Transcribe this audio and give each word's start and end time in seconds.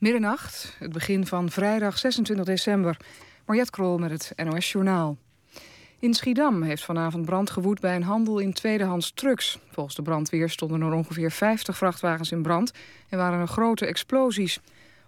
Middernacht, 0.00 0.76
het 0.78 0.92
begin 0.92 1.26
van 1.26 1.50
vrijdag 1.50 1.98
26 1.98 2.44
december. 2.46 2.96
Mariette 3.46 3.70
Krol 3.70 3.98
met 3.98 4.10
het 4.10 4.32
NOS 4.44 4.72
Journaal. 4.72 5.16
In 5.98 6.14
Schiedam 6.14 6.62
heeft 6.62 6.84
vanavond 6.84 7.24
brand 7.24 7.50
gewoed 7.50 7.80
bij 7.80 7.96
een 7.96 8.02
handel 8.02 8.38
in 8.38 8.52
tweedehands 8.52 9.12
trucks. 9.14 9.58
Volgens 9.70 9.96
de 9.96 10.02
brandweer 10.02 10.48
stonden 10.50 10.80
er 10.80 10.92
ongeveer 10.92 11.30
50 11.30 11.76
vrachtwagens 11.76 12.32
in 12.32 12.42
brand... 12.42 12.72
en 13.08 13.18
waren 13.18 13.40
er 13.40 13.48
grote 13.48 13.86
explosies. 13.86 14.60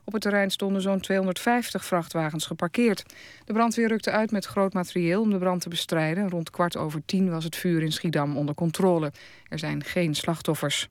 Op 0.05 0.13
het 0.13 0.23
terrein 0.23 0.51
stonden 0.51 0.83
zo'n 0.83 1.01
250 1.01 1.85
vrachtwagens 1.85 2.47
geparkeerd. 2.47 3.05
De 3.45 3.53
brandweer 3.53 3.89
rukte 3.89 4.11
uit 4.11 4.31
met 4.31 4.45
groot 4.45 4.73
materieel 4.73 5.21
om 5.21 5.31
de 5.31 5.39
brand 5.39 5.61
te 5.61 5.69
bestrijden. 5.69 6.31
Rond 6.31 6.51
kwart 6.51 6.77
over 6.77 7.03
tien 7.05 7.31
was 7.31 7.45
het 7.45 7.57
vuur 7.57 7.83
in 7.83 7.93
Schiedam 7.93 8.37
onder 8.37 8.55
controle. 8.55 9.13
Er 9.49 9.59
zijn 9.59 9.85
geen 9.85 10.15
slachtoffers. 10.15 10.89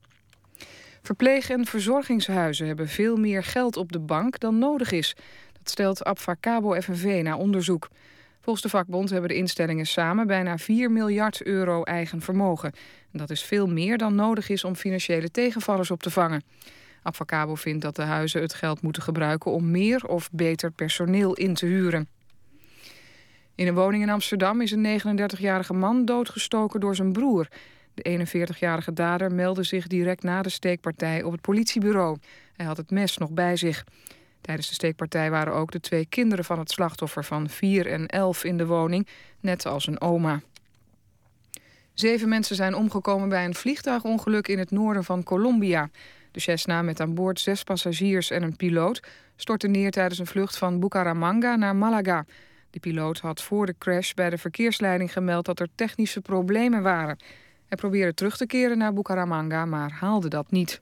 Verpleeg- 1.01 1.49
en 1.49 1.65
verzorgingshuizen 1.65 2.67
hebben 2.67 2.87
veel 2.87 3.15
meer 3.15 3.43
geld 3.43 3.77
op 3.77 3.91
de 3.91 3.99
bank 3.99 4.39
dan 4.39 4.57
nodig 4.57 4.91
is. 4.91 5.15
Dat 5.53 5.69
stelt 5.69 6.03
Abfacabo 6.03 6.81
FNV 6.81 7.21
na 7.23 7.37
onderzoek. 7.37 7.89
Volgens 8.41 8.63
de 8.63 8.69
vakbond 8.69 9.09
hebben 9.09 9.29
de 9.29 9.35
instellingen 9.35 9.85
samen 9.85 10.27
bijna 10.27 10.57
4 10.57 10.91
miljard 10.91 11.43
euro 11.43 11.83
eigen 11.83 12.21
vermogen. 12.21 12.71
En 13.11 13.19
dat 13.19 13.29
is 13.29 13.43
veel 13.43 13.67
meer 13.67 13.97
dan 13.97 14.15
nodig 14.15 14.49
is 14.49 14.63
om 14.63 14.75
financiële 14.75 15.31
tegenvallers 15.31 15.91
op 15.91 16.03
te 16.03 16.09
vangen. 16.09 16.43
Abfacabo 17.03 17.55
vindt 17.55 17.81
dat 17.81 17.95
de 17.95 18.01
huizen 18.01 18.41
het 18.41 18.53
geld 18.53 18.81
moeten 18.81 19.03
gebruiken 19.03 19.51
om 19.51 19.71
meer 19.71 20.07
of 20.07 20.29
beter 20.31 20.71
personeel 20.71 21.33
in 21.33 21.53
te 21.53 21.65
huren. 21.65 22.07
In 23.55 23.67
een 23.67 23.73
woning 23.73 24.03
in 24.03 24.09
Amsterdam 24.09 24.61
is 24.61 24.71
een 24.71 25.01
39-jarige 25.01 25.73
man 25.73 26.05
doodgestoken 26.05 26.79
door 26.79 26.95
zijn 26.95 27.11
broer. 27.11 27.47
De 27.93 28.25
41-jarige 28.55 28.93
dader 28.93 29.31
meldde 29.31 29.63
zich 29.63 29.87
direct 29.87 30.23
na 30.23 30.41
de 30.41 30.49
steekpartij 30.49 31.23
op 31.23 31.31
het 31.31 31.41
politiebureau. 31.41 32.17
Hij 32.55 32.65
had 32.65 32.77
het 32.77 32.91
mes 32.91 33.17
nog 33.17 33.31
bij 33.31 33.55
zich. 33.55 33.83
Tijdens 34.41 34.67
de 34.67 34.73
steekpartij 34.73 35.31
waren 35.31 35.53
ook 35.53 35.71
de 35.71 35.79
twee 35.79 36.05
kinderen 36.05 36.45
van 36.45 36.59
het 36.59 36.71
slachtoffer 36.71 37.23
van 37.23 37.49
4 37.49 37.87
en 37.87 38.07
11 38.07 38.43
in 38.43 38.57
de 38.57 38.65
woning, 38.65 39.07
net 39.39 39.65
als 39.65 39.87
een 39.87 40.01
oma. 40.01 40.41
Zeven 41.93 42.29
mensen 42.29 42.55
zijn 42.55 42.75
omgekomen 42.75 43.29
bij 43.29 43.45
een 43.45 43.55
vliegtuigongeluk 43.55 44.47
in 44.47 44.59
het 44.59 44.71
noorden 44.71 45.03
van 45.03 45.23
Colombia. 45.23 45.89
De 46.31 46.39
Cessna 46.39 46.81
met 46.81 46.99
aan 46.99 47.13
boord 47.13 47.39
zes 47.39 47.63
passagiers 47.63 48.29
en 48.29 48.43
een 48.43 48.55
piloot 48.55 49.01
stortte 49.35 49.67
neer 49.67 49.91
tijdens 49.91 50.19
een 50.19 50.25
vlucht 50.25 50.57
van 50.57 50.79
Bucaramanga 50.79 51.55
naar 51.55 51.75
Malaga. 51.75 52.25
De 52.69 52.79
piloot 52.79 53.19
had 53.19 53.41
voor 53.41 53.65
de 53.65 53.75
crash 53.77 54.13
bij 54.13 54.29
de 54.29 54.37
verkeersleiding 54.37 55.13
gemeld 55.13 55.45
dat 55.45 55.59
er 55.59 55.67
technische 55.75 56.21
problemen 56.21 56.81
waren. 56.81 57.17
Hij 57.71 57.79
probeerde 57.79 58.13
terug 58.13 58.37
te 58.37 58.45
keren 58.45 58.77
naar 58.77 58.93
Bucaramanga, 58.93 59.65
maar 59.65 59.91
haalde 59.91 60.27
dat 60.27 60.51
niet. 60.51 60.81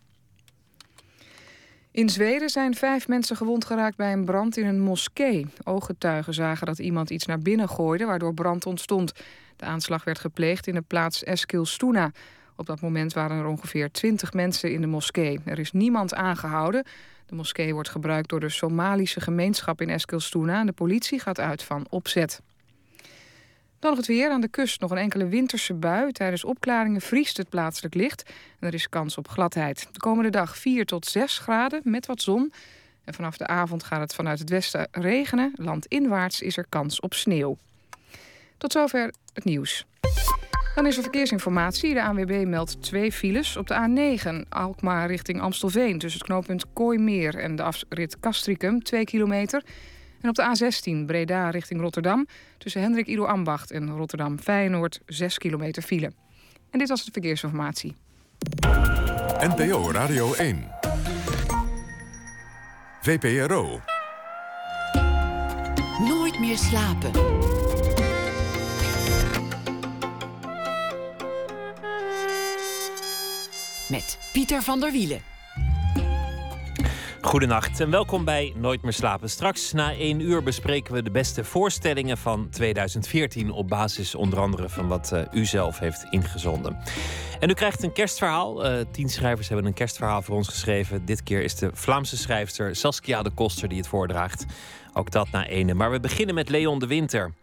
In 1.91 2.09
Zweden 2.09 2.49
zijn 2.49 2.75
vijf 2.75 3.07
mensen 3.07 3.35
gewond 3.35 3.65
geraakt 3.65 3.97
bij 3.97 4.13
een 4.13 4.25
brand 4.25 4.57
in 4.57 4.65
een 4.65 4.79
moskee. 4.79 5.47
Ooggetuigen 5.63 6.33
zagen 6.33 6.65
dat 6.65 6.79
iemand 6.79 7.09
iets 7.09 7.25
naar 7.25 7.39
binnen 7.39 7.69
gooide, 7.69 8.05
waardoor 8.05 8.33
brand 8.33 8.65
ontstond. 8.65 9.13
De 9.55 9.65
aanslag 9.65 10.03
werd 10.03 10.19
gepleegd 10.19 10.67
in 10.67 10.73
de 10.73 10.81
plaats 10.81 11.23
Eskilstuna. 11.23 12.11
Op 12.55 12.65
dat 12.65 12.81
moment 12.81 13.13
waren 13.13 13.37
er 13.37 13.47
ongeveer 13.47 13.91
twintig 13.91 14.33
mensen 14.33 14.71
in 14.71 14.81
de 14.81 14.87
moskee. 14.87 15.39
Er 15.45 15.59
is 15.59 15.71
niemand 15.71 16.13
aangehouden. 16.13 16.83
De 17.25 17.35
moskee 17.35 17.73
wordt 17.73 17.89
gebruikt 17.89 18.29
door 18.29 18.39
de 18.39 18.49
Somalische 18.49 19.21
gemeenschap 19.21 19.81
in 19.81 19.89
Eskilstuna. 19.89 20.63
De 20.63 20.71
politie 20.71 21.19
gaat 21.19 21.39
uit 21.39 21.63
van 21.63 21.85
opzet. 21.89 22.41
Dan 23.79 23.89
nog 23.89 23.99
het 23.99 24.07
weer. 24.07 24.29
Aan 24.29 24.41
de 24.41 24.47
kust 24.47 24.81
nog 24.81 24.91
een 24.91 24.97
enkele 24.97 25.27
winterse 25.27 25.73
bui. 25.73 26.11
Tijdens 26.11 26.43
opklaringen 26.43 27.01
vriest 27.01 27.37
het 27.37 27.49
plaatselijk 27.49 27.93
licht. 27.93 28.23
En 28.59 28.67
er 28.67 28.73
is 28.73 28.89
kans 28.89 29.17
op 29.17 29.27
gladheid. 29.27 29.87
De 29.91 29.99
komende 29.99 30.29
dag 30.29 30.57
4 30.57 30.85
tot 30.85 31.05
6 31.05 31.37
graden 31.37 31.81
met 31.83 32.05
wat 32.05 32.21
zon. 32.21 32.53
En 33.03 33.13
vanaf 33.13 33.37
de 33.37 33.47
avond 33.47 33.83
gaat 33.83 33.99
het 33.99 34.15
vanuit 34.15 34.39
het 34.39 34.49
westen 34.49 34.87
regenen. 34.91 35.53
Landinwaarts 35.55 36.41
is 36.41 36.57
er 36.57 36.65
kans 36.69 36.99
op 36.99 37.13
sneeuw. 37.13 37.57
Tot 38.57 38.71
zover 38.71 39.13
het 39.33 39.43
nieuws. 39.43 39.85
Dan 40.75 40.85
is 40.85 40.95
er 40.95 41.03
verkeersinformatie. 41.03 41.93
De 41.93 42.03
ANWB 42.03 42.45
meldt 42.47 42.81
twee 42.81 43.11
files. 43.11 43.57
Op 43.57 43.67
de 43.67 44.17
A9 44.43 44.49
Alkmaar 44.49 45.07
richting 45.07 45.41
Amstelveen... 45.41 45.99
tussen 45.99 46.19
het 46.19 46.29
knooppunt 46.29 46.65
Kooimeer 46.73 47.35
en 47.35 47.55
de 47.55 47.63
afrit 47.63 48.19
Castricum, 48.19 48.83
2 48.83 49.03
kilometer... 49.03 49.63
En 50.21 50.29
op 50.29 50.35
de 50.35 50.71
A16 50.71 51.05
Breda 51.05 51.49
richting 51.49 51.81
Rotterdam... 51.81 52.27
tussen 52.57 52.81
Hendrik 52.81 53.07
Ido 53.07 53.25
Ambacht 53.25 53.71
en 53.71 53.89
Rotterdam 53.89 54.39
Feyenoord 54.39 54.99
6 55.05 55.37
kilometer 55.37 55.81
file. 55.81 56.11
En 56.69 56.79
dit 56.79 56.89
was 56.89 57.05
de 57.05 57.11
verkeersinformatie. 57.11 57.95
NPO 59.39 59.91
Radio 59.91 60.33
1. 60.33 60.63
VPRO. 63.01 63.81
Nooit 66.07 66.39
meer 66.39 66.57
slapen. 66.57 67.11
Met 73.89 74.17
Pieter 74.33 74.61
van 74.61 74.79
der 74.79 74.91
Wielen. 74.91 75.28
Goedenacht 77.21 77.79
en 77.79 77.89
welkom 77.89 78.25
bij 78.25 78.53
Nooit 78.55 78.81
meer 78.81 78.93
slapen. 78.93 79.29
Straks 79.29 79.71
na 79.71 79.93
één 79.93 80.19
uur 80.19 80.43
bespreken 80.43 80.93
we 80.93 81.03
de 81.03 81.11
beste 81.11 81.43
voorstellingen 81.43 82.17
van 82.17 82.49
2014 82.49 83.51
op 83.51 83.67
basis 83.67 84.15
onder 84.15 84.39
andere 84.39 84.69
van 84.69 84.87
wat 84.87 85.11
uh, 85.13 85.21
u 85.31 85.45
zelf 85.45 85.79
heeft 85.79 86.05
ingezonden. 86.09 86.77
En 87.39 87.49
u 87.49 87.53
krijgt 87.53 87.83
een 87.83 87.93
kerstverhaal. 87.93 88.65
Uh, 88.65 88.85
tien 88.91 89.09
schrijvers 89.09 89.47
hebben 89.47 89.65
een 89.65 89.73
kerstverhaal 89.73 90.21
voor 90.21 90.35
ons 90.35 90.47
geschreven. 90.47 91.05
Dit 91.05 91.23
keer 91.23 91.43
is 91.43 91.55
de 91.55 91.69
Vlaamse 91.73 92.17
schrijfster 92.17 92.75
Saskia 92.75 93.23
de 93.23 93.31
Koster 93.31 93.67
die 93.67 93.77
het 93.77 93.87
voordraagt. 93.87 94.45
Ook 94.93 95.11
dat 95.11 95.31
na 95.31 95.47
ene. 95.47 95.73
Maar 95.73 95.91
we 95.91 95.99
beginnen 95.99 96.35
met 96.35 96.49
Leon 96.49 96.79
de 96.79 96.87
Winter. 96.87 97.33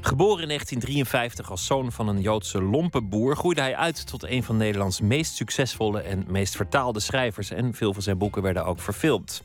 Geboren 0.00 0.42
in 0.42 0.48
1953 0.48 1.50
als 1.50 1.66
zoon 1.66 1.92
van 1.92 2.08
een 2.08 2.20
Joodse 2.20 2.62
lompenboer, 2.62 3.36
groeide 3.36 3.60
hij 3.60 3.76
uit 3.76 4.06
tot 4.06 4.24
een 4.24 4.42
van 4.42 4.56
Nederlands 4.56 5.00
meest 5.00 5.34
succesvolle 5.34 6.00
en 6.00 6.24
meest 6.28 6.56
vertaalde 6.56 7.00
schrijvers. 7.00 7.50
En 7.50 7.74
veel 7.74 7.92
van 7.92 8.02
zijn 8.02 8.18
boeken 8.18 8.42
werden 8.42 8.64
ook 8.64 8.80
verfilmd. 8.80 9.42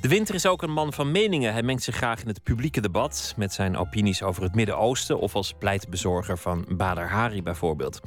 De 0.00 0.08
Winter 0.08 0.34
is 0.34 0.46
ook 0.46 0.62
een 0.62 0.72
man 0.72 0.92
van 0.92 1.10
meningen. 1.10 1.52
Hij 1.52 1.62
mengt 1.62 1.82
zich 1.82 1.96
graag 1.96 2.20
in 2.20 2.28
het 2.28 2.42
publieke 2.42 2.80
debat 2.80 3.34
met 3.36 3.52
zijn 3.52 3.76
opinies 3.76 4.22
over 4.22 4.42
het 4.42 4.54
Midden-Oosten 4.54 5.18
of 5.18 5.34
als 5.34 5.54
pleitbezorger 5.58 6.38
van 6.38 6.64
Bader 6.68 7.08
Hari 7.08 7.42
bijvoorbeeld. 7.42 8.00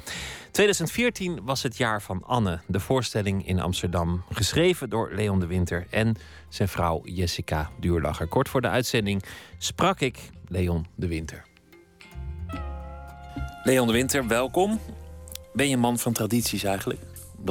2014 0.50 1.40
was 1.44 1.62
het 1.62 1.76
jaar 1.76 2.02
van 2.02 2.22
Anne, 2.24 2.60
de 2.66 2.80
voorstelling 2.80 3.46
in 3.46 3.60
Amsterdam, 3.60 4.22
geschreven 4.30 4.90
door 4.90 5.10
Leon 5.14 5.40
de 5.40 5.46
Winter 5.46 5.86
en 5.90 6.16
zijn 6.48 6.68
vrouw 6.68 7.00
Jessica 7.04 7.70
Duurlacher. 7.80 8.26
Kort 8.26 8.48
voor 8.48 8.60
de 8.60 8.68
uitzending 8.68 9.22
sprak 9.58 10.00
ik 10.00 10.30
Leon 10.48 10.86
de 10.94 11.06
Winter. 11.06 11.50
Leon 13.64 13.86
de 13.86 13.92
Winter, 13.92 14.26
welkom. 14.26 14.80
Ben 15.52 15.68
je 15.68 15.74
een 15.74 15.80
man 15.80 15.98
van 15.98 16.12
tradities 16.12 16.64
eigenlijk? 16.64 17.00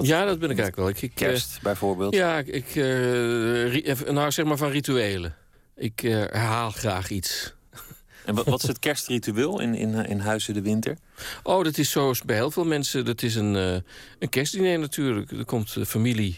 ja, 0.02 0.26
dat 0.26 0.40
ben 0.40 0.50
ik 0.50 0.60
eigenlijk 0.60 0.76
wel. 0.76 0.90
Ik, 0.90 1.02
ik, 1.02 1.12
Kerst 1.16 1.56
uh, 1.58 1.64
bijvoorbeeld? 1.64 2.14
Ja, 2.14 2.38
ik, 2.38 2.76
uh, 2.76 4.10
nou 4.10 4.32
zeg 4.32 4.46
maar 4.46 4.58
van 4.58 4.70
rituelen. 4.70 5.36
Ik 5.76 6.04
uh, 6.04 6.14
herhaal 6.14 6.72
graag 6.72 7.10
iets. 7.10 7.54
En 8.26 8.36
wat, 8.36 8.46
wat 8.46 8.62
is 8.62 8.68
het 8.68 8.80
kerstritueel 8.80 9.60
in, 9.60 9.76
in, 9.76 10.06
in 10.06 10.20
Huizen 10.20 10.54
de 10.54 10.62
Winter? 10.62 10.98
Oh, 11.44 11.64
dat 11.64 11.78
is 11.78 11.92
zoals 11.92 12.22
bij 12.22 12.36
heel 12.36 12.52
veel 12.52 12.66
mensen. 12.66 13.06
Dat 13.06 13.22
is 13.22 13.36
een, 13.36 13.54
een 14.20 14.30
kerstdiner 14.30 14.80
natuurlijk. 14.80 15.32
Er 15.32 15.46
komt 15.46 15.76
familie 15.86 16.38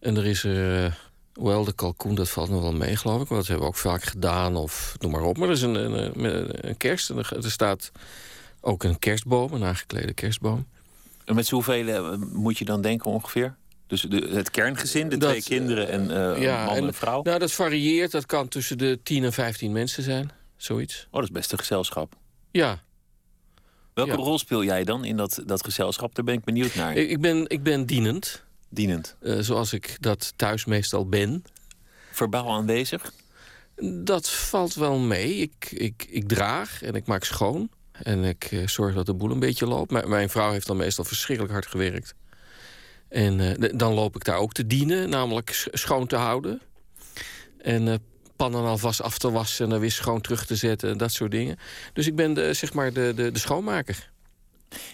en 0.00 0.16
er 0.16 0.26
is 0.26 0.44
er... 0.44 0.98
Wel, 1.32 1.64
de 1.64 1.72
kalkoen, 1.72 2.14
dat 2.14 2.28
valt 2.28 2.50
nog 2.50 2.62
wel 2.62 2.72
mee, 2.72 2.96
geloof 2.96 3.22
ik. 3.22 3.28
Want 3.28 3.40
dat 3.40 3.46
hebben 3.46 3.66
we 3.66 3.72
ook 3.72 3.78
vaak 3.78 4.02
gedaan, 4.02 4.56
of 4.56 4.96
noem 4.98 5.10
maar 5.10 5.22
op. 5.22 5.38
Maar 5.38 5.48
er 5.48 5.54
is 5.54 5.62
een, 5.62 5.74
een, 5.74 6.68
een 6.68 6.76
kerst 6.76 7.10
en 7.10 7.16
er 7.16 7.50
staat 7.50 7.90
ook 8.66 8.84
een 8.84 8.98
kerstboom, 8.98 9.52
een 9.52 9.64
aangeklede 9.64 10.12
kerstboom. 10.12 10.66
En 11.24 11.34
met 11.34 11.46
zoveel 11.46 11.86
eh, 11.86 12.16
moet 12.32 12.58
je 12.58 12.64
dan 12.64 12.80
denken 12.80 13.10
ongeveer? 13.10 13.56
Dus 13.86 14.00
de, 14.00 14.28
het 14.30 14.50
kerngezin, 14.50 15.08
de 15.08 15.16
twee 15.16 15.42
kinderen 15.42 15.88
en 15.88 16.02
uh, 16.10 16.42
ja, 16.42 16.64
man 16.64 16.76
en, 16.76 16.94
vrouw? 16.94 17.22
Nou, 17.22 17.38
dat 17.38 17.52
varieert. 17.52 18.10
Dat 18.10 18.26
kan 18.26 18.48
tussen 18.48 18.78
de 18.78 18.98
10 19.02 19.24
en 19.24 19.32
15 19.32 19.72
mensen 19.72 20.02
zijn. 20.02 20.30
Zoiets. 20.56 21.06
Oh, 21.06 21.12
dat 21.12 21.22
is 21.22 21.30
best 21.30 21.52
een 21.52 21.58
gezelschap. 21.58 22.14
Ja. 22.50 22.82
Welke 23.94 24.12
rol 24.12 24.38
speel 24.38 24.64
jij 24.64 24.84
dan 24.84 25.04
in 25.04 25.16
dat, 25.16 25.42
dat 25.46 25.64
gezelschap? 25.64 26.14
Daar 26.14 26.24
ben 26.24 26.34
ik 26.34 26.44
benieuwd 26.44 26.74
naar. 26.74 26.96
Ik, 26.96 27.20
ben, 27.20 27.48
ik 27.48 27.62
ben 27.62 27.86
dienend. 27.86 28.44
Dienend. 28.68 29.16
Uh, 29.20 29.38
zoals 29.40 29.72
ik 29.72 29.96
dat 30.00 30.32
thuis 30.36 30.64
meestal 30.64 31.08
ben. 31.08 31.44
Verbaal 32.12 32.52
aanwezig? 32.52 33.12
Dat 34.04 34.30
valt 34.30 34.74
wel 34.74 34.98
mee. 34.98 35.34
Ik, 35.34 35.70
ik, 35.70 36.06
ik 36.08 36.28
draag 36.28 36.82
en 36.82 36.94
ik 36.94 37.06
maak 37.06 37.24
schoon. 37.24 37.70
En 38.02 38.24
ik 38.24 38.44
eh, 38.44 38.66
zorg 38.66 38.94
dat 38.94 39.06
de 39.06 39.14
boel 39.14 39.30
een 39.30 39.38
beetje 39.38 39.66
loopt. 39.66 40.06
mijn 40.06 40.30
vrouw 40.30 40.50
heeft 40.50 40.66
dan 40.66 40.76
meestal 40.76 41.04
verschrikkelijk 41.04 41.54
hard 41.54 41.66
gewerkt. 41.66 42.14
En 43.08 43.38
uh, 43.38 43.70
dan 43.74 43.94
loop 43.94 44.16
ik 44.16 44.24
daar 44.24 44.38
ook 44.38 44.52
te 44.52 44.66
dienen, 44.66 45.08
namelijk 45.08 45.68
schoon 45.72 46.06
te 46.06 46.16
houden. 46.16 46.60
En 47.58 47.86
uh, 47.86 47.94
pannen 48.36 48.64
alvast 48.64 49.02
af 49.02 49.18
te 49.18 49.30
wassen 49.30 49.64
en 49.64 49.70
dan 49.70 49.80
weer 49.80 49.90
schoon 49.90 50.20
terug 50.20 50.46
te 50.46 50.56
zetten 50.56 50.90
en 50.90 50.98
dat 50.98 51.12
soort 51.12 51.30
dingen. 51.30 51.56
Dus 51.92 52.06
ik 52.06 52.16
ben 52.16 52.34
de, 52.34 52.54
zeg 52.54 52.72
maar 52.72 52.92
de, 52.92 53.12
de, 53.16 53.30
de 53.30 53.38
schoonmaker. 53.38 54.10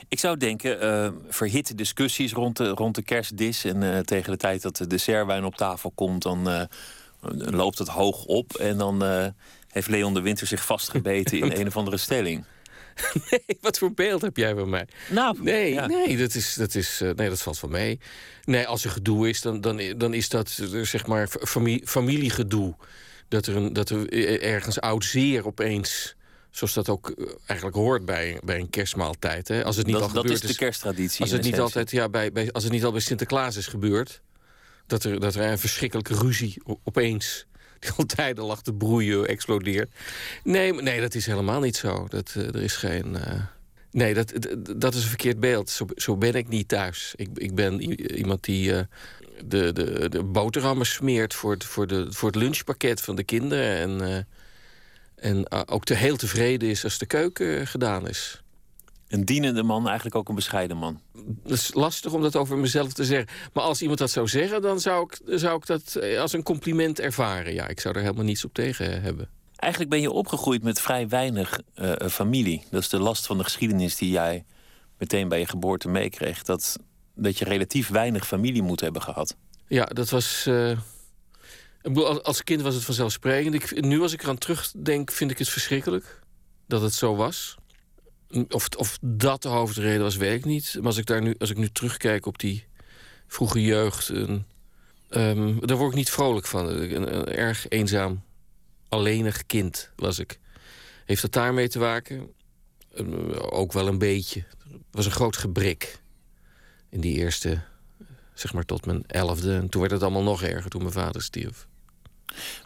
Ik 0.09 0.19
zou 0.19 0.37
denken, 0.37 0.85
uh, 0.85 1.11
verhitte 1.29 1.75
discussies 1.75 2.33
rond 2.33 2.57
de, 2.57 2.69
rond 2.69 2.95
de 2.95 3.03
kerstdis... 3.03 3.65
en 3.65 4.07
tegen 4.07 4.31
de 4.31 4.39
tijd 4.39 4.63
dat 4.63 4.77
de 4.77 4.87
dessertwijn 4.87 5.45
op 5.45 5.55
tafel 5.55 5.91
komt... 5.95 6.23
dan 6.23 6.69
loopt 7.37 7.79
het 7.79 7.89
hoog 7.89 8.25
op 8.25 8.55
en 8.55 8.79
dan 8.79 9.05
eh, 9.05 9.27
heeft 9.69 9.89
Leon 9.89 10.15
de 10.15 10.21
Winter 10.21 10.47
zich 10.47 10.65
vastgebeten 10.65 11.39
in 11.39 11.57
een 11.61 11.67
of 11.67 11.77
andere 11.77 11.97
stelling. 11.97 12.45
Nee, 13.31 13.59
wat 13.61 13.79
voor 13.79 13.93
beeld 13.93 14.23
heb 14.23 14.37
jij 14.37 14.55
van 14.55 14.71
mij? 14.71 14.87
Nou, 15.11 15.37
Nee, 15.41 15.73
ja. 15.73 15.87
nee, 15.87 16.17
dat 16.17 16.35
is, 16.35 16.55
dat 16.55 16.75
is, 16.75 17.01
eh, 17.01 17.11
nee, 17.11 17.29
dat 17.29 17.43
valt 17.43 17.59
van 17.59 17.71
mee. 17.71 18.01
Nee, 18.45 18.67
als 18.67 18.85
er 18.85 18.91
gedoe 18.91 19.29
is, 19.29 19.41
dan, 19.41 19.61
dan, 19.61 19.95
dan 19.97 20.15
is 20.15 20.29
dat 20.29 20.59
eh, 20.73 20.81
zeg 20.81 21.07
maar 21.07 21.29
familie, 21.29 21.87
familiegedoe. 21.87 22.77
Dat 23.29 23.47
er, 23.47 23.57
een, 23.57 23.73
dat 23.73 23.91
er 23.91 24.09
eh, 24.09 24.53
ergens 24.53 24.81
oud 24.81 25.05
zeer 25.05 25.47
opeens, 25.47 26.17
zoals 26.51 26.75
dat 26.75 26.89
ook 26.89 27.15
eigenlijk 27.47 27.79
hoort 27.79 28.05
bij, 28.05 28.41
bij 28.45 28.59
een 28.59 28.71
kerstmaaltijd. 28.71 29.49
Hè? 29.49 29.65
Als 29.65 29.77
het 29.77 29.87
niet 29.87 29.95
al 29.95 30.01
Dat, 30.01 30.13
dat 30.13 30.23
gebeurd 30.23 30.43
is 30.43 30.51
de 30.51 30.57
kersttraditie. 30.57 31.21
Als 31.21 31.31
het 31.31 31.43
niet 31.43 31.61
altijd, 31.61 31.91
ja, 31.91 32.09
bij, 32.09 32.33
bij, 32.33 32.53
als 32.53 32.63
het 32.63 32.73
niet 32.73 32.85
al 32.85 32.93
bij 32.93 33.01
Sinterklaas 33.01 33.57
is 33.57 33.67
gebeurd, 33.67 34.23
dat 34.87 35.05
er, 35.05 35.21
dat 35.21 35.35
er 35.35 35.43
een 35.43 35.59
verschrikkelijke 35.59 36.15
ruzie 36.15 36.63
opeens, 36.85 37.47
die 37.83 37.91
al 37.97 38.05
tijden 38.05 38.45
lag 38.45 38.63
te 38.63 38.73
broeien, 38.73 39.27
explodeert. 39.27 39.91
Nee, 40.45 40.73
nee, 40.75 41.01
dat 41.01 41.15
is 41.15 41.27
helemaal 41.27 41.61
niet 41.61 41.77
zo. 41.77 42.07
Dat, 42.09 42.33
eh, 42.37 42.47
er 42.47 42.63
is 42.63 42.77
geen. 42.77 43.17
eh, 43.17 43.41
Nee, 43.91 44.15
dat, 44.15 44.33
dat 44.77 44.95
is 44.95 45.03
een 45.03 45.09
verkeerd 45.09 45.41
beeld. 45.41 45.71
Zo, 45.71 45.87
zo 45.95 46.17
ben 46.17 46.35
ik 46.35 46.49
niet 46.49 46.69
thuis. 46.69 47.13
Ik, 47.17 47.29
ik 47.35 47.55
ben 47.55 47.81
iemand 48.17 48.45
die 48.45 48.75
eh, 48.75 48.83
de, 49.45 49.73
de, 49.73 50.09
de 50.09 50.23
boterhammen 50.23 50.87
smeert 50.87 51.35
voor 51.35 51.53
het, 51.53 51.65
voor, 51.65 51.87
de, 51.87 52.07
voor 52.13 52.29
het 52.29 52.37
lunchpakket 52.39 53.01
van 53.01 53.17
de 53.17 53.25
kinderen. 53.25 53.77
En, 54.01 54.27
en 55.17 55.51
ook 55.69 55.85
te, 55.85 55.95
heel 55.95 56.17
tevreden 56.17 56.69
is 56.69 56.85
als 56.85 56.99
de 56.99 57.07
keuken 57.07 57.67
gedaan 57.67 58.09
is. 58.09 58.42
Een 59.13 59.25
dienende 59.25 59.63
man, 59.63 59.87
eigenlijk 59.87 60.17
ook 60.17 60.29
een 60.29 60.35
bescheiden 60.35 60.77
man. 60.77 61.01
Het 61.43 61.53
is 61.53 61.75
lastig 61.75 62.13
om 62.13 62.23
dat 62.23 62.37
over 62.37 62.57
mezelf 62.59 62.93
te 62.93 63.05
zeggen. 63.05 63.29
Maar 63.53 63.65
als 63.65 63.81
iemand 63.81 63.99
dat 63.99 64.11
zou 64.11 64.29
zeggen, 64.29 64.63
dan 64.63 64.81
zou 64.81 65.05
ik, 65.11 65.39
zou 65.39 65.57
ik 65.57 65.67
dat 65.67 65.95
eh, 65.95 66.21
als 66.21 66.33
een 66.33 66.43
compliment 66.43 67.01
ervaren. 67.01 67.55
Ja, 67.55 67.69
ik 67.69 67.81
zou 67.81 67.95
er 67.95 68.01
helemaal 68.01 68.25
niets 68.25 68.45
op 68.45 68.55
tegen 68.55 69.03
hebben. 69.03 69.29
Eigenlijk 69.57 69.93
ben 69.93 70.01
je 70.01 70.11
opgegroeid 70.11 70.63
met 70.63 70.81
vrij 70.81 71.09
weinig 71.09 71.61
eh, 71.75 71.93
familie. 72.09 72.65
Dat 72.71 72.81
is 72.83 72.89
de 72.89 72.99
last 72.99 73.27
van 73.27 73.39
de 73.39 73.45
geschiedenis 73.45 73.97
die 73.97 74.11
jij 74.11 74.45
meteen 74.99 75.29
bij 75.29 75.39
je 75.39 75.47
geboorte 75.47 75.89
meekreeg. 75.89 76.43
Dat, 76.43 76.77
dat 77.15 77.39
je 77.39 77.45
relatief 77.45 77.89
weinig 77.89 78.27
familie 78.27 78.63
moet 78.63 78.81
hebben 78.81 79.03
gehad. 79.03 79.37
Ja, 79.69 79.85
dat 79.85 80.11
was. 80.11 80.47
eh, 80.47 80.71
ik 80.71 80.79
bedoel, 81.83 82.07
als- 82.09 82.23
als 82.23 82.45
kind 82.45 82.63
was 82.63 82.75
het 82.75 82.85
vanzelfsprekend. 82.85 83.55
Ik, 83.55 83.81
nu, 83.85 84.01
als 84.01 84.13
ik 84.13 84.23
eraan 84.23 84.39
terugdenk, 84.39 85.11
vind 85.11 85.31
ik 85.31 85.39
het 85.39 85.49
verschrikkelijk 85.49 86.21
dat 86.67 86.83
het 86.83 86.95
zo 86.95 87.17
was. 87.17 87.55
Of, 88.49 88.69
of 88.77 88.99
dat 89.01 89.43
de 89.43 89.49
hoofdreden 89.49 90.03
was, 90.03 90.17
weet 90.17 90.39
ik 90.39 90.45
niet. 90.45 90.75
Maar 90.77 90.87
als 90.87 90.97
ik, 90.97 91.07
daar 91.07 91.23
nu, 91.23 91.35
als 91.39 91.51
ik 91.51 91.57
nu 91.57 91.69
terugkijk 91.69 92.27
op 92.27 92.39
die 92.39 92.67
vroege 93.27 93.63
jeugd. 93.63 94.09
ehm, 95.09 95.59
daar 95.61 95.77
word 95.77 95.91
ik 95.91 95.97
niet 95.97 96.11
vrolijk 96.11 96.47
van. 96.47 96.69
Een, 96.69 97.27
erg 97.27 97.69
eenzaam, 97.69 98.23
alleenig 98.89 99.47
kind 99.47 99.91
was 99.97 100.19
ik. 100.19 100.41
Heeft 101.05 101.23
dat 101.23 101.33
daarmee 101.33 101.69
te 101.69 101.79
maken? 101.79 102.33
Eh, 102.95 103.05
ook 103.53 103.73
wel 103.73 103.87
een 103.87 103.99
beetje. 103.99 104.45
Er 104.71 104.79
was 104.91 105.07
een 105.07 105.13
groot 105.13 105.37
gebrek 105.37 106.01
in 106.89 107.01
die 107.01 107.17
eerste 107.17 107.63
zeg 108.35 108.53
maar 108.53 108.65
tot 108.65 108.87
mijn 108.87 109.05
elfde. 109.07 109.55
En 109.55 109.69
toen 109.69 109.81
werd 109.81 109.93
het 109.93 110.03
allemaal 110.03 110.23
nog 110.23 110.43
erger 110.43 110.71
toen 110.71 110.81
mijn 110.83 110.93
vader 110.93 111.23
stierf. 111.23 111.67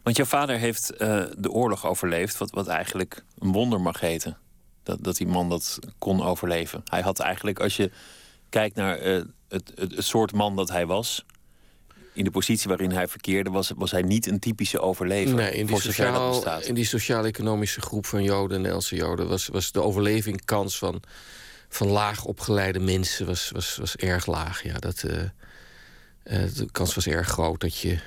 Want 0.02 0.16
jouw 0.16 0.26
vader 0.26 0.58
heeft 0.58 0.90
eh, 0.90 1.24
de 1.38 1.50
oorlog 1.50 1.86
overleefd, 1.86 2.38
wat, 2.38 2.50
wat 2.50 2.66
eigenlijk 2.66 3.24
een 3.38 3.52
wonder 3.52 3.80
mag 3.80 4.00
heten. 4.00 4.38
Dat, 4.86 5.04
dat 5.04 5.16
die 5.16 5.26
man 5.26 5.48
dat 5.48 5.78
kon 5.98 6.22
overleven. 6.22 6.82
Hij 6.84 7.00
had 7.00 7.18
eigenlijk, 7.18 7.60
als 7.60 7.76
je 7.76 7.90
kijkt 8.48 8.76
naar 8.76 8.98
eh, 8.98 9.22
het, 9.48 9.72
het, 9.74 9.94
het 9.94 10.04
soort 10.04 10.32
man 10.32 10.56
dat 10.56 10.68
hij 10.68 10.86
was, 10.86 11.24
in 12.12 12.24
de 12.24 12.30
positie 12.30 12.68
waarin 12.68 12.90
hij 12.90 13.08
verkeerde, 13.08 13.50
was, 13.50 13.72
was 13.76 13.90
hij 13.90 14.02
niet 14.02 14.26
een 14.26 14.38
typische 14.38 14.80
overlever. 14.80 15.34
Nee, 15.34 15.52
in 15.52 15.66
die, 15.66 15.80
sociaal, 15.80 16.60
in 16.60 16.74
die 16.74 16.84
sociaal-economische 16.84 17.80
groep 17.80 18.06
van 18.06 18.22
Joden 18.22 18.50
en 18.50 18.56
Nederlandse 18.56 18.96
Joden 18.96 19.28
was, 19.28 19.46
was 19.46 19.72
de 19.72 19.82
overlevingskans 19.82 20.78
van, 20.78 21.02
van 21.68 21.88
laag 21.88 22.24
opgeleide 22.24 22.78
mensen 22.78 23.26
was, 23.26 23.50
was, 23.50 23.76
was 23.76 23.96
erg 23.96 24.26
laag. 24.26 24.62
Ja, 24.62 24.78
dat, 24.78 25.02
eh, 25.02 25.22
eh, 26.22 26.54
de 26.54 26.68
kans 26.72 26.94
was 26.94 27.06
erg 27.06 27.28
groot 27.28 27.60
dat 27.60 27.78
je 27.78 27.98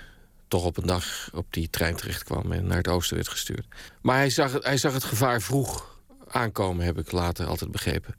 toch 0.48 0.66
op 0.66 0.78
een 0.78 0.88
dag 0.88 1.30
op 1.34 1.46
die 1.50 1.70
trein 1.70 1.96
terecht 1.96 2.24
kwam 2.24 2.52
en 2.52 2.68
naar 2.68 2.78
het 2.78 2.88
oosten 2.88 3.16
werd 3.16 3.28
gestuurd. 3.28 3.66
Maar 4.02 4.18
hij 4.18 4.30
zag, 4.30 4.58
hij 4.62 4.78
zag 4.78 4.94
het 4.94 5.04
gevaar 5.04 5.42
vroeg 5.42 5.99
aankomen, 6.32 6.86
heb 6.86 6.98
ik 6.98 7.12
later 7.12 7.46
altijd 7.46 7.72
begrepen. 7.72 8.16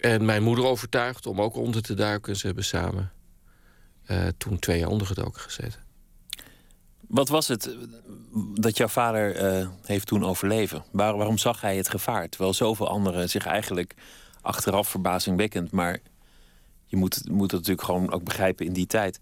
En 0.00 0.24
mijn 0.24 0.42
moeder 0.42 0.64
overtuigd 0.64 1.26
om 1.26 1.40
ook 1.40 1.56
onder 1.56 1.82
te 1.82 1.94
duiken. 1.94 2.36
Ze 2.36 2.46
hebben 2.46 2.64
samen 2.64 3.12
eh, 4.04 4.26
toen 4.38 4.58
twee 4.58 4.78
jaar 4.78 4.88
ondergedoken 4.88 5.40
gezeten. 5.40 5.80
Wat 7.00 7.28
was 7.28 7.48
het 7.48 7.76
dat 8.54 8.76
jouw 8.76 8.88
vader 8.88 9.36
eh, 9.36 9.68
heeft 9.84 10.06
toen 10.06 10.24
overleven? 10.24 10.84
Waar, 10.90 11.16
waarom 11.16 11.38
zag 11.38 11.60
hij 11.60 11.76
het 11.76 11.88
gevaar? 11.88 12.28
Terwijl 12.28 12.54
zoveel 12.54 12.88
anderen 12.88 13.30
zich 13.30 13.46
eigenlijk 13.46 13.94
achteraf 14.40 14.88
verbazingwekkend, 14.88 15.70
maar 15.70 15.98
je 16.86 16.96
moet, 16.96 17.28
moet 17.28 17.50
dat 17.50 17.60
natuurlijk 17.60 17.86
gewoon 17.86 18.12
ook 18.12 18.24
begrijpen 18.24 18.66
in 18.66 18.72
die 18.72 18.86
tijd. 18.86 19.20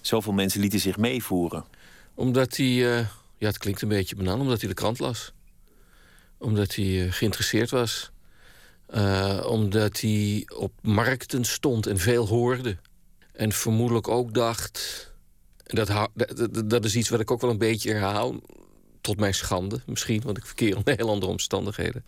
Zoveel 0.00 0.32
mensen 0.32 0.60
lieten 0.60 0.80
zich 0.80 0.96
meevoeren. 0.96 1.64
Omdat 2.14 2.56
hij, 2.56 2.66
eh, 2.66 3.06
ja, 3.38 3.46
het 3.46 3.58
klinkt 3.58 3.82
een 3.82 3.88
beetje 3.88 4.16
banaan, 4.16 4.40
omdat 4.40 4.60
hij 4.60 4.68
de 4.68 4.74
krant 4.74 4.98
las. 4.98 5.32
Omdat 6.38 6.74
hij 6.74 7.04
eh, 7.06 7.12
geïnteresseerd 7.12 7.70
was. 7.70 8.10
Eh, 8.86 9.46
omdat 9.48 10.00
hij 10.00 10.48
op 10.56 10.72
markten 10.82 11.44
stond 11.44 11.86
en 11.86 11.98
veel 11.98 12.26
hoorde. 12.26 12.76
En 13.32 13.52
vermoedelijk 13.52 14.08
ook 14.08 14.34
dacht. 14.34 15.06
Dat, 15.64 15.86
dat, 16.14 16.70
dat- 16.70 16.84
is 16.84 16.96
iets 16.96 17.08
wat 17.08 17.20
ik 17.20 17.30
ook 17.30 17.40
wel 17.40 17.50
een 17.50 17.58
beetje 17.58 17.90
herhaal. 17.92 18.34
Tot 19.00 19.18
mijn 19.20 19.34
schande 19.34 19.80
misschien, 19.86 20.20
want 20.24 20.36
ik 20.36 20.46
verkeer 20.46 20.76
onder 20.76 20.94
heel 20.96 21.10
andere 21.10 21.30
omstandigheden. 21.32 22.04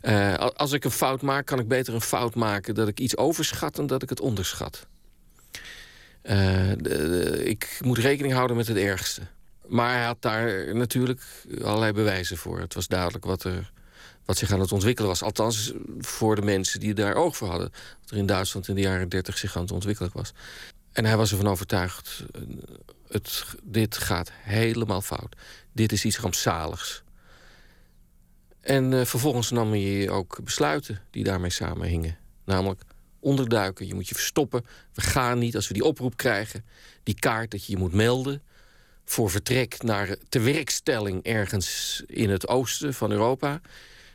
Eh, 0.00 0.34
als 0.34 0.72
ik 0.72 0.84
een 0.84 0.90
fout 0.90 1.22
maak, 1.22 1.46
kan 1.46 1.58
ik 1.58 1.68
beter 1.68 1.94
een 1.94 2.00
fout 2.00 2.34
maken 2.34 2.74
dat 2.74 2.88
ik 2.88 3.00
iets 3.00 3.16
overschat 3.16 3.76
dan 3.76 3.86
dat 3.86 4.02
ik 4.02 4.08
het 4.08 4.20
onderschat. 4.20 4.86
De- 6.22 6.76
de- 6.80 7.42
ik 7.44 7.78
moet 7.84 7.98
rekening 7.98 8.34
houden 8.34 8.56
met 8.56 8.66
het 8.68 8.76
ergste. 8.76 9.20
Maar 9.66 9.92
hij 9.96 10.04
had 10.04 10.22
daar 10.22 10.74
natuurlijk 10.74 11.20
allerlei 11.62 11.92
bewijzen 11.92 12.36
voor. 12.36 12.60
Het 12.60 12.74
was 12.74 12.88
duidelijk 12.88 13.24
wat, 13.24 13.44
er, 13.44 13.71
wat 14.24 14.36
zich 14.36 14.52
aan 14.52 14.60
het 14.60 14.72
ontwikkelen 14.72 15.10
was. 15.10 15.22
Althans, 15.22 15.72
voor 15.98 16.36
de 16.36 16.42
mensen 16.42 16.80
die 16.80 16.94
daar 16.94 17.14
oog 17.14 17.36
voor 17.36 17.48
hadden. 17.48 17.72
Wat 18.00 18.10
er 18.10 18.16
in 18.16 18.26
Duitsland 18.26 18.68
in 18.68 18.74
de 18.74 18.80
jaren 18.80 19.08
dertig 19.08 19.38
zich 19.38 19.56
aan 19.56 19.62
het 19.62 19.72
ontwikkelen 19.72 20.10
was. 20.12 20.32
En 20.92 21.04
hij 21.04 21.16
was 21.16 21.30
ervan 21.30 21.48
overtuigd, 21.48 22.24
eh, 22.32 22.40
het, 23.08 23.44
dit 23.62 23.96
gaat 23.96 24.30
helemaal 24.32 25.02
fout. 25.02 25.36
Dit 25.72 25.92
is 25.92 26.04
iets 26.04 26.18
rampzaligs. 26.18 27.02
En 28.60 28.92
eh, 28.92 29.04
vervolgens 29.04 29.50
nam 29.50 29.70
hij 29.70 30.10
ook 30.10 30.40
besluiten 30.44 31.00
die 31.10 31.24
daarmee 31.24 31.50
samenhingen. 31.50 32.18
Namelijk 32.44 32.82
onderduiken, 33.20 33.86
je 33.86 33.94
moet 33.94 34.08
je 34.08 34.14
verstoppen. 34.14 34.66
We 34.94 35.00
gaan 35.00 35.38
niet 35.38 35.56
als 35.56 35.68
we 35.68 35.74
die 35.74 35.84
oproep 35.84 36.16
krijgen. 36.16 36.64
Die 37.02 37.14
kaart 37.14 37.50
dat 37.50 37.64
je 37.64 37.72
je 37.72 37.78
moet 37.78 37.92
melden 37.92 38.42
voor 39.04 39.30
vertrek 39.30 39.82
naar 39.82 40.16
tewerkstelling 40.28 41.22
ergens 41.22 42.02
in 42.06 42.30
het 42.30 42.48
oosten 42.48 42.94
van 42.94 43.10
Europa. 43.10 43.60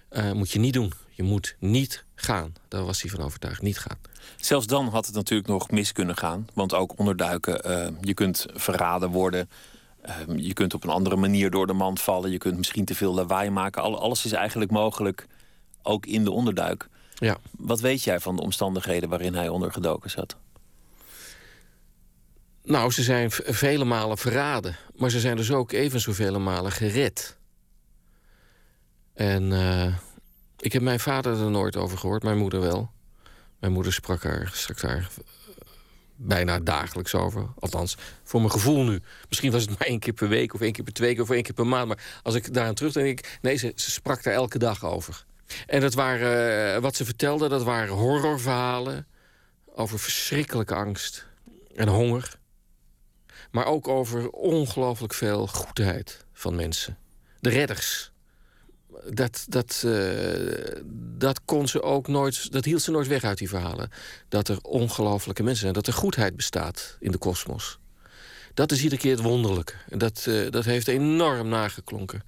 Eh, 0.10 0.32
moet 0.32 0.52
je 0.52 0.60
niet 0.60 0.74
doen. 0.74 0.94
Je 1.10 1.24
moet 1.24 1.56
niet 1.60 2.04
gaan. 2.16 2.54
Daar 2.68 2.86
was 2.86 3.02
hij 3.02 3.12
van 3.12 3.22
overtuigd. 3.22 3.62
Niet 3.62 3.80
gaan. 3.80 3.98
Zelfs 4.36 4.68
dan 4.68 4.88
had 4.88 5.06
het 5.06 5.16
natuurlijk 5.16 5.50
nog 5.50 5.72
mis 5.72 5.92
kunnen 5.92 6.18
gaan. 6.18 6.48
Want 6.54 6.74
ook 6.74 7.00
onderduiken, 7.00 7.64
eh, 7.64 7.88
je 8.02 8.14
kunt 8.14 8.46
verraden 8.54 9.10
worden. 9.10 9.50
Eh, 10.02 10.16
je 10.36 10.54
kunt 10.54 10.74
op 10.74 10.84
een 10.84 10.90
andere 10.90 11.16
manier 11.16 11.50
door 11.52 11.68
de 11.68 11.74
mand 11.74 12.02
vallen. 12.02 12.32
Je 12.32 12.38
kunt 12.38 12.58
misschien 12.58 12.86
te 12.86 12.96
veel 12.96 13.14
lawaai 13.14 13.50
maken. 13.50 13.82
Al- 13.82 14.00
alles 14.00 14.26
is 14.26 14.32
eigenlijk 14.32 14.72
mogelijk, 14.72 15.28
ook 15.82 16.06
in 16.06 16.24
de 16.24 16.32
onderduik. 16.32 16.88
Ja. 17.16 17.38
Wat 17.58 17.80
weet 17.80 18.04
jij 18.04 18.20
van 18.20 18.36
de 18.36 18.42
omstandigheden 18.42 19.10
waarin 19.10 19.36
hij 19.36 19.50
ondergedoken 19.50 20.10
zat? 20.10 20.36
Nou, 22.64 22.92
ze 22.92 23.04
zijn 23.04 23.32
vele 23.32 23.86
malen 23.86 24.18
verraden. 24.18 24.76
Maar 24.96 25.10
ze 25.10 25.20
zijn 25.20 25.36
dus 25.36 25.52
ook 25.52 25.72
even 25.72 26.00
zoveel 26.00 26.40
malen 26.40 26.72
gered. 26.72 27.37
En 29.18 29.52
eh, 29.52 29.94
ik 30.58 30.74
heb 30.74 30.82
mijn 30.82 31.00
vader 31.00 31.42
er 31.42 31.52
nooit 31.52 31.76
over 31.76 31.98
gehoord. 31.98 32.24
Mijn 32.24 32.38
moeder 32.38 32.62
wel. 32.62 32.92
Mijn 33.60 33.74
moeder 33.74 33.94
sprak 33.94 34.24
er 34.24 34.50
straks 34.54 34.82
daar 34.82 34.98
eh, 34.98 35.06
bijna 36.16 36.60
dagelijks 36.60 37.16
over. 37.16 37.48
Althans, 37.60 37.98
voor 38.24 38.40
mijn 38.40 38.52
gevoel 38.52 38.84
nu. 38.84 39.02
Misschien 39.30 39.52
was 39.52 39.62
het 39.62 39.70
maar 39.70 39.88
één 39.88 40.00
keer 40.00 40.14
per 40.14 40.30
week 40.30 40.54
of 40.54 40.62
één 40.62 40.72
keer 40.72 40.84
per 40.84 40.94
twee 40.94 41.10
week 41.10 41.22
of 41.22 41.30
één 41.30 41.44
keer 41.44 41.54
per 41.54 41.68
maand. 41.68 41.88
Maar 41.88 42.20
als 42.24 42.36
ik 42.36 42.54
daaraan 42.54 42.74
terugdenk, 42.74 43.06
denk 43.06 43.20
ik... 43.20 43.38
Nee, 43.42 43.56
ze, 43.56 43.72
ze 43.76 43.92
sprak 43.92 44.24
daar 44.24 44.34
elke 44.34 44.58
dag 44.58 44.86
over. 44.86 45.26
En 45.68 45.82
dat 45.82 45.94
waren, 45.94 46.74
eh, 46.76 46.82
wat 46.82 46.96
ze 46.96 47.06
vertelde, 47.06 47.48
dat 47.50 47.64
waren 47.64 47.94
horrorverhalen... 47.94 49.08
over 49.76 50.00
verschrikkelijke 50.00 50.76
angst 50.76 51.28
en 51.76 51.88
honger. 51.88 52.40
Maar 53.52 53.66
ook 53.66 53.88
over 53.88 54.30
ongelooflijk 54.30 55.14
veel 55.14 55.48
goedheid 55.48 56.26
van 56.34 56.56
mensen. 56.56 56.98
De 57.40 57.50
redders. 57.50 58.12
Dat, 59.14 59.46
dat, 59.50 59.84
eh, 59.86 60.82
dat 61.18 61.42
kon 61.46 61.68
ze 61.68 61.82
ook 61.82 62.08
nooit. 62.08 62.52
Dat 62.52 62.66
hield 62.66 62.82
ze 62.82 62.92
nooit 62.92 63.08
weg 63.08 63.24
uit 63.24 63.38
die 63.38 63.50
verhalen. 63.50 63.90
Dat 64.30 64.48
er 64.48 64.62
ongelooflijke 64.62 65.44
mensen 65.44 65.62
zijn. 65.62 65.74
Dat 65.74 65.88
er 65.88 65.94
goedheid 65.94 66.36
bestaat 66.36 66.98
in 67.00 67.12
de 67.12 67.18
kosmos. 67.18 67.80
Dat 68.54 68.72
is 68.72 68.84
iedere 68.84 69.02
keer 69.02 69.12
het 69.12 69.22
wonderlijke. 69.22 69.74
Dat, 69.90 70.26
uh, 70.28 70.52
dat 70.52 70.66
heeft 70.66 70.88
enorm 70.88 71.48
nageklonken. 71.48 72.24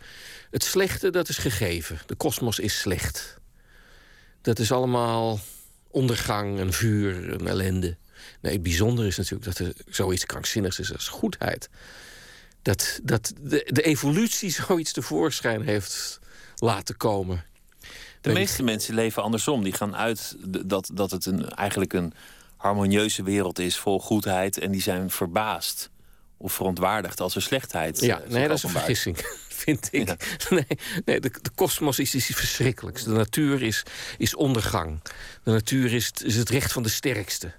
Het 0.52 0.64
slechte, 0.64 1.10
dat 1.10 1.30
is 1.30 1.38
gegeven. 1.38 2.00
De 2.06 2.16
kosmos 2.16 2.60
is 2.60 2.80
slecht. 2.80 3.38
Dat 4.42 4.60
is 4.60 4.72
allemaal 4.72 5.40
ondergang 5.88 6.60
en 6.60 6.74
vuur 6.74 7.34
en 7.34 7.48
ellende. 7.48 7.98
Nee, 8.42 8.54
het 8.54 8.64
bijzondere 8.64 9.08
is 9.08 9.18
natuurlijk 9.18 9.46
dat 9.46 9.58
er 9.58 9.74
zoiets 9.90 10.26
krankzinnigs 10.26 10.80
is 10.80 10.94
als 10.94 11.08
goedheid. 11.08 11.70
Dat, 12.62 13.00
dat 13.04 13.34
de, 13.42 13.68
de 13.70 13.82
evolutie 13.82 14.52
zoiets 14.68 14.92
tevoorschijn 14.92 15.62
heeft 15.62 16.20
laten 16.60 16.98
komen. 16.98 17.46
De 18.22 18.34
meeste 18.34 18.64
mensen 18.64 18.94
leven 18.94 19.24
andersom. 19.24 19.64
Die 19.64 19.74
gaan 19.74 19.96
uit 19.96 20.36
dat, 20.66 20.90
dat 20.94 21.12
het 21.12 21.26
een, 21.26 21.50
eigenlijk 21.50 21.94
een 21.94 22.14
harmonieuze 22.58 23.24
wereld 23.24 23.60
is 23.60 23.78
vol 23.78 24.00
goedheid. 24.00 24.58
En 24.58 24.72
die 24.72 24.82
zijn 24.82 25.10
verbaasd 25.10 25.90
of 26.38 26.54
verontwaardigd 26.54 27.20
als 27.20 27.36
er 27.36 27.42
slechtheid. 27.42 28.00
Ja, 28.00 28.22
nee, 28.28 28.48
dat 28.48 28.58
is 28.58 28.64
een 28.64 28.70
vergissing, 28.70 29.18
vind 29.64 29.88
ik. 29.92 30.08
Nee, 30.50 30.68
nee, 31.06 31.20
de, 31.20 31.32
kosmos 31.56 32.00
is 32.00 32.16
iets 32.16 32.26
verschrikkelijks. 32.26 33.04
De 33.04 33.12
natuur 33.12 33.62
is, 33.64 33.84
is 34.18 34.36
ondergang. 34.36 35.02
De 35.44 35.52
natuur 35.52 35.94
is, 35.94 36.12
is 36.24 36.36
het 36.36 36.50
recht 36.50 36.72
van 36.72 36.84
de 36.84 36.90
sterkste. 36.90 37.52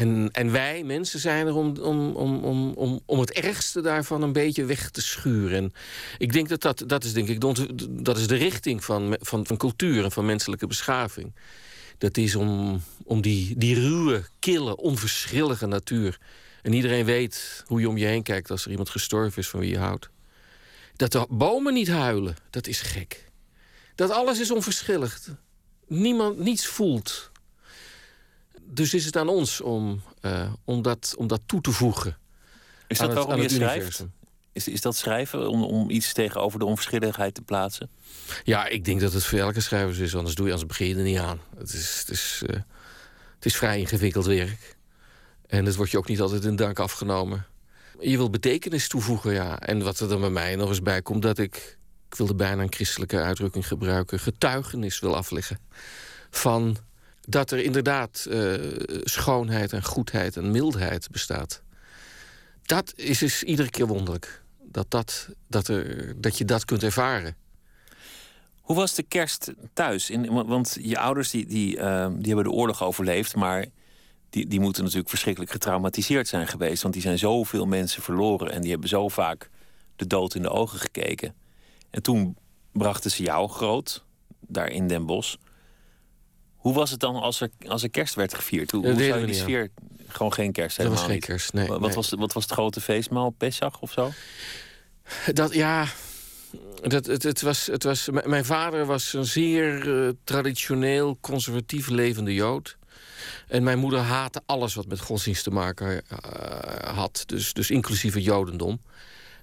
En, 0.00 0.28
en 0.32 0.52
wij, 0.52 0.84
mensen, 0.84 1.20
zijn 1.20 1.46
er 1.46 1.54
om, 1.54 1.76
om, 1.76 2.14
om, 2.14 2.72
om, 2.74 3.00
om 3.06 3.20
het 3.20 3.30
ergste 3.30 3.80
daarvan 3.80 4.22
een 4.22 4.32
beetje 4.32 4.64
weg 4.64 4.90
te 4.90 5.02
schuren. 5.02 5.56
En 5.56 5.72
ik 6.18 6.32
denk 6.32 6.48
dat 6.48 6.60
dat, 6.60 6.82
dat 6.86 7.04
is, 7.04 7.12
denk 7.12 7.28
ik, 7.28 7.40
dat 8.04 8.18
is 8.18 8.26
de 8.26 8.36
richting 8.36 8.84
van, 8.84 9.16
van, 9.20 9.46
van 9.46 9.56
cultuur 9.56 10.04
en 10.04 10.12
van 10.12 10.26
menselijke 10.26 10.66
beschaving. 10.66 11.34
Dat 11.98 12.16
is 12.16 12.34
om, 12.34 12.82
om 13.04 13.20
die, 13.20 13.58
die 13.58 13.74
ruwe, 13.74 14.24
kille, 14.38 14.76
onverschillige 14.76 15.66
natuur. 15.66 16.18
En 16.62 16.72
iedereen 16.72 17.04
weet 17.04 17.64
hoe 17.66 17.80
je 17.80 17.88
om 17.88 17.96
je 17.96 18.06
heen 18.06 18.22
kijkt 18.22 18.50
als 18.50 18.64
er 18.64 18.70
iemand 18.70 18.90
gestorven 18.90 19.38
is 19.38 19.48
van 19.48 19.60
wie 19.60 19.70
je 19.70 19.78
houdt. 19.78 20.10
Dat 20.96 21.12
de 21.12 21.26
bomen 21.28 21.72
niet 21.74 21.88
huilen, 21.88 22.36
dat 22.50 22.66
is 22.66 22.80
gek. 22.80 23.30
Dat 23.94 24.10
alles 24.10 24.40
is 24.40 24.50
onverschillig. 24.50 25.28
Niemand 25.86 26.38
niets 26.38 26.66
voelt 26.66 27.29
dus 28.70 28.94
is 28.94 29.04
het 29.04 29.16
aan 29.16 29.28
ons 29.28 29.60
om, 29.60 30.02
uh, 30.22 30.52
om, 30.64 30.82
dat, 30.82 31.14
om 31.16 31.26
dat 31.26 31.40
toe 31.46 31.60
te 31.60 31.72
voegen. 31.72 32.18
Is 32.86 32.98
dat 32.98 33.12
waarom 33.12 33.40
je 33.40 33.48
schrijft? 33.48 34.06
Is, 34.52 34.68
is 34.68 34.80
dat 34.80 34.96
schrijven 34.96 35.48
om, 35.48 35.62
om 35.62 35.90
iets 35.90 36.12
tegenover 36.12 36.58
de 36.58 36.64
onverschilligheid 36.64 37.34
te 37.34 37.42
plaatsen? 37.42 37.90
Ja, 38.44 38.66
ik 38.66 38.84
denk 38.84 39.00
dat 39.00 39.12
het 39.12 39.24
voor 39.24 39.38
elke 39.38 39.60
schrijver 39.60 40.02
is, 40.02 40.16
anders 40.16 40.34
doe 40.34 40.46
je 40.46 40.52
als 40.52 40.66
begin 40.66 40.86
je 40.86 40.94
er 40.94 41.02
niet 41.02 41.18
aan. 41.18 41.40
Het 41.56 41.72
is, 41.72 41.98
het, 41.98 42.10
is, 42.10 42.42
uh, 42.46 42.56
het 43.34 43.44
is 43.44 43.56
vrij 43.56 43.78
ingewikkeld 43.78 44.26
werk. 44.26 44.76
En 45.46 45.64
dat 45.64 45.74
wordt 45.74 45.90
je 45.90 45.98
ook 45.98 46.08
niet 46.08 46.20
altijd 46.20 46.44
in 46.44 46.56
dank 46.56 46.78
afgenomen. 46.78 47.46
Je 48.00 48.16
wil 48.16 48.30
betekenis 48.30 48.88
toevoegen, 48.88 49.32
ja. 49.32 49.60
En 49.60 49.82
wat 49.82 50.00
er 50.00 50.08
dan 50.08 50.20
bij 50.20 50.30
mij 50.30 50.56
nog 50.56 50.68
eens 50.68 50.82
bij 50.82 51.02
komt, 51.02 51.22
dat 51.22 51.38
ik... 51.38 51.78
ik 52.08 52.14
wilde 52.16 52.34
bijna 52.34 52.62
een 52.62 52.72
christelijke 52.72 53.18
uitdrukking 53.18 53.66
gebruiken... 53.66 54.18
getuigenis 54.18 54.98
wil 55.00 55.16
afleggen 55.16 55.58
van 56.30 56.76
dat 57.30 57.50
er 57.50 57.58
inderdaad 57.58 58.26
uh, 58.28 58.54
schoonheid 59.04 59.72
en 59.72 59.84
goedheid 59.84 60.36
en 60.36 60.50
mildheid 60.50 61.08
bestaat. 61.10 61.62
Dat 62.62 62.92
is 62.96 63.18
dus 63.18 63.42
iedere 63.42 63.70
keer 63.70 63.86
wonderlijk. 63.86 64.42
Dat, 64.62 64.90
dat, 64.90 65.28
dat, 65.48 65.68
er, 65.68 66.14
dat 66.20 66.38
je 66.38 66.44
dat 66.44 66.64
kunt 66.64 66.82
ervaren. 66.82 67.36
Hoe 68.60 68.76
was 68.76 68.94
de 68.94 69.02
kerst 69.02 69.52
thuis? 69.72 70.10
In, 70.10 70.46
want 70.46 70.76
je 70.80 70.98
ouders 70.98 71.30
die, 71.30 71.46
die, 71.46 71.76
uh, 71.76 72.06
die 72.06 72.26
hebben 72.26 72.44
de 72.44 72.50
oorlog 72.50 72.82
overleefd, 72.82 73.34
maar 73.34 73.66
die, 74.30 74.46
die 74.46 74.60
moeten 74.60 74.82
natuurlijk 74.82 75.10
verschrikkelijk 75.10 75.52
getraumatiseerd 75.52 76.28
zijn 76.28 76.46
geweest. 76.46 76.82
Want 76.82 76.94
die 76.94 77.02
zijn 77.02 77.18
zoveel 77.18 77.66
mensen 77.66 78.02
verloren 78.02 78.52
en 78.52 78.60
die 78.60 78.70
hebben 78.70 78.88
zo 78.88 79.08
vaak 79.08 79.50
de 79.96 80.06
dood 80.06 80.34
in 80.34 80.42
de 80.42 80.50
ogen 80.50 80.78
gekeken. 80.78 81.34
En 81.90 82.02
toen 82.02 82.36
brachten 82.72 83.10
ze 83.10 83.22
jou 83.22 83.48
groot, 83.48 84.04
daar 84.40 84.68
in 84.68 84.88
Den 84.88 85.06
Bosch. 85.06 85.36
Hoe 86.60 86.74
was 86.74 86.90
het 86.90 87.00
dan 87.00 87.14
als 87.16 87.40
er, 87.40 87.50
als 87.66 87.82
er 87.82 87.90
kerst 87.90 88.14
werd 88.14 88.34
gevierd? 88.34 88.70
Hoe, 88.70 88.90
hoe 88.90 89.02
zou 89.02 89.20
je 89.20 89.26
die 89.26 89.34
sfeer... 89.34 89.70
Gewoon 90.08 90.32
geen 90.32 90.52
kerst 90.52 90.76
helemaal 90.76 90.98
Dat 90.98 91.06
was 91.06 91.16
geen 91.16 91.26
kerst, 91.26 91.52
nee. 91.52 91.66
Wat, 91.66 91.94
Was, 91.94 92.10
wat 92.10 92.32
was 92.32 92.42
het 92.42 92.52
grote 92.52 92.80
feestmaal? 92.80 93.30
Pesach 93.30 93.80
of 93.80 93.92
zo? 93.92 94.10
Dat, 95.32 95.54
ja... 95.54 95.86
Dat, 96.82 97.06
het, 97.06 97.22
het 97.22 97.42
was, 97.42 97.66
het 97.66 97.82
was, 97.82 98.08
mijn 98.24 98.44
vader 98.44 98.86
was 98.86 99.12
een 99.12 99.24
zeer 99.24 99.86
uh, 99.86 100.08
traditioneel, 100.24 101.18
conservatief 101.20 101.88
levende 101.88 102.34
Jood. 102.34 102.76
En 103.48 103.62
mijn 103.62 103.78
moeder 103.78 104.00
haatte 104.00 104.42
alles 104.46 104.74
wat 104.74 104.86
met 104.86 105.00
godsdienst 105.00 105.44
te 105.44 105.50
maken 105.50 106.02
uh, 106.12 106.18
had. 106.96 107.22
Dus, 107.26 107.52
dus 107.52 107.70
inclusief 107.70 108.14
het 108.14 108.24
Jodendom. 108.24 108.80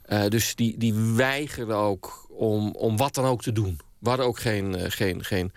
Uh, 0.09 0.27
dus 0.27 0.55
die, 0.55 0.77
die 0.77 0.93
weigerde 0.93 1.73
ook 1.73 2.27
om, 2.29 2.71
om 2.71 2.97
wat 2.97 3.13
dan 3.13 3.25
ook 3.25 3.41
te 3.41 3.51
doen. 3.51 3.79
We 3.99 4.09
hadden 4.09 4.27
ook 4.27 4.39
geen, 4.39 4.91
geen, 4.91 5.23
geen 5.23 5.51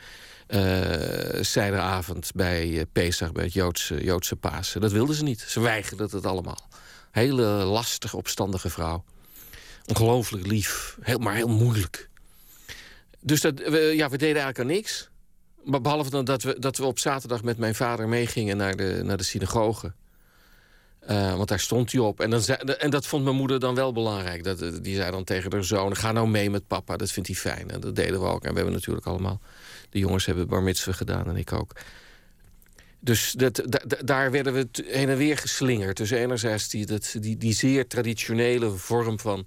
uh, 0.52 2.00
bij 2.35 2.69
uh, 2.69 2.83
Pesach, 2.92 3.33
bij 3.33 3.45
het 3.45 3.52
Joodse, 3.52 4.04
Joodse 4.04 4.37
Pasen. 4.37 4.80
Dat 4.80 4.92
wilden 4.92 5.14
ze 5.14 5.23
niet. 5.23 5.40
Ze 5.40 5.61
weigerden 5.61 6.11
het 6.11 6.26
allemaal. 6.26 6.69
Hele 7.11 7.45
lastige, 7.45 8.16
opstandige 8.16 8.71
vrouw. 8.71 9.04
Ongelooflijk 9.87 10.47
lief, 10.47 10.97
heel, 11.00 11.19
maar 11.19 11.35
heel 11.35 11.49
moeilijk. 11.49 12.09
Dus 13.21 13.40
dat, 13.40 13.59
we, 13.59 13.78
ja, 13.78 14.09
we 14.09 14.19
deden 14.19 14.42
eigenlijk 14.42 14.59
aan 14.59 14.66
niks. 14.66 15.11
Maar 15.64 15.80
behalve 15.80 16.11
dan 16.11 16.25
dat 16.25 16.42
we, 16.42 16.59
dat 16.59 16.76
we 16.76 16.85
op 16.85 16.99
zaterdag 16.99 17.42
met 17.42 17.59
mijn 17.59 17.75
vader 17.75 18.09
meegingen 18.09 18.57
naar 18.57 18.76
de, 18.76 19.00
naar 19.04 19.16
de 19.16 19.25
synagoge. 19.25 19.92
Uh, 21.11 21.35
want 21.37 21.49
daar 21.49 21.61
stond 21.61 21.92
hij 21.92 22.00
op. 22.00 22.21
En, 22.21 22.30
dan 22.30 22.42
en 22.42 22.90
dat 22.90 23.07
vond 23.07 23.25
mijn 23.25 23.37
moeder 23.37 23.61
dan 23.61 23.75
wel 23.75 23.92
belangrijk. 23.92 24.45
Dat, 24.45 24.85
die 24.85 24.97
zei 24.97 25.11
dan 25.11 25.25
tegen 25.25 25.52
haar 25.52 25.64
zoon: 25.64 25.97
Ga 25.97 26.12
nou 26.12 26.28
mee 26.28 26.50
met 26.50 26.66
papa, 26.66 26.97
dat 26.97 27.11
vindt 27.11 27.28
hij 27.28 27.38
fijn. 27.38 27.71
En 27.71 27.80
dat 27.80 27.97
deden 27.97 28.21
we 28.21 28.26
ook. 28.26 28.45
En 28.45 28.50
we 28.50 28.57
hebben 28.57 28.75
natuurlijk 28.75 29.07
allemaal 29.07 29.40
de 29.90 29.99
jongens 29.99 30.26
hebben 30.26 30.49
bar 30.49 30.62
mitzvah 30.62 30.94
gedaan 30.94 31.26
en 31.26 31.37
ik 31.37 31.52
ook. 31.52 31.73
Dus 33.00 33.32
dat, 33.32 33.62
daar 34.04 34.30
werden 34.30 34.52
we 34.52 34.68
heen 34.87 35.09
en 35.09 35.16
weer 35.16 35.38
geslingerd. 35.38 35.97
Dus 35.97 36.11
enerzijds 36.11 36.68
die, 36.68 36.87
dat, 36.87 37.16
die, 37.20 37.37
die 37.37 37.52
zeer 37.52 37.87
traditionele 37.87 38.70
vorm 38.70 39.18
van, 39.18 39.47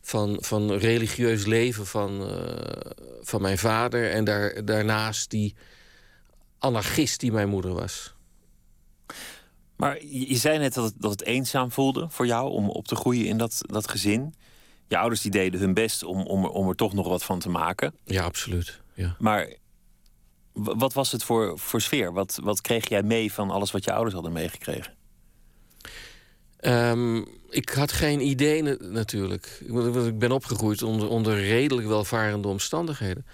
van, 0.00 0.36
van 0.40 0.72
religieus 0.72 1.46
leven 1.46 1.86
van, 1.86 2.22
uh, 2.22 2.90
van 3.22 3.42
mijn 3.42 3.58
vader. 3.58 4.10
En 4.10 4.24
daar, 4.24 4.64
daarnaast 4.64 5.30
die 5.30 5.54
anarchist 6.58 7.20
die 7.20 7.32
mijn 7.32 7.48
moeder 7.48 7.72
was. 7.72 8.14
Maar 9.76 10.04
je 10.04 10.36
zei 10.36 10.58
net 10.58 10.74
dat 10.74 10.84
het, 10.84 10.94
dat 10.98 11.10
het 11.10 11.24
eenzaam 11.24 11.72
voelde 11.72 12.06
voor 12.08 12.26
jou 12.26 12.50
om 12.50 12.70
op 12.70 12.86
te 12.86 12.96
groeien 12.96 13.26
in 13.26 13.38
dat, 13.38 13.60
dat 13.60 13.88
gezin. 13.88 14.34
Je 14.88 14.98
ouders 14.98 15.20
die 15.20 15.30
deden 15.30 15.60
hun 15.60 15.74
best 15.74 16.02
om, 16.02 16.26
om, 16.26 16.44
om 16.44 16.68
er 16.68 16.74
toch 16.74 16.92
nog 16.92 17.08
wat 17.08 17.24
van 17.24 17.38
te 17.38 17.48
maken. 17.48 17.94
Ja, 18.04 18.24
absoluut. 18.24 18.80
Ja. 19.00 19.16
Maar 19.18 19.54
wat 20.52 20.92
was 20.92 21.12
het 21.12 21.24
voor, 21.24 21.58
voor 21.58 21.80
sfeer? 21.80 22.12
Wat, 22.12 22.38
wat 22.42 22.60
kreeg 22.60 22.88
jij 22.88 23.02
mee 23.02 23.32
van 23.32 23.50
alles 23.50 23.70
wat 23.70 23.84
je 23.84 23.92
ouders 23.92 24.14
hadden 24.14 24.32
meegekregen? 24.32 24.94
Um, 26.60 27.26
ik 27.50 27.68
had 27.68 27.92
geen 27.92 28.20
idee 28.20 28.62
natuurlijk. 28.78 29.62
Ik 30.06 30.18
ben 30.18 30.32
opgegroeid 30.32 30.82
onder, 30.82 31.08
onder 31.08 31.40
redelijk 31.40 31.88
welvarende 31.88 32.48
omstandigheden. 32.48 33.26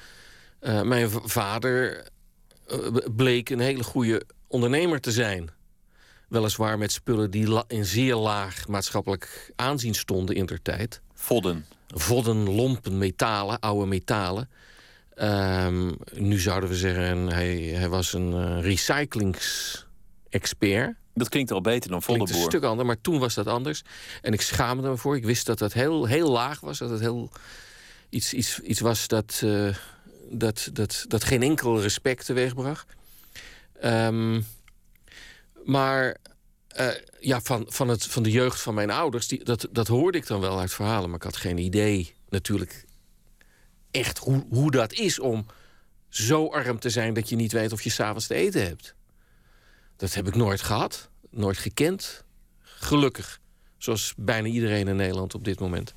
Uh, 0.60 0.82
mijn 0.82 1.10
vader 1.10 2.08
eh, 2.66 2.78
bleek 3.16 3.50
een 3.50 3.60
hele 3.60 3.84
goede 3.84 4.22
ondernemer 4.46 5.00
te 5.00 5.12
zijn. 5.12 5.50
Weliswaar 6.28 6.78
met 6.78 6.92
spullen 6.92 7.30
die 7.30 7.62
in 7.68 7.84
zeer 7.84 8.14
laag 8.14 8.68
maatschappelijk 8.68 9.52
aanzien 9.56 9.94
stonden 9.94 10.36
in 10.36 10.46
der 10.46 10.62
tijd. 10.62 11.00
Vodden. 11.14 11.66
Vodden, 11.88 12.54
lompen, 12.54 12.98
metalen, 12.98 13.60
oude 13.60 13.86
metalen. 13.86 14.48
Um, 15.22 15.96
nu 16.12 16.38
zouden 16.38 16.68
we 16.68 16.76
zeggen, 16.76 17.26
hij, 17.26 17.56
hij 17.56 17.88
was 17.88 18.12
een 18.12 18.32
uh, 18.32 18.60
recyclingsexpert. 18.60 20.96
Dat 21.14 21.28
klinkt 21.28 21.50
al 21.50 21.60
beter 21.60 21.90
dan 21.90 22.02
Volleboer. 22.02 22.28
Klinkt 22.28 22.44
een 22.44 22.50
stuk 22.50 22.64
anders, 22.68 22.86
maar 22.86 23.00
toen 23.00 23.18
was 23.18 23.34
dat 23.34 23.46
anders. 23.46 23.82
En 24.22 24.32
ik 24.32 24.40
schaamde 24.40 24.88
me 24.88 24.96
voor. 24.96 25.16
Ik 25.16 25.24
wist 25.24 25.46
dat 25.46 25.58
dat 25.58 25.72
heel, 25.72 26.04
heel 26.04 26.30
laag 26.30 26.60
was. 26.60 26.78
Dat 26.78 26.90
het 26.90 27.00
heel 27.00 27.30
iets, 28.08 28.34
iets, 28.34 28.60
iets 28.60 28.80
was 28.80 29.08
dat, 29.08 29.40
uh, 29.44 29.74
dat, 30.30 30.70
dat, 30.72 31.04
dat 31.08 31.24
geen 31.24 31.42
enkel 31.42 31.80
respect 31.80 32.26
teweegbracht. 32.26 32.86
Um, 33.84 34.46
maar 35.64 36.16
uh, 36.80 36.88
ja, 37.20 37.40
van, 37.40 37.66
van, 37.68 37.88
het, 37.88 38.06
van 38.06 38.22
de 38.22 38.30
jeugd 38.30 38.60
van 38.60 38.74
mijn 38.74 38.90
ouders, 38.90 39.28
die, 39.28 39.44
dat, 39.44 39.68
dat 39.70 39.86
hoorde 39.86 40.18
ik 40.18 40.26
dan 40.26 40.40
wel 40.40 40.58
uit 40.58 40.72
verhalen. 40.72 41.08
Maar 41.08 41.18
ik 41.18 41.24
had 41.24 41.36
geen 41.36 41.58
idee 41.58 42.14
natuurlijk 42.28 42.84
echt 43.96 44.18
hoe, 44.18 44.44
hoe 44.48 44.70
dat 44.70 44.92
is 44.92 45.18
om 45.18 45.46
zo 46.08 46.48
arm 46.48 46.78
te 46.78 46.90
zijn 46.90 47.14
dat 47.14 47.28
je 47.28 47.36
niet 47.36 47.52
weet 47.52 47.72
of 47.72 47.82
je 47.82 47.90
s'avonds 47.90 48.26
te 48.26 48.34
eten 48.34 48.62
hebt. 48.66 48.94
Dat 49.96 50.14
heb 50.14 50.26
ik 50.26 50.34
nooit 50.34 50.60
gehad, 50.60 51.08
nooit 51.30 51.58
gekend. 51.58 52.24
Gelukkig. 52.60 53.40
Zoals 53.78 54.14
bijna 54.16 54.48
iedereen 54.48 54.88
in 54.88 54.96
Nederland 54.96 55.34
op 55.34 55.44
dit 55.44 55.60
moment. 55.60 55.94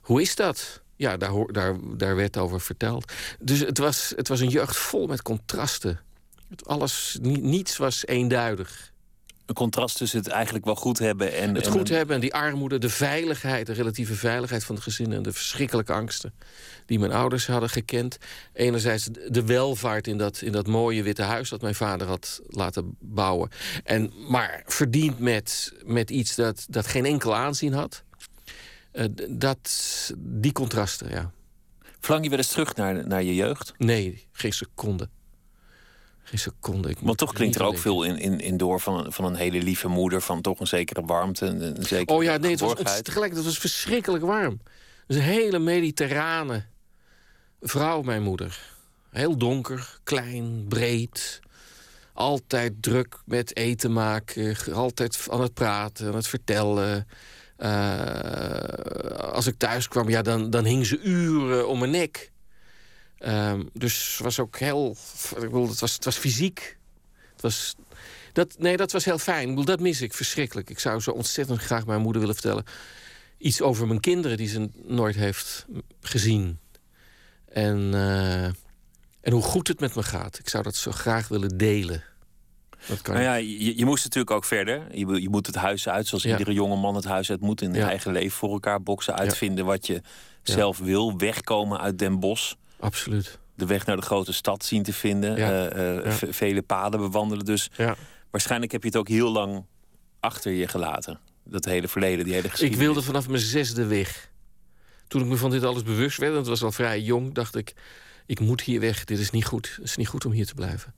Hoe 0.00 0.20
is 0.20 0.34
dat? 0.34 0.82
Ja, 0.96 1.16
daar, 1.16 1.46
daar, 1.46 1.76
daar 1.96 2.16
werd 2.16 2.36
over 2.36 2.60
verteld. 2.60 3.12
Dus 3.40 3.58
het 3.60 3.78
was, 3.78 4.12
het 4.16 4.28
was 4.28 4.40
een 4.40 4.48
jeugd 4.48 4.76
vol 4.76 5.06
met 5.06 5.22
contrasten. 5.22 6.00
alles, 6.62 7.18
niets 7.20 7.76
was 7.76 8.06
eenduidig. 8.06 8.91
Een 9.46 9.54
contrast 9.54 9.96
tussen 9.96 10.18
het 10.18 10.28
eigenlijk 10.28 10.64
wel 10.64 10.74
goed 10.74 10.98
hebben 10.98 11.34
en... 11.36 11.54
Het 11.54 11.66
en 11.66 11.72
goed 11.72 11.90
een- 11.90 11.96
hebben 11.96 12.14
en 12.14 12.20
die 12.20 12.34
armoede, 12.34 12.78
de 12.78 12.88
veiligheid, 12.88 13.66
de 13.66 13.72
relatieve 13.72 14.14
veiligheid 14.14 14.64
van 14.64 14.74
het 14.74 14.84
gezin 14.84 15.12
en 15.12 15.22
de 15.22 15.32
verschrikkelijke 15.32 15.92
angsten 15.92 16.34
die 16.86 16.98
mijn 16.98 17.12
ouders 17.12 17.46
hadden 17.46 17.70
gekend. 17.70 18.18
Enerzijds 18.52 19.08
de 19.28 19.44
welvaart 19.44 20.06
in 20.06 20.18
dat, 20.18 20.40
in 20.40 20.52
dat 20.52 20.66
mooie 20.66 21.02
witte 21.02 21.22
huis 21.22 21.48
dat 21.48 21.60
mijn 21.62 21.74
vader 21.74 22.06
had 22.06 22.40
laten 22.46 22.96
bouwen. 23.00 23.50
En, 23.84 24.12
maar 24.28 24.62
verdiend 24.66 25.18
met, 25.18 25.72
met 25.84 26.10
iets 26.10 26.34
dat, 26.34 26.64
dat 26.68 26.86
geen 26.86 27.04
enkel 27.04 27.34
aanzien 27.34 27.72
had. 27.72 28.02
D- 28.92 29.26
dat, 29.28 29.70
die 30.18 30.52
contrasten, 30.52 31.10
ja. 31.10 31.30
Verlang 32.00 32.24
je 32.24 32.30
wel 32.30 32.38
eens 32.38 32.48
terug 32.48 32.74
naar, 32.74 33.06
naar 33.06 33.22
je 33.22 33.34
jeugd? 33.34 33.72
Nee, 33.78 34.26
geen 34.32 34.52
seconde. 34.52 35.08
Geen 36.22 36.38
seconde. 36.38 36.88
Ik 36.88 36.96
Want 37.00 37.18
toch 37.18 37.32
klinkt 37.32 37.56
er 37.56 37.62
ook 37.62 37.78
veel 37.78 38.02
in, 38.02 38.18
in, 38.18 38.40
in 38.40 38.56
door 38.56 38.80
van, 38.80 39.12
van 39.12 39.24
een 39.24 39.34
hele 39.34 39.62
lieve 39.62 39.88
moeder... 39.88 40.20
van 40.20 40.40
toch 40.40 40.60
een 40.60 40.66
zekere 40.66 41.04
warmte, 41.04 41.46
een, 41.46 41.76
een 41.76 41.84
zekere 41.84 42.16
Oh 42.16 42.22
ja, 42.22 42.36
nee, 42.36 42.50
het 42.50 42.60
was 42.60 42.68
geborgenheid. 42.68 43.04
tegelijk, 43.04 43.34
het 43.34 43.44
was 43.44 43.58
verschrikkelijk 43.58 44.24
warm. 44.24 44.60
Het 44.62 45.04
was 45.06 45.16
een 45.16 45.22
hele 45.22 45.58
mediterrane 45.58 46.64
vrouw, 47.60 48.02
mijn 48.02 48.22
moeder. 48.22 48.60
Heel 49.10 49.36
donker, 49.36 49.98
klein, 50.02 50.64
breed. 50.68 51.40
Altijd 52.12 52.82
druk 52.82 53.18
met 53.24 53.56
eten 53.56 53.92
maken. 53.92 54.56
Altijd 54.72 55.26
aan 55.30 55.40
het 55.40 55.54
praten, 55.54 56.06
aan 56.06 56.14
het 56.14 56.26
vertellen. 56.28 57.06
Eh, 57.56 58.62
als 59.32 59.46
ik 59.46 59.54
thuis 59.58 59.88
kwam, 59.88 60.08
ja, 60.08 60.22
dan, 60.22 60.50
dan 60.50 60.64
hing 60.64 60.86
ze 60.86 61.00
uren 61.00 61.68
om 61.68 61.78
mijn 61.78 61.90
nek. 61.90 62.31
Ehm, 63.22 63.62
dus 63.72 64.18
was 64.22 64.38
ook 64.38 64.58
heel... 64.58 64.96
Ik 65.30 65.40
bedoel, 65.40 65.68
het, 65.68 65.80
was, 65.80 65.92
het 65.94 66.04
was 66.04 66.16
fysiek. 66.16 66.78
Het 67.32 67.42
was 67.42 67.74
dat, 68.32 68.54
nee, 68.58 68.76
dat 68.76 68.92
was 68.92 69.04
heel 69.04 69.18
fijn. 69.18 69.42
Ik 69.42 69.48
bedoel, 69.48 69.64
dat 69.64 69.80
mis 69.80 70.00
ik 70.00 70.14
verschrikkelijk. 70.14 70.70
Ik 70.70 70.78
zou 70.78 71.00
zo 71.00 71.10
ontzettend 71.10 71.60
graag 71.60 71.86
mijn 71.86 72.00
moeder 72.00 72.20
willen 72.20 72.36
vertellen. 72.36 72.64
Iets 73.38 73.60
over 73.60 73.86
mijn 73.86 74.00
kinderen 74.00 74.36
die 74.36 74.48
ze 74.48 74.68
nooit 74.86 75.14
heeft 75.14 75.66
gezien. 76.00 76.58
En, 77.48 77.90
eh, 77.94 78.44
en 79.20 79.32
hoe 79.32 79.42
goed 79.42 79.68
het 79.68 79.80
met 79.80 79.94
me 79.94 80.02
gaat. 80.02 80.38
Ik 80.38 80.48
zou 80.48 80.62
dat 80.62 80.76
zo 80.76 80.90
graag 80.90 81.28
willen 81.28 81.56
delen. 81.56 82.02
Dat 82.86 83.02
kan 83.02 83.14
Nou 83.14 83.26
ja, 83.26 83.34
je, 83.34 83.78
je 83.78 83.84
moest 83.84 84.04
natuurlijk 84.04 84.30
ook 84.36 84.44
verder. 84.44 84.96
Je, 84.96 85.20
je 85.20 85.28
moet 85.28 85.46
het 85.46 85.56
huis 85.56 85.88
uit, 85.88 86.06
zoals 86.06 86.22
Ja. 86.24 86.30
iedere 86.30 86.52
jonge 86.52 86.76
man 86.76 86.94
het 86.94 87.04
huis 87.04 87.30
uit 87.30 87.40
moet. 87.40 87.62
In 87.62 87.74
Ja. 87.74 87.88
eigen 87.88 88.12
leven 88.12 88.36
voor 88.38 88.52
elkaar 88.52 88.82
boksen, 88.82 89.14
uitvinden 89.16 89.64
wat 89.64 89.86
je 89.86 90.02
zelf 90.42 90.78
wil. 90.78 91.16
Wegkomen 91.18 91.80
uit 91.80 91.98
Den 91.98 92.20
Bosch. 92.20 92.52
Absoluut. 92.82 93.38
De 93.54 93.66
weg 93.66 93.86
naar 93.86 93.96
de 93.96 94.02
grote 94.02 94.32
stad 94.32 94.64
zien 94.64 94.82
te 94.82 94.92
vinden. 94.92 95.36
Ja. 95.36 95.68
eh, 95.68 95.96
eh, 95.96 96.04
Ja. 96.20 96.32
Vele 96.32 96.62
paden 96.62 97.00
bewandelen. 97.00 97.44
Dus 97.44 97.70
Ja. 97.76 97.96
waarschijnlijk 98.30 98.72
heb 98.72 98.82
je 98.82 98.88
het 98.88 98.96
ook 98.96 99.08
heel 99.08 99.32
lang 99.32 99.64
achter 100.20 100.52
je 100.52 100.68
gelaten. 100.68 101.18
Dat 101.44 101.64
hele 101.64 101.88
verleden, 101.88 102.24
die 102.24 102.32
hele 102.34 102.44
Ik 102.44 102.50
geschiedenis. 102.50 102.84
wilde 102.84 103.02
vanaf 103.02 103.28
mijn 103.28 103.40
zesde 103.42 103.86
weg. 103.86 104.30
Toen 105.08 105.20
ik 105.20 105.26
me 105.26 105.36
van 105.36 105.50
dit 105.50 105.64
alles 105.64 105.82
bewust 105.82 106.18
werd, 106.18 106.32
en 106.32 106.38
het 106.38 106.46
was 106.46 106.62
al 106.62 106.72
vrij 106.72 107.00
jong, 107.00 107.34
dacht 107.34 107.56
ik: 107.56 107.74
ik 108.26 108.40
moet 108.40 108.60
hier 108.60 108.80
weg. 108.80 109.04
Dit 109.04 109.18
is 109.18 109.30
niet 109.30 109.44
goed. 109.44 109.72
Het 109.76 109.84
is 109.84 109.96
niet 109.96 110.08
goed 110.08 110.24
om 110.24 110.32
hier 110.32 110.46
te 110.46 110.54
blijven. 110.54 110.94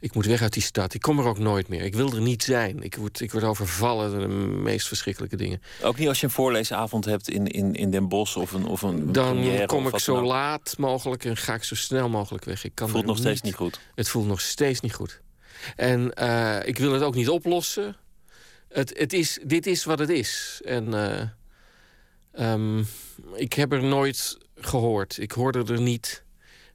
Ik 0.00 0.14
moet 0.14 0.26
weg 0.26 0.42
uit 0.42 0.52
die 0.52 0.62
stad. 0.62 0.94
Ik 0.94 1.00
kom 1.00 1.18
er 1.18 1.26
ook 1.26 1.38
nooit 1.38 1.68
meer. 1.68 1.82
Ik 1.82 1.94
wil 1.94 2.12
er 2.12 2.20
niet 2.20 2.42
zijn. 2.42 2.82
Ik 2.82 2.96
word, 2.96 3.20
ik 3.20 3.32
word 3.32 3.44
overvallen 3.44 4.10
door 4.10 4.20
de 4.20 4.34
meest 4.34 4.86
verschrikkelijke 4.88 5.36
dingen. 5.36 5.62
Ook 5.82 5.98
niet 5.98 6.08
als 6.08 6.20
je 6.20 6.26
een 6.26 6.32
voorleesavond 6.32 7.04
hebt 7.04 7.28
in, 7.28 7.46
in, 7.46 7.74
in 7.74 7.90
Den 7.90 8.08
Bosch 8.08 8.36
of 8.36 8.52
een, 8.52 8.66
of 8.66 8.82
een 8.82 9.12
Dan 9.12 9.66
kom 9.66 9.86
of 9.86 9.92
ik 9.92 9.98
zo 9.98 10.22
laat 10.22 10.74
mogelijk 10.78 11.24
en 11.24 11.36
ga 11.36 11.54
ik 11.54 11.64
zo 11.64 11.74
snel 11.74 12.08
mogelijk 12.08 12.44
weg. 12.44 12.64
Ik 12.64 12.74
kan 12.74 12.88
Voelt 12.88 13.06
nog 13.06 13.18
steeds 13.18 13.40
niet 13.40 13.54
goed. 13.54 13.80
Het 13.94 14.08
voelt 14.08 14.26
nog 14.26 14.40
steeds 14.40 14.80
niet 14.80 14.94
goed. 14.94 15.20
En 15.76 16.14
eh, 16.14 16.68
ik 16.68 16.78
wil 16.78 16.92
het 16.92 17.02
ook 17.02 17.14
niet 17.14 17.28
oplossen. 17.28 17.96
Het, 18.68 18.98
het 18.98 19.12
is, 19.12 19.38
dit 19.44 19.66
is 19.66 19.84
wat 19.84 19.98
het 19.98 20.08
is. 20.08 20.60
En 20.64 20.94
eh, 20.94 21.28
ehm, 22.32 22.82
ik 23.34 23.52
heb 23.52 23.72
er 23.72 23.82
nooit 23.82 24.38
gehoord. 24.56 25.18
Ik 25.18 25.32
hoorde 25.32 25.72
er 25.72 25.80
niet. 25.80 26.24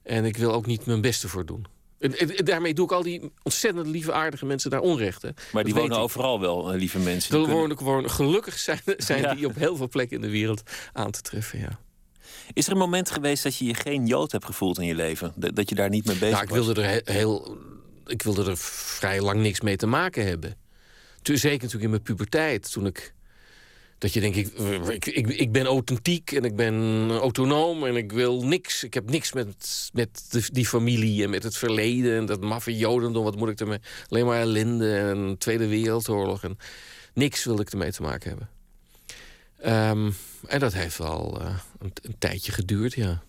En 0.02 0.24
ik 0.24 0.36
wil 0.36 0.52
ook 0.52 0.66
niet 0.66 0.86
mijn 0.86 1.00
beste 1.00 1.28
voor 1.28 1.46
doen. 1.46 1.66
En, 2.02 2.18
en- 2.18 2.36
en 2.36 2.44
daarmee 2.44 2.74
doe 2.74 2.84
ik 2.84 2.92
al 2.92 3.02
die 3.02 3.32
ontzettend 3.42 3.86
lieve, 3.86 4.12
aardige 4.12 4.46
mensen 4.46 4.70
daar 4.70 4.80
onrecht. 4.80 5.22
Hè. 5.22 5.28
Maar 5.52 5.64
die 5.64 5.72
Dat 5.74 5.82
wonen 5.82 5.98
overal 5.98 6.40
wel, 6.40 6.72
eh, 6.72 6.78
lieve 6.78 6.98
mensen. 6.98 7.30
Die 7.30 7.40
kunnen- 7.40 7.56
wonen 7.60 7.78
gewoon, 7.78 8.10
gelukkig 8.10 8.58
zijn, 8.58 8.80
zijn 8.96 9.20
Ja. 9.22 9.34
die 9.34 9.46
op 9.46 9.54
heel 9.54 9.76
veel 9.76 9.88
plekken 9.88 10.16
in 10.16 10.22
de 10.22 10.30
wereld 10.30 10.62
aan 10.92 11.10
te 11.10 11.20
treffen. 11.20 11.58
Ja. 11.58 11.78
Is 12.52 12.66
er 12.66 12.72
een 12.72 12.78
moment 12.78 13.10
geweest 13.10 13.42
dat 13.42 13.56
je 13.56 13.64
je 13.64 13.74
geen 13.74 14.06
Jood 14.06 14.32
hebt 14.32 14.44
gevoeld 14.44 14.78
in 14.78 14.86
je 14.86 14.94
leven? 14.94 15.32
Dat 15.36 15.68
je 15.68 15.74
daar 15.74 15.88
niet 15.88 16.04
mee 16.06 16.16
bezig 16.16 16.30
Nou, 16.30 16.42
ik 16.42 16.48
was? 16.48 16.58
wilde 16.64 16.82
er 16.82 16.88
he- 16.88 17.12
heel. 17.12 17.56
Ik 18.06 18.22
wilde 18.22 18.50
er 18.50 18.56
vrij 18.58 19.20
lang 19.20 19.40
niks 19.40 19.60
mee 19.60 19.76
te 19.76 19.86
maken 19.86 20.26
hebben. 20.26 20.54
Toen, 21.22 21.36
zeker 21.36 21.56
natuurlijk 21.58 21.84
in 21.84 21.90
mijn 21.90 22.02
puberteit. 22.02 22.72
Toen 22.72 22.86
ik. 22.86 23.14
Dat 24.02 24.12
je 24.12 24.20
denkt, 24.20 24.36
ik, 24.36 24.48
ik, 24.88 25.06
ik, 25.06 25.28
ik 25.28 25.52
ben 25.52 25.66
authentiek 25.66 26.32
en 26.32 26.44
ik 26.44 26.56
ben 26.56 26.74
autonoom 27.10 27.84
en 27.86 27.96
ik 27.96 28.12
wil 28.12 28.42
niks. 28.44 28.84
Ik 28.84 28.94
heb 28.94 29.10
niks 29.10 29.32
met, 29.32 29.90
met 29.92 30.26
de- 30.30 30.48
die 30.52 30.66
familie 30.66 31.22
en 31.24 31.30
met 31.30 31.42
het 31.42 31.56
verleden 31.56 32.16
en 32.16 32.26
dat 32.26 32.40
maffe 32.40 32.76
jodendom. 32.76 33.24
Wat 33.24 33.36
moet 33.36 33.48
ik 33.48 33.60
ermee? 33.60 33.78
Alleen 34.08 34.26
maar 34.26 34.40
ellende 34.40 34.96
en 34.98 35.38
Tweede 35.38 35.66
Wereldoorlog. 35.66 36.42
En 36.44 36.58
niks 37.14 37.44
wilde 37.44 37.62
ik 37.62 37.70
ermee 37.70 37.92
te 37.92 38.02
maken 38.02 38.28
hebben. 38.28 38.48
Ehm, 39.60 40.10
en 40.46 40.60
dat 40.60 40.72
heeft 40.72 40.98
wel 40.98 41.40
eh, 41.40 41.56
een, 41.78 41.92
een 42.02 42.14
tijdje 42.18 42.52
geduurd, 42.52 42.92
ja. 42.94 43.22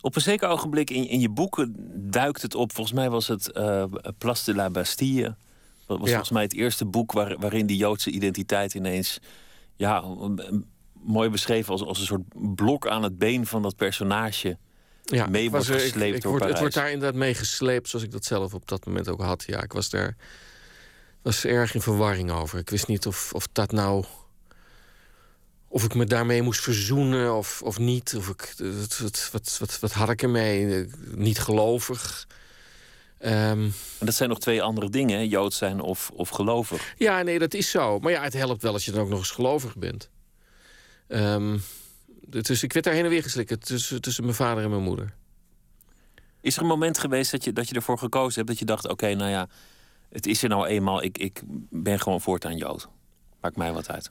Op 0.00 0.16
een 0.16 0.22
zeker 0.22 0.48
ogenblik 0.48 0.90
in, 0.90 1.08
in 1.08 1.20
je 1.20 1.28
boeken 1.30 1.74
duikt 2.10 2.42
het 2.42 2.54
op. 2.54 2.72
Volgens 2.74 2.96
mij 2.96 3.10
was 3.10 3.28
het 3.28 3.52
eh 3.52 3.84
Place 4.18 4.44
de 4.44 4.54
la 4.54 4.70
Bastille. 4.70 5.34
Dat 5.86 5.98
was 5.98 6.06
Ja. 6.06 6.10
volgens 6.14 6.30
mij 6.30 6.42
het 6.42 6.54
eerste 6.54 6.84
boek 6.84 7.12
waar, 7.12 7.38
waarin 7.38 7.66
die 7.66 7.76
Joodse 7.76 8.10
identiteit 8.10 8.74
ineens... 8.74 9.18
Ja, 9.76 10.04
mooi 10.92 11.28
beschreven 11.28 11.72
als, 11.72 11.82
als 11.82 11.98
een 11.98 12.06
soort 12.06 12.54
blok 12.54 12.86
aan 12.88 13.02
het 13.02 13.18
been 13.18 13.46
van 13.46 13.62
dat 13.62 13.76
personage... 13.76 14.58
ja, 15.04 15.26
mee 15.26 15.50
wordt 15.50 15.68
er- 15.68 15.80
gesleept 15.80 16.16
ik, 16.16 16.22
door 16.22 16.38
word, 16.38 16.44
Het 16.44 16.58
wordt 16.58 16.74
daar 16.74 16.90
inderdaad 16.90 17.18
mee 17.18 17.34
gesleept 17.34 17.88
zoals 17.88 18.04
ik 18.04 18.10
dat 18.12 18.24
zelf 18.24 18.54
op 18.54 18.68
dat 18.68 18.86
moment 18.86 19.08
ook 19.08 19.20
had. 19.20 19.44
Ja, 19.46 19.62
ik 19.62 19.72
was 19.72 19.90
daar 19.90 20.16
was 21.22 21.44
erg 21.44 21.74
in 21.74 21.80
verwarring 21.80 22.30
over. 22.30 22.58
Ik 22.58 22.70
wist 22.70 22.86
niet 22.86 23.06
of, 23.06 23.32
of 23.32 23.48
dat 23.52 23.72
nou... 23.72 24.04
Of 25.68 25.84
ik 25.84 25.94
me 25.94 26.04
daarmee 26.04 26.42
moest 26.42 26.60
verzoenen 26.60 27.36
of, 27.36 27.62
of 27.62 27.78
niet. 27.78 28.14
Of 28.16 28.28
ik, 28.28 28.54
wat, 28.56 28.98
wat, 28.98 29.28
wat, 29.32 29.56
wat, 29.58 29.78
wat 29.80 29.92
had 29.92 30.10
ik 30.10 30.22
ermee? 30.22 30.86
Niet 31.14 31.38
gelovig. 31.38 32.26
En 33.18 33.72
dat 33.98 34.14
zijn 34.14 34.28
nog 34.28 34.38
twee 34.38 34.62
andere 34.62 34.90
dingen, 34.90 35.18
hè? 35.18 35.24
Jood 35.24 35.54
zijn 35.54 35.80
of, 35.80 36.10
of 36.14 36.28
gelovig. 36.28 36.94
ja, 36.96 37.22
nee, 37.22 37.38
dat 37.38 37.54
is 37.54 37.70
zo. 37.70 37.98
Maar 37.98 38.12
ja, 38.12 38.22
het 38.22 38.32
helpt 38.32 38.62
wel 38.62 38.72
als 38.72 38.84
je 38.84 38.90
dan 38.90 39.00
ook 39.00 39.08
nog 39.08 39.18
eens 39.18 39.30
gelovig 39.30 39.76
bent. 39.76 40.10
Dus 42.28 42.62
ik 42.62 42.72
werd 42.72 42.84
daar 42.84 42.94
heen 42.94 43.04
en 43.04 43.10
weer 43.10 43.22
geslikt 43.22 43.66
tussen, 43.66 44.00
tussen 44.00 44.24
mijn 44.24 44.36
vader 44.36 44.64
en 44.64 44.70
mijn 44.70 44.82
moeder. 44.82 45.14
Is 46.40 46.56
er 46.56 46.62
een 46.62 46.68
moment 46.68 46.98
geweest 46.98 47.30
dat 47.30 47.44
je, 47.44 47.52
dat 47.52 47.68
je 47.68 47.74
ervoor 47.74 47.98
gekozen 47.98 48.34
hebt... 48.34 48.48
dat 48.48 48.58
je 48.58 48.64
dacht, 48.64 48.88
oké, 48.88 49.14
nou 49.14 49.30
ja, 49.30 49.48
het 50.10 50.26
is 50.26 50.42
er 50.42 50.48
nou 50.48 50.66
eenmaal... 50.66 51.02
Ik, 51.02 51.18
ik 51.18 51.42
ben 51.70 52.00
gewoon 52.00 52.20
voortaan 52.20 52.56
Jood. 52.56 52.88
Maakt 53.40 53.56
mij 53.56 53.72
wat 53.72 53.90
uit. 53.90 54.10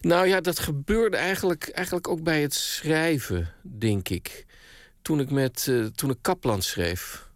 Nou 0.00 0.26
ja, 0.26 0.40
dat 0.40 0.58
gebeurde 0.58 1.16
eigenlijk, 1.16 1.68
eigenlijk 1.68 2.08
ook 2.08 2.22
bij 2.22 2.42
het 2.42 2.54
schrijven, 2.54 3.54
denk 3.62 4.08
ik. 4.08 4.46
Toen 5.02 5.20
ik, 5.20 5.30
met, 5.30 5.66
eh, 5.68 5.84
toen 5.84 6.10
ik 6.10 6.18
Kaplan 6.20 6.62
schreef. 6.62 7.29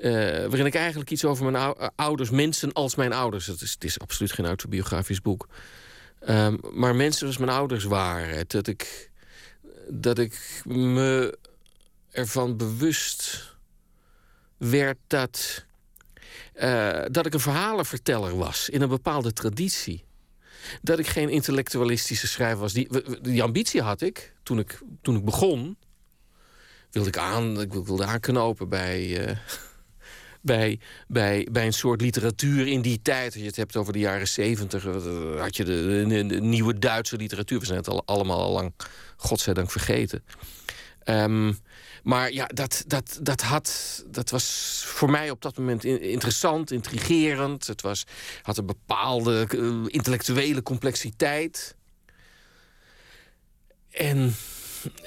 Eh, 0.00 0.10
waarin 0.46 0.66
ik 0.66 0.74
eigenlijk 0.74 1.10
iets 1.10 1.24
over 1.24 1.44
mijn 1.50 1.64
ou- 1.64 1.88
ouders, 1.96 2.30
mensen 2.30 2.72
als 2.72 2.94
mijn 2.94 3.12
ouders. 3.12 3.46
Het 3.46 3.60
is, 3.60 3.70
het 3.70 3.84
is 3.84 3.98
absoluut 3.98 4.32
geen 4.32 4.46
autobiografisch 4.46 5.22
boek. 5.22 5.48
Ehm, 6.20 6.56
maar 6.72 6.94
mensen 6.94 7.18
zoals 7.18 7.38
mijn 7.38 7.50
ouders 7.50 7.84
waren. 7.84 8.44
Dat 8.46 8.66
ik, 8.66 9.10
dat 9.88 10.18
ik 10.18 10.62
me 10.64 11.38
ervan 12.10 12.56
bewust 12.56 13.48
werd 14.56 14.98
dat, 15.06 15.64
eh, 16.52 17.04
dat 17.10 17.26
ik 17.26 17.34
een 17.34 17.40
verhalenverteller 17.40 18.36
was 18.36 18.68
in 18.68 18.82
een 18.82 18.88
bepaalde 18.88 19.32
traditie 19.32 20.04
dat 20.82 20.98
ik 20.98 21.06
geen 21.06 21.28
intellectualistische 21.28 22.26
schrijver 22.26 22.60
was. 22.60 22.72
Die, 22.72 22.88
die 23.20 23.42
ambitie 23.42 23.82
had 23.82 24.00
ik 24.00 24.34
toen 24.42 24.58
ik, 24.58 24.80
toen 25.02 25.16
ik 25.16 25.24
begon. 25.24 25.76
Wilde 26.90 27.08
ik, 27.08 27.16
aan, 27.16 27.60
ik 27.60 27.72
wilde 27.72 28.04
aanknopen 28.04 28.68
bij, 28.68 29.26
eh, 29.26 29.36
bij, 30.40 30.78
bij, 31.08 31.48
bij 31.52 31.66
een 31.66 31.72
soort 31.72 32.00
literatuur 32.00 32.66
in 32.66 32.82
die 32.82 33.02
tijd. 33.02 33.32
Als 33.32 33.40
je 33.42 33.46
het 33.48 33.56
hebt 33.56 33.76
over 33.76 33.92
de 33.92 33.98
jaren 33.98 34.28
zeventig, 34.28 34.86
eh, 34.86 35.40
had 35.40 35.56
je 35.56 35.64
de, 35.64 36.38
nieuwe 36.40 36.78
Duitse 36.78 37.16
literatuur. 37.16 37.58
We 37.58 37.66
zijn 37.66 37.78
het 37.78 37.88
al, 37.88 38.02
allemaal 38.04 38.40
al 38.40 38.52
lang, 38.52 38.72
godzijdank, 39.16 39.70
vergeten. 39.70 40.24
Ehm, 41.02 41.52
maar 42.02 42.32
ja, 42.32 42.46
dat, 42.46 42.84
dat, 42.86 43.18
dat, 43.22 43.40
had, 43.40 44.04
dat 44.06 44.30
was 44.30 44.82
voor 44.86 45.10
mij 45.10 45.30
op 45.30 45.42
dat 45.42 45.58
moment 45.58 45.84
in- 45.84 46.02
interessant, 46.02 46.70
intrigerend. 46.70 47.66
Het 47.66 47.82
was, 47.82 48.04
had 48.42 48.58
een 48.58 48.66
bepaalde 48.66 49.46
eh, 49.48 49.84
intellectuele 49.86 50.62
complexiteit. 50.62 51.76
En, 53.90 54.34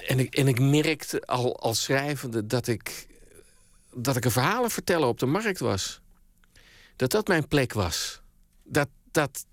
en, 0.07 0.19
ik, 0.19 0.35
en 0.35 0.47
ik 0.47 0.59
merkte 0.59 1.21
al 1.21 1.59
als 1.59 1.83
schrijvende 1.83 2.45
dat 2.45 2.67
ik, 2.67 3.07
dat 3.95 4.15
ik 4.15 4.25
een 4.25 4.31
verhalenverteller 4.31 5.07
op 5.07 5.19
de 5.19 5.25
markt 5.25 5.59
was. 5.59 6.01
dat 6.95 7.11
dat 7.11 7.27
mijn 7.27 7.47
plek 7.47 7.73
was. 7.73 8.21
Dat, 8.63 8.89
dat, 9.11 9.45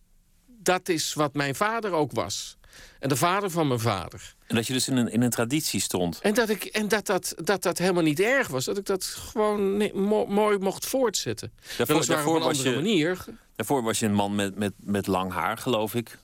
dat 0.46 0.88
is 0.88 1.14
wat 1.14 1.34
mijn 1.34 1.54
vader 1.54 1.92
ook 1.92 2.12
was. 2.12 2.58
En 2.98 3.08
de 3.08 3.16
vader 3.16 3.50
van 3.50 3.68
mijn 3.68 3.80
vader. 3.80 4.34
En 4.46 4.54
dat 4.54 4.66
je 4.66 4.72
dus 4.72 4.88
in 4.88 4.96
een, 4.96 5.08
in 5.12 5.22
een 5.22 5.30
traditie 5.30 5.80
stond. 5.80 6.20
En 6.20 6.34
dat 6.34 6.48
ik, 6.48 6.64
en 6.64 6.88
dat, 6.88 7.06
dat, 7.06 7.34
dat 7.36 7.62
dat 7.62 7.78
helemaal 7.78 8.02
niet 8.02 8.20
erg 8.20 8.48
was. 8.48 8.64
Dat 8.64 8.78
ik 8.78 8.86
dat 8.86 9.04
gewoon 9.04 9.76
nee, 9.76 9.94
mo- 9.94 10.26
mooi 10.26 10.58
mocht 10.58 10.86
voortzetten. 10.86 11.52
Daarvoor, 11.76 12.06
daarvoor, 12.06 12.34
op 12.36 12.40
een 12.40 12.46
was 12.46 12.56
andere 12.56 12.76
je, 12.76 12.82
manier. 12.82 13.24
daarvoor 13.56 13.82
was 13.82 13.98
je 13.98 14.06
een 14.06 14.14
man 14.14 14.34
met, 14.34 14.54
met, 14.58 14.72
met 14.76 15.06
lang 15.06 15.32
haar, 15.32 15.58
geloof 15.58 15.94
ik. 15.94 16.18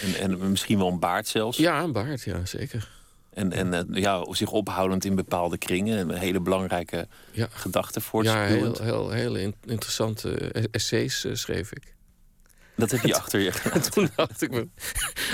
En, 0.00 0.14
en 0.20 0.50
misschien 0.50 0.78
wel 0.78 0.88
een 0.88 0.98
baard 0.98 1.28
zelfs. 1.28 1.58
Ja, 1.58 1.82
een 1.82 1.92
baard, 1.92 2.22
ja, 2.22 2.44
zeker. 2.44 2.88
En, 3.30 3.52
en 3.52 3.74
eh, 3.74 3.82
ja, 4.02 4.26
zich 4.34 4.50
ophoudend 4.50 5.04
in 5.04 5.14
bepaalde 5.14 5.58
kringen. 5.58 5.98
Een 5.98 6.18
hele 6.18 6.40
belangrijke 6.40 7.08
Ja. 7.32 7.48
gedachte 7.50 8.00
Ja, 8.22 8.44
heel, 8.44 8.74
heel, 8.82 9.10
heel 9.10 9.34
in- 9.36 9.54
interessante 9.66 10.34
eh, 10.36 10.64
essays 10.70 11.24
eh, 11.24 11.34
schreef 11.34 11.72
ik. 11.72 11.94
Dat 12.76 12.90
heb 12.90 13.02
je 13.02 13.14
achter 13.20 13.40
je 13.40 13.46
En 13.46 13.52
gelaten. 13.52 13.92
toen 13.92 14.08
dacht 14.16 14.42
ik 14.42 14.50
me, 14.50 14.68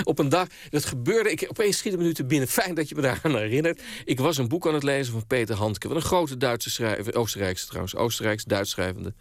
op 0.03 0.19
een 0.19 0.29
dag, 0.29 0.47
dat 0.69 0.85
gebeurde, 0.85 1.31
ik, 1.31 1.45
opeens 1.49 1.77
schieten 1.77 1.99
minuten 1.99 2.27
binnen. 2.27 2.47
Fijn 2.47 2.75
dat 2.75 2.89
je 2.89 2.95
me 2.95 3.01
daaraan 3.01 3.35
herinnert. 3.35 3.81
Ik 4.05 4.19
was 4.19 4.37
een 4.37 4.47
boek 4.47 4.67
aan 4.67 4.73
het 4.73 4.83
lezen 4.83 5.13
van 5.13 5.27
Peter 5.27 5.55
Handke. 5.55 5.87
Wat 5.87 5.97
een 5.97 6.03
grote 6.03 6.37
Duitse 6.37 6.69
schrijver, 6.69 7.15
Oostenrijkse 7.15 7.65
trouwens, 7.65 7.95
Oostenrijks-Duits 7.95 8.69
schrijvende 8.71 9.13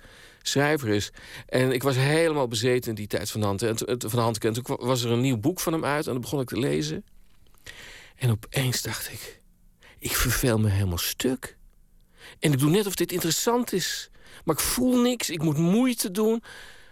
schrijver 0.42 0.88
is. 0.88 1.10
En 1.46 1.72
ik 1.72 1.82
was 1.82 1.96
helemaal 1.96 2.48
bezeten 2.48 2.88
in 2.88 2.94
die 2.94 3.06
tijd 3.06 3.30
van 3.30 3.42
Handke. 3.42 3.68
En, 3.68 3.76
toen- 3.76 4.10
van 4.10 4.20
Handke. 4.20 4.46
en 4.46 4.52
toen 4.52 4.76
was 4.80 5.02
er 5.02 5.10
een 5.10 5.20
nieuw 5.20 5.38
boek 5.38 5.60
van 5.60 5.72
hem 5.72 5.84
uit 5.84 6.06
en 6.06 6.12
dan 6.12 6.20
begon 6.20 6.40
ik 6.40 6.48
te 6.48 6.58
lezen. 6.58 7.04
En 8.16 8.30
opeens 8.30 8.82
dacht 8.82 9.12
ik, 9.12 9.40
ik 9.98 10.16
verveel 10.16 10.58
me 10.58 10.68
helemaal 10.68 10.98
stuk. 10.98 11.56
En 12.38 12.52
ik 12.52 12.58
doe 12.58 12.70
net 12.70 12.86
of 12.86 12.94
dit 12.94 13.12
interessant 13.12 13.72
is. 13.72 14.10
Maar 14.44 14.54
ik 14.54 14.60
voel 14.60 15.00
niks, 15.00 15.30
ik 15.30 15.42
moet 15.42 15.58
moeite 15.58 16.10
doen. 16.10 16.42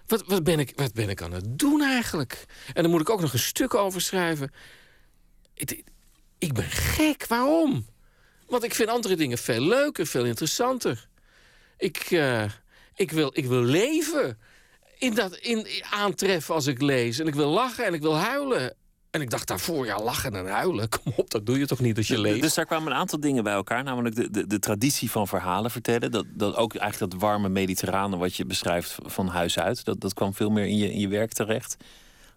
Wat, 0.07 0.25
wat, 0.27 0.45
ben 0.45 0.59
ik, 0.59 0.73
wat 0.77 0.93
ben 0.93 1.09
ik 1.09 1.23
aan 1.23 1.33
het 1.33 1.59
doen 1.59 1.83
eigenlijk? 1.83 2.45
En 2.73 2.83
dan 2.83 2.91
moet 2.91 3.01
ik 3.01 3.11
ook 3.11 3.21
nog 3.21 3.33
een 3.33 3.39
stuk 3.39 3.75
over 3.75 4.01
schrijven. 4.01 4.53
Ik, 6.39 6.53
ben 6.53 6.71
gek, 6.71 7.27
waarom? 7.27 7.87
Want 8.47 8.63
ik 8.65 8.75
vind 8.75 8.89
andere 8.89 9.17
dingen 9.17 9.39
veel 9.39 9.61
leuker, 9.61 10.07
veel 10.07 10.25
interessanter. 10.25 11.09
Ik, 11.77 11.97
eh, 11.97 12.45
ik, 12.95 13.11
wil, 13.11 13.31
ik 13.33 13.47
wil 13.47 13.63
leven 13.63 14.39
in 14.99 15.15
dat 15.15 15.37
in, 15.37 15.67
aantreffen 15.91 16.55
als 16.55 16.67
ik 16.67 16.81
lees. 16.81 17.19
En 17.19 17.27
ik 17.27 17.35
wil 17.35 17.51
lachen 17.51 17.85
en 17.85 17.95
ik 17.95 18.03
wil 18.03 18.17
huilen. 18.17 18.77
En 19.15 19.21
ik 19.21 19.31
dacht 19.31 19.49
daarvoor, 19.49 19.87
ja, 19.87 19.99
lachen 19.99 20.35
en 20.35 20.47
huilen. 20.47 20.89
Kom 21.03 21.13
op, 21.17 21.31
dat 21.31 21.47
doe 21.47 21.59
je 21.59 21.67
toch 21.67 21.81
niet 21.81 21.97
als 21.97 22.09
je 22.09 22.21
leest? 22.21 22.43
Dus 22.43 22.55
daar 22.55 22.67
kwamen 22.67 22.93
een 22.93 22.99
aantal 22.99 23.21
dingen 23.21 23.45
bij 23.45 23.53
elkaar. 23.53 23.85
Namelijk 23.85 24.15
de, 24.15 24.31
de, 24.31 24.47
de 24.47 24.59
traditie 24.59 25.11
van 25.11 25.29
verhalen 25.29 25.71
vertellen. 25.71 26.11
Dat, 26.11 26.27
dat 26.29 26.57
ook 26.57 26.75
eigenlijk 26.75 27.13
dat 27.13 27.21
warme 27.21 27.49
mediterrane 27.49 28.17
wat 28.17 28.37
je 28.37 28.45
beschrijft 28.45 28.97
van 29.03 29.29
huis 29.29 29.59
uit. 29.59 29.85
Dat, 29.85 30.01
dat 30.01 30.15
kwam 30.15 30.35
veel 30.35 30.51
meer 30.51 30.67
in 30.67 30.77
je, 30.77 30.93
in 30.93 31.01
je 31.01 31.09
werk 31.09 31.33
terecht. 31.33 31.77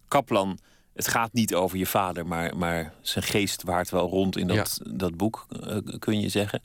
Kaplan, 0.07 0.59
het 0.93 1.07
gaat 1.07 1.33
niet 1.33 1.55
over 1.55 1.77
je 1.77 1.85
vader, 1.85 2.27
maar, 2.27 2.57
maar 2.57 2.93
zijn 3.01 3.25
geest 3.25 3.63
waart 3.63 3.89
wel 3.89 4.09
rond 4.09 4.37
in 4.37 4.47
dat, 4.47 4.79
dat 4.83 5.17
boek, 5.17 5.45
eh, 5.63 5.77
kun 5.99 6.19
je 6.19 6.29
zeggen. 6.29 6.61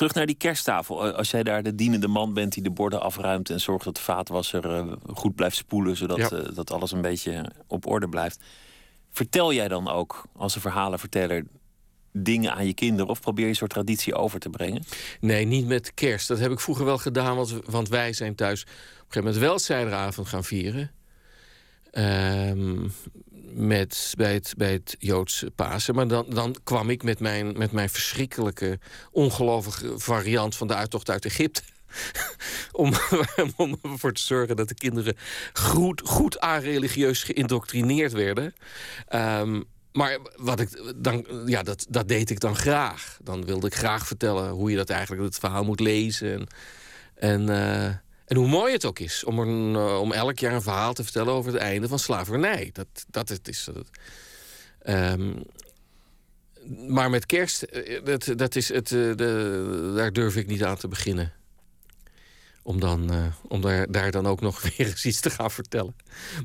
Terug 0.00 0.14
naar 0.14 0.26
die 0.26 0.36
kersttafel. 0.36 1.06
Eh, 1.06 1.14
Als 1.14 1.30
jij 1.30 1.42
daar 1.42 1.62
de 1.62 1.74
dienende 1.74 2.08
man 2.08 2.34
bent 2.34 2.52
die 2.52 2.62
de 2.62 2.70
borden 2.70 3.00
afruimt 3.00 3.50
en 3.50 3.60
zorgt 3.60 3.84
dat 3.84 3.94
de 3.94 4.00
vaatwasser 4.00 4.74
eh, 4.74 4.92
goed 5.14 5.34
blijft 5.34 5.56
spoelen, 5.56 5.96
zodat 5.96 6.16
Ja. 6.18 6.30
eh, 6.30 6.54
dat 6.54 6.70
alles 6.72 6.92
een 6.92 7.00
beetje 7.00 7.50
op 7.66 7.86
orde 7.86 8.08
blijft. 8.08 8.40
Vertel 9.10 9.52
jij 9.52 9.68
dan 9.68 9.88
ook 9.88 10.26
als 10.36 10.54
een 10.54 10.60
verhalenverteller 10.60 11.44
dingen 12.12 12.54
aan 12.54 12.66
je 12.66 12.74
kinderen 12.74 13.10
of 13.10 13.20
probeer 13.20 13.44
je 13.44 13.50
een 13.50 13.56
soort 13.56 13.70
traditie 13.70 14.14
over 14.14 14.40
te 14.40 14.50
brengen? 14.50 14.84
Nee, 15.20 15.44
niet 15.44 15.66
met 15.66 15.94
kerst. 15.94 16.28
Dat 16.28 16.38
heb 16.38 16.50
ik 16.52 16.60
vroeger 16.60 16.84
wel 16.84 16.98
gedaan, 16.98 17.36
want, 17.36 17.58
want 17.66 17.88
wij 17.88 18.12
zijn 18.12 18.34
thuis 18.34 18.62
op 18.62 18.68
een 18.68 18.74
gegeven 18.98 19.22
moment 19.22 19.36
wel 19.36 19.58
zijderavond 19.58 20.28
gaan 20.28 20.44
vieren. 20.44 20.90
Ehm, 21.90 22.88
met, 23.52 24.14
bij, 24.16 24.34
het, 24.34 24.54
bij 24.56 24.72
het 24.72 24.96
Joodse 24.98 25.50
Pasen. 25.50 25.94
Maar 25.94 26.08
dan, 26.08 26.26
dan 26.28 26.56
kwam 26.64 26.90
ik 26.90 27.02
met 27.02 27.20
mijn, 27.20 27.58
met 27.58 27.72
mijn 27.72 27.90
verschrikkelijke, 27.90 28.78
ongelovige 29.10 29.98
variant 29.98 30.56
van 30.56 30.66
de 30.66 30.74
uittocht 30.74 31.10
uit 31.10 31.24
Egypte. 31.24 31.62
om, 32.72 32.92
om 33.56 33.78
ervoor 33.82 34.12
te 34.12 34.22
zorgen 34.22 34.56
dat 34.56 34.68
de 34.68 34.74
kinderen 34.74 35.16
goed, 35.52 36.00
goed 36.04 36.40
aanreligieus 36.40 37.22
geïndoctrineerd 37.22 38.12
werden. 38.12 38.54
Ehm, 39.08 39.62
maar 39.92 40.18
wat 40.36 40.60
ik 40.60 40.94
dan, 40.96 41.26
ja, 41.46 41.62
dat, 41.62 41.86
dat 41.88 42.08
deed 42.08 42.30
ik 42.30 42.40
dan 42.40 42.56
graag. 42.56 43.18
Dan 43.22 43.44
wilde 43.44 43.66
ik 43.66 43.74
graag 43.74 44.06
vertellen 44.06 44.50
hoe 44.50 44.70
je 44.70 44.76
dat 44.76 44.90
eigenlijk 44.90 45.22
het 45.22 45.38
verhaal 45.38 45.64
moet 45.64 45.80
lezen. 45.80 46.32
En, 46.34 46.46
en, 47.14 47.48
eh, 47.48 47.94
en 48.30 48.36
hoe 48.36 48.48
mooi 48.48 48.72
het 48.72 48.84
ook 48.84 48.98
is 48.98 49.24
om, 49.24 49.38
een, 49.38 49.74
eh, 49.74 50.00
om 50.00 50.12
elk 50.12 50.38
jaar 50.38 50.52
een 50.52 50.62
verhaal 50.62 50.92
te 50.92 51.02
vertellen 51.02 51.32
over 51.32 51.52
het 51.52 51.60
einde 51.60 51.88
van 51.88 51.98
slavernij. 51.98 52.70
Dat, 52.72 52.86
dat 53.08 53.28
het 53.28 53.48
is. 53.48 53.64
Dat, 53.64 53.86
Ehm, 54.80 55.32
maar 56.88 57.10
met 57.10 57.26
kerst, 57.26 57.62
eh, 57.62 58.04
dat, 58.04 58.32
dat 58.36 58.56
is 58.56 58.68
het, 58.68 58.92
eh, 58.92 59.16
de, 59.16 59.92
daar 59.96 60.12
durf 60.12 60.36
ik 60.36 60.46
niet 60.46 60.64
aan 60.64 60.76
te 60.76 60.88
beginnen. 60.88 61.32
Om, 62.62 62.80
dan, 62.80 63.32
om 63.48 63.60
daar, 63.60 63.90
daar 63.90 64.10
dan 64.10 64.26
ook 64.26 64.40
nog 64.40 64.62
weer 64.76 64.86
eens 64.86 65.04
iets 65.04 65.20
te 65.20 65.30
gaan 65.30 65.50
vertellen. 65.50 65.96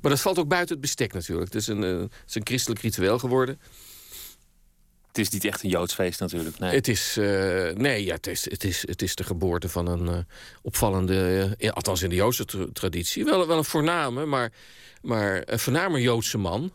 Maar 0.02 0.12
dat 0.12 0.22
valt 0.22 0.40
ook 0.40 0.48
buiten 0.48 0.72
het 0.72 0.82
bestek 0.82 1.14
natuurlijk. 1.14 1.54
Het 1.54 1.68
een, 1.68 1.82
het 1.82 2.12
is 2.28 2.36
een 2.36 2.46
christelijk 2.46 2.82
ritueel 2.82 3.20
geworden. 3.20 3.60
Het 5.16 5.26
is 5.26 5.32
niet 5.32 5.46
echt 5.46 5.64
een 5.64 5.70
Joods 5.70 5.94
feest 5.94 6.20
natuurlijk. 6.20 6.60
Nee. 6.60 6.76
Het 6.76 6.88
is, 6.88 7.18
eh, 7.18 7.72
nee, 7.76 8.06
ja, 8.06 8.14
het, 8.14 8.28
is, 8.28 8.50
het, 8.50 8.64
is, 8.64 8.88
het 8.88 9.02
is 9.02 9.16
de 9.16 9.24
geboorte 9.24 9.70
van 9.70 9.88
een 9.88 10.08
eh, 10.08 10.18
opvallende, 10.62 11.56
eh, 11.58 11.72
althans 11.72 12.02
in 12.02 12.10
de 12.10 12.16
Joodse 12.16 12.46
tra- 12.46 12.68
traditie, 12.74 13.26
wel, 13.26 13.48
wel 13.48 13.58
een 13.58 13.64
voorname, 13.64 14.26
maar, 14.26 14.52
maar 15.02 15.44
een 15.46 15.60
voornamer 15.60 16.00
Joodse 16.02 16.38
man. 16.38 16.72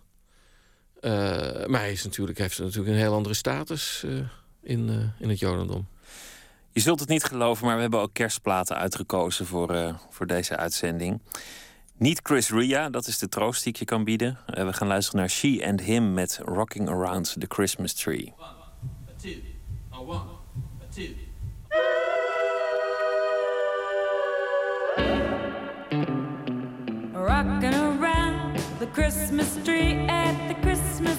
Maar 1.67 1.81
hij 1.81 1.93
is 1.93 2.05
natuurlijk, 2.05 2.39
heeft 2.39 2.59
natuurlijk 2.59 2.89
een 2.89 3.01
heel 3.01 3.15
andere 3.15 3.35
status 3.35 4.05
in, 4.63 5.13
in 5.19 5.29
het 5.29 5.39
Jodendom. 5.39 5.87
Je 6.73 6.81
zult 6.81 7.01
het 7.01 7.09
niet 7.09 7.25
geloven, 7.25 7.67
maar 7.67 7.75
we 7.75 7.81
hebben 7.81 8.01
ook 8.01 8.15
kerstplaten 8.15 8.77
uitgekozen 8.77 9.47
voor, 9.47 10.01
voor 10.11 10.27
deze 10.27 10.57
uitzending. 10.57 11.21
Niet 12.01 12.21
Chris 12.23 12.51
Ria, 12.51 12.91
dat 12.91 13.07
is 13.07 13.19
de 13.19 13.29
troost 13.29 13.65
die 13.65 13.73
ik 13.73 13.79
je 13.79 13.85
kan 13.85 14.05
bieden. 14.05 14.39
Eh, 14.47 14.65
we 14.65 14.73
gaan 14.73 14.89
luisteren 14.89 15.21
naar 15.21 15.31
She 15.31 15.67
and 15.67 15.81
Him 15.81 16.15
met 16.15 16.41
Rocking 16.45 16.89
Around 16.89 17.37
the 17.41 17.47
Christmas 17.49 17.95
Tree. 17.95 18.33
Rocking 27.13 27.75
around 27.75 28.59
the 28.79 28.89
Christmas 28.93 29.47
tree 29.63 30.09
at 30.09 30.35
the 30.49 30.57
Christmas 30.61 31.17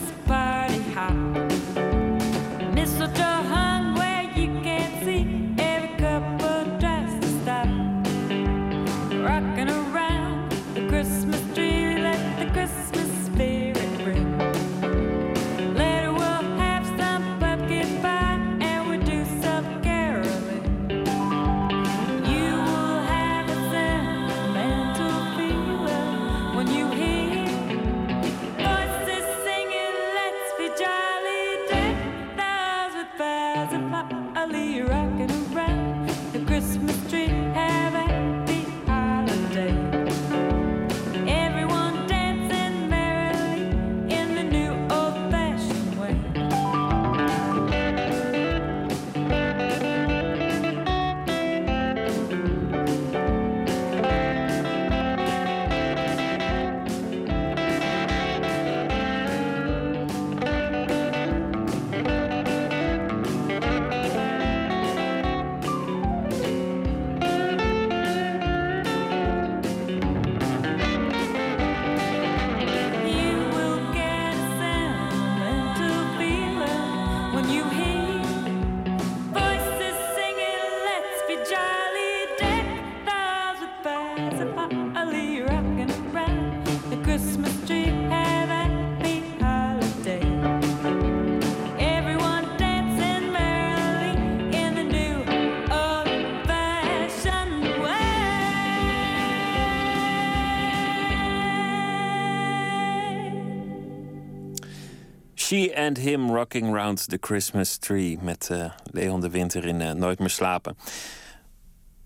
She 105.52 105.76
and 105.76 105.98
Him 105.98 106.32
Rocking 106.32 106.74
Round 106.74 107.10
the 107.10 107.18
Christmas 107.20 107.78
Tree 107.78 108.18
met 108.22 108.50
eh, 108.50 108.72
Leon 108.84 109.22
de 109.22 109.30
Winter 109.30 109.66
in 109.66 109.82
eh, 109.82 109.92
Nooit 109.92 110.20
meer 110.20 110.30
slapen. 110.30 110.78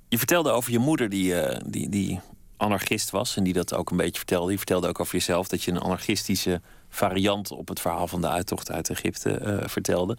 Je 0.10 0.18
vertelde 0.18 0.50
over 0.50 0.72
je 0.72 0.80
moeder 0.80 1.10
die, 1.10 1.42
eh, 1.42 1.62
die, 1.66 1.90
die 1.90 2.20
anarchist 2.58 3.10
was 3.10 3.36
en 3.38 3.44
die 3.44 3.54
dat 3.54 3.74
ook 3.74 3.92
een 3.92 3.98
beetje 3.98 4.18
vertelde. 4.18 4.52
Je 4.52 4.58
vertelde 4.58 4.88
ook 4.88 5.00
over 5.00 5.14
jezelf 5.14 5.48
dat 5.48 5.64
je 5.64 5.72
een 5.72 5.80
anarchistische 5.80 6.62
variant 6.90 7.52
op 7.52 7.68
het 7.68 7.80
verhaal 7.80 8.08
van 8.08 8.22
de 8.22 8.30
uittocht 8.30 8.72
uit 8.72 8.90
Egypte 8.90 9.64
vertelde. 9.66 10.18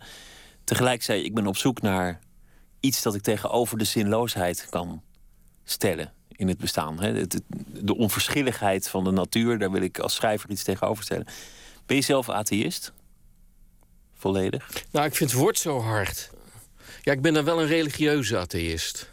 Tegelijk 0.65 1.03
zei 1.03 1.19
je, 1.19 1.25
ik 1.25 1.35
ben 1.35 1.47
op 1.47 1.57
zoek 1.57 1.81
naar 1.81 2.21
iets 2.81 3.03
dat 3.03 3.15
ik 3.15 3.23
tegenover 3.23 3.79
de 3.79 3.85
zinloosheid 3.85 4.67
kan 4.71 5.03
stellen 5.65 6.12
in 6.31 6.49
het 6.49 6.59
bestaan. 6.59 6.97
De 7.73 7.97
onverschilligheid 7.97 8.89
van 8.89 9.05
de 9.05 9.11
natuur, 9.11 9.59
daar 9.59 9.71
wil 9.71 9.83
ik 9.83 9.99
als 9.99 10.15
schrijver 10.15 10.51
iets 10.51 10.62
tegenover 10.62 11.05
stellen. 11.05 11.27
Ben 11.87 11.97
je 11.97 12.03
zelf 12.03 12.29
atheïst? 12.29 12.93
Volledig? 14.16 14.68
Nou, 14.90 15.07
ik 15.07 15.14
vind 15.14 15.31
het 15.31 15.40
woord 15.40 15.59
zo 15.59 15.81
hard. 15.81 16.31
Ja, 17.02 17.12
ik 17.12 17.20
ben 17.22 17.35
dan 17.35 17.44
wel 17.44 17.61
een 17.61 17.66
religieuze 17.66 18.38
atheïst. 18.38 19.09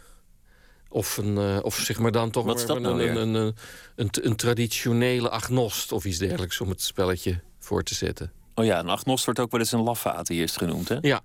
Of, 0.88 1.16
een, 1.16 1.38
eh, 1.38 1.58
of 1.62 1.76
zeg 1.78 1.98
maar 1.98 2.12
dan 2.12 2.30
toch 2.30 2.44
maar 2.44 2.80
nou 2.80 3.02
een, 3.02 3.16
een, 3.16 3.34
een, 3.34 3.54
een, 3.96 4.08
een 4.22 4.36
traditionele 4.36 5.30
agnost 5.30 5.92
of 5.92 6.04
iets 6.04 6.18
dergelijks 6.18 6.60
om 6.60 6.68
het 6.68 6.82
spelletje 6.82 7.40
voor 7.58 7.82
te 7.82 7.94
zetten. 7.94 8.32
Oh 8.54 8.64
ja, 8.64 8.78
een 8.78 8.88
agnost 8.88 9.24
wordt 9.24 9.40
ook 9.40 9.50
wel 9.50 9.60
eens 9.60 9.72
een 9.72 9.82
laffe 9.82 10.12
atheïst 10.12 10.56
genoemd, 10.58 10.88
hè? 10.88 10.96
Ja, 11.00 11.20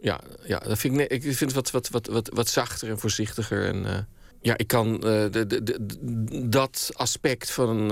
ja, 0.00 0.20
ja 0.44 0.58
dat 0.58 0.78
vind 0.78 0.98
ik, 0.98 1.10
ik 1.10 1.22
vind 1.22 1.40
het 1.40 1.52
wat, 1.54 1.70
wat, 1.70 1.88
wat, 1.88 2.06
wat, 2.06 2.30
wat 2.34 2.48
zachter 2.48 2.88
en 2.90 2.98
voorzichtiger. 2.98 3.66
En, 3.66 3.86
eh, 3.86 3.98
ja, 4.40 4.56
ik 4.56 4.66
kan 4.66 4.94
eh, 4.94 5.00
de, 5.30 5.46
de, 5.46 5.62
de- 5.62 6.48
dat 6.48 6.90
aspect 6.94 7.50
van, 7.50 7.90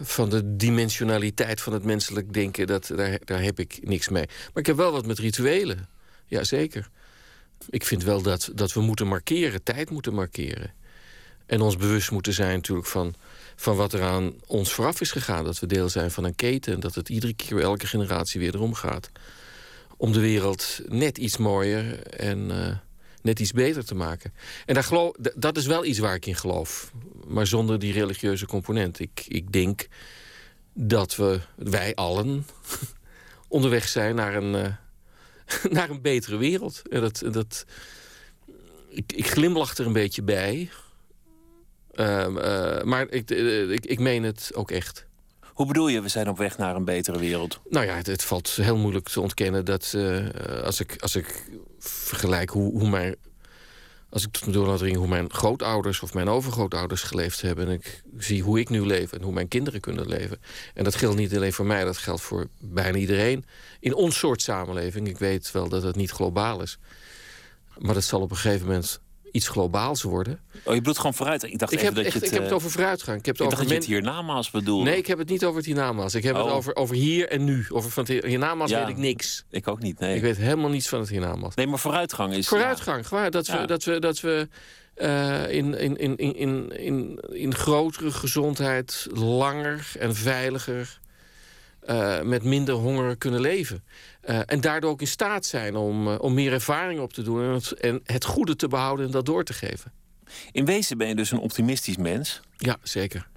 van 0.00 0.30
de 0.30 0.56
dimensionaliteit 0.56 1.60
van 1.60 1.72
het 1.72 1.84
menselijk 1.84 2.32
denken, 2.32 2.66
dat, 2.66 2.86
daar, 2.96 3.18
daar 3.24 3.42
heb 3.42 3.58
ik 3.58 3.78
niks 3.82 4.08
mee. 4.08 4.26
Maar 4.26 4.62
ik 4.62 4.66
heb 4.66 4.76
wel 4.76 4.92
wat 4.92 5.06
met 5.06 5.18
rituelen. 5.18 5.88
Jazeker. 6.26 6.88
Ik 7.70 7.84
vind 7.84 8.02
wel 8.02 8.22
dat, 8.22 8.50
dat 8.54 8.72
we 8.72 8.80
moeten 8.80 9.06
markeren, 9.06 9.62
tijd 9.62 9.90
moeten 9.90 10.14
markeren. 10.14 10.72
En 11.46 11.60
ons 11.60 11.76
bewust 11.76 12.10
moeten 12.10 12.32
zijn 12.32 12.54
natuurlijk 12.54 12.86
van, 12.86 13.14
van 13.56 13.76
wat 13.76 13.92
er 13.92 14.02
aan 14.02 14.34
ons 14.46 14.72
vooraf 14.72 15.00
is 15.00 15.10
gegaan. 15.10 15.44
Dat 15.44 15.58
we 15.58 15.66
deel 15.66 15.88
zijn 15.88 16.10
van 16.10 16.24
een 16.24 16.34
keten 16.34 16.72
en 16.74 16.80
dat 16.80 16.94
het 16.94 17.08
iedere 17.08 17.34
keer, 17.34 17.60
elke 17.60 17.86
generatie 17.86 18.40
weer 18.40 18.54
erom 18.54 18.74
gaat. 18.74 19.10
Om 19.96 20.12
de 20.12 20.20
wereld 20.20 20.80
net 20.88 21.18
iets 21.18 21.36
mooier 21.36 22.06
en 22.06 22.50
eh, 22.50 22.76
net 23.24 23.40
iets 23.40 23.52
beter 23.52 23.84
te 23.84 23.94
maken. 23.94 24.32
En 24.66 24.74
daar 24.74 24.84
geloof, 24.84 25.12
d- 25.22 25.32
dat 25.36 25.56
is 25.56 25.66
wel 25.66 25.84
iets 25.84 25.98
waar 25.98 26.14
ik 26.14 26.26
in 26.26 26.36
geloof. 26.36 26.92
Maar 27.26 27.46
zonder 27.46 27.78
die 27.78 27.92
religieuze 27.92 28.46
component. 28.46 28.98
Ik, 29.00 29.24
ik 29.28 29.52
denk 29.52 29.86
dat 30.72 31.16
we, 31.16 31.40
wij 31.56 31.94
allen, 31.94 32.46
onderweg 33.48 33.88
zijn 33.88 34.14
naar 34.14 34.34
een, 34.34 34.54
eh, 34.54 34.72
naar 35.76 35.90
een 35.90 36.02
betere 36.02 36.36
wereld. 36.36 36.82
En 36.90 37.00
dat, 37.00 37.22
dat, 37.30 37.64
ik, 38.88 39.12
ik 39.12 39.26
glimlach 39.26 39.76
er 39.76 39.86
een 39.86 39.92
beetje 39.92 40.22
bij. 40.22 40.70
Ehm, 41.92 42.38
eh, 42.38 42.82
maar 42.82 43.10
ik, 43.10 43.30
eh, 43.30 43.70
ik, 43.70 43.86
ik 43.86 43.98
meen 43.98 44.22
het 44.22 44.50
ook 44.54 44.70
echt. 44.70 45.06
Hoe 45.44 45.66
bedoel 45.66 45.88
je, 45.88 46.00
we 46.00 46.08
zijn 46.08 46.28
op 46.28 46.38
weg 46.38 46.58
naar 46.58 46.76
een 46.76 46.84
betere 46.84 47.18
wereld? 47.18 47.60
Nou 47.68 47.86
ja, 47.86 47.94
het, 47.94 48.06
het 48.06 48.22
valt 48.24 48.48
heel 48.50 48.76
moeilijk 48.76 49.08
te 49.08 49.20
ontkennen 49.20 49.64
dat 49.64 49.96
als, 50.64 50.80
ik, 50.80 50.96
als 50.98 51.16
ik 51.16 51.50
vergelijk 51.88 52.50
hoe, 52.50 52.72
hoe 52.72 52.88
mijn. 52.88 53.16
Als 54.10 54.24
ik 54.24 54.32
tot 54.32 54.46
me 54.46 54.52
door 54.52 54.66
laat 54.66 54.78
dringen 54.78 54.98
hoe 54.98 55.08
mijn 55.08 55.32
grootouders 55.32 56.00
of 56.00 56.14
mijn 56.14 56.28
overgrootouders 56.28 57.02
geleefd 57.02 57.40
hebben. 57.40 57.66
En 57.66 57.72
ik 57.72 58.02
zie 58.18 58.42
hoe 58.42 58.60
ik 58.60 58.68
nu 58.68 58.86
leef 58.86 59.12
en 59.12 59.22
hoe 59.22 59.32
mijn 59.32 59.48
kinderen 59.48 59.80
kunnen 59.80 60.08
leven. 60.08 60.40
En 60.74 60.84
dat 60.84 60.94
geldt 60.94 61.16
niet 61.16 61.36
alleen 61.36 61.52
voor 61.52 61.66
mij, 61.66 61.84
dat 61.84 61.96
geldt 61.96 62.22
voor 62.22 62.46
bijna 62.60 62.98
iedereen. 62.98 63.44
In 63.80 63.94
ons 63.94 64.18
soort 64.18 64.42
samenleving. 64.42 65.08
Ik 65.08 65.18
weet 65.18 65.50
wel 65.50 65.68
dat 65.68 65.82
het 65.82 65.96
niet 65.96 66.10
globaal 66.10 66.62
is. 66.62 66.78
Maar 67.78 67.94
dat 67.94 68.04
zal 68.04 68.20
op 68.20 68.30
een 68.30 68.36
gegeven 68.36 68.66
moment 68.66 69.00
iets 69.34 69.48
globaals 69.48 70.02
worden. 70.02 70.40
Oh, 70.64 70.72
je 70.74 70.78
bedoelt 70.78 70.96
gewoon 70.96 71.14
vooruit. 71.14 71.42
Ik 71.42 71.58
dacht 71.58 71.72
Ik 71.72 71.78
even 71.78 71.94
heb, 71.94 72.04
dat 72.04 72.04
echt, 72.04 72.14
je 72.14 72.18
het... 72.18 72.28
ik 72.28 72.32
heb 72.34 72.42
het 72.42 72.50
eh, 72.50 72.56
over 72.56 72.70
vooruitgang. 72.70 73.18
Ik 73.18 73.26
heb 73.26 73.34
ik 73.34 73.40
het 73.40 73.50
dacht 73.50 73.62
over 73.62 73.74
dat 73.74 73.84
je 73.86 73.92
het 73.94 74.02
hiernamaals 74.02 74.50
bedoelde. 74.50 74.84
Nee, 74.90 74.98
ik 74.98 75.06
heb 75.06 75.18
het 75.18 75.28
niet 75.28 75.44
over 75.44 75.56
het 75.56 75.66
hiernamaals. 75.66 76.14
Ik 76.14 76.22
heb 76.22 76.34
het 76.34 76.44
Oh. 76.44 76.52
over, 76.54 76.76
over 76.76 76.94
hier 76.96 77.28
en 77.28 77.44
nu. 77.44 77.66
Over 77.68 77.90
van 77.90 78.04
het 78.08 78.24
hiernamaals 78.24 78.70
Ja. 78.70 78.78
weet 78.80 78.88
ik 78.88 78.96
niks. 78.96 79.44
Ik 79.50 79.68
ook 79.68 79.80
niet, 79.80 79.98
nee. 79.98 80.16
Ik 80.16 80.22
weet 80.22 80.36
helemaal 80.36 80.70
niets 80.70 80.88
van 80.88 81.00
het 81.00 81.08
hiernamaals. 81.08 81.54
Nee, 81.54 81.66
maar 81.66 81.78
vooruitgang 81.78 82.34
is... 82.34 82.48
Vooruitgang, 82.48 83.06
gewoon 83.08 83.30
dat 83.30 83.46
we, 83.46 83.52
Ja. 83.56 83.66
dat 83.66 83.84
we, 83.84 83.98
dat 83.98 84.20
we 84.20 84.48
in, 85.50 85.74
in, 85.78 85.96
in, 85.96 86.16
in, 86.16 86.34
in, 86.36 86.70
in, 86.78 87.20
in 87.32 87.54
grotere 87.54 88.10
gezondheid 88.10 89.06
langer 89.12 89.92
en 89.98 90.14
veiliger 90.14 91.00
eh, 91.80 92.20
met 92.22 92.42
minder 92.44 92.74
honger 92.74 93.16
kunnen 93.16 93.40
leven. 93.40 93.84
Eh, 94.26 94.40
en 94.46 94.60
daardoor 94.60 94.90
ook 94.90 95.00
in 95.00 95.06
staat 95.06 95.46
zijn 95.46 95.76
om, 95.76 96.08
eh, 96.08 96.14
om 96.20 96.34
meer 96.34 96.52
ervaring 96.52 97.00
op 97.00 97.12
te 97.12 97.22
doen 97.22 97.42
en 97.42 97.50
het, 97.50 97.72
en 97.72 98.00
het 98.04 98.24
goede 98.24 98.56
te 98.56 98.68
behouden 98.68 99.06
en 99.06 99.12
dat 99.12 99.26
door 99.26 99.44
te 99.44 99.52
geven. 99.52 99.92
In 100.52 100.64
wezen 100.64 100.98
ben 100.98 101.08
je 101.08 101.14
dus 101.14 101.30
een 101.30 101.38
optimistisch 101.38 101.96
mens. 101.96 102.40
Ja, 102.56 102.76
zeker. 102.82 103.28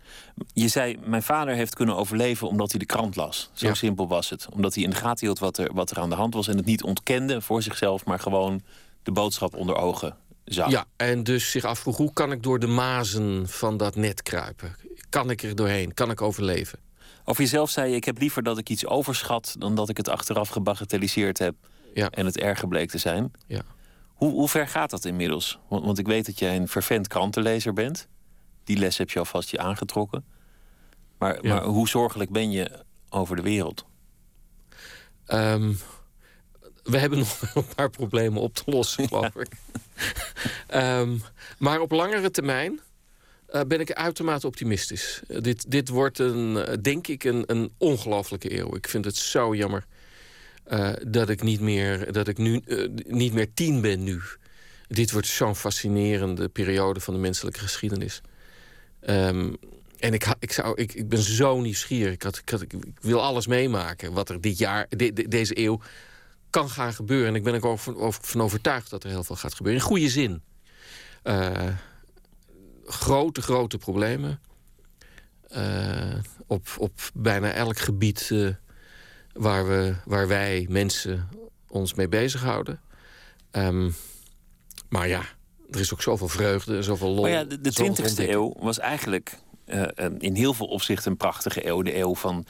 Je 0.53 0.67
zei, 0.67 0.97
mijn 1.05 1.23
vader 1.23 1.55
heeft 1.55 1.75
kunnen 1.75 1.95
overleven 1.95 2.47
omdat 2.47 2.69
hij 2.71 2.79
de 2.79 2.85
krant 2.85 3.15
las. 3.15 3.49
Zo 3.53 3.67
Ja. 3.67 3.73
simpel 3.73 4.07
was 4.07 4.29
het. 4.29 4.47
Omdat 4.53 4.73
hij 4.73 4.83
in 4.83 4.89
de 4.89 4.95
gaten 4.95 5.25
hield 5.25 5.39
wat 5.39 5.57
er, 5.57 5.73
wat 5.73 5.91
er 5.91 5.99
aan 5.99 6.09
de 6.09 6.15
hand 6.15 6.33
was... 6.33 6.47
en 6.47 6.57
het 6.57 6.65
niet 6.65 6.83
ontkende 6.83 7.41
voor 7.41 7.61
zichzelf, 7.61 8.05
maar 8.05 8.19
gewoon 8.19 8.61
de 9.03 9.11
boodschap 9.11 9.55
onder 9.55 9.75
ogen 9.75 10.15
zag. 10.45 10.69
Ja, 10.71 10.85
en 10.95 11.23
dus 11.23 11.51
zich 11.51 11.63
afvroeg 11.63 11.97
hoe 11.97 12.13
kan 12.13 12.31
ik 12.31 12.43
door 12.43 12.59
de 12.59 12.67
mazen 12.67 13.47
van 13.49 13.77
dat 13.77 13.95
net 13.95 14.23
kruipen? 14.23 14.75
Kan 15.09 15.29
ik 15.29 15.43
er 15.43 15.55
doorheen? 15.55 15.93
Kan 15.93 16.11
ik 16.11 16.21
overleven? 16.21 16.79
Over 17.29 17.41
jezelf 17.41 17.69
zei 17.69 17.89
je, 17.89 17.95
ik 17.95 18.03
heb 18.05 18.17
liever 18.19 18.43
dat 18.43 18.57
ik 18.57 18.69
iets 18.69 18.85
overschat... 18.85 19.55
dan 19.59 19.75
dat 19.75 19.89
ik 19.89 19.97
het 19.97 20.09
achteraf 20.09 20.49
gebagatelliseerd 20.49 21.37
heb 21.37 21.55
Ja. 21.93 22.09
en 22.09 22.25
het 22.25 22.37
erger 22.37 22.67
bleek 22.67 22.89
te 22.89 22.97
zijn. 22.97 23.31
Ja. 23.47 23.61
Hoe, 24.13 24.31
hoe 24.31 24.49
ver 24.49 24.67
gaat 24.67 24.89
dat 24.89 25.05
inmiddels? 25.05 25.59
Want, 25.69 25.85
want 25.85 25.97
ik 25.99 26.07
weet 26.07 26.25
dat 26.25 26.39
jij 26.39 26.55
een 26.55 26.67
fervent 26.67 27.07
krantenlezer 27.07 27.73
bent. 27.73 28.07
Die 28.63 28.77
les 28.77 28.97
heb 28.97 29.09
je 29.09 29.19
alvast 29.19 29.49
je 29.49 29.59
aangetrokken. 29.59 30.25
Maar, 31.17 31.43
Ja. 31.45 31.53
maar 31.53 31.63
hoe 31.63 31.87
zorgelijk 31.87 32.31
ben 32.31 32.51
je 32.51 32.83
over 33.09 33.35
de 33.35 33.41
wereld? 33.41 33.85
Ehm, 35.25 35.73
we 36.83 36.97
hebben 36.97 37.19
nog 37.19 37.39
wel 37.39 37.63
een 37.69 37.75
paar 37.75 37.89
problemen 37.89 38.41
op 38.41 38.53
te 38.53 38.63
lossen, 38.65 39.07
geloof 39.07 39.35
ik. 39.35 39.51
Ehm, 40.67 41.17
maar 41.57 41.79
op 41.79 41.91
langere 41.91 42.31
termijn 42.31 42.79
eh, 43.47 43.61
ben 43.67 43.79
ik 43.79 43.91
uitermate 43.91 44.47
optimistisch. 44.47 45.21
Eh, 45.27 45.41
dit, 45.41 45.71
dit 45.71 45.89
wordt, 45.89 46.19
een, 46.19 46.57
eh, 46.57 46.73
denk 46.81 47.07
ik, 47.07 47.23
een, 47.23 47.43
een 47.45 47.71
ongelofelijke 47.77 48.57
eeuw. 48.59 48.75
Ik 48.75 48.87
vind 48.87 49.05
het 49.05 49.15
zo 49.15 49.55
jammer 49.55 49.85
dat 51.07 51.29
ik 51.29 51.43
niet 51.43 51.59
meer, 51.59 52.11
dat 52.11 52.27
ik 52.27 52.37
nu 52.37 52.61
niet 53.07 53.33
meer 53.33 53.53
tien 53.53 53.81
ben 53.81 54.03
nu. 54.03 54.21
Dit 54.87 55.11
wordt 55.11 55.27
zo'n 55.27 55.55
fascinerende 55.55 56.49
periode 56.49 56.99
van 56.99 57.13
de 57.13 57.19
menselijke 57.19 57.59
geschiedenis. 57.59 58.21
Ehm, 58.99 59.53
en 59.99 60.13
ik, 60.13 60.25
ik, 60.39 60.51
zou, 60.51 60.81
ik, 60.81 60.93
ik 60.93 61.09
ben 61.09 61.19
zo 61.21 61.61
nieuwsgierig. 61.61 62.13
Ik, 62.13 62.23
had, 62.23 62.41
ik, 62.61 62.73
wil 63.01 63.21
alles 63.21 63.47
meemaken 63.47 64.13
wat 64.13 64.29
er 64.29 64.41
dit 64.41 64.57
jaar, 64.57 64.85
de- 64.89 65.13
de- 65.13 65.27
deze 65.27 65.59
eeuw, 65.59 65.81
kan 66.49 66.69
gaan 66.69 66.93
gebeuren. 66.93 67.27
En 67.27 67.35
ik 67.35 67.43
ben 67.43 67.53
er 67.53 67.65
ook 67.65 67.79
van, 67.79 67.95
over- 67.97 68.23
van 68.23 68.41
overtuigd 68.41 68.89
dat 68.89 69.03
er 69.03 69.09
heel 69.09 69.23
veel 69.23 69.35
gaat 69.35 69.53
gebeuren. 69.53 69.81
In 69.81 69.87
goede 69.87 70.09
zin. 70.09 70.41
Grote, 72.87 73.41
grote 73.41 73.77
problemen. 73.77 74.39
Eh, 75.47 76.15
op, 76.47 76.67
op 76.77 76.91
bijna 77.13 77.51
elk 77.51 77.77
gebied 77.77 78.29
eh, 78.31 78.47
waar, 79.33 79.67
we, 79.67 79.95
waar 80.05 80.27
wij 80.27 80.65
mensen 80.69 81.29
ons 81.67 81.93
mee 81.93 82.07
bezighouden. 82.07 82.81
Ehm, 83.51 83.91
maar 84.89 85.07
ja, 85.07 85.21
er 85.71 85.79
is 85.79 85.93
ook 85.93 86.01
zoveel 86.01 86.27
vreugde 86.27 86.83
zoveel 86.83 87.09
lol. 87.09 87.21
Maar 87.21 87.31
ja, 87.31 87.43
de, 87.43 87.61
de 87.61 87.71
zoveel 87.71 87.93
20e 87.93 87.97
ontdekken. 87.97 88.35
eeuw 88.35 88.55
was 88.59 88.79
eigenlijk 88.79 89.37
eh, 89.65 89.83
in 90.17 90.35
heel 90.35 90.53
veel 90.53 90.67
opzichten 90.67 91.11
een 91.11 91.17
prachtige 91.17 91.67
eeuw. 91.67 91.81
De 91.81 91.97
eeuw 91.97 92.15
van 92.15 92.45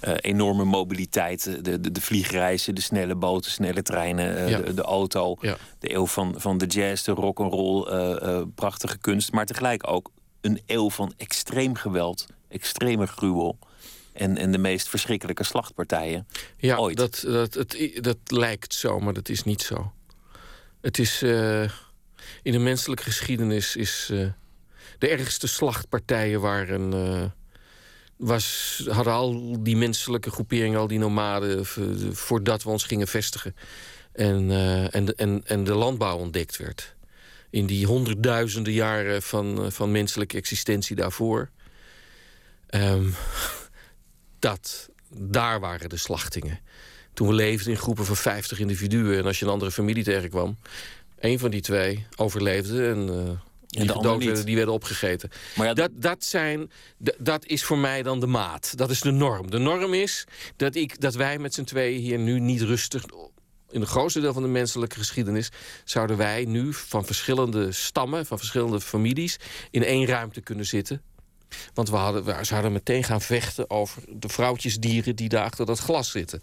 eh, 0.00 0.14
enorme 0.20 0.64
mobiliteit. 0.64 1.64
De, 1.64 1.80
de, 1.80 1.92
de 1.92 2.00
vliegreizen, 2.00 2.74
de 2.74 2.80
snelle 2.80 3.14
boten, 3.14 3.50
snelle 3.50 3.82
treinen, 3.82 4.36
eh, 4.36 4.48
Ja. 4.48 4.58
de, 4.60 4.74
de 4.74 4.82
auto. 4.82 5.36
Ja. 5.40 5.56
De 5.78 5.94
eeuw 5.94 6.06
van, 6.06 6.34
van 6.38 6.58
de 6.58 6.66
jazz, 6.66 7.04
de 7.04 7.12
rock'n'roll, 7.12 7.86
eh 7.86 8.22
eh 8.38 8.42
prachtige 8.54 8.98
kunst. 8.98 9.32
Maar 9.32 9.46
tegelijk 9.46 9.88
ook 9.90 10.10
een 10.40 10.60
eeuw 10.66 10.90
van 10.90 11.12
extreem 11.16 11.74
geweld, 11.74 12.26
extreme 12.48 13.06
gruwel. 13.06 13.58
En, 14.12 14.36
en 14.36 14.52
de 14.52 14.58
meest 14.58 14.88
verschrikkelijke 14.88 15.44
slachtpartijen. 15.44 16.26
Ja, 16.58 16.76
ooit. 16.76 16.96
Dat, 16.96 17.20
dat, 17.26 17.54
het, 17.54 17.98
dat 18.00 18.16
lijkt 18.26 18.74
zo, 18.74 18.98
maar 19.00 19.12
dat 19.14 19.28
is 19.28 19.42
niet 19.42 19.62
zo. 19.62 19.92
Het 20.80 20.98
is. 20.98 21.22
eh, 21.22 21.62
in 22.42 22.52
de 22.52 22.58
menselijke 22.58 23.02
geschiedenis 23.02 23.76
is. 23.76 24.08
eh, 24.12 24.26
de 24.98 25.08
ergste 25.08 25.46
slachtpartijen 25.46 26.40
waren. 26.40 26.92
eh, 26.92 27.24
was, 28.16 28.82
hadden 28.90 29.12
al 29.12 29.56
die 29.62 29.76
menselijke 29.76 30.30
groeperingen, 30.30 30.78
al 30.78 30.86
die 30.86 30.98
nomaden. 30.98 31.66
voordat 32.16 32.62
we 32.62 32.68
ons 32.68 32.84
gingen 32.84 33.08
vestigen. 33.08 33.54
En, 34.12 34.50
eh, 34.50 34.94
en, 34.94 35.04
de, 35.04 35.14
en, 35.14 35.42
en 35.44 35.64
de 35.64 35.74
landbouw 35.74 36.18
ontdekt 36.18 36.56
werd. 36.56 36.94
In 37.50 37.66
die 37.66 37.86
honderdduizenden 37.86 38.72
jaren 38.72 39.22
van, 39.22 39.64
eh, 39.64 39.70
van 39.70 39.90
menselijke 39.90 40.36
existentie 40.36 40.96
daarvoor. 40.96 41.50
Ehm, 42.66 43.08
dat 44.38 44.90
daar 45.10 45.60
waren 45.60 45.88
de 45.88 45.96
slachtingen. 45.96 46.60
Toen 47.14 47.28
we 47.28 47.34
leefden 47.34 47.72
in 47.72 47.78
groepen 47.78 48.04
van 48.04 48.16
50 48.16 48.58
individuen... 48.58 49.18
en 49.18 49.24
als 49.24 49.38
je 49.38 49.44
een 49.44 49.50
andere 49.50 49.70
familie 49.70 50.04
tegenkwam... 50.04 50.58
een 51.18 51.38
van 51.38 51.50
die 51.50 51.60
twee 51.60 52.06
overleefde 52.16 52.88
en... 52.88 53.08
eh, 53.08 53.45
die 53.76 53.86
de 53.86 53.92
gedood 53.92 54.24
werden, 54.24 54.46
die 54.46 54.56
werden 54.56 54.74
opgegeten. 54.74 55.30
Maar 55.56 55.66
ja, 55.66 55.74
dat, 55.74 55.90
dat, 55.94 56.24
zijn, 56.24 56.70
dat 57.18 57.46
is 57.46 57.64
voor 57.64 57.78
mij 57.78 58.02
dan 58.02 58.20
de 58.20 58.26
maat. 58.26 58.76
Dat 58.76 58.90
is 58.90 59.00
de 59.00 59.10
norm. 59.10 59.50
De 59.50 59.58
norm 59.58 59.94
is 59.94 60.24
dat, 60.56 60.74
ik, 60.74 61.00
dat 61.00 61.14
wij 61.14 61.38
met 61.38 61.54
z'n 61.54 61.64
tweeën 61.64 62.00
hier 62.00 62.18
nu 62.18 62.40
niet 62.40 62.62
rustig... 62.62 63.04
in 63.70 63.80
het 63.80 63.88
grootste 63.88 64.20
deel 64.20 64.32
van 64.32 64.42
de 64.42 64.48
menselijke 64.48 64.98
geschiedenis... 64.98 65.48
zouden 65.84 66.16
wij 66.16 66.44
nu 66.44 66.72
van 66.72 67.04
verschillende 67.04 67.72
stammen, 67.72 68.26
van 68.26 68.38
verschillende 68.38 68.80
families... 68.80 69.36
in 69.70 69.84
één 69.84 70.06
ruimte 70.06 70.40
kunnen 70.40 70.66
zitten. 70.66 71.02
Want 71.74 71.90
we, 71.90 71.96
hadden, 71.96 72.24
we 72.24 72.44
zouden 72.44 72.72
meteen 72.72 73.04
gaan 73.04 73.20
vechten 73.20 73.70
over 73.70 74.02
de 74.08 74.28
vrouwtjesdieren... 74.28 75.16
die 75.16 75.28
daar 75.28 75.44
achter 75.44 75.66
dat 75.66 75.78
glas 75.78 76.10
zitten. 76.10 76.42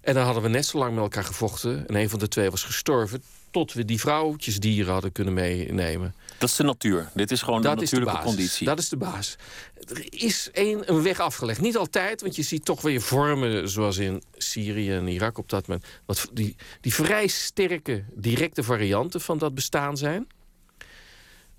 En 0.00 0.14
dan 0.14 0.24
hadden 0.24 0.42
we 0.42 0.48
net 0.48 0.66
zo 0.66 0.78
lang 0.78 0.94
met 0.94 1.02
elkaar 1.02 1.24
gevochten... 1.24 1.86
en 1.86 1.94
een 1.94 2.10
van 2.10 2.18
de 2.18 2.28
twee 2.28 2.50
was 2.50 2.62
gestorven... 2.62 3.22
tot 3.54 3.72
we 3.72 3.84
die 3.84 4.00
vrouwtjesdieren 4.00 4.92
hadden 4.92 5.12
kunnen 5.12 5.34
meenemen. 5.34 6.14
dat 6.38 6.48
is 6.48 6.56
de 6.56 6.62
natuur. 6.62 7.10
Dit 7.14 7.30
is 7.30 7.42
gewoon 7.42 7.62
Dat 7.62 7.74
de 7.74 7.80
natuurlijke 7.80 8.22
conditie. 8.22 8.66
Dat 8.66 8.78
is 8.78 8.88
de 8.88 8.96
baas. 8.96 9.36
Er 9.88 10.06
is 10.12 10.48
een, 10.52 10.82
een 10.86 11.02
weg 11.02 11.20
afgelegd. 11.20 11.60
Niet 11.60 11.76
altijd, 11.76 12.20
want 12.20 12.36
je 12.36 12.42
ziet 12.42 12.64
toch 12.64 12.80
weer 12.82 13.00
vormen 13.00 13.68
zoals 13.68 13.96
in 13.96 14.22
Syrië 14.36 14.92
en 14.92 15.08
Irak 15.08 15.38
op 15.38 15.48
dat 15.48 15.66
moment. 15.66 15.86
Wat 16.04 16.28
die, 16.32 16.56
die 16.80 16.94
vrij 16.94 17.26
sterke, 17.26 18.04
directe 18.14 18.62
varianten 18.62 19.20
van 19.20 19.38
dat 19.38 19.54
bestaan 19.54 19.96
zijn. 19.96 20.26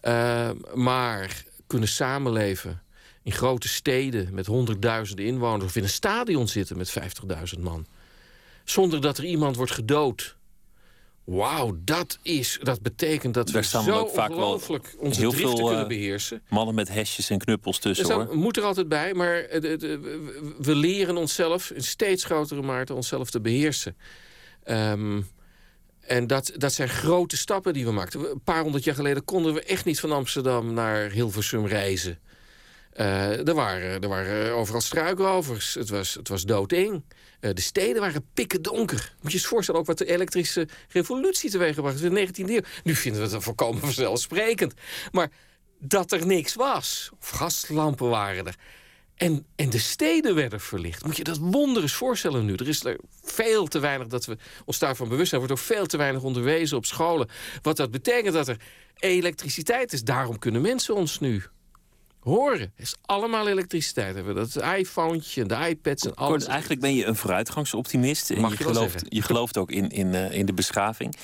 Uh, 0.02 0.50
maar 0.74 1.44
kunnen 1.68 1.90
samenleven 1.90 2.82
in 3.24 3.32
grote 3.32 3.68
steden 3.68 4.34
met 4.34 4.46
honderdduizenden 4.46 5.26
inwoners... 5.26 5.66
of 5.66 5.76
in 5.76 5.84
een 5.84 5.90
stadion 5.90 6.48
zitten 6.48 6.78
met 6.78 7.00
50.000 7.56 7.60
man. 7.60 7.86
Zonder 8.64 9.02
dat 9.02 9.18
er 9.18 9.26
iemand 9.26 9.56
wordt 9.56 9.72
gedood. 9.72 10.36
Wauw, 11.26 11.78
dat, 11.84 12.18
is, 12.22 12.60
dat 12.64 12.82
betekent 12.82 13.34
dat 13.34 13.48
Daar 13.52 13.62
we 13.62 13.68
zo 13.68 13.92
ook 13.92 14.10
vaak 14.10 14.30
ongelooflijk 14.30 14.96
onze 14.98 15.20
heel 15.20 15.30
driften 15.30 15.56
veel, 15.58 15.66
kunnen 15.66 15.84
eh, 15.84 15.88
beheersen. 15.90 16.42
Mannen 16.50 16.76
met 16.76 16.90
hesjes 16.90 17.30
en 17.30 17.38
knuppels 17.38 17.80
tussen, 17.80 18.08
dat 18.08 18.26
hoor. 18.28 18.38
moet 18.38 18.58
er 18.58 18.64
altijd 18.64 18.88
bij, 18.88 19.14
maar 19.14 19.36
eh, 19.38 19.62
we- 20.60 20.76
leren 20.76 21.18
onszelf 21.18 21.72
in 21.72 21.84
steeds 21.84 22.24
grotere 22.24 22.62
mate 22.62 22.94
onszelf 22.94 23.30
te 23.30 23.42
beheersen. 23.42 23.98
Ehm, 24.64 25.22
en 26.00 26.28
dat, 26.28 26.52
dat 26.58 26.74
zijn 26.74 26.90
grote 26.90 27.38
stappen 27.38 27.74
die 27.74 27.86
we 27.86 27.92
maakten. 27.92 28.32
Een 28.32 28.42
paar 28.44 28.62
honderd 28.62 28.84
jaar 28.84 28.96
geleden 28.96 29.26
konden 29.26 29.54
we 29.54 29.62
echt 29.64 29.86
niet 29.86 30.00
van 30.00 30.12
Amsterdam 30.12 30.74
naar 30.74 31.10
Hilversum 31.12 31.66
reizen. 31.66 32.20
Eh, 32.94 33.48
er, 33.48 33.54
waren, 33.54 34.02
er 34.02 34.10
waren 34.10 34.54
overal 34.54 34.82
struikrovers. 34.82 35.74
Het 35.74 35.90
was, 35.90 36.14
het 36.14 36.28
was 36.28 36.44
doodeng. 36.44 37.04
Eh, 37.40 37.54
de 37.54 37.62
steden 37.62 38.02
waren 38.02 38.30
pikken 38.34 38.62
donker. 38.62 39.14
Moet 39.22 39.32
je 39.32 39.38
eens 39.38 39.48
voorstellen 39.48 39.82
ook 39.82 39.88
wat 39.88 39.98
de 39.98 40.06
elektrische 40.06 40.68
revolutie 40.90 41.50
teweeggebracht 41.50 42.00
heeft 42.00 42.16
in 42.16 42.44
de 42.44 42.44
19e 42.44 42.54
eeuw. 42.54 42.62
Nu 42.84 42.96
vinden 42.96 43.28
we 43.28 43.36
het 43.36 43.44
volkomen 43.44 43.82
vanzelfsprekend. 43.82 44.74
Maar 45.12 45.32
dat 45.80 46.12
er 46.12 46.26
niks 46.26 46.54
was. 46.54 47.10
Of 47.20 47.30
gaslampen 47.30 48.10
waren 48.10 48.48
er. 48.48 48.56
En, 49.16 49.46
en 49.56 49.70
de 49.70 49.80
steden 49.80 50.36
werden 50.36 50.60
verlicht. 50.60 51.06
Moet 51.06 51.18
je 51.18 51.24
dat 51.24 51.38
wonder 51.38 51.82
eens 51.82 51.94
voorstellen 51.94 52.46
nu. 52.46 52.54
Er 52.54 52.68
is 52.68 52.84
er 52.84 52.98
veel 53.24 53.68
te 53.68 53.80
weinig 53.80 54.08
dat 54.08 54.26
we 54.26 54.38
ons 54.66 54.80
daarvan 54.80 55.10
bewust 55.10 55.30
zijn. 55.30 55.42
Er 55.42 55.48
wordt 55.48 55.62
ook 55.62 55.68
veel 55.68 55.86
te 55.86 55.98
weinig 55.98 56.22
onderwezen 56.22 56.78
op 56.78 56.86
scholen. 56.86 57.30
Wat 57.62 57.78
dat 57.78 57.92
betekent 57.92 58.34
dat 58.34 58.48
er 58.48 58.58
elektriciteit 58.96 59.94
is. 59.94 60.04
Daarom 60.04 60.40
kunnen 60.40 60.62
mensen 60.62 60.96
ons 60.96 61.20
nu 61.20 61.44
horen. 62.26 62.60
Het 62.60 62.72
is 62.86 62.96
allemaal 63.02 63.48
elektriciteit. 63.48 64.16
Hebben 64.16 64.36
dat 64.36 64.56
iPhone 64.56 65.24
en 65.36 65.48
de 65.48 65.68
iPads 65.70 66.06
en 66.06 66.16
alles. 66.16 66.38
Kort, 66.38 66.48
eigenlijk 66.52 66.82
ben 66.82 66.96
je 66.96 67.06
een 67.06 67.16
vooruitgangsoptimist. 67.16 68.32
En 68.32 68.42
Mag 68.42 68.58
je, 68.58 68.64
gelooft, 68.64 69.06
je 69.10 69.22
gelooft 69.22 69.58
ook 69.58 69.72
in, 69.72 69.90
in, 69.90 70.14
eh, 70.14 70.32
in 70.32 70.46
de 70.46 70.54
beschaving. 70.54 71.16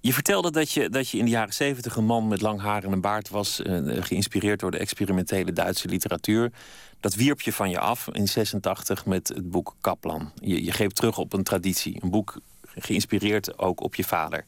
Je 0.00 0.12
vertelde 0.12 0.50
dat 0.50 0.70
je, 0.70 0.88
dat 0.88 1.08
je 1.08 1.18
in 1.18 1.24
de 1.24 1.30
jaren 1.30 1.54
zeventig 1.54 1.96
een 1.96 2.04
man 2.04 2.28
met 2.28 2.40
lang 2.40 2.60
haar 2.60 2.84
en 2.84 2.92
een 2.92 3.00
baard 3.00 3.28
was. 3.28 3.62
eh, 3.62 4.02
geïnspireerd 4.02 4.60
door 4.60 4.70
de 4.70 4.78
experimentele 4.78 5.52
Duitse 5.52 5.88
literatuur. 5.88 6.52
Dat 7.00 7.14
wierp 7.14 7.40
je 7.40 7.52
van 7.52 7.70
je 7.70 7.78
af 7.78 8.08
in 8.12 8.28
86 8.28 9.06
met 9.06 9.28
het 9.28 9.50
boek 9.50 9.74
Kaplan. 9.80 10.32
Je, 10.40 10.64
je 10.64 10.72
greep 10.72 10.90
terug 10.90 11.18
op 11.18 11.32
een 11.32 11.42
traditie. 11.42 11.98
Een 12.02 12.10
boek 12.10 12.40
geïnspireerd 12.74 13.58
ook 13.58 13.80
op 13.80 13.94
je 13.94 14.04
vader. 14.04 14.46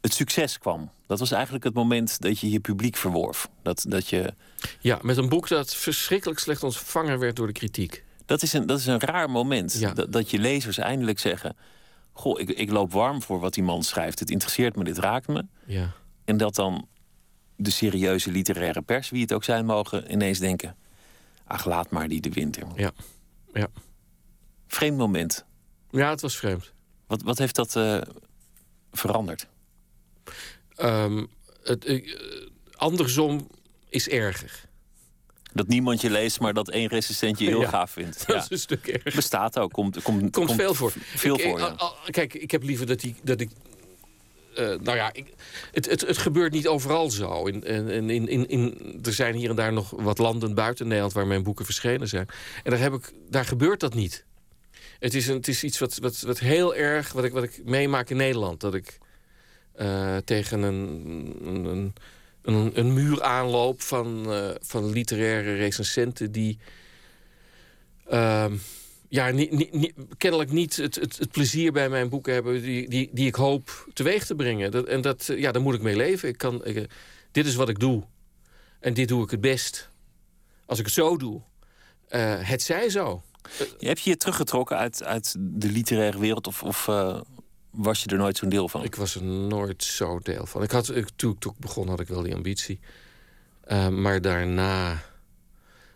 Het 0.00 0.14
succes 0.14 0.58
kwam. 0.58 0.90
Dat 1.06 1.18
was 1.18 1.30
eigenlijk 1.30 1.64
het 1.64 1.74
moment 1.74 2.20
dat 2.20 2.38
je 2.38 2.50
je 2.50 2.60
publiek 2.60 2.96
verworf. 2.96 3.48
Dat, 3.62 3.84
dat, 3.88 4.08
je, 4.08 4.34
Ja, 4.80 4.98
met 5.02 5.16
een 5.16 5.28
boek 5.28 5.48
dat 5.48 5.74
verschrikkelijk 5.74 6.38
slecht 6.38 6.62
ontvangen 6.62 7.18
werd 7.18 7.36
door 7.36 7.46
de 7.46 7.52
kritiek. 7.52 8.04
dat, 8.26 8.42
is 8.42 8.52
een, 8.52 8.66
dat 8.66 8.78
is 8.78 8.86
een 8.86 9.00
raar 9.00 9.30
moment. 9.30 9.78
Ja. 9.78 9.92
Dat, 9.92 10.12
dat 10.12 10.30
je 10.30 10.38
lezers 10.38 10.78
eindelijk 10.78 11.18
zeggen... 11.18 11.56
Goh, 12.16 12.40
ik, 12.40 12.50
ik 12.50 12.70
loop 12.70 12.92
warm 12.92 13.22
voor 13.22 13.40
wat 13.40 13.54
die 13.54 13.62
man 13.62 13.82
schrijft. 13.82 14.18
Het 14.18 14.30
interesseert 14.30 14.76
me, 14.76 14.84
dit 14.84 14.98
raakt 14.98 15.28
me. 15.28 15.44
Ja. 15.66 15.92
En 16.24 16.36
dat 16.36 16.54
dan 16.54 16.88
de 17.56 17.70
serieuze 17.70 18.30
literaire 18.30 18.82
pers, 18.82 19.10
wie 19.10 19.22
het 19.22 19.32
ook 19.32 19.44
zijn 19.44 19.66
mogen, 19.66 20.12
ineens 20.12 20.38
denken: 20.38 20.76
ach, 21.44 21.64
laat 21.64 21.90
maar 21.90 22.08
die 22.08 22.20
de 22.20 22.30
winter. 22.30 22.66
Ja. 22.76 22.90
Ja. 23.52 23.68
Vreemd 24.66 24.96
moment. 24.96 25.44
ja, 25.90 26.10
het 26.10 26.20
was 26.20 26.36
vreemd. 26.36 26.72
Wat, 27.06 27.22
wat 27.22 27.38
heeft 27.38 27.54
dat 27.54 27.76
eh, 27.76 28.00
veranderd? 28.92 29.48
Ehm, 30.76 31.24
het, 31.62 31.84
eh, 31.84 32.12
andersom 32.74 33.48
is 33.88 34.08
erger. 34.08 34.62
Dat 35.52 35.68
niemand 35.68 36.00
je 36.00 36.10
leest, 36.10 36.40
maar 36.40 36.54
dat 36.54 36.70
één 36.70 36.88
recensent 36.88 37.38
je 37.38 37.46
heel 37.46 37.60
Ja. 37.60 37.68
gaaf 37.68 37.90
vindt. 37.90 38.18
Dat 38.26 38.36
Ja. 38.36 38.42
is 38.42 38.50
een 38.50 38.58
stuk 38.58 38.86
erger. 38.86 39.12
Bestaat 39.14 39.58
ook. 39.58 39.72
Komt, 39.72 40.02
komt, 40.02 40.30
Komt 40.32 40.52
veel 40.54 40.74
voor. 40.74 40.92
Veel 40.96 41.34
Ik- 41.34 41.42
voor, 41.42 41.58
ja. 41.58 41.76
Kijk, 42.10 42.34
ik 42.34 42.50
heb 42.50 42.62
liever 42.62 42.86
dat, 42.86 43.00
die, 43.00 43.14
dat 43.22 43.40
ik. 43.40 43.50
eh, 44.54 44.66
nou 44.66 44.96
ja, 44.96 45.12
ik, 45.12 45.26
het, 45.72 45.86
het, 45.90 46.00
het 46.00 46.18
gebeurt 46.18 46.52
niet 46.52 46.66
overal 46.68 47.10
zo. 47.10 47.46
In, 47.46 47.62
in, 47.64 48.10
in, 48.10 48.28
in, 48.28 48.48
in, 48.48 48.98
er 49.02 49.12
zijn 49.12 49.34
hier 49.34 49.50
en 49.50 49.56
daar 49.56 49.72
nog 49.72 49.90
wat 49.90 50.18
landen 50.18 50.54
buiten 50.54 50.86
Nederland 50.86 51.12
waar 51.14 51.26
mijn 51.26 51.42
boeken 51.42 51.64
verschenen 51.64 52.08
zijn. 52.08 52.26
En 52.62 52.70
daar, 52.70 52.80
heb 52.80 52.92
ik, 52.92 53.12
daar 53.30 53.44
gebeurt 53.44 53.80
dat 53.80 53.94
niet. 53.94 54.24
Het 54.98 55.14
is, 55.14 55.26
een, 55.26 55.36
het 55.36 55.48
is 55.48 55.64
iets 55.64 55.78
wat, 55.78 55.98
wat, 55.98 56.20
wat 56.20 56.38
heel 56.38 56.74
erg, 56.74 57.12
wat 57.12 57.24
ik, 57.24 57.32
wat 57.32 57.42
ik 57.44 57.60
meemaak 57.64 58.10
in 58.10 58.16
Nederland. 58.16 58.60
Dat 58.60 58.74
ik 58.74 58.98
eh, 59.74 60.16
tegen 60.16 60.62
een, 60.62 61.36
een, 61.44 61.94
een, 62.42 62.78
een, 62.78 62.92
muur 62.92 63.22
aanloop 63.22 63.82
van, 63.82 64.32
eh, 64.32 64.50
van 64.60 64.90
literaire 64.90 65.54
recensenten 65.54 66.32
die. 66.32 66.58
ehm, 68.08 68.56
ja, 69.08 69.32
kennelijk 70.16 70.52
niet 70.52 70.76
het, 70.76 70.94
het, 70.94 71.18
het 71.18 71.30
plezier 71.30 71.72
bij 71.72 71.88
mijn 71.88 72.08
boeken 72.08 72.32
hebben 72.32 72.62
die, 72.62 72.88
die, 72.88 73.10
die 73.12 73.26
ik 73.26 73.34
hoop 73.34 73.88
teweeg 73.92 74.26
te 74.26 74.34
brengen. 74.34 74.70
Dat, 74.70 74.86
en 74.86 75.00
dat, 75.00 75.30
ja, 75.36 75.52
daar 75.52 75.62
moet 75.62 75.74
ik 75.74 75.82
mee 75.82 75.96
leven. 75.96 76.28
Ik 76.28 76.38
kan, 76.38 76.64
eh, 76.64 76.84
dit 77.32 77.46
is 77.46 77.54
wat 77.54 77.68
ik 77.68 77.78
doe. 77.78 78.02
En 78.80 78.94
dit 78.94 79.08
doe 79.08 79.24
ik 79.24 79.30
het 79.30 79.40
best. 79.40 79.90
Als 80.66 80.78
ik 80.78 80.84
het 80.84 80.94
zo 80.94 81.16
doe, 81.16 81.40
het 82.38 82.62
zij 82.62 82.90
zo. 82.90 83.22
Je 83.78 83.96
je 84.02 84.16
teruggetrokken 84.16 84.76
uit, 84.76 85.04
uit 85.04 85.34
de 85.38 85.70
literaire 85.70 86.18
wereld? 86.18 86.46
Of, 86.46 86.62
of 86.62 86.88
was 87.74 88.02
je 88.02 88.08
er 88.08 88.16
nooit 88.16 88.36
zo'n 88.36 88.48
deel 88.48 88.68
van? 88.68 88.84
Ik 88.84 88.94
was 88.94 89.14
er 89.14 89.22
nooit 89.22 89.84
zo 89.84 90.18
deel 90.18 90.46
van. 90.46 90.62
Ik 90.62 90.70
had, 90.70 90.96
ik, 90.96 91.08
toen 91.16 91.32
ik 91.32 91.38
toen 91.38 91.52
ik 91.52 91.58
begon 91.58 91.88
had 91.88 92.00
ik 92.00 92.08
wel 92.08 92.22
die 92.22 92.34
ambitie. 92.34 92.80
Eh, 93.60 93.88
maar 93.88 94.20
daarna... 94.20 95.02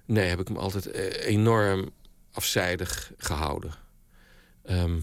Nee, 0.04 0.28
heb 0.28 0.40
ik 0.40 0.50
me 0.50 0.58
altijd 0.58 0.86
eh, 0.86 1.26
enorm 1.26 1.90
afzijdig 2.32 3.12
gehouden. 3.16 3.72
Ehm, 4.64 4.98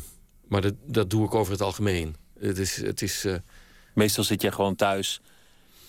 maar 0.48 0.62
dat, 0.62 0.74
dat 0.86 1.10
doe 1.10 1.26
ik 1.26 1.34
over 1.34 1.52
het 1.52 1.62
algemeen. 1.62 2.16
Het 2.40 2.58
is... 2.58 2.76
Het 2.76 3.02
is 3.02 3.26
eh, 3.26 3.36
Meestal 3.94 4.24
zit 4.24 4.42
jij 4.42 4.52
gewoon 4.52 4.76
thuis 4.76 5.22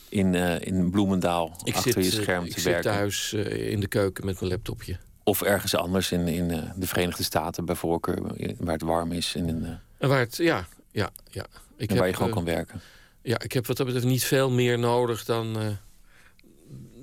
in, 0.09 0.35
in 0.61 0.91
Bloemendaal 0.91 1.61
ik 1.65 1.75
achter 1.75 1.93
zit, 1.93 2.05
je 2.05 2.23
scherm 2.23 2.45
ik 2.45 2.53
te 2.53 2.61
zit 2.61 2.73
werken. 2.73 2.91
thuis 2.91 3.33
eh, 3.33 3.71
in 3.71 3.81
de 3.81 3.87
keuken 3.87 4.27
met 4.27 4.41
mijn 4.41 4.53
laptopje. 4.53 4.99
Of 5.23 5.43
ergens 5.43 5.75
anders 5.75 6.13
in, 6.13 6.29
in 6.29 6.49
de 6.77 6.87
Verenigde 6.87 7.23
Staten 7.23 7.65
bij 7.65 7.75
voorkeur, 7.75 8.23
waar 8.59 8.73
het 8.73 8.83
warm 8.83 9.13
is 9.13 9.35
en, 9.35 9.49
in, 9.49 9.79
En 9.99 10.09
waar 10.09 10.19
het... 10.19 10.37
Ja, 10.37 10.67
ja, 10.97 11.11
ja. 11.31 11.47
Ik 11.77 11.91
en 11.91 11.97
waar 11.97 12.07
je 12.07 12.13
gewoon 12.13 12.29
eh, 12.29 12.35
kan 12.35 12.45
werken. 12.45 12.81
Ja, 13.23 13.41
ik 13.41 13.53
heb 13.53 13.67
wat 13.67 13.77
dat 13.77 13.87
betreft 13.87 14.07
niet 14.07 14.25
veel 14.25 14.51
meer 14.51 14.79
nodig 14.79 15.25
dan, 15.25 15.59
eh, 15.59 15.67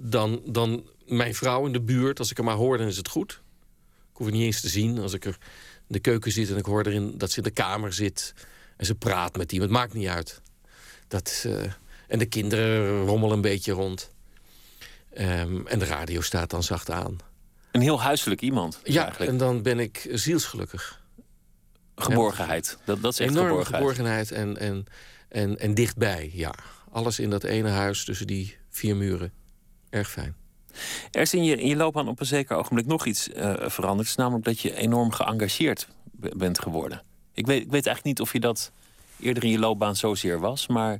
dan, 0.01 0.41
dan 0.45 0.87
mijn 1.05 1.35
vrouw 1.35 1.65
in 1.65 1.73
de 1.73 1.81
buurt. 1.81 2.19
Als 2.19 2.31
ik 2.31 2.37
haar 2.37 2.45
maar 2.45 2.55
hoor, 2.55 2.77
dan 2.77 2.87
is 2.87 2.97
het 2.97 3.07
goed. 3.07 3.31
Ik 4.11 4.17
hoef 4.17 4.25
het 4.25 4.35
niet 4.35 4.45
eens 4.45 4.61
te 4.61 4.69
zien. 4.69 4.99
Als 4.99 5.13
ik 5.13 5.25
er 5.25 5.37
in 5.87 5.93
de 5.93 5.99
keuken 5.99 6.31
zit 6.31 6.49
en 6.49 6.57
ik 6.57 6.65
hoor 6.65 6.85
erin 6.85 7.17
dat 7.17 7.31
ze 7.31 7.37
in 7.37 7.43
de 7.43 7.51
kamer 7.51 7.93
zit... 7.93 8.33
en 8.77 8.85
ze 8.85 8.95
praat 8.95 9.35
met 9.35 9.51
iemand, 9.51 9.71
maakt 9.71 9.93
niet 9.93 10.07
uit. 10.07 10.41
Dat, 11.07 11.43
eh, 11.45 11.71
en 12.07 12.19
de 12.19 12.25
kinderen 12.25 13.05
rommelen 13.05 13.35
een 13.35 13.41
beetje 13.41 13.71
rond. 13.71 14.11
Ehm, 15.13 15.67
en 15.67 15.79
de 15.79 15.85
radio 15.85 16.21
staat 16.21 16.49
dan 16.49 16.63
zacht 16.63 16.91
aan. 16.91 17.17
Een 17.71 17.81
heel 17.81 18.01
huiselijk 18.01 18.41
iemand. 18.41 18.79
Ja, 18.83 19.03
eigenlijk. 19.03 19.31
en 19.31 19.37
dan 19.37 19.61
ben 19.61 19.79
ik 19.79 20.07
zielsgelukkig. 20.11 21.01
Geborgenheid. 21.95 22.77
Dat, 22.85 23.01
dat 23.01 23.11
is 23.11 23.19
echt 23.19 23.31
Enorme 23.31 23.65
geborgenheid. 23.65 24.27
geborgenheid 24.27 24.31
en, 24.31 24.57
en, 24.57 24.85
en, 25.29 25.59
en 25.59 25.73
dichtbij, 25.73 26.31
ja. 26.33 26.53
Alles 26.91 27.19
in 27.19 27.29
dat 27.29 27.43
ene 27.43 27.69
huis 27.69 28.05
tussen 28.05 28.27
die 28.27 28.57
vier 28.69 28.95
muren. 28.95 29.31
Erg 29.89 30.09
fijn. 30.09 30.35
Er 31.11 31.21
is 31.21 31.33
in 31.33 31.43
je, 31.43 31.57
in 31.57 31.67
je 31.67 31.75
loopbaan 31.75 32.07
op 32.07 32.19
een 32.19 32.25
zeker 32.25 32.57
ogenblik 32.57 32.85
nog 32.85 33.05
iets 33.05 33.29
eh, 33.29 33.53
veranderd. 33.57 34.07
Het 34.07 34.17
is 34.17 34.23
namelijk 34.23 34.45
dat 34.45 34.59
je 34.59 34.75
enorm 34.75 35.11
geëngageerd 35.11 35.87
bent 36.35 36.59
geworden. 36.59 37.01
Ik 37.33 37.45
weet, 37.45 37.61
ik 37.61 37.71
weet 37.71 37.85
eigenlijk 37.85 38.05
niet 38.05 38.21
of 38.21 38.33
je 38.33 38.39
dat 38.39 38.71
eerder 39.19 39.43
in 39.43 39.49
je 39.49 39.59
loopbaan 39.59 39.95
zozeer 39.95 40.39
was, 40.39 40.67
maar 40.67 40.99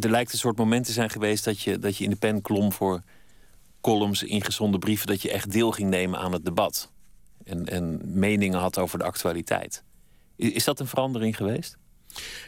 er 0.00 0.10
lijkt 0.10 0.32
een 0.32 0.38
soort 0.38 0.56
moment 0.56 0.86
te 0.86 0.92
zijn 0.92 1.10
geweest 1.10 1.44
dat 1.44 1.60
je, 1.60 1.78
dat 1.78 1.96
je 1.96 2.04
in 2.04 2.10
de 2.10 2.16
pen 2.16 2.42
klom 2.42 2.72
voor 2.72 3.02
columns, 3.80 4.22
ingezonden 4.22 4.80
brieven, 4.80 5.06
dat 5.06 5.22
je 5.22 5.30
echt 5.30 5.52
deel 5.52 5.72
ging 5.72 5.90
nemen 5.90 6.18
aan 6.18 6.32
het 6.32 6.44
debat. 6.44 6.90
En, 7.48 7.66
en 7.66 8.00
meningen 8.18 8.58
had 8.58 8.78
over 8.78 8.98
de 8.98 9.04
actualiteit. 9.04 9.82
Is 10.36 10.64
dat 10.64 10.80
een 10.80 10.86
verandering 10.86 11.36
geweest? 11.36 11.76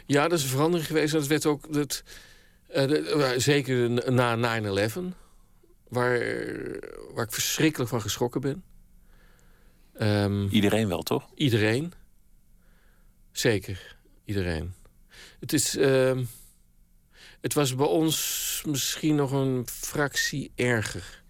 Ja, 0.05 0.27
dat 0.27 0.37
is 0.37 0.43
een 0.43 0.49
verandering 0.49 0.87
geweest. 0.87 1.13
Dat 1.13 1.27
werd 1.27 1.45
ook. 1.45 1.73
Dat, 1.73 2.03
de- 2.67 3.09
eh, 3.33 3.39
zeker 3.39 3.89
na 4.11 4.35
9-11, 4.35 5.15
waar, 5.87 6.19
waar 7.13 7.25
ik 7.25 7.31
verschrikkelijk 7.31 7.89
van 7.89 8.01
geschrokken 8.01 8.41
ben. 8.41 8.63
Ehm, 9.93 10.47
Iedereen 10.47 10.87
wel, 10.87 11.01
toch? 11.01 11.29
Iedereen. 11.35 11.93
Zeker, 13.31 13.95
iedereen. 14.25 14.73
Het 15.39 15.53
is. 15.53 15.77
ehm, 15.77 16.23
het 17.41 17.53
was 17.53 17.75
bij 17.75 17.85
ons 17.85 18.63
misschien 18.65 19.15
nog 19.15 19.31
een 19.31 19.67
fractie 19.67 20.51
erger. 20.55 21.20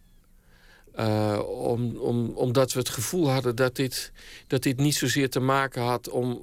Eh, 0.92 1.40
om, 1.48 1.98
om, 1.98 2.30
omdat 2.36 2.74
we 2.74 2.80
het 2.80 2.90
gevoel 2.90 3.30
hadden 3.30 3.56
dat 3.56 3.76
dit, 3.76 4.12
dat 4.48 4.64
dit 4.64 4.78
niet 4.78 4.96
zozeer 4.96 5.30
te 5.30 5.40
maken 5.40 5.82
had 5.82 6.10
om. 6.10 6.42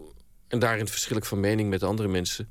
En 0.49 0.59
daarin 0.59 0.89
verschil 0.89 1.17
ik 1.17 1.25
van 1.25 1.41
mening 1.41 1.71
met 1.71 1.83
andere 1.83 2.09
mensen. 2.09 2.51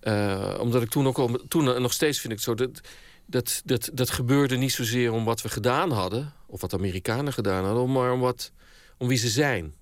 Eh, 0.00 0.58
omdat 0.60 0.82
ik 0.82 0.88
toen 0.88 1.06
ook. 1.06 1.44
Toen 1.48 1.74
en 1.74 1.82
nog 1.82 1.92
steeds 1.92 2.20
vind 2.20 2.32
ik 2.32 2.38
het 2.38 2.48
zo. 2.48 2.54
Dat, 2.54 2.80
dat, 3.26 3.62
dat, 3.64 3.90
dat 3.92 4.10
gebeurde 4.10 4.56
niet 4.56 4.72
zozeer 4.72 5.12
om 5.12 5.24
wat 5.24 5.42
we 5.42 5.48
gedaan 5.48 5.90
hadden. 5.90 6.32
Of 6.46 6.60
wat 6.60 6.74
Amerikanen 6.74 7.32
gedaan 7.32 7.64
hadden. 7.64 7.92
Maar 7.92 8.12
om, 8.12 8.20
wat, 8.20 8.52
om 8.98 9.08
wie 9.08 9.18
ze 9.18 9.28
zijn. 9.28 9.74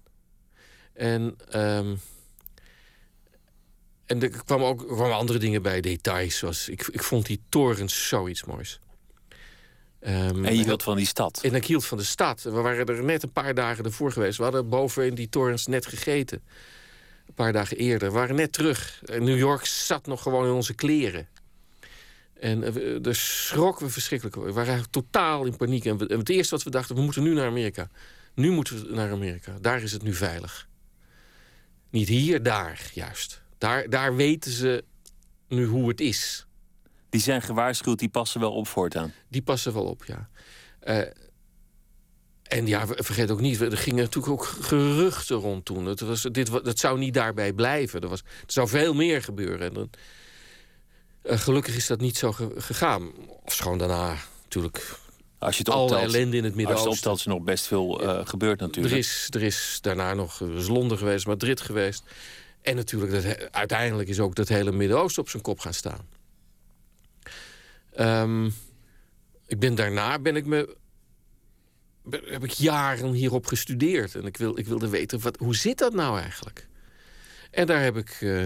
En, 0.93 1.37
ehm, 1.51 1.95
en 4.07 4.23
er 4.23 4.29
kwamen 4.45 4.67
ook 4.67 4.91
er 4.91 5.13
andere 5.13 5.39
dingen 5.39 5.63
bij, 5.63 5.81
details. 5.81 6.39
Zoals, 6.39 6.69
ik, 6.69 6.87
ik 6.87 7.03
vond 7.03 7.27
die 7.27 7.41
torens 7.49 8.09
zoiets 8.09 8.45
moois. 8.45 8.81
Ehm, 10.05 10.45
En 10.45 10.57
je 10.57 10.65
hield 10.65 10.83
van 10.83 10.97
die 10.97 11.07
stad. 11.07 11.41
en 11.43 11.55
ik 11.55 11.65
hield 11.67 11.85
van 11.87 11.99
de 11.99 12.05
stad. 12.05 12.43
We 12.43 12.51
waren 12.51 12.87
er 12.87 13.05
net 13.05 13.23
een 13.23 13.33
paar 13.33 13.55
dagen 13.55 13.85
ervoor 13.85 14.13
geweest. 14.13 14.37
We 14.37 14.43
hadden 14.43 14.69
boven 14.69 15.07
in 15.07 15.15
die 15.15 15.29
torens 15.29 15.67
net 15.67 15.87
gegeten. 15.87 16.43
Een 17.27 17.35
paar 17.35 17.53
dagen 17.53 17.77
eerder. 17.77 18.09
We 18.09 18.15
waren 18.19 18.35
net 18.37 18.53
terug. 18.53 19.03
En 19.05 19.25
New 19.25 19.39
York 19.39 19.65
zat 19.67 20.07
nog 20.07 20.23
gewoon 20.23 20.45
in 20.47 20.53
onze 20.53 20.75
kleren. 20.75 21.29
En 22.41 22.63
eh, 22.63 22.73
we- 22.73 22.99
daar 23.01 23.15
schrokken 23.15 23.87
we 23.87 23.93
verschrikkelijk. 23.93 24.37
We 24.37 24.53
waren 24.53 24.91
totaal 24.91 25.45
in 25.45 25.57
paniek. 25.57 25.85
En, 25.85 25.99
we- 25.99 26.07
en 26.09 26.19
het 26.19 26.29
eerste 26.29 26.55
wat 26.55 26.65
we 26.65 26.71
dachten, 26.71 26.95
we 26.97 27.03
moeten 27.03 27.23
nu 27.23 27.35
naar 27.35 27.47
Amerika. 27.47 27.89
Nu 28.35 28.51
moeten 28.51 28.87
we 28.89 28.95
naar 28.95 29.11
Amerika. 29.13 29.57
Daar 29.61 29.83
is 29.83 29.93
het 29.93 30.03
nu 30.03 30.15
veilig. 30.15 30.69
Niet 31.91 32.09
hier, 32.09 32.43
daar 32.43 32.91
juist. 32.95 33.43
Daar, 33.59 33.89
daar 33.91 34.17
weten 34.17 34.51
ze 34.51 34.85
nu 35.49 35.65
hoe 35.67 35.89
het 35.89 36.01
is. 36.01 36.47
Die 37.15 37.23
zijn 37.23 37.43
gewaarschuwd, 37.43 37.99
die 37.99 38.09
passen 38.09 38.41
wel 38.41 38.53
op 38.53 38.69
voortaan. 38.69 39.13
Die 39.29 39.43
passen 39.43 39.73
wel 39.73 39.85
op, 39.85 40.05
ja. 40.05 40.29
Eh, 40.81 40.99
en 42.43 42.67
ja, 42.67 42.87
ver- 42.87 43.05
vergeet 43.05 43.31
ook 43.31 43.41
niet, 43.41 43.61
er 43.61 43.77
gingen 43.77 44.03
natuurlijk 44.05 44.33
ook 44.33 44.45
geruchten 44.45 45.37
rond 45.37 45.65
toen. 45.65 45.87
Het 45.87 46.01
was, 46.01 46.23
dit, 46.23 46.65
dat 46.65 46.79
zou 46.79 46.99
niet 46.99 47.15
daarbij 47.15 47.53
blijven. 47.53 48.01
Er, 48.01 48.09
was, 48.09 48.21
er 48.21 48.53
zou 48.53 48.69
veel 48.69 48.95
meer 48.95 49.23
gebeuren. 49.23 49.67
En 49.69 49.75
dan, 49.75 49.91
eh, 51.23 51.39
gelukkig 51.39 51.77
is 51.77 51.87
dat 51.87 52.01
niet 52.01 52.17
zo 52.17 52.33
ge- 52.33 52.53
gegaan. 52.57 53.13
Ofschoon 53.45 53.79
daarna 53.79 54.17
natuurlijk 54.43 54.99
Als 55.39 55.57
je 55.57 55.63
het 55.65 55.73
alle 55.73 55.83
optelt, 55.83 56.03
ellende 56.03 56.19
in 56.19 56.23
het 56.27 56.33
als 56.35 56.43
je 56.43 56.47
het 56.47 56.55
Midden-Oosten. 56.57 56.91
optelt, 56.93 57.19
is 57.19 57.25
er 57.25 57.31
nog 57.31 57.43
best 57.43 57.67
veel 57.67 58.03
eh, 58.03 58.27
gebeurd 58.27 58.61
Er 58.61 58.67
natuurlijk. 58.67 58.95
is, 58.95 59.27
er 59.31 59.43
is 59.43 59.79
daarna 59.81 60.15
nog 60.15 60.41
er 60.41 60.57
is 60.57 60.69
Londen 60.69 60.99
geweest, 60.99 61.27
Madrid 61.27 61.61
geweest. 61.61 62.03
En 62.63 62.77
natuurlijk, 62.77 63.13
dat, 63.13 63.51
uiteindelijk 63.53 64.09
is 64.09 64.21
ook 64.21 64.35
dat 64.35 64.49
hele 64.49 64.73
Midden-Oosten 64.73 65.23
op 65.23 65.29
zijn 65.29 65.43
kop 65.43 65.61
gaan 65.61 65.75
staan. 65.75 66.07
Ehm, 67.95 68.47
ik 69.47 69.59
ben 69.59 69.75
daarna 69.75 70.19
ben 70.19 70.37
ik 70.37 70.47
me, 70.47 70.77
heb 72.11 72.45
ik 72.45 72.51
jaren 72.51 73.13
hierop 73.13 73.47
gestudeerd. 73.47 74.15
En 74.15 74.25
ik, 74.27 74.37
wil, 74.37 74.59
ik 74.59 74.67
wilde 74.67 74.89
weten, 74.89 75.21
wat, 75.21 75.37
hoe 75.37 75.57
zit 75.57 75.79
dat 75.79 75.95
nou 75.95 76.21
eigenlijk? 76.21 76.69
En 77.51 77.67
daar 77.67 77.83
heb 77.83 77.97
ik 77.97 78.19
eh, 78.21 78.45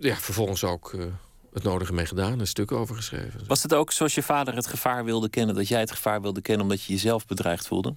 ja, 0.00 0.16
vervolgens 0.16 0.64
ook 0.64 0.92
eh, 0.92 1.04
het 1.52 1.62
nodige 1.62 1.92
mee 1.92 2.06
gedaan. 2.06 2.40
Een 2.40 2.46
stuk 2.46 2.72
over 2.72 2.96
geschreven. 2.96 3.46
Was 3.46 3.62
het 3.62 3.74
ook 3.74 3.92
zoals 3.92 4.14
je 4.14 4.22
vader 4.22 4.54
het 4.54 4.66
gevaar 4.66 5.04
wilde 5.04 5.28
kennen, 5.28 5.54
dat 5.54 5.68
jij 5.68 5.80
het 5.80 5.90
gevaar 5.90 6.20
wilde 6.20 6.40
kennen 6.40 6.62
omdat 6.62 6.82
je 6.82 6.92
jezelf 6.92 7.26
bedreigd 7.26 7.66
voelde? 7.66 7.96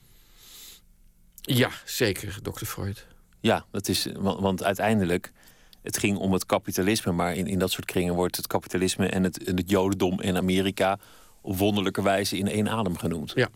Ja, 1.42 1.70
zeker, 1.86 2.40
dokter 2.42 2.68
Freud. 2.68 3.08
Ja, 3.40 3.66
dat 3.72 3.88
is, 3.88 4.08
want, 4.14 4.40
want 4.40 4.64
uiteindelijk, 4.64 5.32
het 5.82 5.98
ging 5.98 6.18
om 6.18 6.34
het 6.34 6.46
kapitalisme, 6.46 7.12
maar 7.12 7.36
in, 7.36 7.48
in 7.48 7.60
dat 7.60 7.72
soort 7.72 7.86
kringen 7.86 8.14
wordt 8.14 8.36
het 8.36 8.48
kapitalisme 8.48 9.08
en 9.08 9.24
het, 9.24 9.42
het 9.46 9.70
jodendom 9.70 10.22
in 10.22 10.38
Amerika 10.38 11.00
op 11.42 11.58
wonderlijke 11.58 12.04
wijze 12.04 12.38
in 12.38 12.48
één 12.48 12.70
adem 12.70 12.98
genoemd. 12.98 13.32
Ja. 13.36 13.50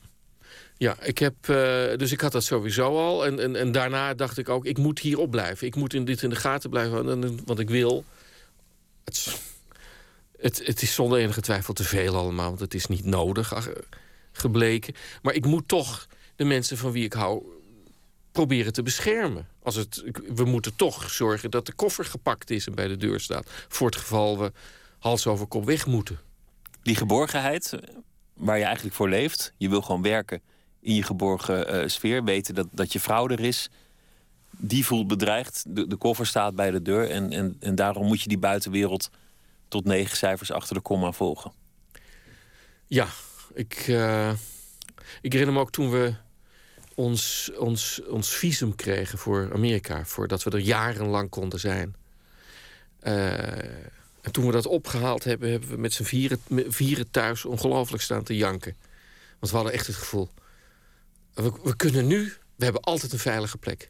Ja, 0.78 0.96
ik 1.02 1.18
heb, 1.18 1.36
eh, 1.42 1.98
dus 1.98 2.12
ik 2.12 2.22
had 2.22 2.32
dat 2.32 2.44
sowieso 2.44 2.98
al. 2.98 3.26
En, 3.26 3.40
en, 3.40 3.56
en 3.56 3.72
daarna 3.72 4.14
dacht 4.14 4.38
ik 4.38 4.50
ook, 4.50 4.66
ik 4.66 4.78
moet 4.78 5.00
hierop 5.00 5.32
blijven. 5.32 5.68
Ik 5.68 5.76
moet 5.76 5.94
in 5.94 6.06
dit 6.06 6.22
in 6.22 6.30
de 6.30 6.36
gaten 6.36 6.70
blijven 6.70 7.46
Want 7.46 7.60
ik 7.60 7.70
wil... 7.70 8.04
Het, 9.04 9.40
het, 10.38 10.66
het 10.66 10.82
is 10.82 10.94
zonder 10.94 11.20
enige 11.20 11.42
twijfel 11.42 11.74
te 11.74 11.84
veel 11.84 12.16
allemaal. 12.16 12.48
Want 12.48 12.60
het 12.60 12.74
is 12.74 12.86
niet 12.86 13.06
nodig 13.06 13.54
ach, 13.54 13.70
gebleken. 14.32 14.94
Maar 15.22 15.34
ik 15.34 15.46
moet 15.46 15.68
toch 15.68 16.08
de 16.36 16.46
mensen 16.46 16.78
van 16.78 16.92
wie 16.92 17.04
ik 17.04 17.14
hou 17.14 17.44
proberen 18.36 18.74
te 18.74 18.84
beschermen. 18.84 19.48
Als 19.64 19.76
het, 19.76 20.04
we 20.36 20.46
moeten 20.46 20.76
toch 20.76 21.10
zorgen 21.10 21.52
dat 21.52 21.66
de 21.66 21.74
koffer 21.74 22.06
gepakt 22.06 22.50
is 22.50 22.68
en 22.68 22.76
bij 22.76 22.88
de 22.88 22.98
deur 22.98 23.20
staat. 23.20 23.50
Voor 23.68 23.88
het 23.88 23.96
geval 23.96 24.40
we 24.40 24.52
hals 25.00 25.28
over 25.28 25.46
kop 25.46 25.66
weg 25.66 25.86
moeten. 25.86 26.20
Die 26.84 26.96
geborgenheid, 26.96 27.74
eh, 27.74 27.80
waar 28.34 28.58
je 28.58 28.64
eigenlijk 28.64 28.96
voor 28.96 29.10
leeft, 29.10 29.54
je 29.58 29.70
wil 29.70 29.82
gewoon 29.82 30.02
werken 30.02 30.42
in 30.80 30.96
je 30.96 31.04
geborgen 31.04 31.68
eh, 31.68 31.88
sfeer, 31.88 32.24
weten 32.24 32.56
dat, 32.56 32.68
dat 32.72 32.94
je 32.94 33.00
vrouw 33.00 33.28
er 33.28 33.40
is, 33.40 33.70
die 34.50 34.86
voelt 34.86 35.08
bedreigd, 35.08 35.64
de, 35.68 35.88
de 35.88 35.96
koffer 35.96 36.28
staat 36.28 36.56
bij 36.56 36.72
de 36.72 36.82
deur 36.82 37.10
en, 37.10 37.32
en, 37.32 37.58
en 37.60 37.76
daarom 37.76 38.08
moet 38.08 38.22
je 38.22 38.30
die 38.30 38.38
buitenwereld 38.38 39.10
tot 39.68 39.86
negen 39.86 40.18
cijfers 40.18 40.52
achter 40.52 40.76
de 40.76 40.82
komma 40.82 41.12
volgen. 41.12 41.52
Ja, 42.88 43.08
ik, 43.54 43.74
eh, 43.88 44.32
ik 45.22 45.32
herinner 45.32 45.56
me 45.56 45.62
ook 45.62 45.72
toen 45.72 45.92
we 45.92 46.14
ons, 46.96 47.52
ons, 47.58 48.02
ons 48.08 48.30
visum 48.30 48.76
kregen 48.76 49.18
voor 49.18 49.50
Amerika, 49.54 50.06
voordat 50.06 50.44
we 50.44 50.50
er 50.50 50.60
jarenlang 50.60 51.30
konden 51.30 51.60
zijn. 51.60 51.96
Eh, 53.00 53.58
en 54.22 54.32
toen 54.32 54.46
we 54.46 54.52
dat 54.52 54.66
opgehaald 54.66 55.24
hebben, 55.24 55.52
hebben 55.52 55.70
we 55.70 55.78
met 55.78 55.94
z'n 55.94 56.04
vieren, 56.04 56.40
vieren 56.68 57.12
thuis 57.12 57.46
ongelooflijk 57.46 58.04
staan 58.04 58.24
te 58.24 58.36
janken. 58.36 58.76
Want 59.40 59.52
we 59.52 59.58
hadden 59.58 59.74
echt 59.74 59.88
het 59.88 59.96
gevoel, 59.96 60.30
we, 61.34 61.52
we 61.64 61.76
kunnen 61.76 62.08
nu, 62.08 62.34
we 62.56 62.64
hebben 62.64 62.82
altijd 62.82 63.12
een 63.14 63.20
veilige 63.20 63.58
plek. 63.58 63.90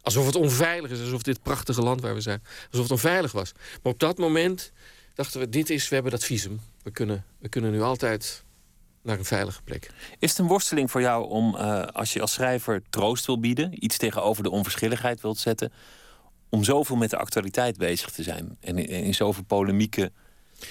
Alsof 0.00 0.26
het 0.26 0.36
onveilig 0.36 0.90
is, 0.90 1.00
alsof 1.00 1.22
dit 1.22 1.42
prachtige 1.42 1.82
land 1.82 2.00
waar 2.00 2.14
we 2.14 2.20
zijn, 2.20 2.42
alsof 2.70 2.82
het 2.82 2.92
onveilig 2.92 3.32
was. 3.32 3.52
Maar 3.82 3.92
op 3.92 3.98
dat 3.98 4.18
moment 4.18 4.72
dachten 5.14 5.40
we, 5.40 5.48
dit 5.48 5.70
is, 5.70 5.88
we 5.88 5.94
hebben 5.94 6.12
dat 6.12 6.24
visum. 6.24 6.60
We 6.82 6.90
kunnen, 6.90 7.24
we 7.38 7.48
kunnen 7.48 7.70
nu 7.70 7.80
altijd 7.80 8.44
naar 9.06 9.18
een 9.18 9.24
veilige 9.24 9.62
plek. 9.62 9.90
Is 10.18 10.30
het 10.30 10.38
een 10.38 10.46
worsteling 10.46 10.90
voor 10.90 11.00
jou 11.00 11.28
om, 11.28 11.56
eh, 11.56 11.82
als 11.82 12.12
je 12.12 12.20
als 12.20 12.32
schrijver 12.32 12.82
troost 12.90 13.26
wil 13.26 13.40
bieden, 13.40 13.84
iets 13.84 13.96
tegenover 13.96 14.42
de 14.42 14.50
onverschilligheid 14.50 15.20
wilt 15.20 15.38
zetten, 15.38 15.72
om 16.48 16.64
zoveel 16.64 16.96
met 16.96 17.10
de 17.10 17.16
actualiteit 17.16 17.76
bezig 17.76 18.10
te 18.10 18.22
zijn 18.22 18.56
en 18.60 18.78
in, 18.78 19.04
in 19.04 19.14
zoveel 19.14 19.44
polemieken 19.44 20.12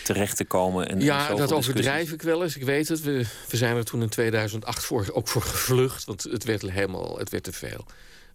terecht 0.04 0.38
te 0.38 0.46
komen? 0.46 0.90
En, 0.90 1.02
Ja, 1.02 1.34
dat 1.34 1.52
overdrijf 1.52 2.12
ik 2.12 2.22
wel 2.22 2.44
eens. 2.44 2.56
Ik 2.56 2.64
weet 2.64 2.88
het. 2.88 3.02
We, 3.02 3.26
we 3.50 3.58
zijn 3.58 3.76
er 3.76 3.86
toen 3.86 4.02
in 4.02 4.10
2008 4.10 4.84
voor, 4.84 5.10
ook 5.12 5.28
voor 5.28 5.42
gevlucht. 5.42 6.06
Want 6.06 6.24
het 6.24 6.44
werd 6.44 6.62
helemaal 6.62 7.18
het 7.18 7.30
werd 7.30 7.44
te 7.44 7.52
veel. 7.52 7.86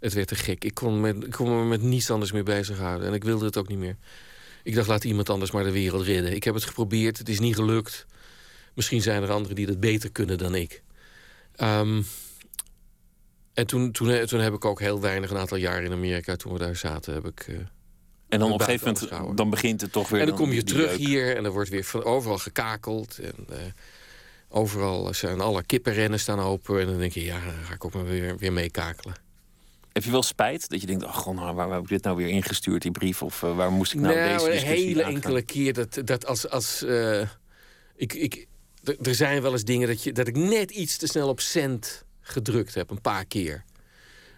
Het 0.00 0.12
werd 0.12 0.28
te 0.28 0.34
gek. 0.34 0.64
Ik 0.64 0.74
kon, 0.74 1.00
met, 1.00 1.24
ik 1.24 1.30
kon 1.30 1.58
me 1.58 1.64
met 1.64 1.82
niets 1.82 2.10
anders 2.10 2.32
meer 2.32 2.44
bezighouden. 2.44 3.08
En 3.08 3.14
ik 3.14 3.24
wilde 3.24 3.44
het 3.44 3.56
ook 3.56 3.68
niet 3.68 3.78
meer. 3.78 3.96
Ik 4.62 4.74
dacht, 4.74 4.88
laat 4.88 5.04
iemand 5.04 5.30
anders 5.30 5.50
maar 5.50 5.64
de 5.64 5.70
wereld 5.70 6.02
redden. 6.02 6.34
Ik 6.34 6.44
heb 6.44 6.54
het 6.54 6.64
geprobeerd. 6.64 7.18
Het 7.18 7.28
is 7.28 7.40
niet 7.40 7.54
gelukt. 7.54 8.06
Misschien 8.80 9.02
zijn 9.02 9.22
er 9.22 9.30
anderen 9.30 9.56
die 9.56 9.66
dat 9.66 9.80
beter 9.80 10.10
kunnen 10.10 10.38
dan 10.38 10.54
ik. 10.54 10.82
Ehm, 11.56 12.02
en 13.54 13.66
toen, 13.66 13.90
toen, 13.92 14.26
toen 14.26 14.40
heb 14.40 14.52
ik 14.54 14.64
ook 14.64 14.80
heel 14.80 15.00
weinig, 15.00 15.30
een 15.30 15.36
aantal 15.36 15.56
jaar 15.56 15.82
in 15.82 15.92
Amerika... 15.92 16.36
toen 16.36 16.52
we 16.52 16.58
daar 16.58 16.76
zaten, 16.76 17.14
heb 17.14 17.26
ik... 17.26 17.40
eh, 17.48 17.54
En 18.28 18.38
dan 18.38 18.52
op 18.52 18.60
een 18.60 18.64
gegeven 18.66 18.96
moment 19.12 19.36
dan 19.36 19.50
begint 19.50 19.80
het 19.80 19.92
toch 19.92 20.08
weer. 20.08 20.20
en 20.20 20.26
dan 20.26 20.36
kom 20.36 20.52
je 20.52 20.62
terug 20.62 20.96
hier 20.96 21.36
en 21.36 21.44
er 21.44 21.50
wordt 21.50 21.68
weer 21.68 21.84
van 21.84 22.04
overal 22.04 22.38
gekakeld. 22.38 23.18
En 23.18 23.34
eh, 23.48 23.56
overal 24.48 25.14
zijn 25.14 25.40
alle 25.40 25.62
kippenrennen 25.64 26.20
staan 26.20 26.40
open. 26.40 26.80
En 26.80 26.86
dan 26.86 26.98
denk 26.98 27.12
je, 27.12 27.24
ja, 27.24 27.40
dan 27.44 27.64
ga 27.64 27.74
ik 27.74 27.84
ook 27.84 27.94
maar 27.94 28.04
weer, 28.06 28.38
weer 28.38 28.52
meekakelen. 28.52 29.14
Heb 29.92 30.04
je 30.04 30.10
wel 30.10 30.22
spijt 30.22 30.68
dat 30.68 30.80
je 30.80 30.86
denkt, 30.86 31.04
oh 31.04 31.26
nou, 31.26 31.36
waar, 31.36 31.54
waar 31.54 31.70
heb 31.70 31.82
ik 31.82 31.88
dit 31.88 32.02
nou 32.02 32.16
weer 32.16 32.28
ingestuurd, 32.28 32.82
die 32.82 32.90
brief? 32.90 33.22
Of 33.22 33.42
eh, 33.42 33.56
waar 33.56 33.72
moest 33.72 33.92
ik 33.92 34.00
nou, 34.00 34.14
Nou, 34.14 34.28
deze 34.32 34.44
een 34.44 34.50
discussie 34.52 34.84
hele 34.86 35.00
aangaan? 35.04 35.14
enkele 35.14 35.42
keer 35.42 35.72
dat, 35.72 36.00
dat 36.04 36.26
als... 36.26 36.48
als 36.48 36.82
eh, 36.84 37.20
ik, 37.96 38.12
ik, 38.12 38.48
er, 38.84 38.96
er 39.02 39.14
zijn 39.14 39.42
wel 39.42 39.52
eens 39.52 39.64
dingen 39.64 39.88
dat, 39.88 40.02
je, 40.02 40.12
dat 40.12 40.28
ik 40.28 40.36
net 40.36 40.70
iets 40.70 40.96
te 40.96 41.06
snel 41.06 41.28
op 41.28 41.40
cent 41.40 42.04
gedrukt 42.20 42.74
heb, 42.74 42.90
een 42.90 43.00
paar 43.00 43.24
keer. 43.24 43.64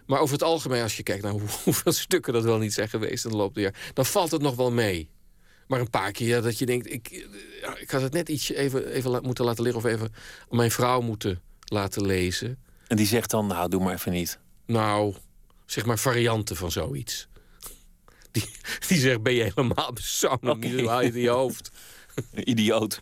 Maar 0.05 0.19
over 0.19 0.33
het 0.33 0.43
algemeen, 0.43 0.81
als 0.81 0.97
je 0.97 1.03
kijkt 1.03 1.23
naar 1.23 1.31
hoe- 1.31 1.41
hoeveel 1.63 1.91
stukken 1.91 2.33
dat 2.33 2.43
wel 2.43 2.57
niet 2.57 2.73
zijn 2.73 2.89
geweest 2.89 3.25
in 3.25 3.31
de 3.31 3.37
loop 3.37 3.53
der 3.53 3.63
jaar, 3.63 3.91
dan 3.93 4.05
valt 4.05 4.31
het 4.31 4.41
nog 4.41 4.55
wel 4.55 4.71
mee. 4.71 5.09
Maar 5.67 5.79
een 5.79 5.89
paar 5.89 6.11
keer 6.11 6.27
ja, 6.27 6.41
dat 6.41 6.57
je 6.57 6.65
denkt, 6.65 6.91
ik, 6.91 7.27
ik 7.79 7.89
had 7.91 8.01
het 8.01 8.13
net 8.13 8.29
iets 8.29 8.49
even, 8.51 8.87
even 8.91 9.23
moeten 9.23 9.45
laten 9.45 9.63
liggen 9.63 9.81
of 9.83 9.89
even 9.89 10.13
mijn 10.49 10.71
vrouw 10.71 11.01
moeten 11.01 11.41
laten 11.63 12.05
lezen. 12.05 12.57
En 12.87 12.97
die 12.97 13.05
zegt 13.05 13.29
dan, 13.29 13.47
nou, 13.47 13.69
doe 13.69 13.83
maar 13.83 13.93
even 13.93 14.11
niet. 14.11 14.39
Nou, 14.65 15.15
zeg 15.65 15.85
maar 15.85 15.99
varianten 15.99 16.55
van 16.55 16.71
zoiets. 16.71 17.27
Die, 18.31 18.49
die 18.87 18.97
zegt, 18.99 19.23
ben 19.23 19.33
je 19.33 19.43
helemaal 19.43 19.93
bezonnen? 19.93 20.59
Die 20.59 20.87
haal 20.89 21.01
je 21.01 21.11
in 21.13 21.21
je 21.21 21.29
hoofd. 21.29 21.71
Idioot. 22.33 23.01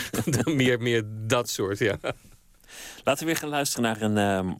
meer, 0.44 0.80
meer 0.80 1.02
dat 1.06 1.48
soort, 1.48 1.78
ja. 1.78 1.98
Laten 3.04 3.26
we 3.26 3.32
weer 3.32 3.36
gaan 3.36 3.48
luisteren 3.48 3.84
naar 3.84 4.02
een 4.02 4.18
ehm, 4.18 4.54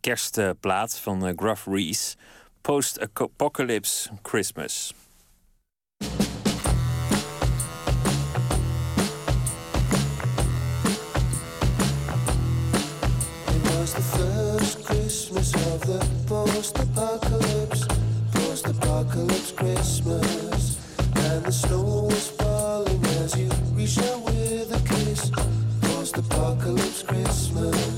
kerstplaat 0.00 0.98
van 0.98 1.26
eh, 1.26 1.32
Gruff 1.36 1.66
Reese. 1.66 2.16
Post-Apocalypse 2.60 4.10
Christmas. 4.22 4.94
It 13.48 13.62
was 13.62 13.92
the 13.92 14.02
first 14.02 14.84
Christmas 14.84 15.54
of 15.54 15.80
the 15.80 16.06
post-apocalypse, 16.26 17.86
post-apocalypse 18.32 19.52
Christmas, 19.52 20.78
and 21.14 21.44
the 21.44 21.52
snow 21.52 22.08
was 22.10 22.25
Asia 23.86 24.18
with 24.24 24.74
a 24.74 24.80
kiss. 24.88 25.30
Post 25.82 26.18
apocalypse 26.18 27.04
Christmas. 27.04 27.95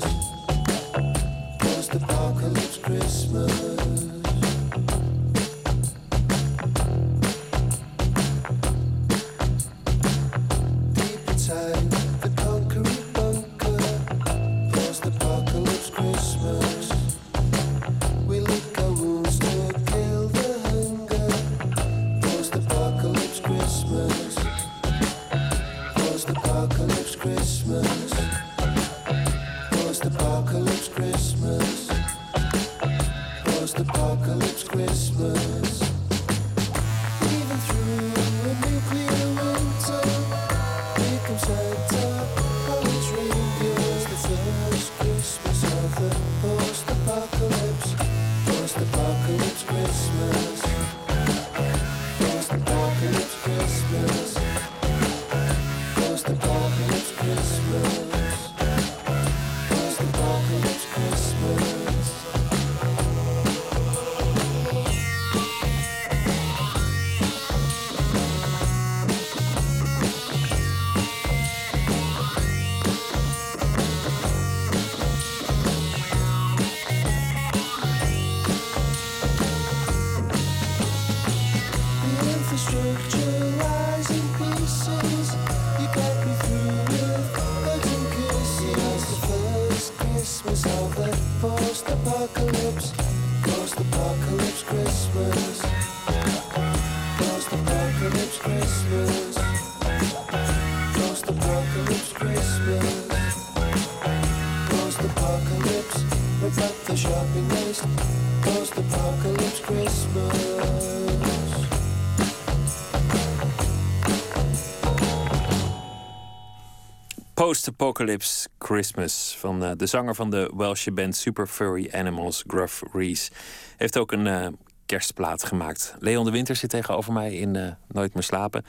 Post-Apocalypse 117.49 118.49
Christmas 118.59 119.36
van 119.38 119.64
eh, 119.64 119.70
de 119.76 119.86
zanger 119.86 120.14
van 120.14 120.30
de 120.30 120.53
Welsh 120.57 120.86
band 120.86 121.16
Super 121.16 121.46
Furry 121.46 121.88
Animals, 121.92 122.44
Gruff 122.46 122.82
Reese. 122.92 123.30
Heeft 123.76 123.99
ook 123.99 124.12
een 124.12 124.26
eh, 124.26 124.46
kerstplaat 124.86 125.44
gemaakt. 125.44 125.94
Leon 125.99 126.24
de 126.24 126.30
Winter 126.30 126.57
zit 126.57 126.70
tegenover 126.70 127.12
mij 127.12 127.34
in 127.34 127.57
eh, 127.57 127.72
Nooit 127.88 128.14
meer 128.14 128.22
slapen. 128.22 128.64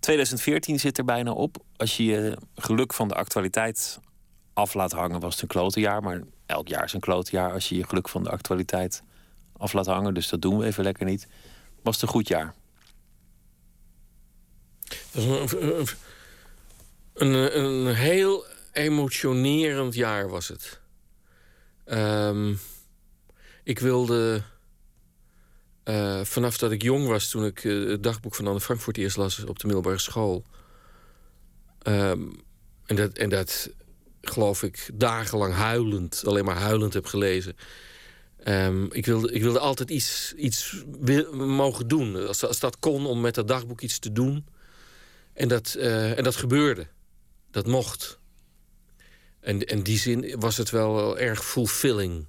2014 0.00 0.78
zit 0.78 0.98
er 0.98 1.04
bijna 1.04 1.32
op. 1.32 1.56
Als 1.76 1.96
je 1.96 2.04
je 2.04 2.36
geluk 2.54 2.92
van 2.92 3.08
de 3.08 3.14
actualiteit 3.14 4.00
af 4.52 4.74
laat 4.74 4.92
hangen, 4.92 5.20
was 5.20 5.32
het 5.32 5.42
een 5.42 5.48
klote 5.48 5.80
jaar. 5.80 6.02
Maar 6.02 6.22
elk 6.46 6.68
jaar 6.68 6.84
is 6.84 6.92
een 6.92 7.00
klote 7.00 7.30
jaar 7.30 7.52
als 7.52 7.68
je 7.68 7.76
je 7.76 7.84
geluk 7.84 8.08
van 8.08 8.22
de 8.22 8.30
actualiteit 8.30 9.02
af 9.56 9.72
laat 9.72 9.86
hangen. 9.86 10.14
Dus 10.14 10.28
dat 10.28 10.42
doen 10.42 10.58
we 10.58 10.66
even 10.66 10.84
lekker 10.84 11.06
niet. 11.06 11.28
Was 11.82 11.94
het 11.94 12.02
een 12.02 12.08
goed 12.08 12.28
jaar? 12.28 12.54
Dat 15.12 15.24
was 15.24 15.52
een, 15.52 15.86
een, 17.16 17.58
een, 17.58 17.94
heel 17.94 18.44
emotionerend 18.72 19.94
jaar 19.94 20.28
was 20.28 20.48
het. 20.48 20.80
Ehm, 21.84 22.54
ik 23.64 23.78
wilde... 23.78 24.42
eh, 25.84 26.24
vanaf 26.24 26.58
dat 26.58 26.70
ik 26.70 26.82
jong 26.82 27.06
was, 27.06 27.28
toen 27.28 27.44
ik 27.44 27.64
eh, 27.64 27.88
het 27.88 28.02
dagboek 28.02 28.34
van 28.34 28.46
Anne 28.46 28.60
Frank 28.60 28.80
voor 28.80 28.92
eerst 28.92 29.16
las 29.16 29.44
op 29.44 29.58
de 29.58 29.66
middelbare 29.66 29.98
school. 29.98 30.44
Ehm, 31.82 32.22
en, 32.86 32.96
dat, 32.96 33.12
en 33.12 33.28
dat, 33.28 33.70
geloof 34.20 34.62
ik, 34.62 34.90
dagenlang 34.94 35.54
huilend, 35.54 36.22
alleen 36.26 36.44
maar 36.44 36.56
huilend 36.56 36.94
heb 36.94 37.06
gelezen. 37.06 37.56
Ehm, 38.36 38.84
ik, 38.84 39.06
wilde, 39.06 39.32
ik 39.32 39.42
wilde 39.42 39.58
altijd 39.58 39.90
iets, 39.90 40.34
iets 40.36 40.84
mogen 41.32 41.88
doen. 41.88 42.26
Als, 42.26 42.44
als 42.44 42.60
dat 42.60 42.78
kon, 42.78 43.06
om 43.06 43.20
met 43.20 43.34
dat 43.34 43.48
dagboek 43.48 43.80
iets 43.80 43.98
te 43.98 44.12
doen. 44.12 44.46
En 45.32 45.48
dat, 45.48 45.74
eh, 45.74 46.18
en 46.18 46.24
dat 46.24 46.36
gebeurde. 46.36 46.86
Dat 47.56 47.66
mocht. 47.66 48.18
En 49.40 49.60
in 49.66 49.82
die 49.82 49.98
zin 49.98 50.40
was 50.40 50.56
het 50.56 50.70
wel, 50.70 51.18
erg 51.18 51.44
fulfilling. 51.44 52.26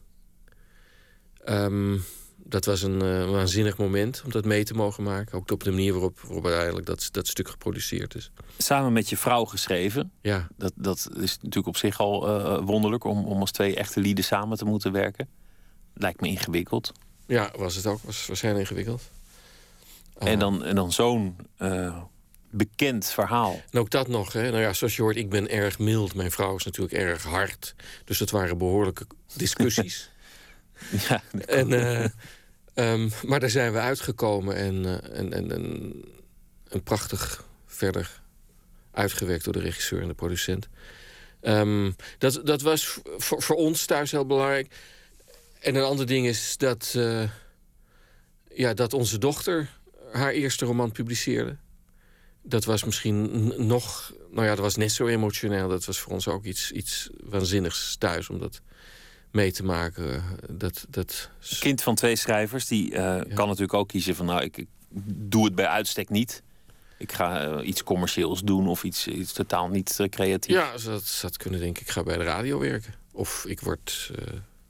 Ehm, 1.44 1.98
dat 2.36 2.66
was 2.66 2.82
een 2.82 3.02
eh, 3.02 3.30
waanzinnig 3.30 3.78
moment 3.78 4.22
om 4.26 4.32
dat 4.32 4.46
mee 4.46 4.64
te 4.64 4.74
mogen 4.74 5.04
maken. 5.04 5.38
Ook 5.38 5.52
op 5.52 5.64
de 5.64 5.70
manier 5.70 5.92
waarop, 5.94 6.20
waarop 6.20 6.46
uiteindelijk 6.46 6.86
dat, 6.86 7.10
dat 7.12 7.28
stuk 7.28 7.50
geproduceerd 7.50 8.16
is. 8.16 8.32
Samen 8.58 8.94
met 8.94 9.10
je 9.10 9.18
vrouw 9.18 9.46
geschreven. 9.46 10.12
Ja, 10.22 10.48
Dat, 10.58 10.72
dat 10.76 11.10
is 11.20 11.36
natuurlijk 11.36 11.68
op 11.68 11.78
zich 11.78 12.00
al 12.00 12.28
eh, 12.28 12.66
wonderlijk 12.66 13.04
om, 13.04 13.26
om 13.26 13.40
als 13.40 13.52
twee 13.52 13.76
echte 13.76 14.00
lieden 14.00 14.24
samen 14.24 14.58
te 14.58 14.66
moeten 14.66 14.92
werken. 14.92 15.30
Lijkt 15.94 16.22
me 16.22 16.28
ingewikkeld. 16.28 16.92
ja 17.26 17.52
was 17.58 17.76
het 17.76 17.86
ook. 17.86 18.02
Was 18.02 18.28
waarschijnlijk 18.28 18.64
ingewikkeld. 18.70 19.02
En 20.18 20.34
Ah. 20.34 20.40
dan, 20.40 20.64
en 20.64 20.76
dan 20.76 20.92
zo'n 20.92 21.36
eh, 21.58 22.04
bekend 22.58 23.06
verhaal. 23.06 23.62
En 23.72 23.80
ook 23.80 23.90
dat 23.90 24.08
nog, 24.08 24.34
hè. 24.34 24.50
Nou 24.50 24.62
ja, 24.62 24.74
zoals 24.74 24.96
je 24.96 25.02
hoort, 25.02 25.16
ik 25.16 25.30
ben 25.30 25.50
erg 25.50 25.80
mild. 25.80 26.16
Mijn 26.16 26.32
vrouw 26.32 26.56
is 26.56 26.64
natuurlijk 26.64 26.94
erg 26.94 27.24
hard. 27.24 27.76
Dus 28.06 28.18
dat 28.18 28.30
waren 28.30 28.58
behoorlijke 28.58 29.08
discussies. 29.36 30.10
Ja, 31.10 31.22
en, 31.46 31.74
eh, 31.74 32.10
ehm, 32.74 33.10
maar 33.26 33.40
daar 33.40 33.50
zijn 33.50 33.74
we 33.74 33.80
uitgekomen 33.80 34.56
en, 34.56 34.86
eh, 34.86 35.20
en, 35.20 35.34
en, 35.34 35.52
en, 35.52 35.94
en 36.70 36.84
prachtig 36.84 37.44
verder 37.66 38.22
uitgewerkt 38.92 39.44
door 39.44 39.54
de 39.54 39.60
regisseur 39.60 40.02
en 40.02 40.08
de 40.08 40.14
producent. 40.14 40.68
Ehm, 41.42 41.92
dat, 42.18 42.42
dat 42.44 42.62
was 42.62 43.00
voor 43.18 43.56
ons 43.56 43.86
thuis 43.86 44.12
heel 44.12 44.26
belangrijk. 44.26 44.76
En 45.60 45.76
een 45.76 45.84
ander 45.84 46.06
ding 46.06 46.28
is 46.28 46.58
dat, 46.58 46.94
eh, 46.96 47.24
ja, 48.54 48.74
dat 48.74 48.94
onze 48.94 49.18
dochter 49.18 49.70
haar 50.12 50.32
eerste 50.32 50.66
roman 50.66 50.92
publiceerde. 50.92 51.58
Dat 52.48 52.66
was 52.66 52.84
misschien 52.84 53.48
nog... 53.68 54.14
Nou 54.32 54.46
ja, 54.46 54.56
dat 54.56 54.64
was 54.64 54.76
net 54.76 54.92
zo 54.92 55.08
emotioneel. 55.08 55.68
Dat 55.68 55.86
was 55.86 56.00
voor 56.00 56.14
ons 56.14 56.28
ook 56.28 56.44
iets, 56.44 56.72
iets 56.72 57.10
waanzinnigs 57.24 57.96
thuis 57.98 58.30
om 58.30 58.40
dat 58.40 58.62
mee 59.32 59.52
te 59.52 59.64
maken. 59.64 60.24
Dat, 60.52 60.86
dat... 60.90 61.30
Kind 61.60 61.84
van 61.84 61.96
twee 61.96 62.16
schrijvers, 62.16 62.68
die 62.68 62.96
eh, 62.96 63.36
kan 63.36 63.48
natuurlijk 63.48 63.74
ook 63.74 63.88
kiezen 63.88 64.16
van... 64.16 64.26
nou, 64.26 64.42
ik, 64.44 64.58
ik 64.58 64.68
doe 65.06 65.46
het 65.46 65.56
bij 65.56 65.68
uitstek 65.68 66.10
niet. 66.10 66.44
Ik 66.98 67.12
ga 67.12 67.42
eh, 67.42 67.68
iets 67.68 67.84
commercieels 67.84 68.44
doen 68.44 68.68
of 68.68 68.84
iets, 68.84 69.08
iets 69.08 69.34
totaal 69.34 69.68
niet 69.68 70.00
eh, 70.00 70.10
creatief. 70.10 70.56
Ja, 70.56 70.78
ze 70.78 71.00
had, 71.22 71.38
kunnen 71.38 71.60
denken, 71.60 71.82
ik 71.82 71.90
ga 71.90 72.04
bij 72.04 72.18
de 72.18 72.24
radio 72.24 72.60
werken. 72.60 72.94
Of 73.12 73.46
ik 73.46 73.60
word 73.60 74.12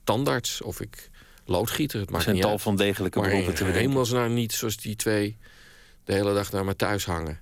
tandarts, 0.04 0.62
of 0.62 0.80
ik 0.80 1.10
loodgieter. 1.44 2.00
Het 2.00 2.10
maakt 2.10 2.22
zijn 2.22 2.34
niet 2.34 2.44
tal 2.44 2.52
uit. 2.52 2.62
van 2.62 2.76
degelijke 2.76 3.20
beroepen 3.20 3.54
te 3.54 3.64
bedenken. 3.64 3.88
hemelsnaam 3.88 4.34
niet 4.34 4.52
zoals 4.52 4.76
die 4.76 4.96
twee 4.96 5.36
de 6.04 6.12
hele 6.12 6.34
dag 6.34 6.52
naar 6.52 6.64
me 6.64 6.76
thuis 6.76 7.04
hangen. 7.04 7.40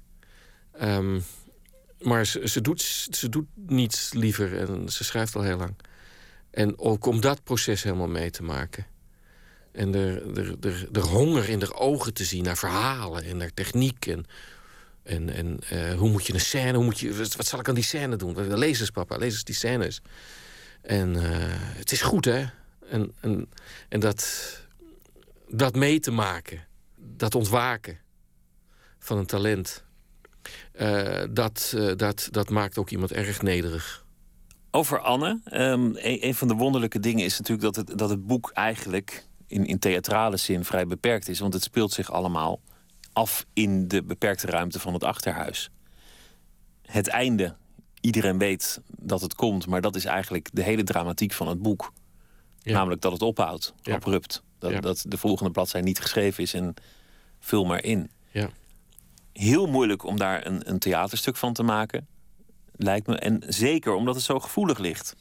Ehm, 0.79 1.21
maar 2.01 2.27
ze, 2.27 2.61
doet, 2.61 2.83
ze 3.11 3.29
doet 3.29 3.47
niets 3.55 4.13
liever 4.13 4.59
en 4.59 4.89
ze 4.89 5.05
schrijft 5.05 5.37
al 5.37 5.43
heel 5.43 5.57
lang. 5.57 5.77
En 6.51 6.79
ook 6.79 7.07
om 7.07 7.21
dat 7.21 7.43
proces 7.43 7.83
helemaal 7.83 8.09
mee 8.09 8.31
te 8.31 8.43
maken. 8.43 8.87
En 9.73 9.91
de, 9.91 10.31
de, 10.33 10.59
de, 10.59 10.89
de 10.91 11.01
honger 11.01 11.49
in 11.49 11.59
de 11.59 11.75
ogen 11.75 12.15
te 12.15 12.25
zien 12.25 12.45
naar 12.45 12.57
verhalen 12.57 13.25
en 13.25 13.37
naar 13.37 13.55
techniek. 13.55 14.07
En, 14.07 14.25
en, 15.03 15.31
en 15.31 15.59
eh, 15.69 15.95
hoe 15.95 16.11
moet 16.11 16.27
je 16.27 16.35
een 16.35 16.41
scène, 16.41 16.77
hoe 16.77 16.85
moet 16.85 16.99
je, 16.99 17.15
wat, 17.15 17.37
wat 17.37 17.47
zal 17.47 17.59
ik 17.59 17.69
aan 17.69 17.75
die 17.75 17.85
scène 17.85 18.17
doen? 18.17 18.57
Lees 18.57 18.81
eens 18.81 18.91
papa, 18.91 19.17
lees 19.17 19.33
eens 19.33 19.45
die 19.45 19.55
scènes. 19.55 20.01
En 20.83 21.17
eh, 21.17 21.23
het 21.53 21.93
is 21.93 22.03
goed 22.03 22.25
hè. 22.25 22.45
En, 22.89 23.13
en, 23.21 23.49
en 23.89 24.01
dat, 24.01 24.53
dat 25.49 25.75
mee 25.75 26.01
te 26.01 26.11
maken, 26.11 26.67
dat 26.97 27.35
ontwaken 27.35 27.99
van 28.99 29.19
een 29.19 29.27
talent, 29.27 29.85
eh, 30.73 31.23
dat, 31.31 31.73
eh, 31.77 31.93
dat, 31.97 32.29
dat 32.31 32.51
maakt 32.51 32.79
ook 32.79 32.91
iemand 32.91 33.13
erg 33.13 33.43
nederig. 33.43 34.05
Over 34.71 35.01
Anne. 35.01 35.41
ehm, 35.45 35.81
een, 35.95 36.27
een 36.27 36.35
van 36.35 36.49
de 36.49 36.55
wonderlijke 36.55 37.01
dingen 37.01 37.25
is 37.25 37.39
natuurlijk 37.39 37.75
dat 37.75 37.87
het, 37.89 37.99
dat 37.99 38.11
het 38.11 38.27
boek 38.27 38.51
eigenlijk 38.55 39.27
in, 39.47 39.67
in 39.67 39.79
theatrale 39.79 40.37
zin 40.37 40.65
vrij 40.65 40.87
beperkt 40.87 41.29
is. 41.29 41.39
Want 41.39 41.53
het 41.53 41.63
speelt 41.63 41.93
zich 41.93 42.11
allemaal 42.13 42.61
af 43.13 43.47
in 43.53 43.89
de 43.89 44.03
beperkte 44.03 44.47
ruimte 44.47 44.81
van 44.81 44.93
het 44.93 45.05
achterhuis. 45.05 45.71
Het 46.83 47.09
einde, 47.09 47.55
iedereen 48.01 48.39
weet 48.39 48.81
dat 48.99 49.21
het 49.21 49.35
komt, 49.35 49.67
maar 49.67 49.81
dat 49.81 49.97
is 49.97 50.05
eigenlijk 50.05 50.49
de 50.53 50.63
hele 50.63 50.83
dramatiek 50.83 51.33
van 51.33 51.49
het 51.49 51.63
boek. 51.63 51.93
Ja. 52.59 52.73
Namelijk 52.73 53.01
dat 53.01 53.13
het 53.13 53.23
ophoudt, 53.23 53.75
Ja. 53.83 53.95
abrupt. 53.95 54.43
Dat, 54.59 54.71
Ja. 54.71 54.81
dat 54.81 55.05
de 55.09 55.19
volgende 55.19 55.51
bladzijde 55.51 55.87
niet 55.87 56.01
geschreven 56.01 56.43
is 56.43 56.55
en 56.55 56.75
vul 57.41 57.65
maar 57.65 57.83
in. 57.85 58.11
Ja. 58.31 58.49
Heel 59.39 59.67
moeilijk 59.67 60.05
om 60.05 60.19
daar 60.19 60.47
een, 60.47 60.71
een 60.71 60.79
theaterstuk 60.79 61.37
van 61.37 61.53
te 61.53 61.63
maken, 61.63 62.07
lijkt 62.77 63.07
me. 63.07 63.17
En 63.17 63.43
zeker 63.47 63.93
omdat 63.95 64.15
het 64.15 64.25
zo 64.25 64.39
gevoelig 64.41 64.79
ligt. 64.79 65.15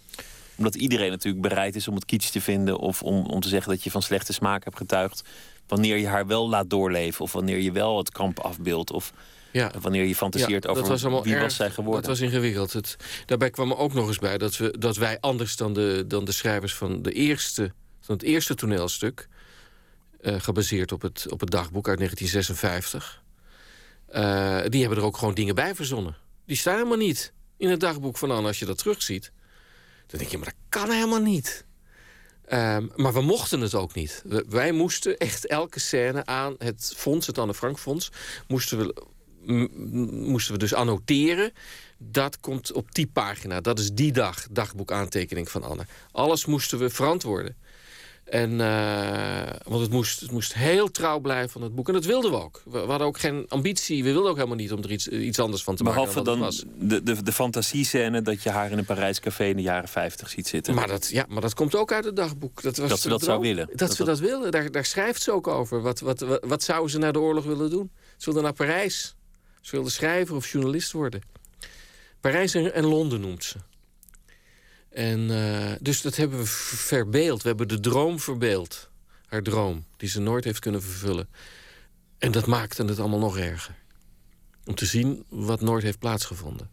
Omdat 0.57 0.75
iedereen 0.75 1.09
natuurlijk 1.09 1.47
bereid 1.47 1.75
is 1.75 1.87
om 1.87 1.95
het 1.95 2.05
kitsch 2.05 2.29
te 2.29 2.41
vinden... 2.41 2.77
of 2.77 3.01
om, 3.03 3.25
om 3.25 3.39
te 3.39 3.47
zeggen 3.47 3.71
dat 3.71 3.83
je 3.83 3.91
van 3.91 4.01
slechte 4.01 4.33
smaak 4.33 4.63
hebt 4.63 4.77
getuigd... 4.77 5.23
wanneer 5.67 5.97
je 5.97 6.07
haar 6.07 6.27
wel 6.27 6.49
laat 6.49 6.69
doorleven... 6.69 7.21
of 7.21 7.31
wanneer 7.31 7.59
je 7.59 7.71
wel 7.71 7.97
het 7.97 8.11
kamp 8.11 8.39
afbeeldt... 8.39 8.91
of 8.91 9.13
Ja. 9.51 9.71
wanneer 9.81 10.03
je 10.05 10.15
fantaseert 10.15 10.63
Ja, 10.63 10.69
over 10.69 10.87
was 10.87 11.01
wie 11.23 11.33
erg- 11.33 11.41
was 11.41 11.55
zij 11.55 11.71
geworden. 11.71 12.01
Dat 12.01 12.09
was 12.09 12.19
ingewikkeld. 12.19 12.73
Het, 12.73 12.95
daarbij 13.25 13.49
kwam 13.49 13.71
er 13.71 13.77
ook 13.77 13.93
nog 13.93 14.07
eens 14.07 14.19
bij 14.19 14.37
dat, 14.37 14.57
we, 14.57 14.75
dat 14.79 14.97
wij 14.97 15.19
anders 15.19 15.55
dan 15.55 15.73
de, 15.73 16.03
dan 16.07 16.25
de 16.25 16.31
schrijvers 16.31 16.73
van, 16.75 17.01
de 17.01 17.11
eerste, 17.11 17.71
van 18.01 18.15
het 18.15 18.23
eerste 18.23 18.55
toneelstuk, 18.55 19.27
eh, 20.21 20.35
gebaseerd 20.39 20.91
op 20.91 21.01
het, 21.01 21.25
op 21.29 21.39
het 21.39 21.51
dagboek 21.51 21.87
uit 21.87 21.97
1956, 21.97 23.23
eh, 24.05 24.61
die 24.67 24.79
hebben 24.79 24.99
er 24.99 25.05
ook 25.05 25.17
gewoon 25.17 25.33
dingen 25.33 25.55
bij 25.55 25.75
verzonnen. 25.75 26.17
Die 26.45 26.57
staan 26.57 26.75
helemaal 26.75 26.97
niet 26.97 27.33
in 27.57 27.69
het 27.69 27.79
dagboek 27.79 28.17
van 28.17 28.31
Anne 28.31 28.47
als 28.47 28.59
je 28.59 28.65
dat 28.65 28.77
terugziet. 28.77 29.31
Dan 30.07 30.19
denk 30.19 30.31
je, 30.31 30.37
maar 30.37 30.45
dat 30.45 30.81
kan 30.81 30.91
helemaal 30.91 31.21
niet. 31.21 31.65
Ehm, 32.45 32.87
maar 32.95 33.13
we 33.13 33.21
mochten 33.21 33.61
het 33.61 33.73
ook 33.73 33.93
niet. 33.93 34.23
Wij 34.49 34.71
moesten 34.71 35.17
echt 35.17 35.47
elke 35.47 35.79
scène 35.79 36.25
aan 36.25 36.55
het 36.57 36.93
fonds, 36.95 37.27
het 37.27 37.37
Anne 37.37 37.53
Frank 37.53 37.79
Fonds, 37.79 38.11
moesten 38.47 38.77
we 38.77 39.05
moesten 39.45 40.53
we 40.53 40.59
dus 40.59 40.73
annoteren. 40.73 41.51
Dat 41.97 42.39
komt 42.39 42.71
op 42.71 42.93
die 42.95 43.07
pagina. 43.07 43.61
Dat 43.61 43.79
is 43.79 43.91
die 43.93 44.11
dag, 44.11 44.47
dagboek 44.51 44.91
aantekening 44.91 45.49
van 45.49 45.63
Anne. 45.63 45.85
Alles 46.11 46.45
moesten 46.45 46.79
we 46.79 46.89
verantwoorden. 46.89 47.55
En, 48.25 48.61
eh, 48.61 49.51
want 49.63 49.81
het 49.81 49.91
moest, 49.91 50.19
het 50.19 50.31
moest 50.31 50.53
heel 50.53 50.91
trouw 50.91 51.19
blijven 51.19 51.49
van 51.49 51.61
het 51.61 51.75
boek. 51.75 51.87
En 51.87 51.93
dat 51.93 52.05
wilden 52.05 52.31
we 52.31 52.37
ook. 52.37 52.61
We, 52.65 52.71
we 52.71 52.77
hadden 52.89 53.07
ook 53.07 53.17
geen 53.19 53.45
ambitie. 53.47 54.03
We 54.03 54.11
wilden 54.11 54.29
ook 54.29 54.35
helemaal 54.35 54.57
niet 54.57 54.71
om 54.71 54.83
er 54.83 54.91
iets, 54.91 55.07
iets 55.07 55.39
anders 55.39 55.63
van 55.63 55.75
te 55.75 55.83
Behalve 55.83 56.07
maken 56.07 56.23
dan, 56.23 56.39
wat 56.39 56.51
dan 56.59 56.69
was. 56.79 56.89
de, 56.89 57.03
de, 57.03 57.23
de 57.23 57.31
fantasiescène 57.31 58.21
dat 58.21 58.43
je 58.43 58.49
haar 58.49 58.71
in 58.71 58.77
een 58.77 58.85
Parijs 58.85 59.19
café 59.19 59.45
in 59.45 59.55
de 59.55 59.61
jaren 59.61 59.89
50 59.89 60.29
ziet 60.29 60.47
zitten. 60.47 60.73
Maar 60.75 60.87
dat, 60.87 61.09
ja, 61.09 61.25
maar 61.29 61.41
dat 61.41 61.53
komt 61.53 61.75
ook 61.75 61.91
uit 61.91 62.05
het 62.05 62.15
dagboek. 62.15 62.61
Dat, 62.61 62.77
was 62.77 62.89
Dat 62.89 62.99
ze 62.99 63.09
dat 63.09 63.23
zou 63.23 63.31
droom. 63.41 63.53
willen. 63.55 63.67
Dat, 63.67 63.77
Dat 63.77 63.91
ze 63.91 63.97
dat- 63.97 64.07
dat 64.07 64.19
willen. 64.19 64.51
Daar, 64.51 64.71
daar 64.71 64.85
schrijft 64.85 65.21
ze 65.21 65.31
ook 65.31 65.47
over. 65.47 65.81
Wat, 65.81 65.99
wat, 65.99 66.19
wat, 66.19 66.43
wat 66.45 66.63
zouden 66.63 66.89
ze 66.91 66.97
na 66.97 67.11
de 67.11 67.19
oorlog 67.19 67.43
willen 67.45 67.69
doen? 67.69 67.91
Ze 68.17 68.25
wilden 68.25 68.43
naar 68.43 68.53
Parijs. 68.53 69.15
Ze 69.61 69.71
wilden 69.71 69.91
schrijver 69.91 70.35
of 70.35 70.51
journalist 70.51 70.91
worden. 70.91 71.21
Parijs 72.21 72.53
en, 72.53 72.73
en 72.73 72.85
Londen 72.85 73.21
noemt 73.21 73.43
ze. 73.43 73.55
En, 74.95 75.31
eh, 75.31 75.71
dus 75.79 76.01
dat 76.01 76.15
hebben 76.15 76.39
we 76.39 76.45
verbeeld. 76.45 77.41
We 77.41 77.47
hebben 77.47 77.67
de 77.67 77.79
droom 77.79 78.19
verbeeld. 78.19 78.89
Haar 79.25 79.41
droom, 79.41 79.85
die 79.97 80.09
ze 80.09 80.19
nooit 80.19 80.43
heeft 80.43 80.59
kunnen 80.59 80.81
vervullen. 80.81 81.29
En 82.17 82.31
dat 82.31 82.45
maakte 82.45 82.85
het 82.85 82.99
allemaal 82.99 83.19
nog 83.19 83.37
erger. 83.37 83.75
Om 84.65 84.75
te 84.75 84.85
zien 84.85 85.25
wat 85.29 85.61
nooit 85.61 85.83
heeft 85.83 85.99
plaatsgevonden. 85.99 86.69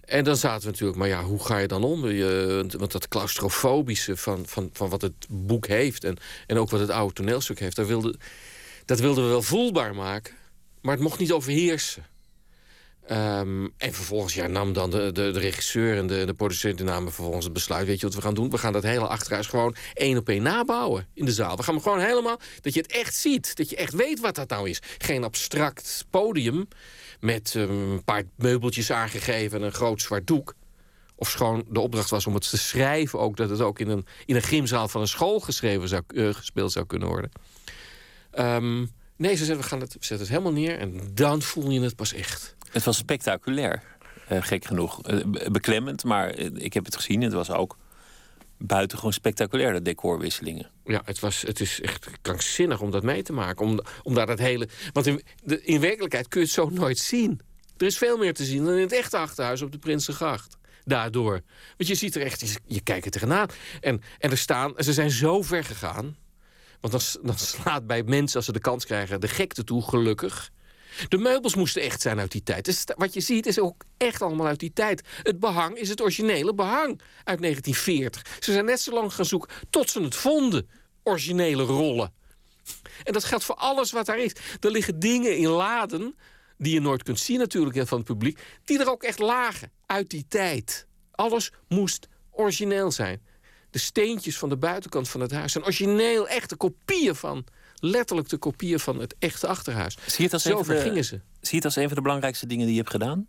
En 0.00 0.24
dan 0.24 0.36
zaten 0.36 0.60
we 0.60 0.70
natuurlijk, 0.70 0.98
maar 0.98 1.08
ja, 1.08 1.22
hoe 1.22 1.44
ga 1.44 1.58
je 1.58 1.68
dan 1.68 1.84
om? 1.84 2.06
Je, 2.08 2.64
want 2.78 2.92
dat 2.92 3.08
claustrofobische 3.08 4.16
van, 4.16 4.46
van, 4.46 4.70
van 4.72 4.88
wat 4.88 5.02
het 5.02 5.26
boek 5.28 5.66
heeft... 5.66 6.04
En, 6.04 6.16
en 6.46 6.58
ook 6.58 6.70
wat 6.70 6.80
het 6.80 6.90
oude 6.90 7.14
toneelstuk 7.14 7.58
heeft... 7.58 7.76
Dat 8.84 9.00
wilden 9.00 9.24
we 9.24 9.28
wel 9.28 9.42
voelbaar 9.42 9.94
maken. 9.94 10.34
Maar 10.80 10.94
het 10.94 11.02
mocht 11.02 11.18
niet 11.18 11.32
overheersen. 11.32 12.06
Ehm, 13.06 13.68
en 13.76 13.92
vervolgens 13.92 14.34
ja, 14.34 14.46
nam 14.46 14.72
dan 14.72 14.90
de, 14.90 15.12
de, 15.12 15.30
de 15.30 15.38
regisseur 15.38 15.96
en 15.96 16.06
de, 16.06 16.24
de 16.24 16.34
producent 16.34 16.82
namen 16.82 17.12
vervolgens 17.12 17.44
het 17.44 17.52
besluit. 17.52 17.86
Weet 17.86 18.00
je 18.00 18.06
wat 18.06 18.14
we 18.14 18.22
gaan 18.22 18.34
doen? 18.34 18.50
We 18.50 18.58
gaan 18.58 18.72
dat 18.72 18.82
hele 18.82 19.06
achterhuis 19.06 19.46
gewoon 19.46 19.74
één 19.94 20.18
op 20.18 20.28
één 20.28 20.42
nabouwen 20.42 21.06
in 21.14 21.24
de 21.24 21.32
zaal. 21.32 21.56
We 21.56 21.62
gaan 21.62 21.74
hem 21.74 21.82
gewoon 21.82 22.00
helemaal, 22.00 22.40
dat 22.60 22.74
je 22.74 22.80
het 22.80 22.92
echt 22.92 23.14
ziet. 23.14 23.56
Dat 23.56 23.70
je 23.70 23.76
echt 23.76 23.92
weet 23.92 24.20
wat 24.20 24.34
dat 24.34 24.48
nou 24.48 24.68
is. 24.68 24.82
Geen 24.98 25.24
abstract 25.24 26.06
podium 26.10 26.68
met 27.20 27.54
ehm, 27.56 27.70
een 27.70 28.04
paar 28.04 28.22
meubeltjes 28.36 28.90
aangegeven 28.90 29.58
en 29.58 29.66
een 29.66 29.72
groot 29.72 30.02
zwart 30.02 30.26
doek. 30.26 30.54
Of 31.14 31.30
schoon 31.30 31.64
de 31.68 31.80
opdracht 31.80 32.10
was 32.10 32.26
om 32.26 32.34
het 32.34 32.50
te 32.50 32.58
schrijven 32.58 33.18
ook... 33.18 33.36
dat 33.36 33.50
het 33.50 33.60
ook 33.60 33.78
in 33.78 33.88
een, 33.88 34.06
in 34.24 34.36
een 34.36 34.42
gymzaal 34.42 34.88
van 34.88 35.00
een 35.00 35.08
school 35.08 35.40
geschreven 35.40 35.88
zou, 35.88 36.02
eh, 36.06 36.34
gespeeld 36.34 36.72
zou 36.72 36.86
kunnen 36.86 37.08
worden. 37.08 37.30
Ehm, 38.30 38.78
nee, 39.16 39.34
ze 39.34 39.44
zeiden, 39.44 39.56
we, 39.56 39.62
gaan 39.62 39.80
het, 39.80 39.92
we 39.92 39.98
zetten 40.04 40.18
het 40.18 40.28
helemaal 40.28 40.52
neer... 40.52 40.78
en 40.78 41.10
dan 41.14 41.42
voel 41.42 41.70
je 41.70 41.80
het 41.80 41.96
pas 41.96 42.12
echt. 42.12 42.56
Het 42.76 42.84
was 42.84 42.96
spectaculair, 42.96 43.82
eh, 44.28 44.42
gek 44.42 44.64
genoeg. 44.64 45.02
Eh, 45.02 45.24
be- 45.26 45.50
beklemmend, 45.50 46.04
maar 46.04 46.30
eh, 46.30 46.50
ik 46.54 46.72
heb 46.72 46.84
het 46.84 46.96
gezien. 46.96 47.22
Het 47.22 47.32
was 47.32 47.50
ook 47.50 47.76
buitengewoon 48.58 49.12
spectaculair, 49.12 49.72
de 49.72 49.82
decorwisselingen. 49.82 50.70
Ja, 50.84 51.02
het, 51.04 51.18
was, 51.18 51.42
het 51.42 51.60
is 51.60 51.80
echt 51.80 52.08
krankzinnig 52.22 52.80
om 52.80 52.90
dat 52.90 53.02
mee 53.02 53.22
te 53.22 53.32
maken. 53.32 53.66
Om, 53.66 53.80
om 54.02 54.14
daar 54.14 54.26
dat 54.26 54.38
hele... 54.38 54.68
Want 54.92 55.06
in, 55.06 55.22
de, 55.44 55.62
in 55.62 55.80
werkelijkheid 55.80 56.28
kun 56.28 56.40
je 56.40 56.46
het 56.46 56.54
zo 56.54 56.68
nooit 56.68 56.98
zien. 56.98 57.40
Er 57.76 57.86
is 57.86 57.98
veel 57.98 58.16
meer 58.16 58.34
te 58.34 58.44
zien 58.44 58.64
dan 58.64 58.74
in 58.74 58.80
het 58.80 58.92
echte 58.92 59.16
achterhuis 59.16 59.62
op 59.62 59.72
de 59.72 59.78
Prinsengracht. 59.78 60.56
Daardoor. 60.84 61.40
Want 61.76 61.88
je 61.88 61.94
ziet 61.94 62.14
er 62.14 62.22
echt... 62.22 62.60
Je, 62.66 62.80
kijkt 62.80 63.04
er 63.04 63.10
tegenaan. 63.10 63.48
En, 63.80 64.02
en 64.18 64.30
er 64.30 64.38
staan... 64.38 64.72
Ze 64.76 64.92
zijn 64.92 65.10
zo 65.10 65.42
ver 65.42 65.64
gegaan. 65.64 66.16
Want 66.80 66.92
dan, 66.92 67.24
dan 67.26 67.38
slaat 67.38 67.86
bij 67.86 68.02
mensen, 68.02 68.36
als 68.36 68.44
ze 68.44 68.52
de 68.52 68.58
kans 68.58 68.84
krijgen... 68.84 69.20
de 69.20 69.28
gekte 69.28 69.64
toe, 69.64 69.82
gelukkig. 69.82 70.50
De 71.08 71.18
meubels 71.18 71.54
moesten 71.54 71.82
echt 71.82 72.00
zijn 72.00 72.18
uit 72.18 72.32
die 72.32 72.42
tijd. 72.42 72.64
Dus 72.64 72.84
wat 72.96 73.14
je 73.14 73.20
ziet 73.20 73.46
is 73.46 73.58
ook 73.58 73.84
echt 73.96 74.22
allemaal 74.22 74.46
uit 74.46 74.60
die 74.60 74.72
tijd. 74.72 75.08
Het 75.22 75.40
behang 75.40 75.76
is 75.76 75.88
het 75.88 76.00
originele 76.00 76.54
behang 76.54 77.00
uit 77.24 77.40
1940. 77.40 78.22
Ze 78.40 78.52
zijn 78.52 78.64
net 78.64 78.80
zo 78.80 78.92
lang 78.92 79.14
gaan 79.14 79.24
zoeken 79.24 79.50
tot 79.70 79.90
ze 79.90 80.02
het 80.02 80.14
vonden. 80.14 80.68
Originele 81.02 81.62
rollen. 81.62 82.12
En 83.04 83.12
dat 83.12 83.24
geldt 83.24 83.44
voor 83.44 83.54
alles 83.54 83.92
wat 83.92 84.06
daar 84.06 84.18
is. 84.18 84.32
Er 84.60 84.70
liggen 84.70 84.98
dingen 84.98 85.36
in 85.36 85.48
laden, 85.48 86.16
die 86.58 86.74
je 86.74 86.80
nooit 86.80 87.02
kunt 87.02 87.20
zien 87.20 87.38
natuurlijk 87.38 87.88
van 87.88 87.98
het 87.98 88.06
publiek... 88.06 88.40
die 88.64 88.78
er 88.78 88.90
ook 88.90 89.02
echt 89.02 89.18
lagen, 89.18 89.72
uit 89.86 90.10
die 90.10 90.24
tijd. 90.28 90.86
Alles 91.10 91.52
moest 91.68 92.08
origineel 92.30 92.90
zijn. 92.90 93.22
De 93.70 93.78
steentjes 93.78 94.38
van 94.38 94.48
de 94.48 94.56
buitenkant 94.56 95.08
van 95.08 95.20
het 95.20 95.30
huis 95.30 95.52
zijn 95.52 95.64
origineel, 95.64 96.28
echte 96.28 96.56
kopieën 96.56 97.14
van... 97.14 97.46
letterlijk 97.86 98.28
de 98.28 98.36
kopieën 98.36 98.80
van 98.80 99.00
het 99.00 99.14
echte 99.18 99.46
achterhuis. 99.46 99.94
Zie 100.06 100.14
je 100.16 100.22
het 100.22 100.32
als, 100.32 100.42
Zo 100.42 100.50
een 100.50 100.56
van 100.56 100.64
ver 100.64 100.74
de, 100.74 100.80
gingen 100.80 101.04
ze. 101.04 101.20
zie 101.40 101.48
je 101.50 101.56
het 101.56 101.64
als 101.64 101.76
een 101.76 101.86
van 101.86 101.94
de 101.96 102.02
belangrijkste 102.02 102.46
dingen 102.46 102.64
die 102.66 102.74
je 102.74 102.80
hebt 102.80 102.92
gedaan? 102.92 103.26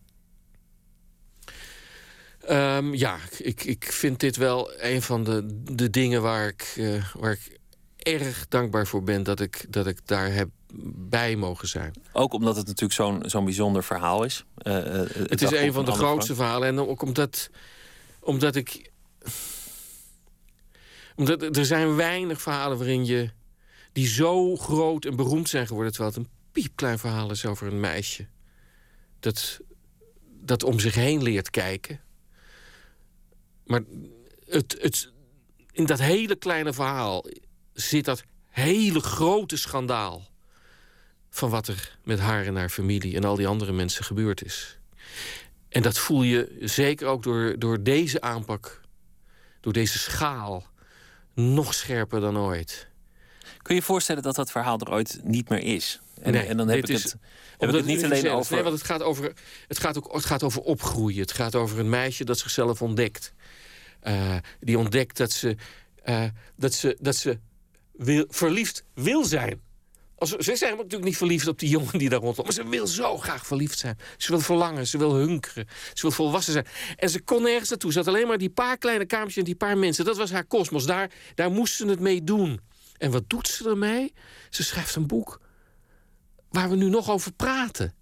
Ehm, 2.46 2.94
ja, 2.94 3.18
ik, 3.38 3.64
ik 3.64 3.92
vind 3.92 4.20
dit 4.20 4.36
wel 4.36 4.82
een 4.82 5.02
van 5.02 5.24
de, 5.24 5.62
de 5.72 5.90
dingen 5.90 6.22
waar 6.22 6.48
ik, 6.48 6.74
eh, 6.78 7.14
waar 7.14 7.32
ik 7.32 7.60
erg 7.98 8.48
dankbaar 8.48 8.88
voor 8.88 9.04
ben 9.04 9.24
dat 9.24 9.40
ik, 9.40 9.66
dat 9.70 9.88
ik 9.88 10.00
daar 10.06 10.34
heb 10.34 10.50
bij 10.96 11.36
mogen 11.36 11.68
zijn. 11.68 11.94
Ook 12.12 12.34
omdat 12.34 12.56
het 12.56 12.66
natuurlijk 12.68 12.94
zo'n 12.94 13.24
zo'n 13.26 13.46
bijzonder 13.46 13.84
verhaal 13.84 14.24
is. 14.24 14.46
Eh, 14.58 15.02
eh, 15.02 15.10
Het 15.30 15.42
is 15.42 15.52
een 15.52 15.74
van 15.74 15.86
de 15.86 15.92
grootste 15.92 16.36
verhalen. 16.36 16.68
En 16.68 16.80
ook 16.80 17.02
omdat, 17.02 17.50
omdat 18.20 18.56
ik. 18.56 18.92
Omdat 21.16 21.58
er 21.58 21.66
zijn 21.66 21.96
weinig 21.96 22.42
verhalen 22.42 22.78
waarin 22.78 23.06
je. 23.06 23.30
Die 23.98 24.08
zo 24.08 24.56
groot 24.56 25.06
en 25.06 25.16
beroemd 25.16 25.50
zijn 25.50 25.68
geworden. 25.68 25.94
terwijl 25.94 26.14
het 26.14 26.24
een 26.24 26.32
piepklein 26.52 27.00
verhaal 27.00 27.32
is 27.32 27.46
over 27.46 27.68
een 27.68 27.80
meisje. 27.80 28.28
dat, 29.20 29.60
dat 30.24 30.64
om 30.64 30.80
zich 30.80 30.96
heen 30.96 31.24
leert 31.24 31.50
kijken. 31.50 32.02
Maar 33.66 33.82
het, 34.46 34.78
het, 34.82 35.12
in 35.72 35.86
dat 35.86 36.00
hele 36.00 36.36
kleine 36.36 36.74
verhaal 36.74 37.26
zit 37.74 38.06
dat 38.06 38.24
hele 38.48 39.00
grote 39.00 39.58
schandaal. 39.58 40.28
van 41.30 41.50
wat 41.50 41.68
er 41.68 41.98
met 42.04 42.20
haar 42.20 42.46
en 42.46 42.56
haar 42.56 42.70
familie 42.70 43.16
en 43.16 43.24
al 43.24 43.36
die 43.36 43.48
andere 43.48 43.72
mensen 43.72 44.04
gebeurd 44.04 44.44
is. 44.44 44.80
En 45.70 45.82
dat 45.82 45.98
voel 45.98 46.24
je 46.24 46.58
zeker 46.60 47.08
ook 47.08 47.24
door, 47.24 47.60
door 47.60 47.84
deze 47.84 48.22
aanpak, 48.22 48.82
door 49.62 49.74
deze 49.74 49.98
schaal, 50.00 50.66
nog 51.34 51.74
scherper 51.74 52.20
dan 52.20 52.38
ooit. 52.38 52.96
Kun 53.68 53.76
je 53.76 53.82
je 53.82 53.88
voorstellen 53.88 54.24
dat 54.24 54.36
dat 54.36 54.52
verhaal 54.52 54.80
er 54.80 54.92
ooit 54.92 55.20
niet 55.24 55.50
meer 55.50 55.64
is? 55.64 56.00
En, 56.22 56.32
Nee, 56.32 56.46
en 56.46 56.58
dan 56.58 56.68
heb 56.68 56.78
ik 56.78 56.88
is- 56.88 57.04
het, 57.04 57.12
heb 57.12 57.22
ik 57.22 57.60
Omdat 57.60 57.76
het 57.76 57.86
niet 57.86 58.04
alleen 58.04 58.30
over. 58.30 58.54
Nee, 58.54 58.64
want 58.64 58.76
het 58.76 58.86
gaat 58.86 59.02
over, 59.02 59.34
het 59.68 59.80
gaat 59.80 59.98
ook 59.98 60.14
het 60.14 60.26
gaat 60.26 60.44
over 60.44 60.62
opgroeien. 60.62 61.22
Het 61.22 61.32
gaat 61.32 61.56
over 61.56 61.80
een 61.80 61.90
meisje 61.90 62.24
dat 62.24 62.38
zichzelf 62.38 62.82
ontdekt. 62.82 63.34
Eh, 64.00 64.36
die 64.60 64.78
ontdekt 64.78 65.18
dat 65.18 65.32
ze, 65.32 65.56
eh, 66.04 66.24
dat 66.56 66.74
ze, 66.74 66.98
dat 67.00 67.16
ze 67.16 67.40
wil, 67.92 68.26
verliefd 68.30 68.84
wil 68.94 69.26
zijn. 69.26 69.62
Als, 70.16 70.30
ze 70.30 70.56
zijn 70.56 70.76
natuurlijk 70.76 71.04
niet 71.04 71.18
verliefd 71.18 71.48
op 71.48 71.60
die 71.60 71.70
jongen 71.70 71.98
die 72.00 72.10
daar 72.10 72.20
rondloopt. 72.20 72.56
Maar 72.56 72.66
ze 72.66 72.70
wil 72.70 72.88
zo 72.88 73.18
graag 73.18 73.46
verliefd 73.46 73.78
zijn. 73.80 73.98
Ze 74.18 74.32
wil 74.32 74.40
verlangen, 74.40 74.88
ze 74.88 74.98
wil 74.98 75.14
hunkeren. 75.14 75.68
Ze 75.94 76.02
wil 76.02 76.12
volwassen 76.12 76.54
zijn. 76.54 76.66
En 76.96 77.10
ze 77.10 77.22
kon 77.22 77.42
nergens 77.42 77.70
naartoe. 77.70 77.92
Ze 77.92 77.98
had 77.98 78.08
alleen 78.08 78.28
maar 78.28 78.38
die 78.38 78.50
paar 78.50 78.78
kleine 78.78 79.06
kamertjes 79.06 79.38
en 79.38 79.44
die 79.44 79.56
paar 79.56 79.78
mensen. 79.78 80.06
Dat 80.06 80.18
was 80.18 80.32
haar 80.32 80.46
kosmos. 80.46 80.86
Daar, 80.86 81.12
daar 81.36 81.52
moest 81.52 81.76
ze 81.76 81.88
het 81.88 82.00
mee 82.00 82.24
doen. 82.24 82.60
En 82.98 83.12
wat 83.12 83.30
doet 83.30 83.48
ze 83.48 83.70
ermee? 83.70 84.14
Ze 84.50 84.64
schrijft 84.64 84.96
een 84.96 85.08
boek 85.08 85.42
waar 86.50 86.70
we 86.70 86.76
nu 86.76 86.90
nog 86.90 87.10
over 87.10 87.32
praten. 87.34 87.94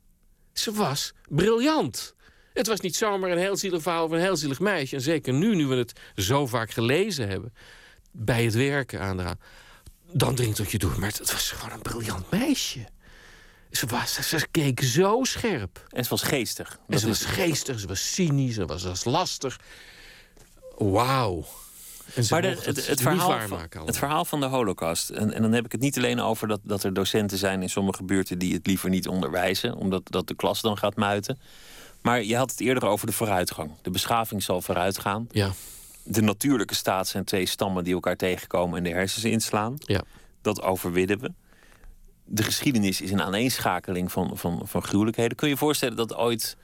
Ze 0.54 0.72
was 0.72 1.14
briljant. 1.30 2.16
Het 2.54 2.68
was 2.68 2.80
niet 2.80 2.96
zomaar 2.96 3.32
een 3.32 3.38
heel 3.38 3.58
zielig 3.58 3.82
verhaal 3.82 4.04
over 4.04 4.18
een 4.18 4.24
heel 4.24 4.38
zielig 4.38 4.60
meisje. 4.60 4.96
En 4.96 5.02
zeker 5.02 5.34
nu, 5.34 5.56
nu 5.56 5.68
we 5.68 5.76
het 5.76 6.00
zo 6.16 6.48
vaak 6.48 6.72
gelezen 6.72 7.28
hebben... 7.28 7.54
bij 8.12 8.44
het 8.44 8.54
werken 8.54 9.02
aan 9.02 9.18
de 9.18 9.38
dan 10.12 10.36
dringt 10.36 10.58
het 10.58 10.72
je 10.72 10.78
door. 10.78 11.00
Maar 11.00 11.10
het 11.10 11.32
was 11.32 11.52
gewoon 11.52 11.74
een 11.74 11.82
briljant 11.82 12.32
meisje. 12.32 12.88
Ze, 13.72 13.86
was, 13.86 14.14
ze, 14.14 14.24
ze 14.24 14.48
keek 14.52 14.82
zo 14.82 15.24
scherp. 15.24 15.88
En 15.90 16.04
ze 16.04 16.10
was 16.10 16.22
geestig. 16.22 16.80
En 16.88 17.00
ze 17.00 17.08
was 17.08 17.26
geestig, 17.26 17.80
ze 17.80 17.88
was 17.88 18.14
cynisch, 18.14 18.54
ze 18.54 18.66
was, 18.66 18.82
ze 18.82 18.88
was 18.88 19.04
lastig. 19.04 19.60
Wauw. 20.78 21.46
Maar 22.30 22.42
de- 22.42 22.48
het, 22.48 22.88
het, 22.88 23.02
verhaal 23.02 23.30
van, 23.48 23.86
het 23.86 23.98
verhaal 23.98 24.26
van 24.26 24.40
de 24.40 24.46
Holocaust. 24.46 25.10
En, 25.10 25.34
en 25.34 25.42
dan 25.42 25.52
heb 25.52 25.66
ik 25.66 25.72
het 25.72 25.82
niet 25.82 25.98
alleen 25.98 26.20
over 26.20 26.48
dat, 26.48 26.60
dat 26.64 26.84
er 26.84 26.94
docenten 26.94 27.38
zijn 27.38 27.62
in 27.62 27.70
sommige 27.70 28.04
buurten 28.04 28.40
die 28.40 28.54
het 28.54 28.68
liever 28.68 28.90
niet 28.90 29.08
onderwijzen, 29.08 29.76
omdat 29.76 30.02
dat 30.06 30.28
de 30.28 30.36
klas 30.36 30.62
dan 30.62 30.78
gaat 30.78 30.96
muiten. 30.96 31.40
Maar 32.02 32.24
je 32.24 32.36
had 32.36 32.52
het 32.52 32.60
eerder 32.60 32.86
over 32.86 33.08
de 33.08 33.14
vooruitgang. 33.14 33.72
De 33.82 33.90
beschaving 33.90 34.44
zal 34.44 34.62
vooruitgaan. 34.62 35.28
Ja, 35.32 35.52
De 36.04 36.22
natuurlijke 36.22 36.76
staat 36.76 37.08
zijn 37.08 37.24
twee 37.24 37.46
stammen 37.46 37.84
die 37.84 37.94
elkaar 37.94 38.16
tegenkomen 38.16 38.78
en 38.78 38.84
de 38.84 38.90
hersens 38.90 39.24
inslaan. 39.24 39.74
ja. 39.80 40.02
Dat 40.42 40.62
overwinnen 40.62 41.20
we. 41.20 41.32
De 42.26 42.44
geschiedenis 42.44 43.02
is 43.02 43.12
een 43.12 43.22
aaneenschakeling 43.22 44.12
van, 44.12 44.38
van, 44.38 44.62
van 44.64 44.84
gruwelijkheden. 44.84 45.38
Kun 45.38 45.48
je 45.48 45.54
je 45.54 45.60
voorstellen 45.60 45.96
dat 45.96 46.16
ooit 46.16 46.58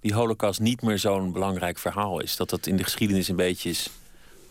die 0.00 0.14
Holocaust 0.14 0.60
niet 0.60 0.82
meer 0.82 0.98
zo'n 0.98 1.32
belangrijk 1.32 1.78
verhaal 1.78 2.20
is? 2.20 2.36
Dat 2.36 2.50
dat 2.50 2.66
in 2.66 2.76
de 2.76 2.82
geschiedenis 2.84 3.28
een 3.28 3.36
beetje 3.36 3.70
is. 3.70 3.90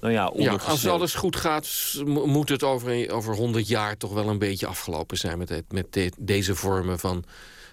Nou 0.05 0.17
ja, 0.17 0.31
ja, 0.43 0.51
als 0.71 0.81
alles 0.91 1.13
goed 1.13 1.35
gaat, 1.35 1.67
moet 2.05 2.49
het 2.49 2.63
over, 2.63 3.11
over 3.11 3.35
100 3.35 3.67
jaar 3.67 3.97
toch 3.97 4.13
wel 4.13 4.29
een 4.29 4.37
beetje 4.39 4.67
afgelopen 4.67 5.17
zijn 5.17 5.37
met, 5.37 5.49
het- 5.49 5.71
met 5.71 5.93
de- 5.93 6.11
deze 6.19 6.55
vormen 6.55 6.99
van, 6.99 7.23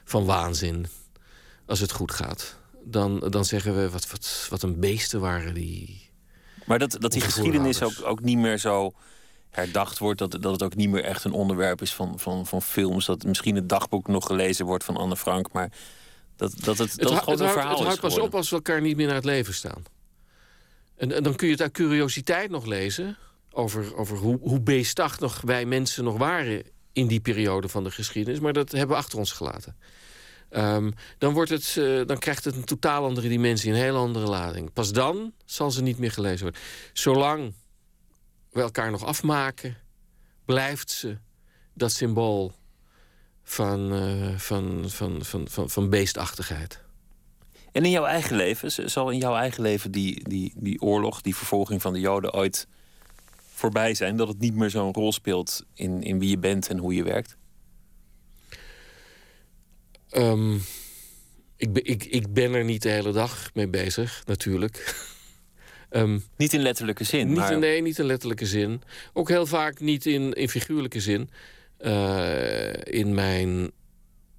van 0.05 0.25
waanzin. 0.25 0.87
Als 1.67 1.81
het 1.81 1.93
goed 1.93 2.13
gaat. 2.13 2.57
Dan, 2.85 3.19
dan 3.31 3.45
zeggen 3.45 3.77
we 3.77 3.91
wat, 3.91 4.11
wat, 4.11 4.47
wat 4.51 4.63
een 4.63 4.81
beesten 4.81 5.21
waren 5.21 5.55
die. 5.55 6.11
Maar 6.65 6.79
dat, 6.79 6.97
dat 7.01 7.13
die 7.13 7.21
geschiedenis 7.21 7.83
ook, 7.83 7.93
ook 8.05 8.21
niet 8.21 8.39
meer 8.39 8.59
zo 8.59 8.93
herdacht 9.51 9.99
wordt. 9.99 10.19
Dat, 10.19 10.31
dat 10.31 10.53
het 10.53 10.63
ook 10.63 10.75
niet 10.77 10.89
meer 10.91 11.05
echt 11.05 11.25
een 11.25 11.33
onderwerp 11.33 11.83
is 11.83 11.95
van, 11.95 12.19
van, 12.19 12.47
van 12.47 12.63
films. 12.63 13.07
Dat 13.07 13.25
misschien 13.25 13.55
het 13.55 13.69
dagboek 13.69 14.07
nog 14.09 14.27
gelezen 14.27 14.67
wordt 14.67 14.85
van 14.85 14.97
Anne 14.97 15.17
Frank. 15.17 15.53
Maar 15.53 15.73
dat, 16.37 16.53
dat 16.65 16.79
het, 16.79 16.97
dat 16.99 17.11
het, 17.11 17.19
gewoon 17.19 17.41
een 17.41 17.49
verhaal 17.53 17.71
het 17.71 17.79
is 17.81 17.85
houdt 17.87 18.01
pas 18.01 18.19
op 18.19 18.35
als 18.35 18.49
we 18.51 18.57
elkaar 18.57 18.81
niet 18.81 18.97
meer 18.97 19.07
naar 19.07 19.15
het 19.15 19.25
leven 19.25 19.55
staan. 19.55 19.83
En, 20.97 21.23
dan 21.23 21.37
kun 21.37 21.47
je 21.47 21.53
het 21.53 21.63
uit 21.63 21.73
curiositeit 21.73 22.51
nog 22.51 22.67
lezen. 22.67 23.17
Over, 23.51 23.97
over 23.97 24.17
hoe, 24.17 24.39
hoe 24.41 24.61
beestachtig 24.61 25.41
wij 25.41 25.65
mensen 25.65 26.05
nog 26.05 26.17
waren 26.17 26.63
in 26.93 27.07
die 27.07 27.21
periode 27.21 27.69
van 27.69 27.85
de 27.85 27.91
geschiedenis. 27.91 28.41
Maar 28.41 28.53
dat 28.53 28.71
hebben 28.71 28.97
we 28.97 29.03
achter 29.03 29.19
ons 29.19 29.33
gelaten. 29.33 29.77
Ehm, 30.49 30.91
dan, 31.19 31.33
wordt 31.33 31.51
het, 31.51 31.77
eh, 31.77 32.01
dan 32.07 32.19
krijgt 32.19 32.45
het 32.45 32.57
een 32.57 32.65
totaal 32.65 33.05
andere 33.05 33.29
dimensie, 33.29 33.71
een 33.71 33.79
heel 33.79 33.97
andere 33.97 34.27
lading. 34.27 34.73
Pas 34.73 34.93
dan 34.93 35.33
zal 35.45 35.71
ze 35.71 35.83
niet 35.83 35.99
meer 35.99 36.13
gelezen 36.13 36.43
worden. 36.43 36.61
Zolang 36.93 37.55
we 38.51 38.61
elkaar 38.61 38.91
nog 38.91 39.05
afmaken, 39.05 39.77
blijft 40.45 40.91
ze 40.91 41.19
dat 41.75 41.93
symbool 41.93 42.53
van, 43.43 43.93
eh, 43.93 44.39
van, 44.39 44.91
van, 44.91 45.25
van, 45.25 45.49
van, 45.49 45.71
van 45.71 45.91
beestachtigheid. 45.91 46.81
En 47.73 47.85
in 47.85 47.91
jouw 47.91 48.05
eigen 48.05 48.37
leven, 48.37 48.91
zal 48.91 49.11
in 49.11 49.19
jouw 49.19 49.35
eigen 49.35 49.63
leven 49.63 49.91
die, 49.91 50.29
die, 50.29 50.53
die 50.57 50.81
oorlog, 50.81 51.21
die 51.21 51.37
vervolging 51.37 51.83
van 51.83 51.93
de 51.93 52.01
Joden 52.01 52.33
ooit 52.35 52.67
voorbij 53.53 53.95
zijn? 53.95 54.17
Dat 54.17 54.29
het 54.29 54.39
niet 54.39 54.55
meer 54.55 54.71
zo'n 54.71 54.93
rol 54.93 55.13
speelt 55.13 55.65
in, 55.75 56.03
in 56.03 56.19
wie 56.19 56.31
je 56.31 56.39
bent 56.39 56.69
en 56.69 56.79
hoe 56.79 56.95
je 56.95 57.03
werkt? 57.03 57.37
Ehm, 60.11 60.55
ik, 61.57 61.73
ben, 61.73 61.85
ik, 61.85 62.05
ik 62.05 62.33
ben 62.33 62.55
er 62.55 62.65
niet 62.65 62.83
de 62.83 62.89
hele 62.89 63.13
dag 63.13 63.51
mee 63.55 63.69
bezig, 63.69 64.23
natuurlijk. 64.27 64.77
Ehm, 65.89 66.19
Niet 66.37 66.53
in 66.53 66.61
letterlijke 66.61 67.05
zin, 67.05 67.29
niet, 67.29 67.37
maar 67.37 67.59
nee, 67.59 67.83
niet 67.83 67.99
in 67.99 68.05
letterlijke 68.05 68.47
zin. 68.47 68.83
Ook 69.13 69.29
heel 69.29 69.47
vaak 69.47 69.81
niet 69.81 70.07
in, 70.07 70.33
in 70.33 70.49
figuurlijke 70.49 71.01
zin. 71.01 71.31
Eh, 71.77 72.73
in 72.85 73.15
mijn 73.15 73.71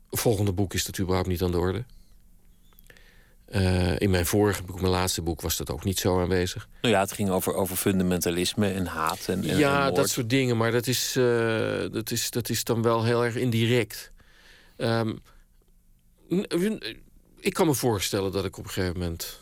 volgende 0.10 0.52
boek 0.54 0.74
is 0.74 0.86
dat 0.86 1.00
überhaupt 1.00 1.28
niet 1.28 1.42
aan 1.42 1.52
de 1.52 1.58
orde. 1.58 1.84
Eh, 3.54 3.99
in 3.99 4.10
mijn 4.10 4.26
vorige 4.26 4.64
boek, 4.64 4.82
mijn 4.82 4.91
laatste 4.93 5.22
boek, 5.22 5.41
was 5.41 5.58
dat 5.58 5.72
ook 5.72 5.84
niet 5.84 5.99
zo 5.99 6.22
aanwezig. 6.22 6.68
nou 6.82 6.93
ja, 6.93 6.99
het 6.99 7.12
ging 7.12 7.30
over, 7.30 7.54
over 7.54 7.76
fundamentalisme 7.76 8.68
en 8.68 8.86
haat 8.86 9.28
en, 9.28 9.49
en, 9.49 9.58
ja, 9.58 9.91
dat 9.91 10.10
soort 10.10 10.30
dingen, 10.30 10.58
maar 10.58 10.72
dat 10.72 10.88
is, 10.88 11.16
eh, 11.16 11.86
dat 11.91 12.12
is, 12.12 12.30
dat 12.30 12.49
is 12.49 12.64
dan 12.64 12.82
wel 12.82 13.04
heel 13.04 13.26
erg 13.26 13.36
indirect. 13.36 14.12
Ehm, 14.78 15.14
ik 17.39 17.54
kan 17.54 17.66
me 17.66 17.74
voorstellen 17.74 18.32
dat 18.32 18.45
ik 18.45 18.58
op 18.58 18.64
een 18.64 18.70
gegeven 18.70 18.99
moment 18.99 19.39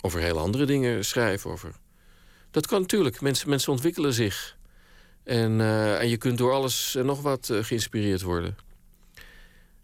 over 0.00 0.20
heel 0.20 0.38
andere 0.38 0.64
dingen 0.64 1.04
schrijf. 1.04 1.46
Over. 1.46 1.72
Dat 2.50 2.66
kan 2.66 2.80
natuurlijk. 2.80 3.20
Mensen, 3.20 3.48
mensen 3.48 3.72
ontwikkelen 3.72 4.12
zich. 4.12 4.56
En, 5.24 5.60
eh, 5.60 6.00
en 6.00 6.08
je 6.08 6.16
kunt 6.16 6.38
door 6.38 6.52
alles 6.52 6.94
en 6.94 7.06
nog 7.06 7.22
wat 7.22 7.50
geïnspireerd 7.52 8.22
worden. 8.22 8.56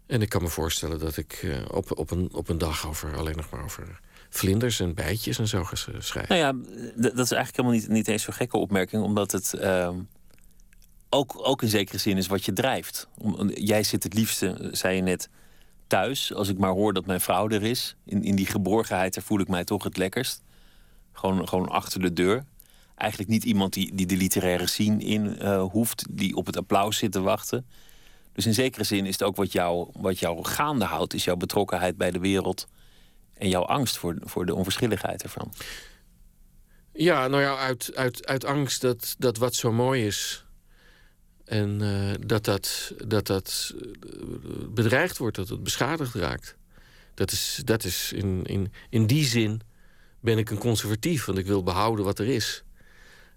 En 0.09 0.21
ik 0.21 0.29
kan 0.29 0.41
me 0.41 0.47
voorstellen 0.47 0.99
dat 0.99 1.17
ik 1.17 1.33
eh, 1.43 1.57
op, 1.71 1.97
op, 1.97 2.11
een, 2.11 2.29
op 2.33 2.49
een 2.49 2.57
dag 2.57 2.87
over, 2.87 3.17
alleen 3.17 3.35
nog 3.35 3.49
maar 3.49 3.63
over 3.63 3.99
vlinders 4.29 4.79
en 4.79 4.93
bijtjes 4.93 5.39
en 5.39 5.47
zo 5.47 5.63
ga 5.63 5.75
s- 5.75 5.87
schrijven. 5.99 6.37
Nou 6.37 6.39
ja, 6.95 7.01
dat 7.01 7.11
is 7.25 7.31
eigenlijk 7.31 7.55
helemaal 7.55 7.71
niet, 7.77 7.87
niet 7.87 8.07
eens 8.07 8.23
zo'n 8.23 8.33
gekke 8.33 8.57
opmerking, 8.57 9.03
omdat 9.03 9.31
het 9.31 9.53
ehm, 9.53 9.95
ook, 11.09 11.33
ook 11.47 11.61
in 11.61 11.67
zekere 11.67 11.97
zin 11.97 12.17
is 12.17 12.27
wat 12.27 12.45
je 12.45 12.53
drijft. 12.53 13.07
Om- 13.17 13.49
Jij 13.49 13.83
zit 13.83 14.03
het 14.03 14.13
liefste, 14.13 14.69
zei 14.71 14.95
je 14.95 15.01
net, 15.01 15.29
thuis. 15.87 16.33
Als 16.33 16.47
ik 16.49 16.57
maar 16.57 16.71
hoor 16.71 16.93
dat 16.93 17.05
mijn 17.05 17.21
vrouw 17.21 17.49
er 17.49 17.63
is, 17.63 17.95
in, 18.05 18.23
in 18.23 18.35
die 18.35 18.45
geborgenheid, 18.45 19.13
daar 19.13 19.23
voel 19.23 19.39
ik 19.39 19.47
mij 19.47 19.63
toch 19.63 19.83
het 19.83 19.97
lekkerst. 19.97 20.41
Gewoon, 21.13 21.47
gewoon 21.47 21.67
achter 21.69 21.99
de 22.01 22.13
deur. 22.13 22.43
Eigenlijk 22.95 23.31
niet 23.31 23.43
iemand 23.43 23.73
die, 23.73 23.95
die 23.95 24.05
de 24.05 24.17
literaire 24.17 24.67
scene 24.67 25.03
in 25.03 25.39
eh, 25.39 25.61
hoeft, 25.63 26.05
die 26.09 26.35
op 26.35 26.45
het 26.45 26.57
applaus 26.57 26.97
zit 26.97 27.11
te 27.11 27.21
wachten. 27.21 27.65
Dus 28.33 28.45
in 28.45 28.53
zekere 28.53 28.83
zin 28.83 29.05
is 29.05 29.13
het 29.13 29.23
ook 29.23 29.35
wat 29.35 29.51
jou, 29.51 29.89
wat 29.93 30.19
jou 30.19 30.45
gaande 30.45 30.85
houdt, 30.85 31.13
is 31.13 31.23
jouw 31.23 31.35
betrokkenheid 31.35 31.97
bij 31.97 32.11
de 32.11 32.19
wereld 32.19 32.67
en 33.33 33.49
jouw 33.49 33.63
angst 33.65 33.97
voor, 33.97 34.15
voor 34.19 34.45
de 34.45 34.55
onverschilligheid 34.55 35.23
ervan. 35.23 35.53
Ja, 36.93 37.27
nou 37.27 37.41
ja, 37.41 37.57
uit, 37.57 37.91
uit, 37.95 38.27
uit 38.27 38.45
angst 38.45 38.81
dat, 38.81 39.15
dat 39.17 39.37
wat 39.37 39.55
zo 39.55 39.71
mooi 39.71 40.05
is. 40.05 40.45
En 41.45 41.81
eh, 41.81 42.27
dat 42.27 42.45
dat, 42.45 42.93
dat, 43.07 43.27
dat 43.27 43.75
eh, 43.81 44.19
bedreigd 44.69 45.17
wordt, 45.17 45.35
dat 45.35 45.49
het 45.49 45.63
beschadigd 45.63 46.13
raakt. 46.13 46.55
Dat 47.13 47.31
is, 47.31 47.61
dat 47.65 47.83
is 47.83 48.11
in, 48.13 48.43
in, 48.43 48.71
in 48.89 49.05
die 49.05 49.25
zin 49.25 49.61
ben 50.19 50.37
ik 50.37 50.49
een 50.49 50.57
conservatief, 50.57 51.25
want 51.25 51.37
ik 51.37 51.45
wil 51.45 51.63
behouden 51.63 52.05
wat 52.05 52.19
er 52.19 52.27
is. 52.27 52.63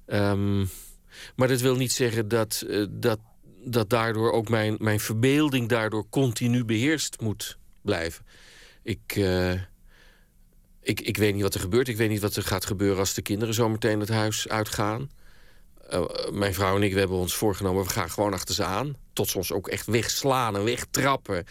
Ehm, 0.07 0.59
maar 1.37 1.49
dat 1.49 1.61
wil 1.61 1.77
niet 1.77 1.93
zeggen 1.93 2.29
dat, 2.29 2.65
eh, 2.69 2.85
dat, 2.91 3.19
dat 3.65 3.91
daardoor 3.91 4.33
ook 4.33 4.49
mijn, 4.49 4.77
mijn 4.79 5.01
verbeelding 5.01 5.69
daardoor 5.69 6.09
continu 6.09 6.65
beheerst 6.65 7.21
moet 7.21 7.59
blijven. 7.83 8.27
Ik, 8.83 9.13
eh, 9.17 9.53
ik, 10.81 11.01
ik 11.01 11.17
weet 11.17 11.35
niet 11.35 11.43
wat 11.43 11.55
er 11.55 11.61
gebeurt. 11.61 11.89
Ik 11.89 11.97
weet 11.97 12.09
niet 12.09 12.21
wat 12.21 12.37
er 12.37 12.43
gaat 12.43 12.65
gebeuren 12.65 12.99
als 12.99 13.15
de 13.15 13.23
kinderen 13.23 13.55
zometeen 13.55 14.01
het 14.01 14.09
huis 14.09 14.49
uitgaan. 14.49 15.11
Eh, 15.89 16.05
mijn 16.31 16.55
vrouw 16.55 16.77
en 16.77 16.83
ik 16.83 16.93
we 16.93 16.99
hebben 16.99 17.17
ons 17.17 17.35
voorgenomen, 17.35 17.85
we 17.85 17.91
gaan 17.91 18.11
gewoon 18.11 18.33
achter 18.33 18.55
ze 18.55 18.65
aan. 18.65 18.97
Tot 19.13 19.29
ze 19.29 19.37
ons 19.37 19.53
ook 19.53 19.69
echt 19.69 19.87
wegslaan 19.87 20.57
en 20.57 20.65
wegtrappen. 20.65 21.47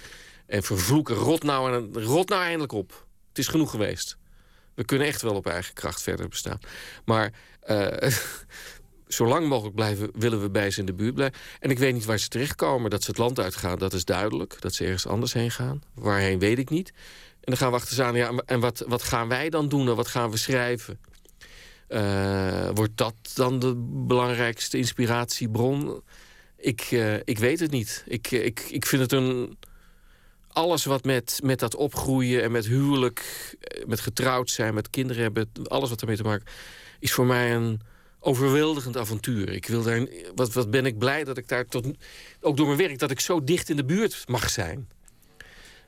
En 0.45 0.63
vervloeken. 0.63 1.15
Rot 1.15 1.43
nou, 1.43 1.73
en, 1.73 2.03
rot 2.03 2.29
nou 2.29 2.41
eindelijk 2.43 2.71
op. 2.71 3.05
Het 3.29 3.37
is 3.37 3.47
genoeg 3.47 3.71
geweest. 3.71 4.17
We 4.73 4.83
kunnen 4.83 5.07
echt 5.07 5.21
wel 5.21 5.35
op 5.35 5.47
eigen 5.47 5.73
kracht 5.73 6.01
verder 6.01 6.27
bestaan. 6.27 6.59
Maar 7.05 7.33
eh, 7.59 8.11
zo 9.13 9.25
lang 9.27 9.47
mogelijk 9.47 9.75
blijven, 9.75 10.09
willen 10.13 10.41
we 10.41 10.49
bij 10.49 10.71
ze 10.71 10.79
in 10.79 10.85
de 10.85 10.93
buurt 10.93 11.13
blijven. 11.13 11.39
En 11.59 11.69
ik 11.69 11.79
weet 11.79 11.93
niet 11.93 12.05
waar 12.05 12.19
ze 12.19 12.27
terechtkomen. 12.27 12.89
Dat 12.89 13.03
ze 13.03 13.09
het 13.09 13.19
land 13.19 13.39
uitgaan, 13.39 13.77
dat 13.77 13.93
is 13.93 14.05
duidelijk. 14.05 14.61
Dat 14.61 14.73
ze 14.73 14.83
ergens 14.83 15.07
anders 15.07 15.33
heen 15.33 15.51
gaan. 15.51 15.81
Waarheen 15.93 16.39
weet 16.39 16.57
ik 16.57 16.69
niet. 16.69 16.89
En 16.89 17.47
dan 17.47 17.57
gaan 17.57 17.69
we 17.69 17.75
achter 17.75 17.95
ze 17.95 18.03
aan. 18.03 18.15
Ja, 18.15 18.31
en 18.45 18.59
wat, 18.59 18.83
wat 18.87 19.03
gaan 19.03 19.27
wij 19.27 19.49
dan 19.49 19.69
doen 19.69 19.87
en 19.87 19.95
wat 19.95 20.07
gaan 20.07 20.31
we 20.31 20.37
schrijven? 20.37 20.99
Eh, 21.87 22.69
wordt 22.73 22.97
dat 22.97 23.15
dan 23.33 23.59
de 23.59 23.75
belangrijkste 24.07 24.77
inspiratiebron? 24.77 26.01
Ik, 26.57 26.81
eh, 26.81 27.15
ik 27.15 27.39
weet 27.39 27.59
het 27.59 27.71
niet. 27.71 28.03
Ik, 28.07 28.31
ik, 28.31 28.59
ik 28.59 28.85
vind 28.85 29.01
het 29.01 29.11
een. 29.11 29.57
Alles 30.47 30.85
wat 30.85 31.03
met, 31.03 31.39
met 31.43 31.59
dat 31.59 31.75
opgroeien 31.75 32.43
en 32.43 32.51
met 32.51 32.65
huwelijk, 32.65 33.55
eh, 33.59 33.85
met 33.85 33.99
getrouwd 33.99 34.49
zijn, 34.49 34.73
met 34.73 34.89
kinderen 34.89 35.21
hebben, 35.21 35.51
alles 35.63 35.89
wat 35.89 36.01
ermee 36.01 36.15
te 36.15 36.23
maken, 36.23 36.45
is 36.99 37.11
voor 37.11 37.25
mij 37.25 37.55
een 37.55 37.81
overweldigend 38.23 38.97
avontuur. 38.97 39.49
Ik 39.49 39.67
wil 39.67 39.83
daar, 39.83 40.07
wat, 40.35 40.53
wat 40.53 40.71
ben 40.71 40.85
ik 40.85 40.97
blij 40.97 41.23
dat 41.23 41.37
ik 41.37 41.47
daar 41.47 41.65
tot, 41.65 41.85
ook 42.41 42.57
door 42.57 42.65
mijn 42.65 42.77
werk, 42.77 42.99
dat 42.99 43.11
ik 43.11 43.19
zo 43.19 43.43
dicht 43.43 43.69
in 43.69 43.75
de 43.75 43.85
buurt 43.85 44.23
mag 44.27 44.49
zijn. 44.49 44.89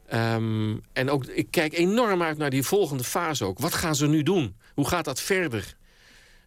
Ehm, 0.07 0.77
en 0.93 1.09
ook, 1.09 1.25
ik 1.25 1.47
kijk 1.49 1.73
enorm 1.73 2.21
uit 2.21 2.37
naar 2.37 2.49
die 2.49 2.63
volgende 2.63 3.03
fase 3.03 3.45
ook. 3.45 3.59
Wat 3.59 3.73
gaan 3.73 3.95
ze 3.95 4.07
nu 4.07 4.23
doen? 4.23 4.55
Hoe 4.73 4.87
gaat 4.87 5.05
dat 5.05 5.19
verder? 5.19 5.75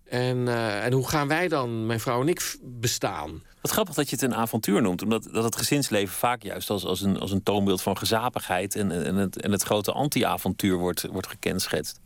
En, 0.04 0.48
eh, 0.48 0.84
en 0.84 0.92
hoe 0.92 1.08
gaan 1.08 1.28
wij 1.28 1.48
dan, 1.48 1.86
mijn 1.86 2.00
vrouw 2.00 2.20
en 2.20 2.28
ik, 2.28 2.56
bestaan? 2.62 3.42
Wat 3.60 3.70
grappig 3.70 3.94
dat 3.94 4.10
je 4.10 4.16
het 4.16 4.24
een 4.24 4.34
avontuur 4.34 4.82
noemt. 4.82 5.02
Omdat 5.02 5.28
dat 5.32 5.44
het 5.44 5.56
gezinsleven 5.56 6.14
vaak 6.14 6.42
juist 6.42 6.70
als, 6.70 6.84
als, 6.84 7.00
een, 7.00 7.18
als 7.18 7.30
een 7.30 7.42
toonbeeld 7.42 7.82
van 7.82 7.98
gezapigheid... 7.98 8.74
en, 8.74 9.04
en, 9.04 9.16
het, 9.16 9.40
en 9.40 9.52
het 9.52 9.62
grote 9.62 9.92
anti-avontuur 9.92 10.76
wordt, 10.76 11.06
wordt 11.06 11.26
gekenschetst. 11.26 12.00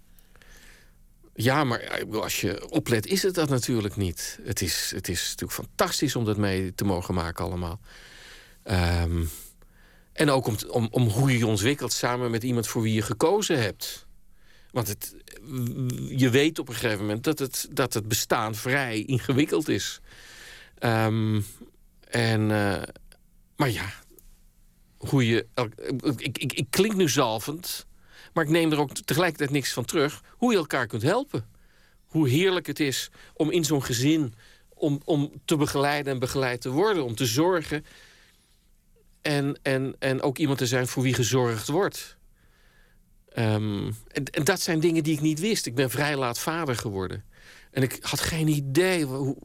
Ja, 1.42 1.64
maar 1.64 1.96
bedoel, 1.98 2.22
als 2.22 2.40
je 2.40 2.70
oplet, 2.70 3.06
is 3.06 3.22
het 3.22 3.34
dat 3.34 3.48
natuurlijk 3.48 3.96
niet. 3.96 4.38
Het 4.42 4.60
is, 4.60 4.92
het 4.94 5.08
is 5.08 5.22
natuurlijk 5.28 5.52
fantastisch 5.52 6.16
om 6.16 6.24
dat 6.24 6.36
mee 6.36 6.74
te 6.74 6.84
mogen 6.84 7.14
maken 7.14 7.44
allemaal. 7.44 7.80
Ehm, 8.62 9.24
en 10.12 10.30
ook 10.30 10.46
om, 10.46 10.88
om, 10.90 11.08
hoe 11.08 11.32
je 11.32 11.38
je 11.38 11.46
ontwikkelt 11.46 11.92
samen 11.92 12.30
met 12.30 12.42
iemand 12.42 12.66
voor 12.66 12.82
wie 12.82 12.94
je 12.94 13.02
gekozen 13.02 13.60
hebt. 13.62 14.06
Want 14.70 14.88
het, 14.88 15.14
je 16.08 16.30
weet 16.30 16.58
op 16.58 16.68
een 16.68 16.74
gegeven 16.74 17.00
moment 17.00 17.24
dat 17.24 17.38
het, 17.38 17.68
dat 17.70 17.94
het 17.94 18.08
bestaan 18.08 18.54
vrij 18.54 19.02
ingewikkeld 19.04 19.68
is. 19.68 20.00
Ehm, 20.78 21.40
en, 22.04 22.50
eh, 22.50 22.82
maar 23.56 23.70
ja, 23.70 23.92
hoe 24.96 25.26
je. 25.26 25.46
Ik, 26.16 26.38
ik, 26.38 26.52
ik 26.52 26.66
klink 26.70 26.94
nu 26.94 27.08
zalvend, 27.08 27.86
maar 28.32 28.44
ik 28.44 28.50
neem 28.50 28.72
er 28.72 28.78
ook 28.78 28.92
tegelijkertijd 28.92 29.50
niks 29.50 29.72
van 29.72 29.84
terug. 29.84 30.22
Hoe 30.28 30.52
je 30.52 30.58
elkaar 30.58 30.86
kunt 30.86 31.02
helpen. 31.02 31.46
Hoe 32.06 32.28
heerlijk 32.28 32.66
het 32.66 32.80
is 32.80 33.10
om 33.34 33.50
in 33.50 33.64
zo'n 33.64 33.84
gezin 33.84 34.34
om, 34.68 35.00
om 35.04 35.32
te 35.44 35.56
begeleiden 35.56 36.12
en 36.12 36.18
begeleid 36.18 36.60
te 36.60 36.70
worden. 36.70 37.04
Om 37.04 37.14
te 37.14 37.26
zorgen. 37.26 37.84
En, 39.22 39.58
en, 39.62 39.94
en 39.98 40.22
ook 40.22 40.38
iemand 40.38 40.58
te 40.58 40.66
zijn 40.66 40.86
voor 40.86 41.02
wie 41.02 41.14
gezorgd 41.14 41.68
wordt. 41.68 42.16
Ehm, 43.28 43.90
en, 44.08 44.24
en 44.24 44.44
dat 44.44 44.60
zijn 44.60 44.80
dingen 44.80 45.02
die 45.02 45.14
ik 45.14 45.20
niet 45.20 45.40
wist. 45.40 45.66
Ik 45.66 45.74
ben 45.74 45.90
vrij 45.90 46.16
laat 46.16 46.38
vader 46.38 46.76
geworden. 46.76 47.24
En 47.70 47.82
ik 47.82 47.98
had 48.00 48.20
geen 48.20 48.48
idee 48.48 49.04
hoe, 49.04 49.36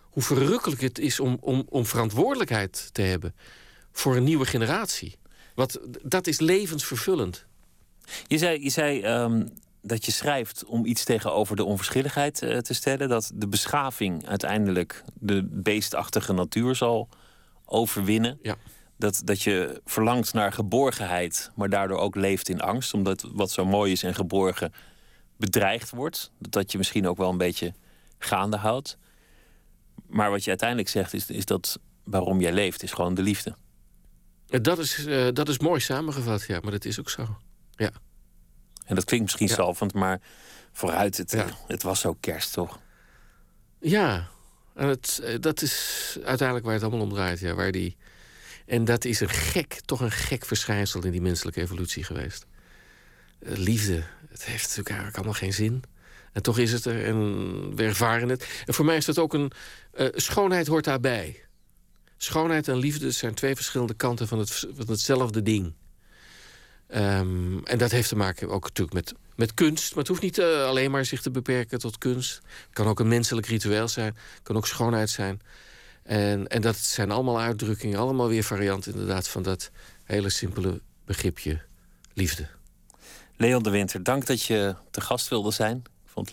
hoe 0.00 0.22
verrukkelijk 0.22 0.80
het 0.80 0.98
is 0.98 1.20
om, 1.20 1.36
om, 1.40 1.66
om 1.68 1.86
verantwoordelijkheid 1.86 2.88
te 2.92 3.02
hebben 3.02 3.34
voor 3.92 4.16
een 4.16 4.24
nieuwe 4.24 4.46
generatie. 4.46 5.16
Wat, 5.54 5.80
dat 6.02 6.26
is 6.26 6.40
levensvervullend. 6.40 7.46
Je 8.26 8.38
zei, 8.38 8.62
je 8.62 8.70
zei 8.70 9.00
ehm, 9.00 9.46
dat 9.82 10.04
je 10.04 10.12
schrijft 10.12 10.64
om 10.64 10.84
iets 10.84 11.04
tegenover 11.04 11.56
de 11.56 11.64
onverschilligheid 11.64 12.42
eh, 12.42 12.58
te 12.58 12.74
stellen. 12.74 13.08
Dat 13.08 13.30
de 13.34 13.48
beschaving 13.48 14.26
uiteindelijk 14.26 15.04
de 15.20 15.48
beestachtige 15.50 16.32
natuur 16.32 16.74
zal 16.74 17.08
overwinnen. 17.64 18.38
Ja. 18.42 18.56
Dat, 18.96 19.22
dat 19.24 19.42
je 19.42 19.80
verlangt 19.84 20.32
naar 20.32 20.52
geborgenheid, 20.52 21.50
maar 21.54 21.68
daardoor 21.68 21.98
ook 21.98 22.14
leeft 22.14 22.48
in 22.48 22.60
angst. 22.60 22.94
Omdat 22.94 23.28
wat 23.32 23.50
zo 23.50 23.64
mooi 23.64 23.92
is 23.92 24.02
en 24.02 24.14
geborgen 24.14 24.72
bedreigd 25.36 25.90
wordt. 25.90 26.30
Dat 26.38 26.72
je 26.72 26.78
misschien 26.78 27.08
ook 27.08 27.16
wel 27.16 27.30
een 27.30 27.38
beetje 27.38 27.74
gaande 28.18 28.56
houdt. 28.56 28.98
Maar 30.06 30.30
wat 30.30 30.44
je 30.44 30.48
uiteindelijk 30.48 30.88
zegt 30.88 31.14
is, 31.14 31.30
is 31.30 31.44
dat 31.44 31.78
waarom 32.04 32.40
jij 32.40 32.52
leeft, 32.52 32.82
is 32.82 32.92
gewoon 32.92 33.14
de 33.14 33.22
liefde. 33.22 33.56
Dat 34.46 34.78
is, 34.78 35.06
eh, 35.06 35.28
dat 35.32 35.48
is 35.48 35.58
mooi 35.58 35.80
samengevat, 35.80 36.44
ja, 36.46 36.60
maar 36.62 36.72
dat 36.72 36.84
is 36.84 37.00
ook 37.00 37.10
zo. 37.10 37.36
Ja. 37.76 37.90
En 38.84 38.94
dat 38.94 39.04
klinkt 39.04 39.24
misschien 39.24 39.48
Ja. 39.48 39.54
zalvend, 39.54 39.94
maar 39.94 40.20
vooruit, 40.72 41.16
het, 41.16 41.30
Ja. 41.30 41.46
het 41.66 41.82
was 41.82 42.06
ook 42.06 42.16
kerst, 42.20 42.52
toch? 42.52 42.80
Ja, 43.80 44.28
en 44.74 44.88
het, 44.88 45.20
eh, 45.22 45.34
dat 45.40 45.62
is 45.62 46.18
uiteindelijk 46.24 46.66
waar 46.66 46.74
het 46.74 46.82
allemaal 46.84 47.00
om 47.06 47.12
draait. 47.12 47.40
Ja, 47.40 47.54
waar 47.54 47.72
die, 47.72 47.96
en 48.66 48.84
dat 48.84 49.04
is 49.04 49.20
een 49.20 49.28
gek, 49.28 49.80
toch 49.84 50.00
een 50.00 50.10
gek 50.10 50.44
verschijnsel 50.44 51.04
in 51.04 51.10
die 51.10 51.20
menselijke 51.22 51.60
evolutie 51.60 52.04
geweest. 52.04 52.46
Eh, 53.38 53.56
liefde, 53.56 54.02
het 54.28 54.44
heeft 54.44 54.60
natuurlijk 54.62 54.88
eigenlijk 54.88 55.16
allemaal 55.16 55.34
geen 55.38 55.52
zin. 55.52 55.82
En 56.32 56.42
toch 56.42 56.58
is 56.58 56.72
het 56.72 56.84
er 56.84 57.04
en 57.04 57.76
we 57.76 57.82
ervaren 57.82 58.28
het. 58.28 58.62
En 58.66 58.74
voor 58.74 58.84
mij 58.84 58.96
is 58.96 59.04
dat 59.04 59.18
ook 59.18 59.34
een... 59.34 59.52
eh, 59.92 60.06
schoonheid 60.14 60.66
hoort 60.66 60.84
daarbij. 60.84 61.44
Schoonheid 62.16 62.68
en 62.68 62.76
liefde 62.76 63.10
zijn 63.10 63.34
twee 63.34 63.54
verschillende 63.54 63.94
kanten 63.94 64.28
van, 64.28 64.38
het, 64.38 64.50
van 64.74 64.86
hetzelfde 64.86 65.42
ding. 65.42 65.74
Ehm, 66.94 67.58
en 67.64 67.78
dat 67.78 67.90
heeft 67.90 68.08
te 68.08 68.16
maken 68.16 68.48
ook 68.48 68.62
natuurlijk 68.62 68.94
met, 68.94 69.14
met 69.36 69.54
kunst. 69.54 69.90
Maar 69.90 69.98
het 69.98 70.08
hoeft 70.08 70.22
niet 70.22 70.38
eh, 70.38 70.64
alleen 70.64 70.90
maar 70.90 71.04
zich 71.04 71.22
te 71.22 71.30
beperken 71.30 71.78
tot 71.78 71.98
kunst. 71.98 72.34
Het 72.34 72.72
kan 72.72 72.86
ook 72.86 73.00
een 73.00 73.08
menselijk 73.08 73.46
ritueel 73.46 73.88
zijn. 73.88 74.06
Het 74.06 74.42
kan 74.42 74.56
ook 74.56 74.66
schoonheid 74.66 75.10
zijn. 75.10 75.40
En, 76.02 76.46
en 76.46 76.62
dat 76.62 76.76
zijn 76.76 77.10
allemaal 77.10 77.40
uitdrukkingen, 77.40 77.98
allemaal 77.98 78.28
weer 78.28 78.42
varianten 78.42 78.92
inderdaad 78.92 79.28
van 79.28 79.42
dat 79.42 79.70
hele 80.04 80.30
simpele 80.30 80.80
begripje 81.04 81.60
liefde. 82.12 82.48
Leon 83.36 83.62
de 83.62 83.70
Winter, 83.70 84.02
dank 84.02 84.26
dat 84.26 84.42
je 84.42 84.74
te 84.90 85.00
gast 85.00 85.28
wilde 85.28 85.50
zijn. 85.50 85.76
Ik 85.76 86.10
vond 86.10 86.30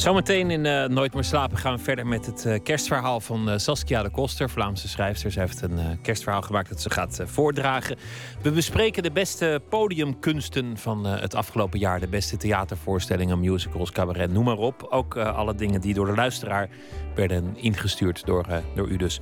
Zometeen 0.00 0.50
in 0.50 0.66
eh, 0.66 0.88
Nooit 0.88 1.14
meer 1.14 1.24
slapen 1.24 1.58
gaan 1.58 1.76
we 1.76 1.82
verder 1.82 2.06
met 2.06 2.26
het 2.26 2.46
eh, 2.46 2.62
kerstverhaal 2.62 3.20
van 3.20 3.50
eh, 3.50 3.58
Saskia 3.58 4.02
de 4.02 4.10
Koster, 4.10 4.50
Vlaamse 4.50 4.88
schrijfster. 4.88 5.30
Ze 5.32 5.40
heeft 5.40 5.62
een 5.62 6.00
kerstverhaal 6.02 6.42
gemaakt 6.42 6.68
dat 6.68 6.80
ze 6.80 6.90
gaat 6.90 7.20
voordragen. 7.24 7.96
We 8.42 8.50
bespreken 8.50 9.02
de 9.02 9.10
beste 9.10 9.62
podiumkunsten 9.68 10.76
van 10.76 11.04
het 11.04 11.34
afgelopen 11.34 11.78
jaar. 11.78 12.00
De 12.00 12.08
beste 12.08 12.36
theatervoorstellingen, 12.36 13.40
musicals, 13.40 13.92
cabaret, 13.92 14.32
noem 14.32 14.44
maar 14.44 14.58
op. 14.58 14.86
Ook 14.90 15.16
alle 15.16 15.54
dingen 15.54 15.80
die 15.80 15.94
door 15.94 16.06
de 16.06 16.14
luisteraar 16.14 16.68
werden 17.14 17.56
ingestuurd 17.56 18.26
door, 18.26 18.46
door 18.74 18.88
u 18.88 18.96
dus. 18.96 19.20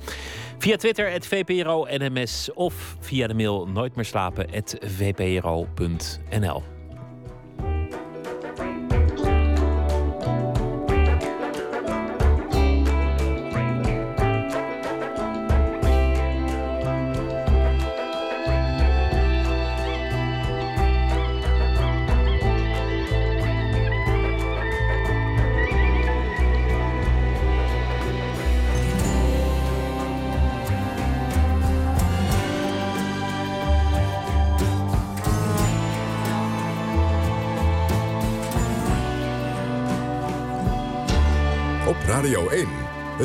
Via 0.57 0.75
Twitter, 0.75 1.11
het 1.11 1.27
VPRO 1.27 1.87
NMS 1.89 2.53
of 2.53 2.97
via 2.99 3.27
de 3.27 3.33
mail 3.33 3.67
nooit 3.67 3.95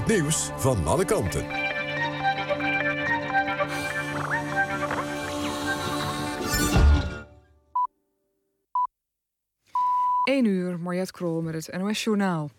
Nieuws 0.06 0.50
van 0.56 0.86
alle 0.86 1.04
kanten. 1.04 1.46
1 10.24 10.44
uur, 10.44 10.78
Mariette 10.78 11.12
Krol 11.12 11.42
met 11.42 11.54
het 11.54 11.76
NOS 11.78 12.04
Journaal. 12.04 12.50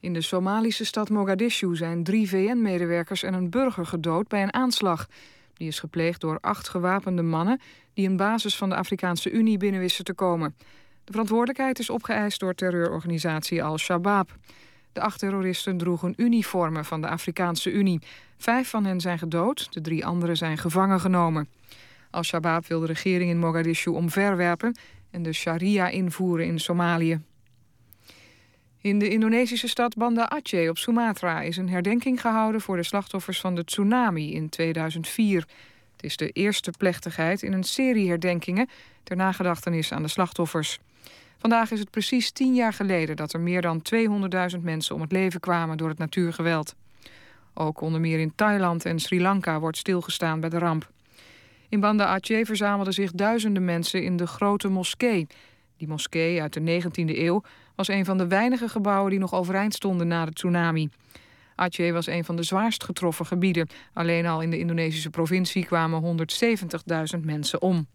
In 0.00 0.12
de 0.12 0.20
Somalische 0.20 0.84
stad 0.84 1.10
Mogadishu 1.10 1.76
zijn 1.76 2.04
drie 2.04 2.28
VN-medewerkers 2.28 3.22
en 3.22 3.34
een 3.34 3.50
burger 3.50 3.86
gedood 3.86 4.28
bij 4.28 4.42
een 4.42 4.54
aanslag. 4.54 5.06
Die 5.54 5.68
is 5.68 5.78
gepleegd 5.78 6.20
door 6.20 6.38
acht 6.40 6.68
gewapende 6.68 7.22
mannen 7.22 7.60
die 7.94 8.08
een 8.08 8.16
basis 8.16 8.56
van 8.56 8.68
de 8.68 8.76
Afrikaanse 8.76 9.30
Unie 9.30 9.58
binnen 9.58 9.80
wisten 9.80 10.04
te 10.04 10.14
komen. 10.14 10.56
De 11.04 11.12
verantwoordelijkheid 11.12 11.78
is 11.78 11.90
opgeëist 11.90 12.40
door 12.40 12.54
terreurorganisatie 12.54 13.64
Al-Shabaab. 13.64 14.36
De 14.94 15.00
acht 15.00 15.18
terroristen 15.18 15.76
droegen 15.76 16.14
uniformen 16.16 16.84
van 16.84 17.00
de 17.00 17.08
Afrikaanse 17.08 17.70
Unie. 17.72 18.00
Vijf 18.36 18.68
van 18.68 18.84
hen 18.84 19.00
zijn 19.00 19.18
gedood, 19.18 19.72
de 19.72 19.80
drie 19.80 20.06
anderen 20.06 20.36
zijn 20.36 20.58
gevangen 20.58 21.00
genomen. 21.00 21.48
Al-Shabaab 22.10 22.66
wil 22.66 22.80
de 22.80 22.86
regering 22.86 23.30
in 23.30 23.38
Mogadishu 23.38 23.90
omverwerpen 23.90 24.76
en 25.10 25.22
de 25.22 25.32
sharia 25.32 25.88
invoeren 25.88 26.46
in 26.46 26.60
Somalië. 26.60 27.20
In 28.80 28.98
de 28.98 29.08
Indonesische 29.08 29.68
stad 29.68 29.96
Banda 29.96 30.28
Aceh 30.28 30.68
op 30.68 30.78
Sumatra 30.78 31.40
is 31.40 31.56
een 31.56 31.68
herdenking 31.68 32.20
gehouden 32.20 32.60
voor 32.60 32.76
de 32.76 32.82
slachtoffers 32.82 33.40
van 33.40 33.54
de 33.54 33.64
tsunami 33.64 34.34
in 34.34 34.48
2004. 34.48 35.48
Het 35.92 36.02
is 36.02 36.16
de 36.16 36.28
eerste 36.28 36.70
plechtigheid 36.78 37.42
in 37.42 37.52
een 37.52 37.64
serie 37.64 38.08
herdenkingen 38.08 38.68
ter 39.02 39.16
nagedachtenis 39.16 39.92
aan 39.92 40.02
de 40.02 40.08
slachtoffers. 40.08 40.78
Vandaag 41.44 41.70
is 41.70 41.78
het 41.78 41.90
precies 41.90 42.30
tien 42.30 42.54
jaar 42.54 42.72
geleden 42.72 43.16
dat 43.16 43.32
er 43.32 43.40
meer 43.40 43.62
dan 43.62 43.82
200.000 44.54 44.60
mensen 44.60 44.94
om 44.94 45.00
het 45.00 45.12
leven 45.12 45.40
kwamen 45.40 45.76
door 45.76 45.88
het 45.88 45.98
natuurgeweld. 45.98 46.74
Ook 47.54 47.80
onder 47.80 48.00
meer 48.00 48.18
in 48.18 48.32
Thailand 48.34 48.84
en 48.84 48.98
Sri 48.98 49.20
Lanka 49.20 49.60
wordt 49.60 49.76
stilgestaan 49.76 50.40
bij 50.40 50.48
de 50.48 50.58
ramp. 50.58 50.90
In 51.68 51.80
Banda 51.80 52.06
Aceh 52.06 52.44
verzamelden 52.44 52.92
zich 52.92 53.12
duizenden 53.12 53.64
mensen 53.64 54.02
in 54.02 54.16
de 54.16 54.26
grote 54.26 54.68
moskee. 54.68 55.26
Die 55.76 55.88
moskee 55.88 56.42
uit 56.42 56.52
de 56.52 56.82
19e 56.82 57.18
eeuw 57.18 57.42
was 57.74 57.88
een 57.88 58.04
van 58.04 58.18
de 58.18 58.26
weinige 58.26 58.68
gebouwen 58.68 59.10
die 59.10 59.20
nog 59.20 59.34
overeind 59.34 59.74
stonden 59.74 60.06
na 60.06 60.24
de 60.24 60.32
tsunami. 60.32 60.88
Aceh 61.54 61.92
was 61.92 62.06
een 62.06 62.24
van 62.24 62.36
de 62.36 62.42
zwaarst 62.42 62.84
getroffen 62.84 63.26
gebieden. 63.26 63.68
Alleen 63.92 64.26
al 64.26 64.42
in 64.42 64.50
de 64.50 64.58
Indonesische 64.58 65.10
provincie 65.10 65.64
kwamen 65.64 66.28
170.000 67.16 67.20
mensen 67.24 67.62
om. 67.62 67.86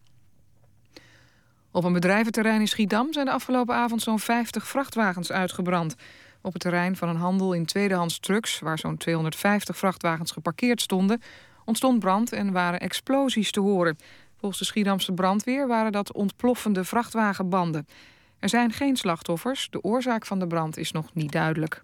Op 1.71 1.83
een 1.83 1.93
bedrijventerrein 1.93 2.59
in 2.59 2.67
Schiedam 2.67 3.13
zijn 3.13 3.25
de 3.25 3.31
afgelopen 3.31 3.75
avond 3.75 4.01
zo'n 4.01 4.19
50 4.19 4.67
vrachtwagens 4.67 5.31
uitgebrand. 5.31 5.95
Op 6.41 6.53
het 6.53 6.61
terrein 6.61 6.95
van 6.95 7.09
een 7.09 7.15
handel 7.15 7.53
in 7.53 7.65
tweedehands 7.65 8.19
trucks, 8.19 8.59
waar 8.59 8.79
zo'n 8.79 8.97
250 8.97 9.77
vrachtwagens 9.77 10.31
geparkeerd 10.31 10.81
stonden, 10.81 11.21
ontstond 11.65 11.99
brand 11.99 12.31
en 12.31 12.51
waren 12.51 12.79
explosies 12.79 13.51
te 13.51 13.59
horen. 13.59 13.97
Volgens 14.39 14.59
de 14.59 14.65
Schiedamse 14.65 15.11
brandweer 15.11 15.67
waren 15.67 15.91
dat 15.91 16.13
ontploffende 16.13 16.83
vrachtwagenbanden. 16.83 17.87
Er 18.39 18.49
zijn 18.49 18.71
geen 18.71 18.97
slachtoffers. 18.97 19.67
De 19.69 19.83
oorzaak 19.83 20.25
van 20.25 20.39
de 20.39 20.47
brand 20.47 20.77
is 20.77 20.91
nog 20.91 21.13
niet 21.13 21.31
duidelijk. 21.31 21.81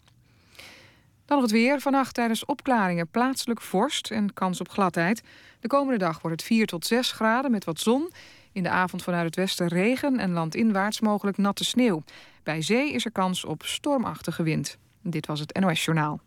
Dan 1.26 1.38
nog 1.38 1.42
het 1.42 1.52
weer. 1.52 1.80
Vannacht 1.80 2.14
tijdens 2.14 2.46
opklaringen 2.46 3.08
plaatselijk 3.08 3.62
vorst 3.62 4.12
en 4.12 4.34
kans 4.34 4.60
op 4.60 4.70
gladheid. 4.70 5.24
De 5.60 5.68
komende 5.68 6.00
dag 6.00 6.22
wordt 6.22 6.42
het 6.42 6.50
4 6.50 6.66
tot 6.66 6.86
6 6.86 7.12
graden 7.12 7.52
met 7.52 7.66
wat 7.66 7.80
zon. 7.80 8.12
In 8.56 8.64
de 8.64 8.70
avond 8.70 9.04
vanuit 9.04 9.26
het 9.26 9.36
westen 9.36 9.68
regen 9.68 10.20
en 10.20 10.32
landinwaarts 10.32 11.00
mogelijk 11.00 11.38
natte 11.38 11.64
sneeuw. 11.64 12.04
Bij 12.44 12.62
zee 12.62 12.94
is 12.94 13.06
er 13.06 13.12
kans 13.12 13.46
op 13.46 13.64
stormachtige 13.66 14.44
wind. 14.44 14.78
Dit 15.02 15.26
was 15.26 15.40
het 15.40 15.60
NOS 15.60 15.86
Journaal. 15.86 16.20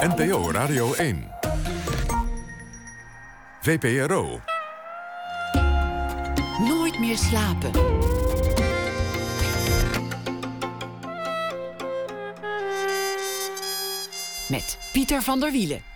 NPO 0.00 0.50
Radio 0.50 0.94
1. 0.94 1.30
VPRO. 3.60 4.40
Nooit 6.58 6.98
meer 6.98 7.16
slapen. 7.16 7.70
Met 14.48 14.78
Pieter 14.92 15.22
van 15.22 15.40
der 15.40 15.50
Wielen. 15.50 15.89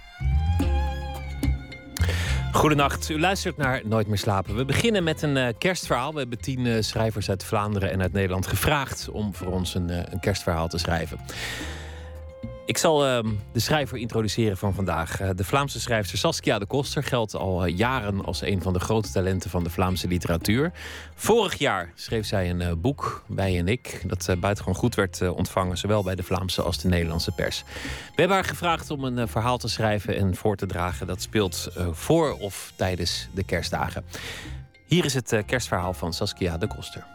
Goedenacht, 2.54 3.08
u 3.08 3.20
luistert 3.20 3.56
naar 3.56 3.80
Nooit 3.84 4.06
meer 4.06 4.18
slapen. 4.18 4.56
We 4.56 4.64
beginnen 4.64 5.04
met 5.04 5.22
een 5.22 5.36
eh, 5.36 5.54
kerstverhaal. 5.58 6.12
We 6.12 6.18
hebben 6.18 6.40
tien 6.40 6.66
eh, 6.66 6.82
schrijvers 6.82 7.30
uit 7.30 7.44
Vlaanderen 7.44 7.90
en 7.90 8.02
uit 8.02 8.12
Nederland 8.12 8.46
gevraagd 8.46 9.08
om 9.08 9.34
voor 9.34 9.46
ons 9.46 9.74
een, 9.74 9.90
eh, 9.90 10.02
een 10.10 10.20
kerstverhaal 10.20 10.68
te 10.68 10.78
schrijven. 10.78 11.18
Ik 12.66 12.78
zal 12.78 13.06
ehm, 13.06 13.28
de 13.52 13.60
schrijver 13.60 13.98
introduceren 13.98 14.56
van 14.56 14.74
vandaag. 14.74 15.20
Eh, 15.20 15.30
de 15.36 15.44
Vlaamse 15.44 15.80
schrijfster 15.80 16.18
Saskia 16.18 16.58
de 16.58 16.66
Koster 16.66 17.02
geldt 17.02 17.34
al 17.34 17.64
eh, 17.64 17.76
jaren 17.76 18.24
als 18.24 18.42
een 18.42 18.62
van 18.62 18.72
de 18.72 18.80
grote 18.80 19.10
talenten 19.10 19.50
van 19.50 19.64
de 19.64 19.70
Vlaamse 19.70 20.08
literatuur. 20.08 20.72
Vorig 21.14 21.54
jaar 21.54 21.92
schreef 21.94 22.26
zij 22.26 22.50
een 22.50 22.60
eh, 22.60 22.72
boek, 22.76 23.24
Wij 23.26 23.58
en 23.58 23.68
ik, 23.68 24.02
dat 24.06 24.26
buitengewoon 24.40 24.78
goed 24.78 24.94
werd 24.94 25.28
ontvangen, 25.28 25.78
zowel 25.78 26.02
bij 26.02 26.14
de 26.14 26.22
Vlaamse 26.22 26.62
als 26.62 26.78
de 26.78 26.88
Nederlandse 26.88 27.30
pers. 27.30 27.64
We 27.84 28.14
hebben 28.14 28.36
haar 28.36 28.44
gevraagd 28.44 28.90
om 28.90 29.04
een 29.04 29.28
verhaal 29.28 29.58
te 29.58 29.68
schrijven 29.68 30.16
en 30.16 30.36
voor 30.36 30.56
te 30.56 30.66
dragen. 30.66 31.06
Dat 31.06 31.22
speelt 31.22 31.68
voor 31.90 32.32
of 32.32 32.72
tijdens 32.76 33.28
de 33.34 33.44
kerstdagen. 33.44 34.04
Hier 34.86 35.04
is 35.04 35.14
het 35.14 35.42
kerstverhaal 35.46 35.92
van 35.92 36.12
Saskia 36.12 36.58
de 36.58 36.66
Koster. 36.66 37.06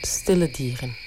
Stille 0.00 0.50
dieren. 0.50 1.03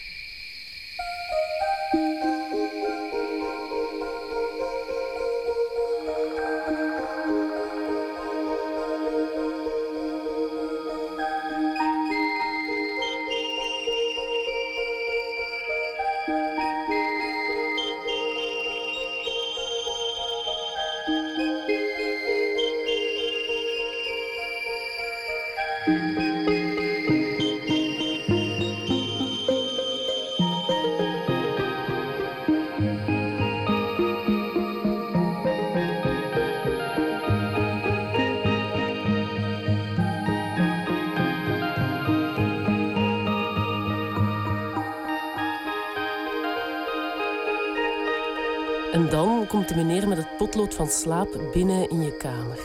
Slaap 51.02 51.40
binnen 51.54 51.90
in 51.90 52.02
je 52.04 52.12
kamer. 52.12 52.60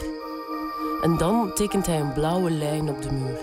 En 1.02 1.16
dan 1.16 1.50
tekent 1.54 1.86
hij 1.86 2.00
een 2.00 2.12
blauwe 2.12 2.50
lijn 2.50 2.88
op 2.88 3.02
de 3.02 3.12
muur. 3.12 3.38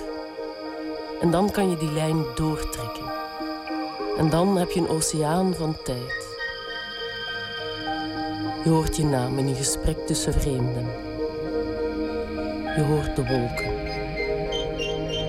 En 1.21 1.31
dan 1.31 1.51
kan 1.51 1.69
je 1.69 1.77
die 1.77 1.91
lijn 1.91 2.25
doortrekken. 2.35 3.05
En 4.17 4.29
dan 4.29 4.57
heb 4.57 4.71
je 4.71 4.79
een 4.79 4.87
oceaan 4.87 5.53
van 5.53 5.75
tijd. 5.83 6.27
Je 8.63 8.69
hoort 8.69 8.95
je 8.95 9.03
naam 9.03 9.37
in 9.37 9.47
een 9.47 9.55
gesprek 9.55 10.07
tussen 10.07 10.33
vreemden. 10.33 10.87
Je 12.75 12.83
hoort 12.87 13.15
de 13.15 13.25
wolken. 13.27 13.71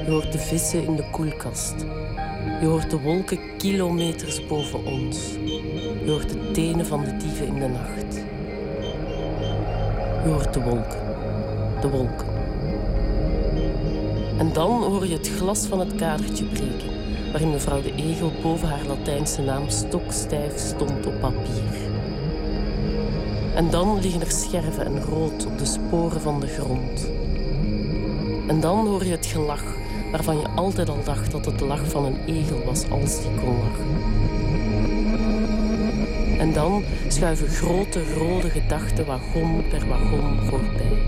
Je 0.05 0.11
hoort 0.11 0.33
de 0.33 0.39
vissen 0.39 0.85
in 0.85 0.97
de 0.97 1.11
koelkast. 1.11 1.75
Je 2.61 2.67
hoort 2.67 2.91
de 2.91 3.01
wolken 3.01 3.57
kilometers 3.57 4.47
boven 4.47 4.85
ons. 4.85 5.19
Je 6.05 6.11
hoort 6.11 6.29
de 6.29 6.51
tenen 6.51 6.87
van 6.87 7.05
de 7.05 7.17
dieven 7.17 7.47
in 7.47 7.55
de 7.61 7.69
nacht. 7.69 8.10
Je 10.23 10.29
hoort 10.29 10.55
de 10.55 10.61
wolken. 10.61 10.99
De 11.81 11.89
wolken. 11.89 12.27
En 14.39 14.53
dan 14.53 14.83
hoor 14.83 15.07
je 15.07 15.15
het 15.15 15.29
glas 15.29 15.67
van 15.67 15.81
het 15.81 15.95
kadertje 15.95 16.45
breken, 16.45 16.91
waarin 17.31 17.51
mevrouw 17.51 17.83
de 17.83 17.95
Egel 17.95 18.33
boven 18.43 18.69
haar 18.69 18.87
Latijnse 18.87 19.43
naam 19.43 19.69
stokstijf 19.69 20.59
stond 20.59 21.07
op 21.07 21.21
papier. 21.21 21.89
En 23.55 23.71
dan 23.71 24.01
liggen 24.01 24.21
er 24.21 24.31
scherven 24.31 24.85
en 24.85 25.03
rood 25.03 25.47
op 25.47 25.59
de 25.59 25.65
sporen 25.65 26.21
van 26.21 26.41
de 26.41 26.47
grond. 26.47 27.11
En 28.47 28.61
dan 28.61 28.87
hoor 28.87 29.05
je 29.05 29.11
het 29.11 29.27
gelach, 29.27 29.65
waarvan 30.11 30.39
je 30.39 30.49
altijd 30.49 30.89
al 30.89 31.05
dacht 31.05 31.31
dat 31.31 31.45
het 31.45 31.61
lach 31.61 31.89
van 31.91 32.05
een 32.05 32.19
egel 32.27 32.65
was 32.65 32.91
als 32.91 33.21
die 33.21 33.35
kon 33.35 33.57
lachen. 33.59 34.20
En 36.41 36.53
dan 36.53 36.85
schuiven 37.09 37.49
grote 37.49 38.15
rode 38.15 38.51
gedachten 38.51 39.07
wagon 39.07 39.65
per 39.69 39.89
wagon 39.89 40.39
voorbij. 40.41 40.99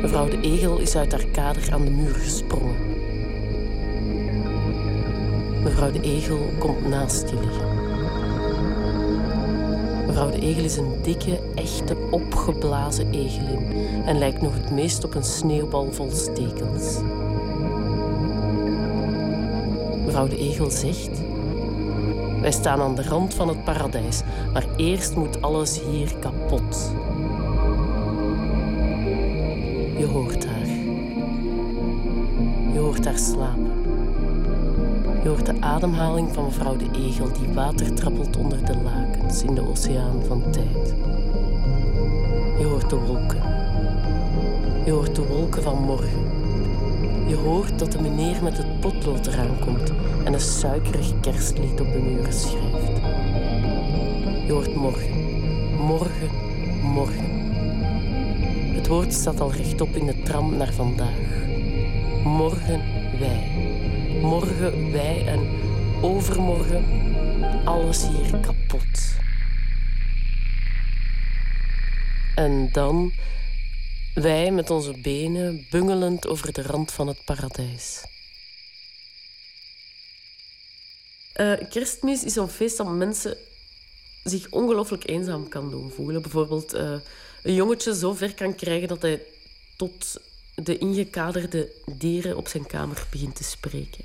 Mevrouw 0.00 0.28
de 0.28 0.40
Egel 0.40 0.78
is 0.78 0.96
uit 0.96 1.12
haar 1.12 1.26
kader 1.32 1.72
aan 1.72 1.84
de 1.84 1.90
muur 1.90 2.14
gesprongen. 2.14 2.76
Mevrouw 5.62 5.90
de 5.90 6.00
Egel 6.00 6.50
komt 6.58 6.88
naast 6.88 7.28
je 7.28 7.34
liggen. 7.40 7.76
Mevrouw 10.06 10.30
de 10.30 10.40
Egel 10.40 10.64
is 10.64 10.76
een 10.76 10.94
dikke, 11.02 11.40
echte, 11.54 11.96
opgeblazen 12.10 13.10
egelin 13.10 13.66
en 14.06 14.18
lijkt 14.18 14.42
nog 14.42 14.54
het 14.54 14.70
meest 14.70 15.04
op 15.04 15.14
een 15.14 15.24
sneeuwbal 15.24 15.92
vol 15.92 16.10
stekels. 16.10 16.98
Mevrouw 20.12 20.30
de 20.30 20.38
Egel 20.38 20.70
zegt: 20.70 21.22
Wij 22.40 22.52
staan 22.52 22.80
aan 22.80 22.94
de 22.94 23.02
rand 23.02 23.34
van 23.34 23.48
het 23.48 23.64
paradijs, 23.64 24.22
maar 24.52 24.66
eerst 24.76 25.16
moet 25.16 25.42
alles 25.42 25.80
hier 25.80 26.14
kapot. 26.20 26.92
Je 29.96 30.06
hoort 30.12 30.46
haar. 30.46 30.66
Je 32.72 32.78
hoort 32.78 33.04
haar 33.04 33.18
slapen. 33.18 33.72
Je 35.22 35.28
hoort 35.28 35.46
de 35.46 35.60
ademhaling 35.60 36.34
van 36.34 36.44
mevrouw 36.44 36.76
de 36.76 36.88
Egel 36.96 37.32
die 37.32 37.54
water 37.54 37.94
trappelt 37.94 38.36
onder 38.36 38.64
de 38.64 38.76
lakens 38.82 39.42
in 39.42 39.54
de 39.54 39.68
oceaan 39.68 40.22
van 40.26 40.42
tijd. 40.50 40.94
Je 42.58 42.64
hoort 42.64 42.90
de 42.90 42.96
wolken. 42.96 43.42
Je 44.84 44.90
hoort 44.90 45.14
de 45.14 45.26
wolken 45.26 45.62
van 45.62 45.82
morgen. 45.82 46.31
Je 47.32 47.38
hoort 47.38 47.78
dat 47.78 47.92
de 47.92 48.00
meneer 48.00 48.42
met 48.42 48.56
het 48.56 48.80
potlood 48.80 49.26
eraan 49.26 49.58
komt 49.58 49.92
en 50.24 50.32
een 50.32 50.40
suikerig 50.40 51.20
kerstlied 51.20 51.80
op 51.80 51.92
de 51.92 51.98
muren 51.98 52.32
schrijft. 52.32 52.86
Je 54.46 54.52
hoort 54.52 54.74
morgen, 54.74 55.10
morgen, 55.76 56.30
morgen. 56.82 57.24
Het 58.74 58.86
woord 58.86 59.12
staat 59.12 59.40
al 59.40 59.52
rechtop 59.52 59.96
in 59.96 60.06
de 60.06 60.22
tram 60.22 60.56
naar 60.56 60.72
vandaag. 60.72 61.46
Morgen 62.24 62.82
wij. 63.18 63.50
Morgen 64.20 64.92
wij 64.92 65.26
en 65.26 65.48
overmorgen 66.00 66.84
alles 67.64 68.08
hier 68.08 68.40
kapot. 68.40 69.16
En 72.34 72.68
dan 72.72 73.12
wij 74.14 74.50
met 74.50 74.70
onze 74.70 75.00
benen 75.00 75.66
bungelend 75.70 76.26
over 76.26 76.52
de 76.52 76.62
rand 76.62 76.92
van 76.92 77.06
het 77.06 77.24
paradijs. 77.24 78.04
Eh, 81.32 81.52
kerstmis 81.70 82.24
is 82.24 82.32
zo'n 82.32 82.48
feest 82.48 82.76
dat 82.76 82.88
mensen 82.88 83.36
zich 84.24 84.50
ongelooflijk 84.50 85.08
eenzaam 85.08 85.48
kan 85.48 85.70
doen 85.70 85.90
voelen. 85.90 86.22
Bijvoorbeeld 86.22 86.72
eh, 86.72 86.94
een 87.42 87.54
jongetje 87.54 87.94
zo 87.94 88.12
ver 88.12 88.34
kan 88.34 88.54
krijgen 88.54 88.88
dat 88.88 89.02
hij 89.02 89.22
tot 89.76 90.20
de 90.54 90.78
ingekaderde 90.78 91.72
dieren 91.86 92.36
op 92.36 92.48
zijn 92.48 92.66
kamer 92.66 93.06
begint 93.10 93.36
te 93.36 93.44
spreken. 93.44 94.04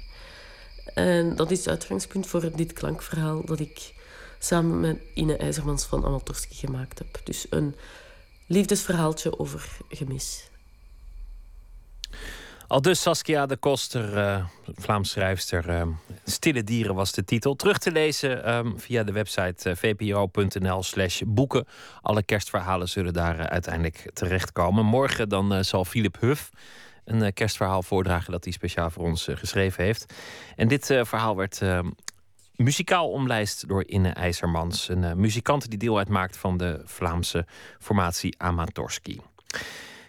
En 0.94 1.36
dat 1.36 1.52
is 1.52 1.58
het 1.58 1.68
uitgangspunt 1.68 2.28
voor 2.28 2.56
dit 2.56 2.74
klankverhaal 2.74 3.46
dat 3.46 3.60
ik 3.60 3.94
samen 4.40 4.80
met 4.80 4.98
Ine 5.14 5.38
IJzermans 5.38 5.84
van 5.84 6.06
Amatorski 6.06 6.56
gemaakt 6.56 6.98
heb. 6.98 7.22
Dus 7.24 7.46
een 7.50 7.76
liefdesverhaaltje 8.48 9.40
over 9.40 9.78
gemis. 9.90 10.50
Al 12.68 12.82
dus 12.82 13.02
Saskia 13.02 13.46
de 13.46 13.58
Koster, 13.58 14.18
eh, 14.18 14.46
Vlaams 14.76 15.10
schrijfster. 15.10 15.70
eh, 15.70 15.88
Stille 16.26 16.64
dieren 16.64 16.96
was 16.96 17.12
de 17.12 17.24
titel. 17.24 17.56
Terug 17.56 17.78
te 17.78 17.92
lezen 17.92 18.44
ehm, 18.44 18.78
via 18.78 19.04
de 19.04 19.12
website 19.12 19.70
eh, 19.70 19.76
vpro.nl 19.76 20.84
slash 20.84 21.22
boeken. 21.26 21.68
Alle 22.02 22.24
kerstverhalen 22.24 22.90
zullen 22.90 23.14
daar 23.14 23.40
eh, 23.40 23.46
uiteindelijk 23.46 24.10
terechtkomen. 24.14 24.86
Morgen 24.86 25.30
dan 25.30 25.66
zal 25.66 25.86
Philip 25.86 26.18
Huff 26.20 26.50
een 27.06 27.34
kerstverhaal 27.34 27.84
voordragen... 27.84 28.32
dat 28.32 28.44
hij 28.44 28.54
speciaal 28.54 28.90
voor 28.90 29.04
ons 29.04 29.28
geschreven 29.32 29.84
heeft. 29.84 30.14
En 30.56 30.68
dit 30.68 30.86
verhaal 30.86 31.36
werd 31.36 31.62
ehm, 31.62 31.90
muzikaal 32.58 33.10
omlijst 33.10 33.68
door 33.68 33.84
Inne 33.88 34.10
IJzermans. 34.10 34.90
Een 34.90 35.04
eh, 35.04 35.14
muzikant 35.14 35.70
die 35.70 35.80
deel 35.80 35.98
uitmaakt 35.98 36.38
van 36.38 36.58
de 36.58 36.82
Vlaamse 36.86 37.46
formatie 37.80 38.36
Amatorski. 38.38 39.20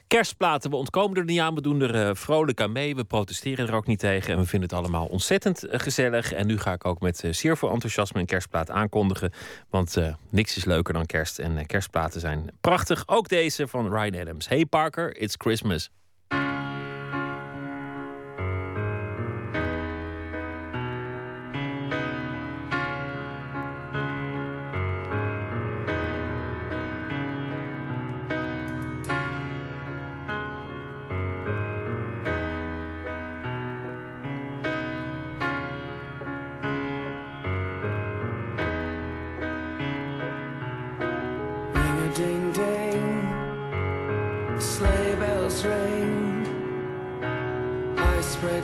Kerstplaten, 0.07 0.71
we 0.71 0.77
ontkomen 0.77 1.17
er 1.17 1.25
niet 1.25 1.41
aan. 1.41 1.55
We 1.55 1.61
doen 1.61 1.81
er 1.81 2.09
eh, 2.09 2.15
vrolijk 2.15 2.61
aan 2.61 2.73
mee. 2.73 2.97
We 2.97 3.05
protesteren 3.05 3.69
er 3.69 3.75
ook 3.75 3.87
niet 3.87 3.99
tegen. 3.99 4.33
En 4.33 4.39
we 4.41 4.47
vinden 4.47 4.69
het 4.69 4.79
allemaal 4.79 5.07
ontzettend 5.07 5.65
eh, 5.65 5.81
gezellig. 5.81 6.33
En 6.33 6.47
nu 6.47 6.59
ga 6.59 6.73
ik 6.73 6.85
ook 6.85 7.01
met 7.01 7.25
zeer 7.31 7.57
veel 7.57 7.71
enthousiasme 7.71 8.21
een 8.21 8.27
kerstplaat 8.27 8.71
aankondigen. 8.71 9.33
Want 9.71 9.97
niks 10.31 10.57
is 10.57 10.65
leuker 10.65 10.95
dan 10.95 11.07
kerst. 11.07 11.39
En 11.39 11.67
kerstplaten 11.67 12.21
zijn 12.21 12.51
prachtig. 12.61 13.03
Ook 13.07 13.29
deze 13.29 13.69
van 13.69 13.95
Ryan 13.95 14.21
Adams. 14.21 14.49
Hey 14.49 14.67
Parker, 14.67 15.17
it's 15.17 15.35
Christmas. 15.39 15.91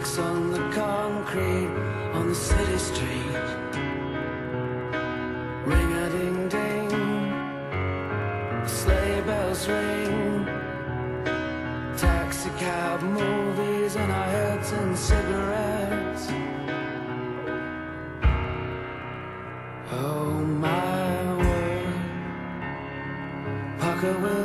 On 0.04 0.50
the 0.50 0.58
concrete 0.70 1.70
on 2.12 2.28
the 2.28 2.34
city 2.34 2.76
street. 2.76 3.46
Ring 5.64 5.92
a 6.04 6.10
ding 6.10 6.48
ding, 6.48 6.90
sleigh 8.66 9.22
bells 9.22 9.66
ring, 9.66 10.44
taxi 11.96 12.50
cab 12.58 13.02
movies 13.02 13.96
in 13.96 14.10
our 14.10 14.28
heads 14.36 14.72
and 14.72 14.96
cigarettes. 14.96 16.28
Oh 19.90 20.34
my 20.64 21.36
word. 21.38 21.94
Parker, 23.80 24.18
will 24.18 24.43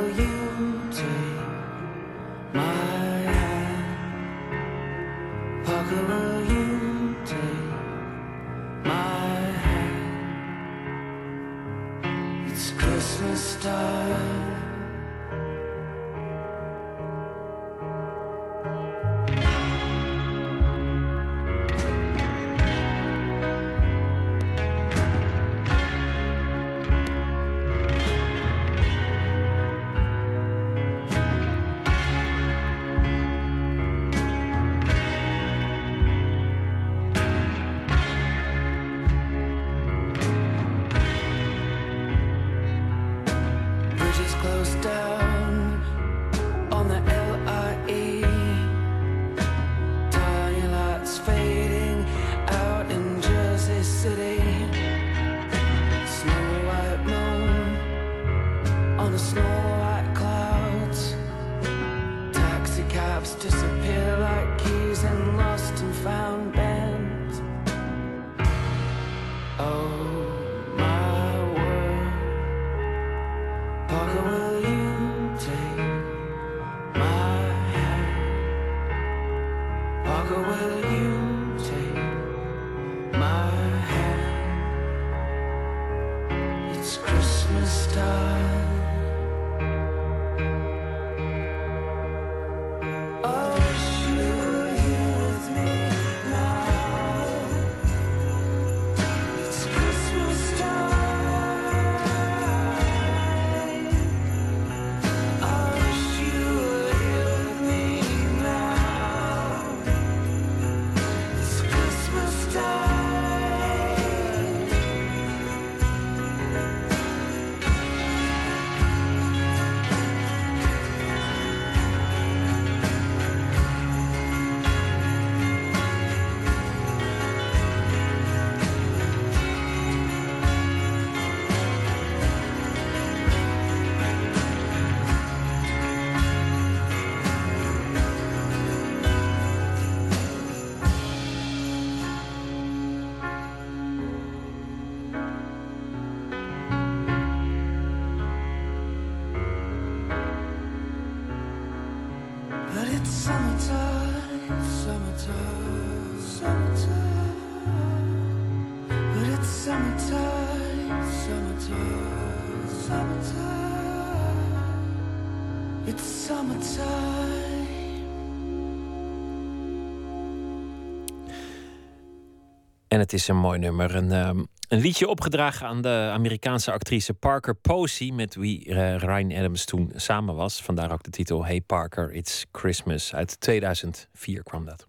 En 173.00 173.06
het 173.06 173.14
is 173.14 173.28
een 173.28 173.36
mooi 173.36 173.58
nummer. 173.58 173.94
Een, 173.94 174.12
ehm, 174.12 174.44
een 174.68 174.80
liedje 174.80 175.08
opgedragen 175.08 175.66
aan 175.66 175.82
de 175.82 176.10
Amerikaanse 176.12 176.72
actrice 176.72 177.14
Parker 177.14 177.54
Posey, 177.54 178.10
met 178.10 178.34
wie 178.34 178.64
eh, 178.64 178.96
Ryan 178.96 179.32
Adams 179.32 179.64
toen 179.64 179.92
samen 179.96 180.34
was. 180.34 180.62
Vandaar 180.62 180.92
ook 180.92 181.02
de 181.02 181.10
titel 181.10 181.44
Hey 181.44 181.60
Parker, 181.60 182.12
It's 182.12 182.46
Christmas. 182.52 183.14
Uit 183.14 183.40
2004 183.40 184.42
kwam 184.42 184.64
dat. 184.64 184.86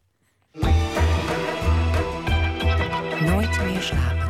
Nooit 3.21 3.63
meer 3.63 3.81
slapen. 3.81 4.29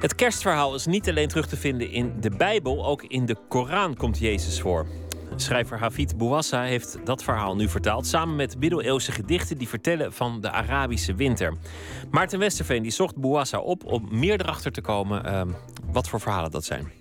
Het 0.00 0.14
kerstverhaal 0.14 0.74
is 0.74 0.86
niet 0.86 1.08
alleen 1.08 1.28
terug 1.28 1.46
te 1.46 1.56
vinden 1.56 1.90
in 1.90 2.20
de 2.20 2.30
Bijbel, 2.30 2.86
ook 2.86 3.02
in 3.02 3.26
de 3.26 3.36
Koran 3.48 3.96
komt 3.96 4.18
Jezus 4.18 4.60
voor. 4.60 4.86
Schrijver 5.36 5.78
Hafid 5.78 6.16
Bouassa 6.16 6.62
heeft 6.62 6.98
dat 7.04 7.22
verhaal 7.22 7.56
nu 7.56 7.68
vertaald, 7.68 8.06
samen 8.06 8.36
met 8.36 8.58
middeleeuwse 8.58 9.12
gedichten 9.12 9.58
die 9.58 9.68
vertellen 9.68 10.12
van 10.12 10.40
de 10.40 10.50
Arabische 10.50 11.14
winter. 11.14 11.54
Maarten 12.10 12.38
Westerveen 12.38 12.82
die 12.82 12.92
zocht 12.92 13.16
Bouassa 13.16 13.58
op 13.58 13.84
om 13.84 14.08
meer 14.10 14.40
erachter 14.40 14.72
te 14.72 14.80
komen 14.80 15.24
ehm, 15.24 15.48
wat 15.92 16.08
voor 16.08 16.20
verhalen 16.20 16.50
dat 16.50 16.64
zijn. 16.64 16.92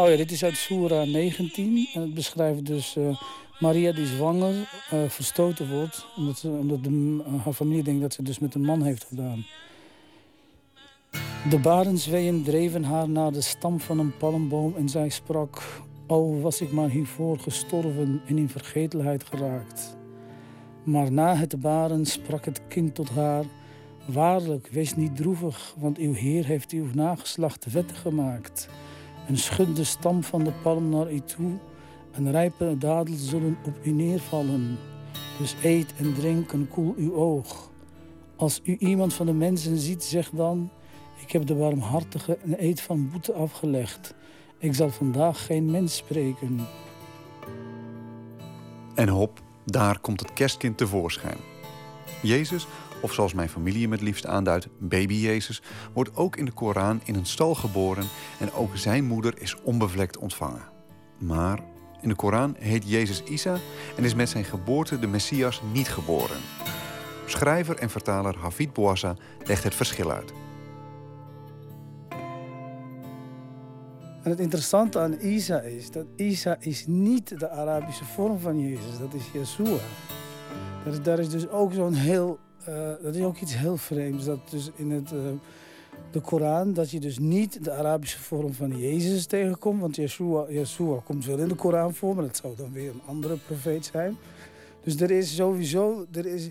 Oh 0.00 0.08
ja, 0.08 0.16
dit 0.16 0.30
is 0.30 0.44
uit 0.44 0.56
Soera 0.56 1.04
19. 1.04 1.88
En 1.94 2.00
het 2.00 2.14
beschrijft 2.14 2.66
dus 2.66 2.96
eh, 2.96 3.20
Maria 3.58 3.92
die 3.92 4.06
zwanger 4.06 4.54
eh, 4.90 4.98
verstoten 5.08 5.70
wordt. 5.70 6.06
Omdat, 6.16 6.38
ze, 6.38 6.48
omdat 6.48 6.84
de, 6.84 7.22
haar 7.44 7.52
familie 7.52 7.82
denkt 7.82 8.00
dat 8.00 8.14
ze 8.14 8.22
dus 8.22 8.38
met 8.38 8.54
een 8.54 8.64
man 8.64 8.82
heeft 8.82 9.04
gedaan. 9.04 9.46
De 11.48 11.58
barensweeën 11.58 12.42
dreven 12.42 12.84
haar 12.84 13.08
naar 13.08 13.32
de 13.32 13.40
stam 13.40 13.80
van 13.80 13.98
een 13.98 14.16
palmboom 14.16 14.74
en 14.76 14.88
zij 14.88 15.08
sprak... 15.08 15.62
O, 16.06 16.40
was 16.40 16.60
ik 16.60 16.72
maar 16.72 16.88
hiervoor 16.88 17.38
gestorven 17.38 18.22
en 18.26 18.38
in 18.38 18.48
vergetelheid 18.48 19.24
geraakt. 19.24 19.96
Maar 20.84 21.12
na 21.12 21.36
het 21.36 21.60
baren 21.60 22.06
sprak 22.06 22.44
het 22.44 22.60
kind 22.68 22.94
tot 22.94 23.10
haar... 23.10 23.44
Waarlijk, 24.04 24.68
wees 24.68 24.96
niet 24.96 25.16
droevig, 25.16 25.74
want 25.78 25.98
uw 25.98 26.12
Heer 26.12 26.44
heeft 26.44 26.70
uw 26.70 26.86
nageslacht 26.94 27.66
vettig 27.68 28.00
gemaakt... 28.00 28.68
En 29.30 29.38
schud 29.38 29.76
de 29.76 29.84
stam 29.84 30.22
van 30.22 30.44
de 30.44 30.52
palm 30.62 30.88
naar 30.88 31.12
u 31.12 31.20
toe. 31.20 31.58
En 32.12 32.30
rijpe 32.30 32.78
dadels 32.78 33.28
zullen 33.28 33.56
op 33.64 33.78
u 33.82 33.90
neervallen. 33.90 34.78
Dus 35.38 35.54
eet 35.62 35.94
en 35.96 36.14
drink 36.14 36.52
en 36.52 36.68
koel 36.68 36.94
uw 36.96 37.14
oog. 37.14 37.70
Als 38.36 38.60
u 38.64 38.76
iemand 38.78 39.14
van 39.14 39.26
de 39.26 39.32
mensen 39.32 39.78
ziet, 39.78 40.04
zeg 40.04 40.30
dan... 40.30 40.70
Ik 41.16 41.32
heb 41.32 41.46
de 41.46 41.54
barmhartige 41.54 42.38
een 42.44 42.64
eed 42.64 42.80
van 42.80 43.10
boete 43.10 43.32
afgelegd. 43.32 44.14
Ik 44.58 44.74
zal 44.74 44.90
vandaag 44.90 45.46
geen 45.46 45.70
mens 45.70 45.96
spreken. 45.96 46.66
En 48.94 49.08
hop, 49.08 49.42
daar 49.64 49.98
komt 49.98 50.20
het 50.20 50.32
kerstkind 50.32 50.76
tevoorschijn. 50.76 51.38
Jezus, 52.22 52.66
of 53.00 53.12
zoals 53.12 53.34
mijn 53.34 53.48
familie 53.48 53.82
hem 53.82 53.92
het 53.92 54.00
liefst 54.00 54.26
aanduidt, 54.26 54.68
baby 54.78 55.14
Jezus, 55.14 55.62
wordt 55.92 56.16
ook 56.16 56.36
in 56.36 56.44
de 56.44 56.52
Koran 56.52 57.00
in 57.04 57.14
een 57.14 57.26
stal 57.26 57.54
geboren 57.54 58.04
en 58.38 58.52
ook 58.52 58.76
zijn 58.76 59.04
moeder 59.04 59.34
is 59.40 59.56
onbevlekt 59.62 60.18
ontvangen. 60.18 60.62
Maar 61.18 61.58
in 62.00 62.08
de 62.08 62.14
Koran 62.14 62.56
heet 62.58 62.90
Jezus 62.90 63.22
Isa 63.22 63.56
en 63.96 64.04
is 64.04 64.14
met 64.14 64.28
zijn 64.28 64.44
geboorte 64.44 64.98
de 64.98 65.06
Messias 65.06 65.62
niet 65.72 65.88
geboren. 65.88 66.38
Schrijver 67.26 67.76
en 67.76 67.90
vertaler 67.90 68.36
Hafid 68.38 68.72
Bouassa 68.72 69.16
legt 69.44 69.64
het 69.64 69.74
verschil 69.74 70.10
uit. 70.10 70.32
En 74.22 74.30
het 74.30 74.40
interessante 74.40 74.98
aan 74.98 75.12
Isa 75.20 75.60
is 75.60 75.90
dat 75.90 76.06
Isa 76.16 76.56
is 76.60 76.86
niet 76.86 77.38
de 77.38 77.50
Arabische 77.50 78.04
vorm 78.04 78.38
van 78.38 78.60
Jezus. 78.60 78.98
Dat 78.98 79.14
is 79.14 79.30
Yeshua. 79.32 79.78
Is, 80.84 81.02
daar 81.02 81.18
is 81.18 81.28
dus 81.28 81.48
ook 81.48 81.72
zo'n 81.72 81.94
heel... 81.94 82.38
eh, 82.64 82.92
dat 83.02 83.14
is 83.14 83.22
ook 83.22 83.38
iets 83.38 83.56
heel 83.56 83.76
vreemds. 83.76 84.24
Dat 84.24 84.50
dus 84.50 84.70
in 84.74 84.90
het, 84.90 85.12
eh, 85.12 85.18
de 86.10 86.20
Koran, 86.20 86.72
dat 86.72 86.90
je 86.90 87.00
dus 87.00 87.18
niet 87.18 87.64
de 87.64 87.72
Arabische 87.72 88.18
vorm 88.18 88.52
van 88.52 88.78
Jezus 88.78 89.26
tegenkomt. 89.26 89.80
Want 89.80 89.96
Yeshua, 89.96 90.46
Yeshua 90.48 91.00
komt 91.04 91.24
wel 91.24 91.38
in 91.38 91.48
de 91.48 91.54
Koran 91.54 91.94
voor, 91.94 92.14
maar 92.14 92.24
dat 92.24 92.36
zou 92.36 92.56
dan 92.56 92.72
weer 92.72 92.90
een 92.90 93.02
andere 93.06 93.36
profeet 93.36 93.84
zijn. 93.92 94.16
Dus 94.82 95.00
er 95.00 95.10
is 95.10 95.34
sowieso... 95.34 96.06
Er 96.12 96.26
is, 96.26 96.50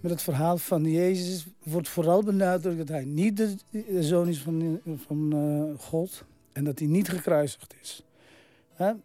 met 0.00 0.10
het 0.10 0.22
verhaal 0.22 0.58
van 0.58 0.84
Jezus 0.84 1.46
wordt 1.62 1.88
vooral 1.88 2.22
benadrukt 2.22 2.78
dat 2.78 2.88
hij 2.88 3.04
niet 3.04 3.36
de, 3.36 3.56
zoon 4.02 4.28
is 4.28 4.42
van, 4.42 4.80
van 5.06 5.32
eh, 5.32 5.84
God. 5.84 6.24
En 6.52 6.64
dat 6.64 6.78
hij 6.78 6.88
niet 6.88 7.08
gekruisigd 7.08 7.74
is. 7.82 8.02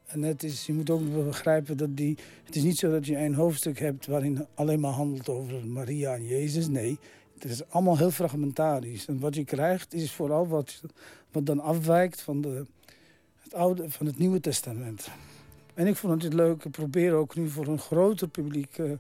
En 0.06 0.22
het 0.24 0.44
is, 0.44 0.66
je 0.66 0.74
moet 0.74 0.90
ook 0.90 1.26
begrijpen 1.26 1.78
dat 1.78 1.98
die. 1.98 2.18
Het 2.44 2.56
is 2.56 2.64
niet 2.64 2.78
zo 2.78 2.92
dat 2.92 3.06
je 3.06 3.18
een 3.18 3.34
hoofdstuk 3.34 3.80
hebt 3.80 4.06
waarin 4.08 4.46
alleen 4.54 4.80
maar 4.80 4.92
handelt 4.92 5.30
over 5.30 5.68
Maria 5.68 6.14
en 6.14 6.26
Jezus. 6.26 6.68
Nee, 6.68 7.00
het 7.34 7.52
is 7.52 7.70
allemaal 7.70 7.98
heel 7.98 8.12
fragmentarisch. 8.12 9.06
En 9.06 9.20
wat 9.20 9.36
je 9.36 9.44
krijgt 9.46 9.94
is 9.94 10.12
vooral 10.12 10.48
wat, 10.48 10.82
wat 11.32 11.46
dan 11.46 11.60
afwijkt 11.60 12.22
van, 12.22 12.42
de, 12.42 12.66
het 13.40 13.54
oude, 13.54 13.90
van 13.90 14.06
het 14.06 14.18
Nieuwe 14.18 14.40
Testament. 14.40 15.08
En 15.74 15.88
ik 15.88 15.96
vond 15.96 16.24
het 16.24 16.34
leuk. 16.34 16.64
Ik 16.66 16.72
probeer 16.72 17.14
ook 17.14 17.36
nu 17.36 17.50
voor 17.50 17.68
een 17.68 17.80
groter 17.80 18.28
publiek 18.28 18.78
eh, 18.78 18.92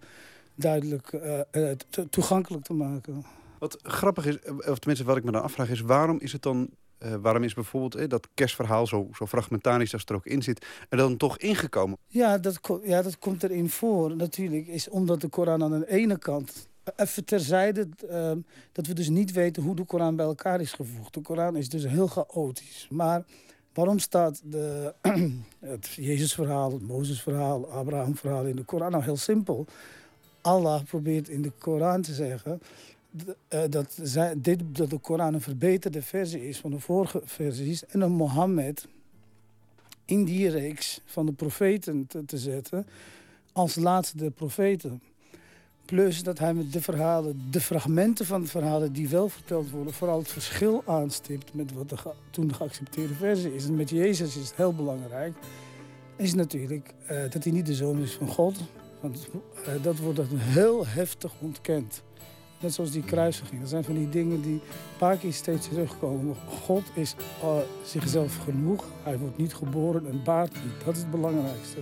duidelijk 0.56 1.14
eh, 1.14 1.40
eh, 1.52 1.78
to- 1.90 2.08
toegankelijk 2.10 2.64
te 2.64 2.74
maken. 2.74 3.26
Wat 3.60 3.80
grappig 3.84 4.26
is, 4.26 4.38
of 4.45 4.80
tenminste 4.80 5.04
wat 5.06 5.18
ik 5.18 5.24
me 5.24 5.32
dan 5.32 5.44
afvraag, 5.44 5.70
is 5.70 5.82
waarom 5.82 6.20
is 6.20 6.32
het 6.32 6.41
dan. 6.41 6.70
Eh, 7.04 7.16
waarom 7.22 7.44
is 7.44 7.54
bijvoorbeeld 7.54 7.96
eh, 7.96 8.10
dat 8.10 8.28
kerstverhaal 8.34 8.88
zo, 8.88 9.10
zo 9.14 9.26
fragmentarisch 9.26 9.94
als 9.94 10.04
er 10.06 10.16
ook 10.16 10.26
in 10.26 10.42
zit, 10.42 10.66
er 10.90 10.98
dan 10.98 11.18
toch 11.18 11.38
ingekomen? 11.38 11.98
Ja 12.08 12.38
dat, 12.38 12.60
ja, 12.84 13.02
dat 13.02 13.20
komt 13.20 13.44
erin 13.44 13.70
voor 13.70 14.16
natuurlijk. 14.16 14.68
Is 14.68 14.90
omdat 14.90 15.22
de 15.22 15.28
Koran 15.28 15.64
aan 15.64 15.80
de 15.80 15.90
ene 15.90 16.18
kant... 16.18 16.72
Even 16.96 17.26
terzijde 17.26 17.88
ehm, 18.10 18.38
dat 18.72 18.88
we 18.88 18.94
dus 18.94 19.10
niet 19.10 19.32
weten 19.32 19.64
hoe 19.64 19.76
de 19.76 19.84
Koran 19.84 20.16
bij 20.16 20.26
elkaar 20.26 20.62
is 20.62 20.72
gevoegd. 20.72 21.14
De 21.14 21.22
Koran 21.22 21.56
is 21.56 21.70
dus 21.70 21.88
heel 21.88 22.08
chaotisch. 22.08 22.88
Maar 22.90 23.24
waarom 23.74 24.00
staat 24.00 24.42
de, 24.44 24.94
het 25.60 25.88
Jezusverhaal, 25.88 26.72
het 26.72 26.88
Mozesverhaal, 26.88 27.72
Abrahamverhaal 27.72 28.46
in 28.46 28.56
de 28.56 28.64
Koran? 28.64 28.92
Nou, 28.92 29.04
heel 29.04 29.18
simpel. 29.18 29.66
Allah 30.42 30.84
probeert 30.84 31.30
in 31.30 31.42
de 31.42 31.52
Koran 31.60 32.02
te 32.02 32.14
zeggen... 32.14 32.62
eh, 33.48 33.61
dat, 33.69 33.99
dit, 34.38 34.60
dat 34.76 34.90
de 34.90 34.98
Koran 34.98 35.34
een 35.34 35.41
verbeterde 35.41 36.02
versie 36.02 36.48
is 36.48 36.57
van 36.57 36.72
de 36.72 36.80
vorige 36.80 37.22
versies. 37.26 37.85
En 37.85 37.99
dat 37.99 38.10
Mohammed 38.10 38.88
in 40.06 40.23
die 40.23 40.49
reeks 40.49 41.02
van 41.06 41.26
de 41.26 41.31
profeten 41.31 42.07
te, 42.07 42.26
te 42.26 42.38
zetten 42.38 42.88
als 43.52 43.76
laatste 43.76 44.31
profeten. 44.31 45.02
Plus 45.85 46.23
dat 46.23 46.40
hij 46.40 46.53
met 46.53 46.73
de 46.73 46.81
verhalen, 46.81 47.41
de 47.52 47.61
fragmenten 47.61 48.26
van 48.26 48.41
de 48.41 48.48
verhalen 48.48 48.94
die 48.94 49.10
wel 49.10 49.30
verteld 49.30 49.69
worden, 49.69 49.94
vooral 49.94 50.18
het 50.18 50.27
verschil 50.27 50.84
aanstipt 50.85 51.53
met 51.53 51.73
wat 51.73 51.90
de 51.90 51.98
toen 52.30 52.48
de 52.48 52.53
geaccepteerde 52.53 53.14
versie 53.14 53.56
is. 53.56 53.65
En 53.65 53.76
met 53.76 53.90
Jezus 53.90 54.35
is 54.35 54.48
het 54.48 54.56
heel 54.56 54.73
belangrijk, 54.73 55.34
is 56.15 56.34
natuurlijk 56.34 56.94
eh, 57.06 57.22
dat 57.30 57.44
hij 57.44 57.53
niet 57.53 57.65
de 57.65 57.73
zoon 57.73 58.02
is 58.02 58.14
van 58.14 58.27
God. 58.27 58.60
Want 59.02 59.27
eh, 59.65 59.84
dat 59.84 59.98
wordt 59.98 60.19
heel 60.31 60.88
heftig 60.88 61.34
ontkend. 61.40 62.03
Net 62.64 62.73
zoals 62.73 62.91
die 62.91 63.03
kruisiging. 63.03 63.60
Dat 63.60 63.69
zijn 63.69 63.84
van 63.84 63.94
die 63.94 64.10
dingen 64.10 64.41
die 64.41 64.61
een 64.99 65.34
steeds 65.34 65.68
terugkomen. 65.68 66.35
God 66.48 66.84
is 66.94 67.15
eh, 67.41 67.57
zichzelf 67.85 68.38
genoeg. 68.38 68.85
Hij 69.03 69.18
wordt 69.18 69.38
niet 69.38 69.53
geboren 69.53 70.07
en 70.07 70.23
baart 70.23 70.53
niet. 70.53 70.85
Dat 70.85 70.95
is 70.95 71.02
het 71.02 71.11
belangrijkste. 71.11 71.80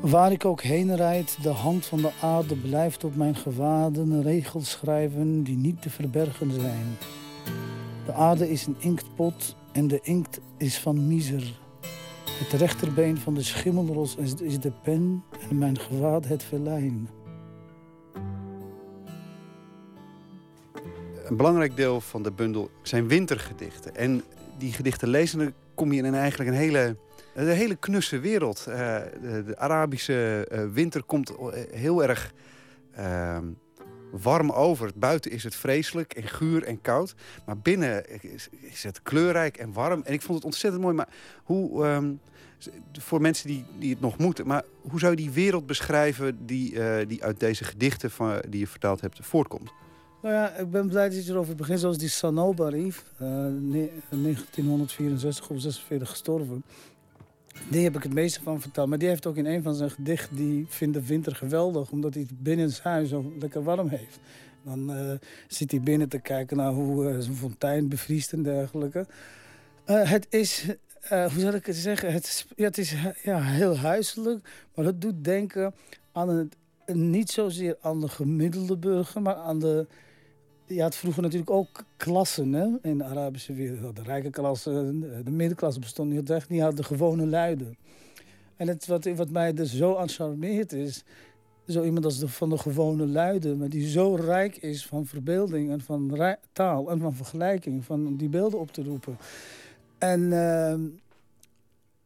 Waar 0.00 0.32
ik 0.32 0.44
ook 0.44 0.62
heen 0.62 0.96
rijd, 0.96 1.38
de 1.42 1.48
hand 1.48 1.86
van 1.86 2.00
de 2.00 2.10
aarde 2.22 2.56
blijft 2.56 3.04
op 3.04 3.16
mijn 3.16 3.36
gewaden 3.36 4.22
regels 4.22 4.70
schrijven 4.70 5.42
die 5.42 5.56
niet 5.56 5.82
te 5.82 5.90
verbergen 5.90 6.52
zijn. 6.52 6.96
De 8.06 8.12
aarde 8.12 8.50
is 8.50 8.66
een 8.66 8.76
inktpot 8.78 9.56
en 9.72 9.88
de 9.88 10.00
inkt 10.02 10.40
is 10.56 10.78
van 10.78 11.06
miser. 11.06 11.58
Het 12.38 12.52
rechterbeen 12.52 13.18
van 13.18 13.34
de 13.34 13.42
schimmelros 13.42 14.16
is, 14.16 14.60
de 14.60 14.72
pen 14.82 15.24
en 15.48 15.58
mijn 15.58 15.78
gewaad 15.78 16.24
het 16.24 16.42
velijn. 16.42 17.08
Een 21.24 21.36
belangrijk 21.36 21.76
deel 21.76 22.00
van 22.00 22.22
de 22.22 22.32
bundel 22.32 22.70
zijn 22.82 23.08
wintergedichten. 23.08 23.96
En 23.96 24.22
die 24.58 24.72
gedichten 24.72 25.08
lezen, 25.08 25.54
kom 25.74 25.92
je 25.92 25.98
in 25.98 26.04
een, 26.04 26.14
eigenlijk 26.14 26.50
een 26.50 26.56
hele 26.56 26.96
De 27.34 27.52
hele 27.52 27.76
knusse 27.76 28.18
wereld. 28.18 28.66
Eh, 28.66 29.00
de, 29.22 29.44
de 29.46 29.58
Arabische 29.58 30.46
eh, 30.50 30.64
winter 30.72 31.02
komt 31.02 31.30
eh, 31.30 31.36
heel 31.70 32.02
erg 32.02 32.32
ehm, 32.94 33.44
warm 34.10 34.50
over. 34.50 34.90
Buiten 34.94 35.30
is 35.30 35.44
het 35.44 35.54
vreselijk 35.54 36.12
en 36.12 36.28
guur 36.28 36.64
en 36.64 36.80
koud. 36.80 37.14
Maar 37.46 37.58
binnen 37.58 38.22
is, 38.60 38.82
het 38.82 39.02
kleurrijk 39.02 39.56
en 39.56 39.72
warm. 39.72 40.02
En 40.04 40.12
ik 40.12 40.22
vond 40.22 40.36
het 40.38 40.46
ontzettend 40.46 40.82
mooi. 40.82 40.94
Maar 40.94 41.08
hoe, 41.44 41.84
ehm, 41.84 42.12
voor 42.92 43.20
mensen 43.20 43.46
die, 43.46 43.64
die 43.78 43.90
het 43.90 44.00
nog 44.00 44.18
moeten... 44.18 44.46
maar 44.46 44.64
hoe 44.80 44.98
zou 44.98 45.10
je 45.10 45.16
die 45.16 45.30
wereld 45.30 45.66
beschrijven 45.66 46.46
die, 46.46 46.80
eh, 46.80 47.08
die 47.08 47.24
uit 47.24 47.40
deze 47.40 47.64
gedichten 47.64 48.10
van, 48.10 48.42
die 48.48 48.60
je 48.60 48.66
vertaald 48.66 49.00
hebt 49.00 49.18
voortkomt? 49.20 49.72
Nou 50.22 50.34
ja, 50.34 50.54
ik 50.54 50.70
ben 50.70 50.88
blij 50.88 51.08
dat 51.08 51.26
je 51.26 51.32
erover 51.32 51.54
begint. 51.54 51.80
Zoals 51.80 51.98
die 51.98 52.08
Sanobari, 52.08 52.92
eh 53.18 53.26
1964 54.10 55.50
of 55.50 55.60
46 55.60 56.10
gestorven. 56.10 56.64
Die 57.68 57.84
heb 57.84 57.96
ik 57.96 58.02
het 58.02 58.12
meeste 58.14 58.42
van 58.42 58.60
verteld. 58.60 58.88
Maar 58.88 58.98
die 58.98 59.08
heeft 59.08 59.26
ook 59.26 59.36
in 59.36 59.46
een 59.46 59.62
van 59.62 59.74
zijn 59.74 59.90
gedichten... 59.90 60.36
die 60.36 60.66
vindt 60.68 60.94
de 60.94 61.06
winter 61.06 61.36
geweldig, 61.36 61.90
omdat 61.90 62.14
hij 62.14 62.22
het 62.22 62.42
binnen 62.42 62.70
zijn 62.70 62.94
huis 62.94 63.08
zo 63.08 63.32
lekker 63.38 63.62
warm 63.62 63.88
heeft. 63.88 64.18
Dan 64.62 64.92
eh, 64.92 65.12
zit 65.48 65.70
hij 65.70 65.80
binnen 65.80 66.08
te 66.08 66.18
kijken 66.18 66.56
naar 66.56 66.72
hoe 66.72 67.08
eh, 67.08 67.18
zijn 67.18 67.36
fontein 67.36 67.88
bevriest 67.88 68.32
en 68.32 68.42
dergelijke. 68.42 69.06
Eh, 69.84 70.10
het 70.10 70.26
is, 70.30 70.66
hoe 71.08 71.40
zal 71.40 71.52
ik 71.52 71.66
het 71.66 71.76
zeggen? 71.76 72.12
Het 72.12 72.24
is, 72.24 72.46
ja, 72.56 72.70
is 72.72 72.94
ja, 73.22 73.42
heel 73.42 73.76
huiselijk, 73.76 74.48
maar 74.74 74.84
het 74.84 75.00
doet 75.00 75.24
denken 75.24 75.74
aan 76.12 76.28
het, 76.28 76.56
niet 76.96 77.30
zozeer 77.30 77.76
aan 77.80 78.00
de 78.00 78.08
gemiddelde 78.08 78.76
burger, 78.76 79.22
maar 79.22 79.34
aan 79.34 79.58
de. 79.58 79.86
Je 80.68 80.82
had 80.82 80.96
vroeger 80.96 81.22
natuurlijk 81.22 81.50
ook 81.50 81.84
klassen 81.96 82.52
hè, 82.52 82.66
in 82.82 82.98
de 82.98 83.04
Arabische 83.04 83.52
wereld. 83.52 83.96
De 83.96 84.02
rijke 84.02 84.30
klasse, 84.30 84.70
de 84.70 85.22
de 85.24 85.30
middenklasse 85.30 85.80
bestond 85.80 86.10
niet 86.10 86.30
echt. 86.30 86.48
Die 86.48 86.62
had 86.62 86.76
de 86.76 86.82
gewone 86.82 87.26
luiden. 87.26 87.76
En 88.56 88.68
het, 88.68 88.86
wat, 88.86 89.04
wat 89.04 89.30
mij 89.30 89.54
er 89.54 89.66
zo 89.66 89.96
aan 89.96 90.08
charmeert 90.08 90.72
is... 90.72 91.04
zo 91.66 91.82
iemand 91.82 92.04
als 92.04 92.18
de, 92.18 92.28
van 92.28 92.48
de 92.48 92.58
gewone 92.58 93.06
luiden... 93.06 93.58
maar 93.58 93.68
die 93.68 93.88
zo 93.88 94.14
rijk 94.14 94.56
is 94.56 94.86
van 94.86 95.06
verbeelding 95.06 95.70
en 95.70 95.80
van 95.80 96.18
taal... 96.52 96.90
en 96.90 96.98
van 97.00 97.14
vergelijking, 97.14 97.84
van 97.84 98.16
die 98.16 98.28
beelden 98.28 98.60
op 98.60 98.72
te 98.72 98.82
roepen. 98.82 99.16
En, 99.98 100.32
ehm, 100.32 100.80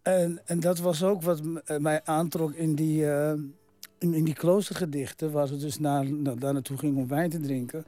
en, 0.02 0.40
en 0.44 0.60
dat 0.60 0.78
was 0.78 1.02
ook 1.02 1.22
wat 1.22 1.40
eh, 1.64 1.78
mij 1.78 2.00
aantrok 2.04 2.52
in 2.52 2.74
die, 2.74 3.10
eh, 3.10 3.32
in, 3.98 4.14
in 4.14 4.24
die 4.24 4.34
kloostergedichten... 4.34 5.32
waar 5.32 5.46
ze 5.46 5.56
dus 5.56 5.78
naar, 5.78 6.12
naar, 6.12 6.38
daar 6.38 6.52
naartoe 6.52 6.78
ging 6.78 6.96
om 6.96 7.08
wijn 7.08 7.30
te 7.30 7.40
drinken... 7.40 7.84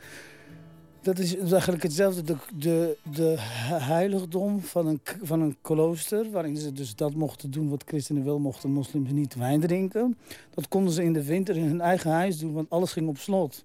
Dat 1.05 1.19
is 1.19 1.37
eigenlijk 1.37 1.83
hetzelfde. 1.83 2.23
De, 2.23 2.37
de, 2.59 2.97
de 3.13 3.35
heiligdom 3.69 4.61
van 4.61 4.87
een, 4.87 5.01
van 5.23 5.41
een 5.41 5.57
klooster, 5.61 6.31
waarin 6.31 6.57
ze 6.57 6.73
dus 6.73 6.95
dat 6.97 7.15
mochten 7.15 7.51
doen 7.51 7.69
wat 7.69 7.83
christenen 7.87 8.25
wel 8.25 8.39
mochten, 8.39 8.71
moslims 8.71 9.11
niet 9.11 9.35
wijn 9.35 9.61
drinken. 9.61 10.17
Dat 10.55 10.69
konden 10.69 10.93
ze 10.93 11.05
in 11.05 11.13
de 11.13 11.25
winter 11.25 11.57
in 11.57 11.65
hun 11.65 11.81
eigen 11.81 12.11
huis 12.11 12.39
doen, 12.39 12.53
want 12.53 12.71
alles 12.71 12.93
ging 12.93 13.09
op 13.09 13.19
slot. 13.19 13.65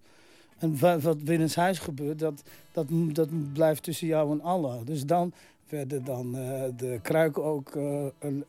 En 0.57 0.79
wa- 0.79 0.99
wat 0.99 1.23
binnen 1.23 1.49
huis 1.53 1.79
gebeurt, 1.79 2.19
dat, 2.19 2.43
dat, 2.71 2.85
dat 3.13 3.29
blijft 3.53 3.83
tussen 3.83 4.07
jou 4.07 4.31
en 4.31 4.41
Allah. 4.41 4.75
Dus 4.85 5.05
dan 5.05 5.33
werden 5.69 6.03
dan 6.05 6.37
eh, 6.37 6.63
de 6.77 6.99
kruiken 7.01 7.43
ook 7.43 7.75
eh, 7.75 8.05
een, 8.19 8.45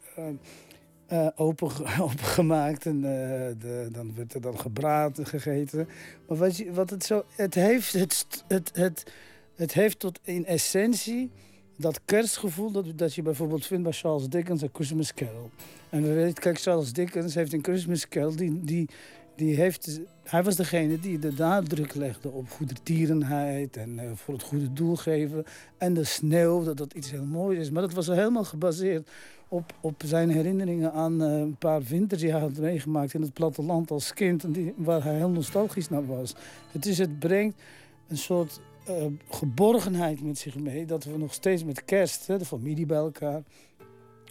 eh, 1.11 1.27
open, 1.37 1.71
opengemaakt 2.01 2.87
en 2.87 2.97
eh, 2.97 3.55
de, 3.59 3.89
dan 3.93 4.15
werd 4.15 4.35
er 4.35 4.41
dan 4.41 4.59
gebraad 4.59 5.19
gegeten. 5.23 5.89
Maar 6.29 6.37
wat, 6.37 6.57
je, 6.57 6.73
wat 6.73 6.91
het 6.91 7.05
zo. 7.05 7.25
Het 7.37 7.55
heeft, 7.55 7.93
het, 7.93 8.45
het, 8.49 8.71
het, 8.75 9.13
het 9.55 9.73
heeft 9.73 9.99
tot 9.99 10.21
in 10.23 10.47
essentie 10.47 11.31
dat 11.77 12.01
kerstgevoel 12.05 12.71
dat, 12.71 12.99
dat 12.99 13.15
je 13.15 13.23
bijvoorbeeld 13.23 13.67
vindt 13.67 13.83
bij 13.83 13.93
Charles 13.93 14.29
Dickens 14.29 14.63
en 14.63 14.71
Christmas 14.73 15.15
Carol. 15.15 15.51
En 15.89 16.03
we 16.03 16.13
weten, 16.13 16.43
kijk, 16.43 16.61
Charles 16.61 16.93
Dickens 16.93 17.35
heeft 17.35 17.53
in 17.53 17.65
Christmas 17.65 18.09
Carol, 18.09 18.37
die, 18.37 18.65
die, 18.65 18.89
die 19.37 19.55
heeft, 19.55 20.01
hij 20.23 20.43
was 20.43 20.57
degene 20.57 21.01
die 21.01 21.19
de 21.19 21.33
nadruk 21.37 21.95
legde 21.95 22.31
op 22.31 22.51
goedertierenheid 22.51 23.77
en 23.77 23.99
eh, 23.99 24.11
voor 24.15 24.35
het 24.35 24.43
goede 24.43 24.73
doel 24.73 24.97
geven. 24.97 25.45
En 25.79 25.95
de 25.95 26.05
sneeuw, 26.05 26.65
dat 26.65 26.77
dat 26.77 26.93
iets 26.93 27.11
heel 27.11 27.25
moois 27.25 27.59
is. 27.59 27.71
Maar 27.71 27.83
dat 27.83 27.93
was 27.93 28.07
helemaal 28.07 28.45
gebaseerd 28.45 29.11
op, 29.51 29.75
op 29.81 30.03
zijn 30.05 30.31
herinneringen 30.31 30.93
aan 30.93 31.23
eh, 31.23 31.39
een 31.39 31.57
paar 31.57 31.83
winters 31.83 32.21
die 32.21 32.31
hij 32.31 32.41
had 32.41 32.57
meegemaakt 32.57 33.15
in 33.15 33.23
het 33.23 33.33
platteland 33.33 33.91
als 33.91 34.13
kind. 34.13 34.45
En 34.45 34.53
die, 34.53 34.75
waar 34.77 35.05
hij 35.05 35.17
heel 35.17 35.31
nostalgisch 35.31 35.89
naar 35.89 36.07
was. 36.07 36.35
Het, 36.73 36.87
is, 36.87 36.99
het 36.99 37.19
brengt 37.19 37.63
een 38.09 38.17
soort 38.17 38.61
eh, 38.87 39.07
geborgenheid 39.29 40.23
met 40.23 40.39
zich 40.39 40.57
mee. 40.57 40.87
Dat 40.87 41.05
we 41.05 41.19
nog 41.19 41.33
steeds 41.33 41.65
met 41.65 41.85
kerst, 41.85 42.27
hè, 42.27 42.39
de 42.39 42.45
familie 42.45 42.87
bij 42.87 42.97
elkaar, 42.97 43.43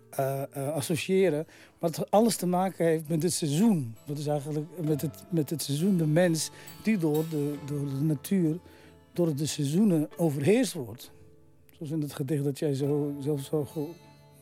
eh, 0.10 0.74
associëren. 0.74 1.48
Maar 1.80 1.92
alles 2.10 2.36
te 2.36 2.48
maken 2.48 2.86
heeft 2.86 3.08
met 3.08 3.24
het 3.24 3.34
seizoen. 3.34 3.96
Dat 4.06 4.18
is 4.18 4.28
eigenlijk 4.28 4.68
met 4.82 5.02
het, 5.02 5.24
met 5.30 5.50
het 5.50 5.62
seizoen 5.62 5.98
de 5.98 6.08
mens 6.08 6.50
die 6.84 6.98
door 6.98 7.26
de, 7.30 7.56
door 7.66 7.86
de 7.86 8.02
natuur, 8.02 8.58
door 9.14 9.36
de 9.36 9.46
seizoenen 9.46 10.10
overheerst 10.18 10.74
wordt. 10.74 11.12
Zoals 11.72 11.92
in 11.92 12.02
het 12.02 12.14
gedicht 12.14 12.44
dat 12.44 12.60
jij 12.60 12.74
zo, 12.74 13.16
zelf 13.20 13.42
zo 13.42 13.68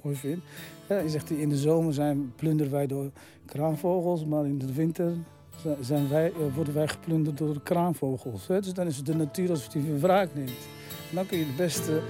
mooi 0.07 0.19
vindt. 0.19 0.45
Ja, 0.89 0.99
je 0.99 1.09
zegt 1.09 1.29
in 1.29 1.49
de 1.49 1.57
zomer 1.57 1.93
zijn 1.93 2.33
plunderen 2.35 2.71
wij 2.71 2.87
door 2.87 3.11
kraanvogels, 3.45 4.25
maar 4.25 4.45
in 4.45 4.57
de 4.57 4.73
winter 4.73 5.13
zi- 5.61 5.75
zijn 5.81 6.09
wij, 6.09 6.31
eh, 6.31 6.55
worden 6.55 6.73
wij 6.73 6.87
geplunderd 6.87 7.37
door 7.37 7.53
de 7.53 7.61
kraanvogels. 7.61 8.47
Hè? 8.47 8.61
Dus 8.61 8.73
dan 8.73 8.87
is 8.87 8.97
het 8.97 9.05
de 9.05 9.15
natuur 9.15 9.49
alsof 9.49 9.67
die 9.67 9.81
weer 9.81 9.99
wraak 9.99 10.29
neemt. 10.33 10.67
Dan 11.13 11.25
kun 11.25 11.37
je 11.37 11.45
het 11.45 11.55
beste 11.55 12.01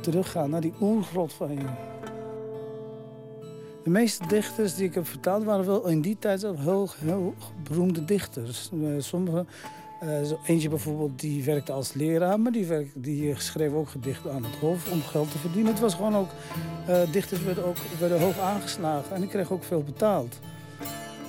teruggaan 0.00 0.50
naar 0.50 0.60
die 0.60 0.72
oergrot 0.80 1.32
van 1.32 1.50
je. 1.50 1.64
De 3.84 3.90
meeste 3.90 4.26
dichters 4.26 4.74
die 4.74 4.86
ik 4.86 4.94
heb 4.94 5.06
vertaald 5.06 5.44
waren 5.44 5.66
wel 5.66 5.86
in 5.86 6.00
die 6.00 6.16
tijd 6.18 6.42
heel, 6.42 6.88
heel 6.98 7.34
beroemde 7.68 8.04
dichters. 8.04 8.70
Eh, 8.82 8.88
eh, 10.00 10.30
eentje 10.44 10.68
bijvoorbeeld, 10.68 11.20
die 11.20 11.44
werkte 11.44 11.72
als 11.72 11.92
leraar, 11.92 12.40
maar 12.40 12.52
die, 12.52 12.90
die 12.94 13.34
schreef 13.40 13.72
ook 13.72 13.88
gedichten 13.88 14.32
aan 14.32 14.44
het 14.44 14.56
hof 14.56 14.92
om 14.92 15.02
geld 15.02 15.30
te 15.30 15.38
verdienen. 15.38 15.72
Het 15.72 15.80
was 15.80 15.94
gewoon 15.94 16.16
ook, 16.16 16.28
eh, 16.86 17.12
dichters 17.12 17.42
werden 17.42 17.64
ook 17.64 17.76
werden 17.98 18.20
hoog 18.20 18.38
aangeslagen 18.38 19.14
en 19.14 19.20
die 19.20 19.30
kregen 19.30 19.54
ook 19.54 19.64
veel 19.64 19.82
betaald. 19.82 20.38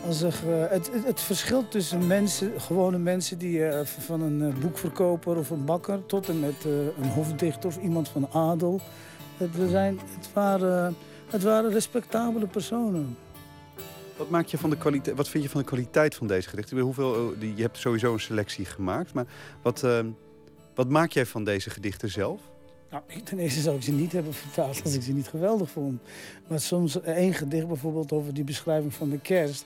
Als 0.05 0.21
er, 0.21 0.35
eh, 0.47 0.71
het, 0.71 0.91
het, 1.05 1.21
verschilt 1.21 1.71
tussen 1.71 2.07
mensen, 2.07 2.61
gewone 2.61 2.97
mensen 2.97 3.37
die 3.37 3.61
van 3.83 4.21
een 4.21 4.53
boekverkoper 4.59 5.37
of 5.37 5.49
een 5.49 5.65
bakker 5.65 6.05
tot 6.05 6.29
en 6.29 6.39
met 6.39 6.65
een 7.01 7.09
hofdichter 7.09 7.69
of 7.69 7.77
iemand 7.77 8.09
van 8.09 8.27
adel. 8.33 8.79
Zijn, 9.69 9.99
het, 10.15 10.33
waren, 10.33 10.95
het 11.29 11.43
waren 11.43 11.71
respectabele 11.71 12.47
personen. 12.47 13.17
Wat, 14.19 14.29
maak 14.29 14.45
je 14.45 14.57
van 14.57 14.69
de 14.69 14.77
kwaliteit, 14.77 15.17
wat 15.17 15.29
vind 15.29 15.43
je 15.43 15.49
van 15.49 15.61
de 15.61 15.67
kwaliteit 15.67 16.15
van 16.15 16.27
deze 16.27 16.49
gedichten? 16.49 16.79
Hoeveel, 16.79 17.33
die- 17.39 17.55
je 17.55 17.61
hebt 17.61 17.77
sowieso 17.77 18.13
een 18.13 18.19
selectie 18.19 18.65
gemaakt. 18.65 19.13
Maar 19.13 19.25
wat, 19.61 19.83
eh, 19.83 19.99
wat 20.75 20.89
maak 20.89 21.11
jij 21.11 21.25
van 21.25 21.43
deze 21.43 21.69
gedichten 21.69 22.09
zelf? 22.09 22.41
Nou, 22.91 23.03
ten 23.23 23.39
eerste 23.39 23.61
zou 23.61 23.75
ik 23.75 23.83
ze 23.83 23.91
niet 23.91 24.11
hebben 24.11 24.33
vertaald 24.33 24.83
als 24.83 24.93
ik 24.93 25.01
ze 25.01 25.11
niet 25.11 25.27
geweldig 25.27 25.69
vond. 25.69 26.01
Maar 26.47 26.59
soms 26.59 27.01
één 27.01 27.33
gedicht 27.33 27.67
bijvoorbeeld 27.67 28.11
over 28.11 28.33
die 28.33 28.43
beschrijving 28.43 28.93
van 28.93 29.09
de 29.09 29.19
kerst. 29.19 29.65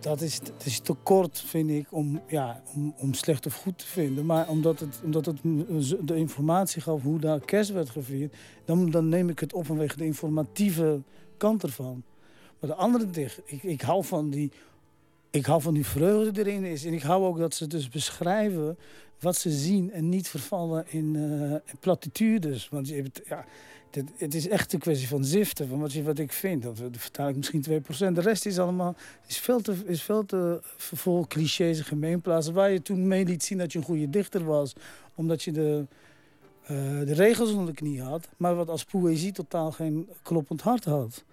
Dat 0.00 0.20
is, 0.20 0.40
is 0.64 0.78
te 0.80 0.94
kort, 1.02 1.40
vind 1.40 1.70
ik, 1.70 1.86
om, 1.90 2.20
ja, 2.28 2.62
om, 2.74 2.94
om 2.98 3.14
slecht 3.14 3.46
of 3.46 3.54
goed 3.54 3.78
te 3.78 3.86
vinden. 3.86 4.26
Maar 4.26 4.48
omdat 4.48 4.80
het, 4.80 5.00
omdat 5.04 5.26
het 5.26 5.38
de 6.00 6.16
informatie 6.16 6.82
gaf 6.82 7.02
hoe 7.02 7.18
daar 7.18 7.40
kerst 7.40 7.70
werd 7.72 7.90
gevierd... 7.90 8.34
dan, 8.64 8.90
dan 8.90 9.08
neem 9.08 9.28
ik 9.28 9.38
het 9.38 9.52
op 9.52 9.66
vanwege 9.66 9.96
de 9.96 10.04
informatieve 10.04 11.00
kant 11.36 11.62
ervan. 11.62 12.02
Maar 12.66 12.76
de 12.76 12.82
andere 12.82 13.10
dicht, 13.10 13.40
ik, 13.44 13.62
ik 13.62 13.80
hou 13.80 14.04
van 14.04 14.30
die... 14.30 14.50
Ik 15.30 15.46
hou 15.46 15.62
van 15.62 15.74
die 15.74 15.86
vreugde 15.86 16.40
erin 16.40 16.64
is. 16.64 16.84
En 16.84 16.92
ik 16.92 17.02
hou 17.02 17.24
ook 17.24 17.38
dat 17.38 17.54
ze 17.54 17.66
dus 17.66 17.88
beschrijven 17.88 18.78
wat 19.20 19.36
ze 19.36 19.50
zien 19.50 19.92
en 19.92 20.08
niet 20.08 20.28
vervallen 20.28 20.84
in, 20.88 21.16
in 21.64 21.78
platitudes. 21.80 22.68
Want 22.68 22.88
je 22.88 22.94
hebt, 22.94 23.20
ja, 23.26 23.44
het 24.16 24.34
is 24.34 24.48
echt 24.48 24.72
een 24.72 24.78
kwestie 24.78 25.08
van 25.08 25.24
ziften, 25.24 25.68
van 25.68 25.80
wat, 25.80 25.92
je, 25.92 26.02
wat 26.02 26.18
ik 26.18 26.32
vind. 26.32 26.62
Dat, 26.62 26.76
dat 26.76 26.90
vertaal 26.96 27.28
ik 27.28 27.36
misschien 27.36 27.64
2%. 27.70 28.12
De 28.12 28.20
rest 28.20 28.46
is 28.46 28.58
allemaal 28.58 28.96
is 29.26 29.38
veel 29.38 29.60
te, 29.60 29.76
is 29.86 30.02
veel 30.02 30.24
te 30.24 30.60
vol 30.76 31.26
clichés 31.26 31.78
en 31.78 31.84
gemeenplaatsen. 31.84 32.54
Waar 32.54 32.70
je 32.70 32.82
toen 32.82 33.08
mee 33.08 33.24
liet 33.24 33.44
zien 33.44 33.58
dat 33.58 33.72
je 33.72 33.78
een 33.78 33.84
goede 33.84 34.10
dichter 34.10 34.44
was. 34.44 34.72
Omdat 35.14 35.42
je 35.42 35.52
de, 35.52 35.86
eh, 36.62 36.76
de 36.98 37.14
regels 37.14 37.50
onder 37.50 37.66
de 37.66 37.80
knie 37.80 38.02
had. 38.02 38.28
Maar 38.36 38.54
wat 38.54 38.68
als 38.68 38.84
poëzie 38.84 39.32
totaal 39.32 39.72
geen 39.72 40.08
kloppend 40.22 40.60
hart 40.60 40.84
had. 40.84 41.24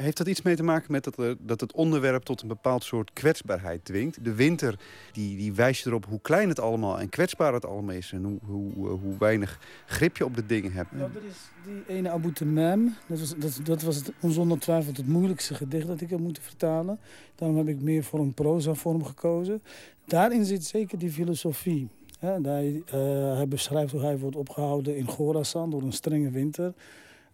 Heeft 0.00 0.16
dat 0.16 0.26
iets 0.26 0.42
mee 0.42 0.56
te 0.56 0.62
maken 0.62 0.92
met 0.92 1.04
dat, 1.04 1.18
er, 1.18 1.36
dat 1.38 1.60
het 1.60 1.72
onderwerp 1.72 2.22
tot 2.22 2.42
een 2.42 2.48
bepaald 2.48 2.84
soort 2.84 3.12
kwetsbaarheid 3.12 3.84
dwingt? 3.84 4.24
De 4.24 4.34
winter 4.34 4.78
die, 5.12 5.36
die 5.36 5.52
wijst 5.52 5.86
erop 5.86 6.06
hoe 6.06 6.20
klein 6.20 6.48
het 6.48 6.60
allemaal 6.60 7.00
en 7.00 7.08
kwetsbaar 7.08 7.52
het 7.52 7.64
allemaal 7.64 7.94
is. 7.94 8.12
En 8.12 8.24
hoe, 8.24 8.38
hoe, 8.44 8.88
eh, 8.88 9.00
hoe 9.02 9.18
weinig 9.18 9.58
grip 9.86 10.16
je 10.16 10.24
op 10.24 10.34
de 10.36 10.46
dingen 10.46 10.72
hebt. 10.72 10.92
Er 10.92 11.10
is 11.28 11.50
die 11.64 11.96
ene 11.96 12.10
Abu 12.10 12.32
Tamam. 12.32 12.94
Dat 13.06 13.18
was, 13.18 13.34
dat, 13.62 13.82
was 13.82 14.02
zonder 14.20 14.58
twijfel 14.58 14.92
het 14.92 15.06
moeilijkste 15.06 15.54
gedicht 15.54 15.86
dat 15.86 16.00
ik 16.00 16.10
heb 16.10 16.20
moeten 16.20 16.42
vertalen. 16.42 16.98
Daarom 17.34 17.56
heb 17.56 17.68
ik 17.68 17.80
meer 17.80 18.04
voor 18.04 18.20
een 18.20 18.34
proza-vorm 18.34 19.04
gekozen. 19.04 19.62
Daarin 20.04 20.44
zit 20.44 20.64
zeker 20.64 20.98
die 20.98 21.10
filosofie. 21.10 21.88
Eh, 22.20 22.36
hij 23.36 23.48
beschrijft 23.48 23.92
hoe 23.92 24.00
hij 24.00 24.18
wordt 24.18 24.36
opgehouden 24.36 24.96
in 24.96 25.04
Khorasan 25.04 25.70
door 25.70 25.82
een 25.82 25.92
strenge 25.92 26.30
winter. 26.30 26.74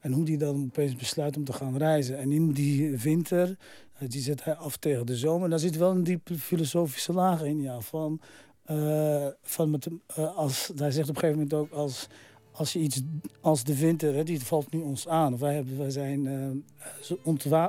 En 0.05 0.12
hoe 0.12 0.24
die 0.24 0.39
dan 0.39 0.64
opeens 0.64 0.97
besluit 0.97 1.36
om 1.36 1.44
te 1.44 1.52
gaan 1.52 1.76
reizen. 1.76 2.18
En 2.18 2.32
in 2.32 2.52
die 2.52 2.98
winter, 2.98 3.56
eh, 3.93 4.09
die 4.09 4.20
zet 4.20 4.44
hij 4.44 4.55
af 4.55 4.76
tegen 4.76 5.06
de 5.06 5.16
zomer. 5.16 5.51
Daar 5.51 5.59
zit 5.59 5.76
wel 5.76 5.90
een 5.90 6.05
diepe 6.05 6.39
filosofische 6.39 7.12
laag 7.12 7.43
in, 7.43 7.60
ja. 7.60 7.81
Van, 7.81 8.20
eh, 8.64 9.26
van 9.43 9.70
met, 9.70 9.89
eh, 10.06 10.36
als, 10.36 10.72
hij 10.76 10.90
zegt 10.90 11.09
op 11.09 11.14
een 11.14 11.20
gegeven 11.20 11.43
moment 11.43 11.55
ook, 11.55 11.70
als, 11.70 12.06
als 12.52 12.72
je 12.72 12.78
iets 12.78 13.01
als 13.40 13.64
de 13.64 13.78
winter, 13.78 14.14
hè, 14.14 14.24
die 14.24 14.40
valt 14.40 14.72
nu 14.72 14.81
ons 14.81 15.09
aan. 15.09 15.39
Wij, 15.39 15.55
hebben, 15.55 15.78
wij 15.78 15.90
zijn 15.90 16.64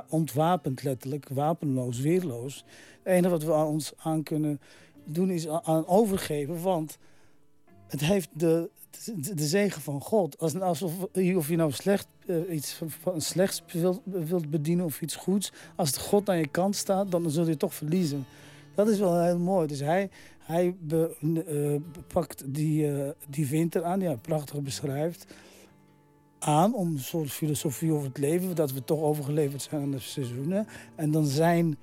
ontwapend 0.08 0.82
letterlijk, 0.82 1.28
wapenloos, 1.28 2.00
weerloos. 2.00 2.64
Het 3.02 3.12
enige 3.12 3.28
wat 3.28 3.42
we 3.42 3.52
aan 3.52 3.66
ons 3.66 3.92
aan 3.96 4.22
kunnen 4.22 4.60
doen 5.04 5.30
is 5.30 5.48
aan 5.48 5.86
overgeven, 5.86 6.62
want 6.62 6.98
het 7.86 8.00
heeft 8.00 8.28
de, 8.32 8.70
de, 9.34 9.46
zegen 9.46 9.82
van 9.82 10.00
God. 10.00 10.38
Als, 10.38 10.60
alsof 10.60 10.92
of 11.36 11.48
je 11.48 11.56
nou 11.56 11.72
slecht, 11.72 12.06
eh, 12.26 12.36
iets 12.50 12.80
slechts 13.16 13.62
wilt, 13.72 14.00
wilt 14.04 14.50
bedienen 14.50 14.84
of 14.84 15.00
iets 15.00 15.16
goeds, 15.16 15.52
als 15.74 15.92
de 15.92 16.00
God 16.00 16.28
aan 16.28 16.38
je 16.38 16.48
kant 16.48 16.76
staat, 16.76 17.10
dan 17.10 17.30
zul 17.30 17.48
je 17.48 17.56
toch 17.56 17.74
verliezen. 17.74 18.24
Dat 18.74 18.88
is 18.88 18.98
wel 18.98 19.22
heel 19.22 19.38
mooi. 19.38 19.66
Dus 19.66 19.80
hij, 19.80 20.10
hij 20.38 20.76
eh, 20.88 21.74
pakt 22.12 22.42
die, 22.46 22.92
eh, 22.92 23.10
die 23.28 23.46
winter 23.46 23.84
aan, 23.84 23.98
die 23.98 24.08
hij 24.08 24.16
prachtig 24.16 24.60
beschrijft, 24.60 25.26
aan 26.38 26.74
om 26.74 26.90
een 26.90 26.98
soort 26.98 27.30
filosofie 27.30 27.92
over 27.92 28.06
het 28.06 28.18
leven, 28.18 28.54
dat 28.54 28.72
we 28.72 28.84
toch 28.84 29.00
overgeleverd 29.00 29.62
zijn 29.62 29.82
aan 29.82 29.90
de 29.90 29.98
seizoenen. 29.98 30.66
En 30.94 31.10
dan 31.10 31.26
zijn 31.26 31.78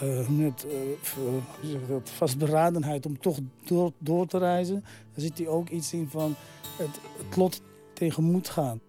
ehm, 0.00 0.40
eh, 0.40 0.46
eh, 0.46 1.96
vastberadenheid 2.02 3.06
om 3.06 3.20
toch 3.20 3.38
door, 3.64 3.92
door 3.98 4.26
te 4.26 4.38
reizen. 4.38 4.80
Daar 4.82 5.24
zit 5.24 5.38
hij 5.38 5.46
ook 5.46 5.68
iets 5.68 5.92
in 5.92 6.08
van 6.10 6.34
het, 6.76 7.00
het 7.16 7.36
lot 7.36 7.60
tegemoet 7.92 8.48
gaan. 8.48 8.80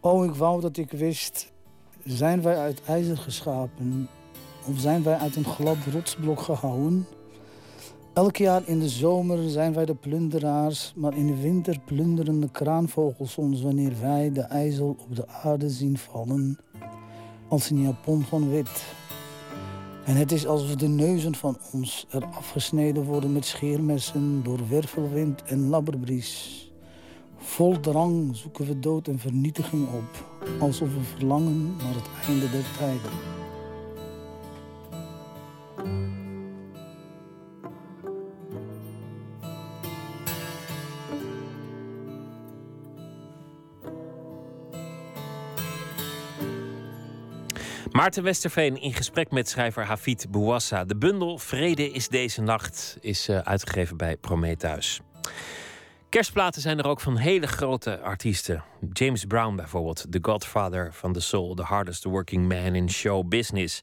Oh, 0.00 0.24
ik 0.24 0.34
wou 0.34 0.60
dat 0.60 0.76
ik 0.76 0.90
wist, 0.90 1.52
zijn 2.04 2.42
wij 2.42 2.56
uit 2.56 2.82
ijzer 2.84 3.16
geschapen? 3.16 4.08
Of 4.68 4.78
zijn 4.78 5.02
wij 5.02 5.16
uit 5.16 5.36
een 5.36 5.44
glad 5.44 5.76
rotsblok 5.92 6.40
gehouwen? 6.40 7.06
Elk 8.16 8.36
jaar 8.36 8.62
in 8.66 8.78
de 8.78 8.88
zomer 8.88 9.50
zijn 9.50 9.72
wij 9.74 9.84
de 9.84 9.94
plunderaars, 9.94 10.92
maar 10.96 11.16
in 11.16 11.26
de 11.26 11.40
winter 11.40 11.80
plunderen 11.84 12.40
de 12.40 12.50
kraanvogels 12.50 13.36
ons 13.36 13.62
wanneer 13.62 13.92
wij 14.00 14.32
de 14.32 14.40
ijzel 14.40 14.96
op 14.98 15.16
de 15.16 15.28
aarde 15.28 15.70
zien 15.70 15.98
vallen 15.98 16.58
als 17.48 17.70
een 17.70 17.80
japon 17.80 18.22
van 18.22 18.50
wit. 18.50 18.84
En 20.06 20.16
het 20.16 20.32
is 20.32 20.46
alsof 20.46 20.74
de 20.74 20.88
neuzen 20.88 21.34
van 21.34 21.58
ons 21.72 22.06
er 22.10 22.24
afgesneden 22.24 23.04
worden 23.04 23.32
met 23.32 23.44
scheermessen 23.44 24.42
door 24.42 24.68
wervelwind 24.68 25.42
en 25.42 25.68
labberbries. 25.68 26.64
Vol 27.36 27.80
drang 27.80 28.36
zoeken 28.36 28.66
we 28.66 28.78
dood 28.78 29.08
en 29.08 29.18
vernietiging 29.18 29.88
op, 29.88 30.26
alsof 30.60 30.88
we 30.94 31.02
verlangen 31.16 31.76
naar 31.76 31.94
het 31.94 32.28
einde 32.28 32.50
der 32.50 32.64
tijden. 32.78 33.36
Maarten 47.96 48.22
Westerveen 48.22 48.80
in 48.80 48.92
gesprek 48.92 49.30
met 49.30 49.48
schrijver 49.48 49.84
Hafid 49.84 50.26
Bouassa. 50.30 50.84
De 50.84 50.96
bundel 50.96 51.38
Vrede 51.38 51.90
is 51.90 52.08
deze 52.08 52.42
nacht 52.42 52.96
is 53.00 53.28
eh, 53.28 53.38
uitgegeven 53.38 53.96
bij 53.96 54.16
Prometheus. 54.16 55.00
Kerstplaten 56.08 56.62
zijn 56.62 56.78
er 56.78 56.86
ook 56.86 57.00
van 57.00 57.16
hele 57.16 57.46
grote 57.46 58.00
artiesten. 58.00 58.64
James 58.92 59.24
Brown 59.24 59.56
bijvoorbeeld, 59.56 60.06
the 60.10 60.18
godfather 60.22 60.92
van 60.92 61.12
the 61.12 61.20
soul, 61.20 61.54
the 61.54 61.62
hardest 61.62 62.04
working 62.04 62.48
man 62.48 62.74
in 62.74 62.90
show 62.90 63.28
business. 63.28 63.80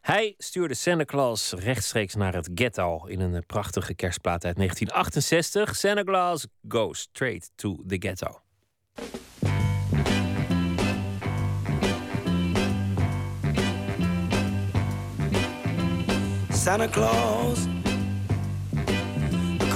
Hij 0.00 0.34
stuurde 0.38 0.74
Santa 0.74 1.04
Claus 1.04 1.52
rechtstreeks 1.52 2.14
naar 2.14 2.34
het 2.34 2.50
ghetto 2.54 3.04
in 3.04 3.20
een 3.20 3.46
prachtige 3.46 3.94
kerstplaat 3.94 4.44
uit 4.44 4.56
1968. 4.56 5.76
Santa 5.76 6.02
Claus 6.02 6.46
goes 6.68 6.98
straight 6.98 7.50
to 7.54 7.82
the 7.86 7.96
ghetto. 7.98 8.40
Santa 16.64 16.88
Claus 16.88 17.68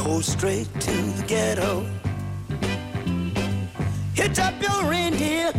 Go 0.02 0.22
straight 0.22 0.68
to 0.80 0.90
the 0.90 1.24
ghetto. 1.26 1.84
Hitch 4.14 4.38
up 4.38 4.54
your 4.62 4.84
reindeer, 4.90 5.52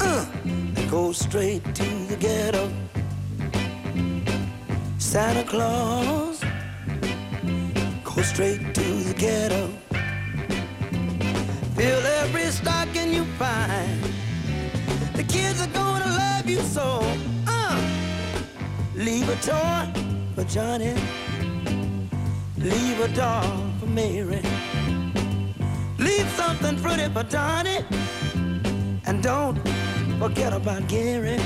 uh, 0.00 0.24
and 0.44 0.88
go 0.88 1.10
straight 1.10 1.64
to 1.74 1.84
the 2.06 2.14
ghetto. 2.14 2.70
Santa 4.98 5.42
Claus 5.42 6.44
go 8.04 8.22
straight 8.22 8.72
to 8.72 8.88
the 9.08 9.14
ghetto. 9.14 9.66
Fill 11.74 12.06
every 12.22 12.52
stocking 12.52 13.12
you 13.12 13.24
find. 13.36 14.00
The 15.16 15.24
kids 15.24 15.60
are 15.60 15.72
gonna 15.72 16.06
love 16.06 16.48
you 16.48 16.60
so. 16.60 17.00
Uh, 17.48 17.80
leave 18.94 19.28
a 19.28 19.34
toy 19.42 20.07
for 20.38 20.44
Johnny. 20.44 20.94
Leave 22.58 23.00
a 23.00 23.08
doll 23.08 23.60
for 23.80 23.86
Mary. 23.86 24.40
Leave 25.98 26.28
something 26.36 26.76
pretty 26.80 27.08
for 27.12 27.24
Donnie. 27.24 27.80
And 29.06 29.20
don't 29.20 29.58
forget 30.20 30.52
about 30.52 30.86
Gary. 30.86 31.40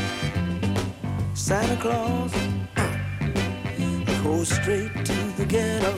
Santa 1.33 1.77
Claus 1.81 2.33
go 4.23 4.45
straight 4.45 4.93
to 5.07 5.19
the 5.39 5.47
ghetto. 5.47 5.95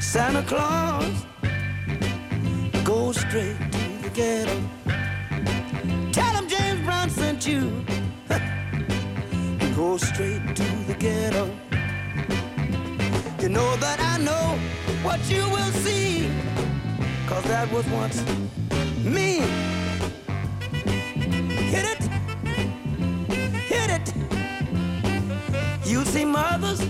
Santa 0.00 0.42
Claus 0.42 1.26
go 2.82 3.12
straight 3.12 3.58
to 3.70 3.84
the 4.02 4.10
ghetto. 4.12 4.56
Tell 6.10 6.32
him 6.34 6.48
James 6.48 6.80
Brown 6.84 7.08
sent 7.08 7.46
you. 7.46 7.95
Go 9.76 9.98
straight 9.98 10.56
to 10.56 10.62
the 10.86 10.94
ghetto. 10.98 11.50
You 13.42 13.50
know 13.50 13.76
that 13.76 14.00
I 14.00 14.16
know 14.24 14.58
what 15.02 15.20
you 15.28 15.42
will 15.50 15.72
see. 15.84 16.30
Cause 17.26 17.44
that 17.44 17.70
was 17.70 17.86
once 17.88 18.24
me. 19.04 19.40
Hit 21.72 21.84
it, 21.92 22.02
hit 23.68 23.90
it. 23.90 24.14
You 25.84 26.06
see 26.06 26.24
mothers 26.24 26.80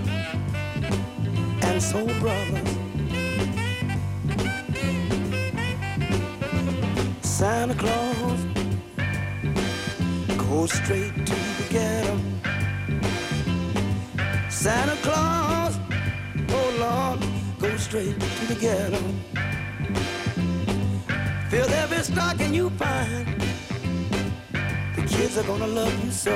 and 1.63 1.83
soul 1.83 2.07
brothers. 2.21 2.69
Santa 7.23 7.75
Claus 7.75 8.41
go 10.39 10.67
straight 10.67 11.27
to 11.27 11.35
the 11.35 11.67
ghetto. 11.69 12.36
Santa 14.57 14.97
Claus, 15.03 15.79
oh 16.49 16.77
Lord, 16.81 17.21
go 17.59 17.77
straight 17.77 18.19
to 18.19 18.47
the 18.47 18.55
ghetto. 18.55 18.99
Fill 21.51 21.69
every 21.69 21.99
stocking 21.99 22.55
you 22.55 22.71
find. 22.71 23.27
The 24.97 25.03
kids 25.07 25.37
are 25.37 25.43
gonna 25.45 25.67
love 25.67 25.95
you 26.03 26.11
so. 26.11 26.35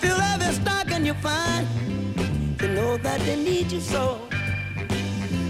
Fill 0.00 0.20
every 0.20 0.52
stocking 0.52 1.06
you 1.06 1.14
find. 1.14 1.66
You 2.60 2.68
know 2.68 2.98
that 2.98 3.20
they 3.20 3.42
need 3.42 3.72
you 3.72 3.80
so. 3.80 4.20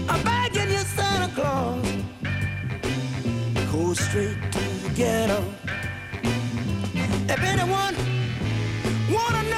I'm 0.07 0.23
begging 0.23 0.71
you, 0.71 0.83
Santa 0.95 1.29
Claus, 1.35 1.85
go 3.71 3.93
straight 3.93 4.37
to 4.53 4.59
the 4.83 4.91
ghetto. 4.95 5.43
If 7.27 7.39
anyone 7.43 7.95
wanna 9.11 9.52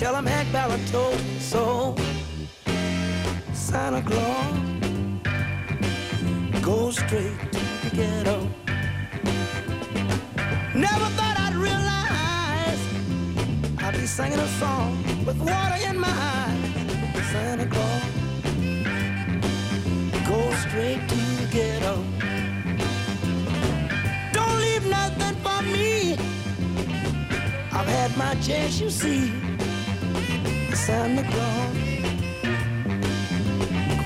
tell 0.00 0.14
them 0.14 0.24
Hank 0.24 0.50
Ballard 0.50 0.80
told 0.86 1.20
so. 1.38 1.94
Santa 3.52 4.00
Claus, 4.00 4.56
go 6.62 6.90
straight 6.90 7.38
to 7.52 7.60
the 7.82 7.90
ghetto. 7.94 8.48
Never 10.74 11.08
thought 11.16 11.36
I'd 11.44 11.54
realize 11.54 12.80
I'd 13.84 13.92
be 14.00 14.06
singing 14.06 14.38
a 14.38 14.48
song 14.62 15.04
with 15.26 15.36
water 15.36 15.76
in 15.86 15.98
my 15.98 16.08
eyes. 16.08 17.26
Santa 17.30 17.66
Claus, 17.66 18.04
go 20.26 20.40
straight 20.64 21.02
to 21.10 21.20
the 21.40 21.46
ghetto. 21.52 21.94
Don't 24.32 24.58
leave 24.60 24.86
nothing 24.86 25.36
for 25.44 25.60
me. 25.74 26.16
I've 27.70 27.90
had 27.98 28.16
my 28.16 28.34
chance, 28.36 28.80
you 28.80 28.88
see. 28.88 29.49
Santa 30.86 31.22
Claus, 31.22 31.76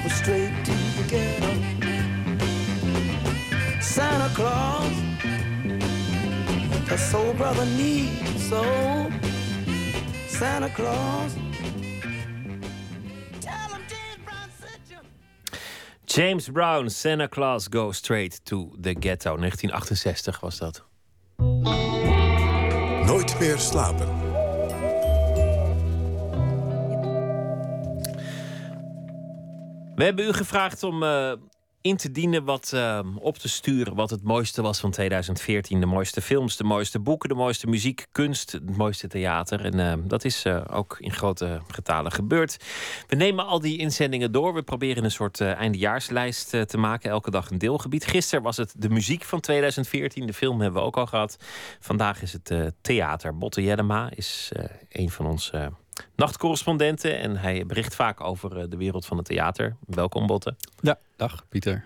go 0.02 0.08
straight 0.08 0.64
to 0.64 0.72
the 0.96 1.04
ghetto. 1.08 1.54
Claus. 4.34 4.92
The 6.88 6.96
soul 6.98 7.32
brother 7.34 7.64
needs 7.76 8.48
so 8.48 8.62
Santa 10.26 10.68
Claus. 10.70 11.36
James 16.06 16.48
Brown, 16.48 16.90
Santa 16.90 17.28
Claus 17.28 17.68
Goes 17.68 17.96
Straight 17.96 18.40
to 18.44 18.72
the 18.80 18.94
Ghetto. 18.94 19.36
1968 19.36 20.40
was 20.40 20.58
dat. 20.58 20.82
Nooit 23.06 23.38
meer 23.40 23.58
slapen. 23.58 24.23
We 29.94 30.04
hebben 30.04 30.26
u 30.26 30.32
gevraagd 30.32 30.82
om 30.82 31.02
eh, 31.02 31.32
in 31.80 31.96
te 31.96 32.10
dienen 32.10 32.44
wat 32.44 32.72
eh, 32.74 33.00
op 33.18 33.38
te 33.38 33.48
sturen. 33.48 33.94
Wat 33.94 34.10
het 34.10 34.22
mooiste 34.22 34.62
was 34.62 34.80
van 34.80 34.90
2014. 34.90 35.80
De 35.80 35.86
mooiste 35.86 36.20
films, 36.20 36.56
de 36.56 36.64
mooiste 36.64 37.00
boeken, 37.00 37.28
de 37.28 37.34
mooiste 37.34 37.66
muziek, 37.66 38.06
kunst, 38.12 38.52
het 38.52 38.76
mooiste 38.76 39.08
theater. 39.08 39.64
En 39.64 39.80
eh, 39.80 39.92
dat 40.04 40.24
is 40.24 40.46
ook 40.70 40.96
in 40.98 41.12
grote 41.12 41.60
getalen 41.68 42.12
gebeurd. 42.12 42.56
We 43.06 43.16
nemen 43.16 43.46
al 43.46 43.60
die 43.60 43.78
inzendingen 43.78 44.32
door. 44.32 44.54
We 44.54 44.62
proberen 44.62 45.04
een 45.04 45.10
soort 45.10 45.40
eindejaarslijst 45.40 46.50
te 46.50 46.78
maken. 46.78 47.10
Elke 47.10 47.30
dag 47.30 47.50
een 47.50 47.58
deelgebied. 47.58 48.06
Gisteren 48.06 48.44
was 48.44 48.56
het 48.56 48.74
de 48.76 48.88
muziek 48.88 49.24
van 49.24 49.40
2014. 49.40 50.26
De 50.26 50.32
film 50.32 50.60
hebben 50.60 50.80
we 50.80 50.86
ook 50.86 50.96
al 50.96 51.06
gehad. 51.06 51.36
Vandaag 51.80 52.22
is 52.22 52.32
het 52.32 52.72
theater. 52.80 53.38
Botte 53.38 53.62
Jellema 53.62 54.10
is 54.14 54.52
een 54.88 55.10
van 55.10 55.26
ons 55.26 55.52
nachtcorrespondenten. 56.14 57.18
En 57.18 57.36
hij 57.36 57.66
bericht 57.66 57.94
vaak 57.94 58.20
over 58.20 58.58
eh, 58.58 58.64
de 58.68 58.76
wereld 58.76 59.06
van 59.06 59.16
het 59.16 59.26
theater. 59.26 59.76
Welkom, 59.86 60.26
Botte. 60.26 60.54
Ja, 60.80 60.98
dag 61.16 61.44
Pieter. 61.48 61.84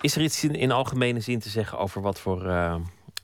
Is 0.00 0.16
er 0.16 0.22
iets 0.22 0.44
in, 0.44 0.54
in 0.54 0.72
algemene 0.72 1.20
zin 1.20 1.38
te 1.38 1.48
zeggen 1.48 1.78
over 1.78 2.02
wat 2.02 2.20
voor 2.20 2.46
uh, 2.46 2.74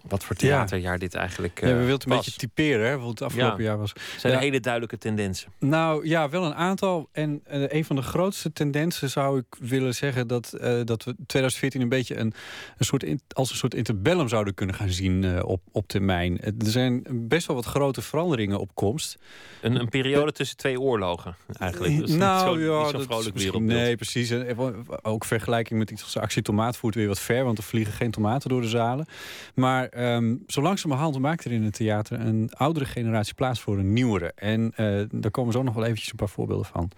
wat 0.08 0.24
voor 0.24 0.36
theaterjaar 0.36 0.98
dit 0.98 1.14
eigenlijk 1.14 1.62
uh, 1.62 1.68
ja, 1.68 1.76
We 1.76 1.84
wilden 1.84 2.10
een 2.10 2.16
beetje 2.16 2.32
typeren, 2.32 2.86
hè, 2.86 3.08
het 3.08 3.22
afgelopen 3.22 3.64
jaar 3.64 3.78
was. 3.78 3.92
Zijn 4.18 4.32
ja. 4.32 4.38
er 4.38 4.44
hele 4.44 4.60
duidelijke 4.60 4.98
tendensen? 4.98 5.52
Nou 5.58 6.08
ja, 6.08 6.28
wel 6.28 6.44
een 6.44 6.54
aantal. 6.54 7.08
En 7.12 7.42
uh, 7.52 7.64
een 7.68 7.84
van 7.84 7.96
de 7.96 8.02
grootste 8.02 8.52
tendensen 8.52 9.10
zou 9.10 9.38
ik 9.38 9.56
willen 9.60 9.94
zeggen... 9.94 10.26
dat, 10.26 10.52
uh, 10.54 10.80
dat 10.84 11.04
we 11.04 11.14
2014 11.26 11.80
een 11.80 11.88
beetje 11.88 12.16
een, 12.16 12.34
een 12.78 12.84
soort 12.84 13.02
in, 13.02 13.20
als 13.28 13.50
een 13.50 13.56
soort 13.56 13.74
interbellum 13.74 14.28
zouden 14.28 14.54
kunnen 14.54 14.74
gaan 14.74 14.90
zien 14.90 15.42
op, 15.44 15.62
op 15.72 15.88
termijn. 15.88 16.40
Er 16.40 16.54
zijn 16.58 17.06
best 17.10 17.46
wel 17.46 17.56
wat 17.56 17.64
grote 17.64 18.02
veranderingen 18.02 18.58
op 18.58 18.70
komst. 18.74 19.18
Een, 19.60 19.80
een 19.80 19.88
periode 19.88 20.32
tussen 20.32 20.56
twee 20.56 20.80
oorlogen 20.80 21.36
eigenlijk. 21.58 21.98
Dus 21.98 22.10
nou 22.10 22.56
niet 22.56 22.64
zo, 22.64 22.72
ja, 22.72 22.78
niet 22.78 22.90
zo 22.90 22.96
dat 22.96 23.06
vrolijk 23.06 23.26
is 23.26 23.32
misschien- 23.32 23.52
wereldbeeld. 23.52 23.80
Nee, 23.80 23.96
precies. 23.96 24.30
En 24.30 24.86
ook 25.02 25.24
vergelijking 25.24 25.78
met 25.78 25.90
iets 25.90 26.02
als 26.02 26.16
actie 26.16 26.42
tomaat 26.42 26.76
voert 26.76 26.94
weer 26.94 27.08
wat 27.08 27.20
ver... 27.20 27.44
want 27.44 27.58
er 27.58 27.64
vliegen 27.64 27.92
geen 27.92 28.10
tomaten 28.10 28.48
door 28.48 28.60
de 28.60 28.68
zalen. 28.68 29.06
Maar 29.54 29.88
um, 29.98 30.42
zo 30.46 30.62
langzamerhand 30.62 31.18
maakt 31.18 31.44
er 31.44 31.52
in 31.52 31.62
het 31.62 31.74
theater... 31.74 32.20
een 32.20 32.50
oudere 32.56 32.84
generatie 32.84 33.34
plaats 33.34 33.60
voor 33.60 33.78
een 33.78 33.92
nieuwere. 33.92 34.32
En 34.34 34.72
uh, 34.76 35.02
daar 35.10 35.30
komen 35.30 35.52
zo 35.52 35.62
nog 35.62 35.74
wel 35.74 35.84
eventjes 35.84 36.10
een 36.10 36.16
paar 36.16 36.28
voorbeelden 36.28 36.66
van. 36.66 36.90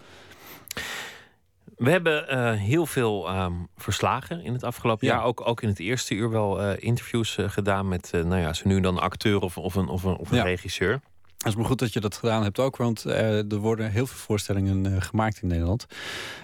We 1.77 1.91
hebben 1.91 2.25
uh, 2.31 2.53
heel 2.53 2.87
veel 2.87 3.41
um, 3.41 3.69
verslagen 3.77 4.45
in 4.45 4.53
het 4.53 4.65
afgelopen 4.65 5.07
Ja. 5.07 5.15
jaar. 5.15 5.25
Ook, 5.25 5.47
ook 5.49 5.63
in 5.63 5.69
het 5.69 5.79
eerste 5.79 6.15
uur 6.15 6.31
wel 6.31 6.63
uh, 6.63 6.71
interviews 6.79 7.37
uh, 7.37 7.49
gedaan 7.49 7.89
met, 7.89 8.11
nou 8.13 8.37
ja, 8.37 8.53
zo 8.53 8.69
nu 8.69 8.81
dan 8.81 8.99
acteur 8.99 9.41
of, 9.41 9.59
of 9.59 9.75
een, 9.75 9.89
of 9.89 10.03
een, 10.05 10.17
of 10.17 10.31
een 10.31 10.37
Ja. 10.37 10.43
regisseur. 10.45 11.01
Het 11.39 11.47
is 11.47 11.55
maar 11.55 11.65
goed 11.65 11.79
dat 11.79 11.93
je 11.93 12.01
dat 12.01 12.17
gedaan 12.17 12.43
hebt 12.43 12.59
ook, 12.59 12.77
want 12.77 13.05
eh, 13.05 13.53
er 13.53 13.57
worden 13.57 13.91
heel 13.91 14.07
veel 14.07 14.19
voorstellingen 14.19 14.87
eh, 14.87 15.03
gemaakt 15.03 15.43
in 15.43 15.49
Nederland. 15.49 15.87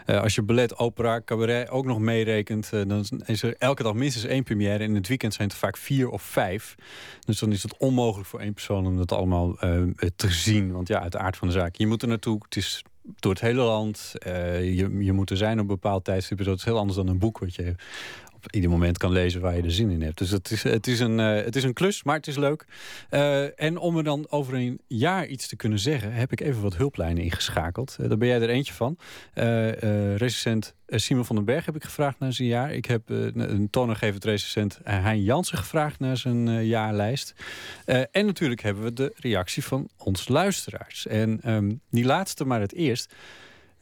Eh, 0.07 0.21
als 0.21 0.35
je 0.35 0.43
ballet, 0.43 0.79
opera, 0.79 1.21
cabaret 1.25 1.71
ook 1.71 1.85
nog 1.85 1.99
meerekent, 1.99 2.71
dan 2.71 3.05
is 3.25 3.43
er 3.43 3.55
elke 3.59 3.83
dag 3.83 3.95
minstens 3.95 4.25
één 4.25 4.43
première. 4.43 4.85
In 4.85 4.95
het 4.95 5.09
weekend 5.09 5.35
zijn 5.35 5.49
het 5.49 5.57
vaak 5.57 5.77
vier 5.77 6.09
of 6.09 6.23
vijf. 6.23 6.75
Dus 7.27 7.39
dan 7.39 7.53
is 7.53 7.63
het 7.63 7.77
onmogelijk 7.79 8.29
voor 8.29 8.41
één 8.41 8.53
persoon 8.53 8.87
om 8.87 8.97
dat 8.97 9.13
allemaal 9.13 9.57
te 10.17 10.31
zien. 10.31 10.73
Want 10.73 10.89
ja, 10.89 11.01
uit 11.01 11.13
de 11.13 11.19
aard 11.19 11.37
van 11.37 11.49
de 11.49 11.55
zaak. 11.55 11.75
Je 11.75 11.87
moet 11.87 12.03
er 12.03 12.09
naartoe. 12.09 12.39
Het 12.45 12.57
is 12.57 12.83
door 13.19 13.33
het 13.33 13.41
hele 13.41 13.63
land. 13.63 14.13
Je, 14.21 14.97
je 15.01 15.13
moet 15.13 15.31
er 15.31 15.37
zijn 15.37 15.55
op 15.55 15.61
een 15.61 15.67
bepaald 15.67 16.05
tijdstip. 16.05 16.45
Dat 16.45 16.59
is 16.59 16.65
heel 16.65 16.79
anders 16.79 16.97
dan 16.97 17.09
een 17.09 17.19
boek 17.19 17.39
wat 17.39 17.55
je 17.55 17.75
ieder 18.51 18.71
moment 18.71 18.99
kan 18.99 19.13
lezen 19.13 19.41
waar 19.41 19.57
je 19.57 19.63
er 19.63 19.73
zin 19.73 19.91
in 19.91 20.03
hebt. 20.03 20.19
Dus 20.19 20.31
het 20.31 20.51
is, 20.51 20.63
het 20.63 20.87
is, 20.87 21.01
een, 21.01 21.19
uh, 21.19 21.35
het 21.35 21.57
is 21.57 21.65
een 21.65 21.73
klus, 21.73 22.03
maar 22.03 22.17
het 22.17 22.27
is 22.27 22.37
leuk. 22.37 22.65
Uh, 23.11 23.61
en 23.61 23.79
om 23.79 23.97
er 23.97 24.05
dan 24.05 24.27
over 24.31 24.55
een 24.55 24.81
jaar 24.87 25.27
iets 25.27 25.49
te 25.49 25.57
kunnen 25.57 25.79
zeggen... 25.79 26.13
heb 26.13 26.33
ik 26.33 26.41
even 26.41 26.63
wat 26.63 26.77
hulplijnen 26.77 27.23
ingeschakeld. 27.23 27.97
Uh, 28.01 28.09
daar 28.09 28.19
ben 28.19 28.29
jij 28.29 28.41
er 28.41 28.49
eentje 28.49 28.73
van. 28.73 28.97
recensent 30.17 30.75
Simon 30.87 31.25
van 31.25 31.37
den 31.37 31.45
Berg 31.45 31.67
heb 31.67 31.77
ik 31.77 31.85
gevraagd 31.85 32.19
naar 32.19 32.33
zijn 32.33 32.49
jaar. 32.49 32.73
Ik 32.73 32.85
heb 32.85 33.09
een 33.09 33.69
toonaangevend 33.71 34.25
recensent 34.25 34.79
Hein 34.85 35.23
Jansen 35.23 35.59
gevraagd 35.59 35.99
naar 35.99 36.17
zijn 36.17 36.67
jaarlijst. 36.67 37.35
en 38.11 38.27
natuurlijk 38.27 38.63
hebben 38.63 38.85
we 38.85 38.93
de 38.93 39.13
reactie 39.17 39.65
van 39.65 39.89
ons 39.97 40.29
luisteraars. 40.29 41.07
En 41.07 41.81
die 41.91 42.05
laatste 42.05 42.45
maar 42.45 42.61
het 42.61 42.75
eerst... 42.75 43.15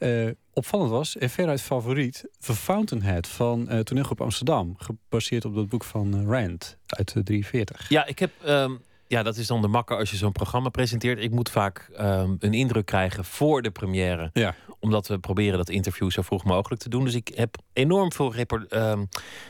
Uh, 0.02 0.30
opvallend 0.52 0.90
was, 0.90 1.16
en 1.16 1.30
veruit 1.30 1.60
favoriet, 1.60 2.24
The 2.38 2.54
Fountainhead 2.54 3.26
van 3.26 3.68
uh, 3.70 3.78
Toneelgroep 3.78 4.20
Amsterdam. 4.20 4.74
Gebaseerd 4.78 5.44
op 5.44 5.54
dat 5.54 5.68
boek 5.68 5.84
van 5.84 6.26
Rand 6.26 6.76
uit 6.86 7.12
de 7.12 7.22
43. 7.22 7.88
Ja, 7.88 8.06
ik 8.06 8.18
heb. 8.18 8.30
Um, 8.46 8.80
ja, 9.12 9.22
dat 9.22 9.36
is 9.36 9.46
dan 9.46 9.60
de 9.60 9.68
makker 9.68 9.96
als 9.96 10.10
je 10.10 10.16
zo'n 10.16 10.32
programma 10.32 10.68
presenteert. 10.68 11.18
Ik 11.18 11.30
moet 11.30 11.50
vaak 11.50 11.88
um, 12.00 12.36
een 12.38 12.54
indruk 12.54 12.86
krijgen 12.86 13.24
voor 13.24 13.62
de 13.62 13.70
première. 13.70 14.30
Ja. 14.32 14.54
Omdat 14.80 15.06
we 15.06 15.18
proberen 15.18 15.58
dat 15.58 15.68
interview 15.68 16.10
zo 16.10 16.22
vroeg 16.22 16.44
mogelijk 16.44 16.82
te 16.82 16.88
doen. 16.88 17.04
Dus 17.04 17.14
ik 17.14 17.32
heb 17.34 17.56
enorm 17.72 18.12
veel 18.12 18.34
um, 18.70 19.08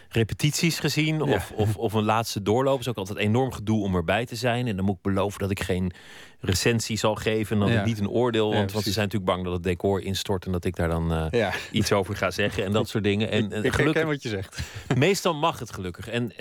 repetities 0.08 0.78
gezien. 0.78 1.22
Of, 1.22 1.28
Ja. 1.28 1.56
of, 1.56 1.76
of 1.76 1.92
een 1.92 2.04
laatste 2.04 2.42
doorloop. 2.42 2.80
is 2.80 2.88
ook 2.88 2.96
altijd 2.96 3.18
enorm 3.18 3.52
gedoe 3.52 3.82
om 3.82 3.94
erbij 3.94 4.26
te 4.26 4.36
zijn. 4.36 4.66
En 4.66 4.76
dan 4.76 4.84
moet 4.84 4.96
ik 4.96 5.02
beloven 5.02 5.40
dat 5.40 5.50
ik 5.50 5.60
geen 5.62 5.92
recensie 6.44 6.96
zal 6.98 7.14
geven. 7.14 7.56
En 7.56 7.62
dan 7.62 7.72
Ja. 7.72 7.84
niet 7.84 7.98
een 8.00 8.08
oordeel. 8.08 8.50
Ja, 8.50 8.56
Want, 8.56 8.72
want 8.72 8.84
ze 8.84 8.92
zijn 8.92 9.04
natuurlijk 9.04 9.32
bang 9.32 9.44
dat 9.44 9.52
het 9.54 9.62
decor 9.62 10.02
instort. 10.02 10.46
En 10.46 10.52
dat 10.52 10.64
ik 10.64 10.76
daar 10.76 10.88
dan 10.88 11.12
uh, 11.12 11.26
Ja. 11.30 11.52
iets 11.70 11.92
over 11.92 12.16
ga 12.16 12.30
zeggen. 12.30 12.64
En 12.64 12.72
dat 12.72 12.88
soort 12.88 13.04
dingen. 13.04 13.30
En, 13.30 13.52
en 13.52 13.64
ik 13.64 13.72
gelukkig, 13.72 14.04
wat 14.04 14.22
je 14.22 14.28
zegt. 14.28 14.58
meestal 14.96 15.34
mag 15.34 15.58
het 15.58 15.72
gelukkig. 15.72 16.08
En 16.08 16.22
uh, 16.24 16.36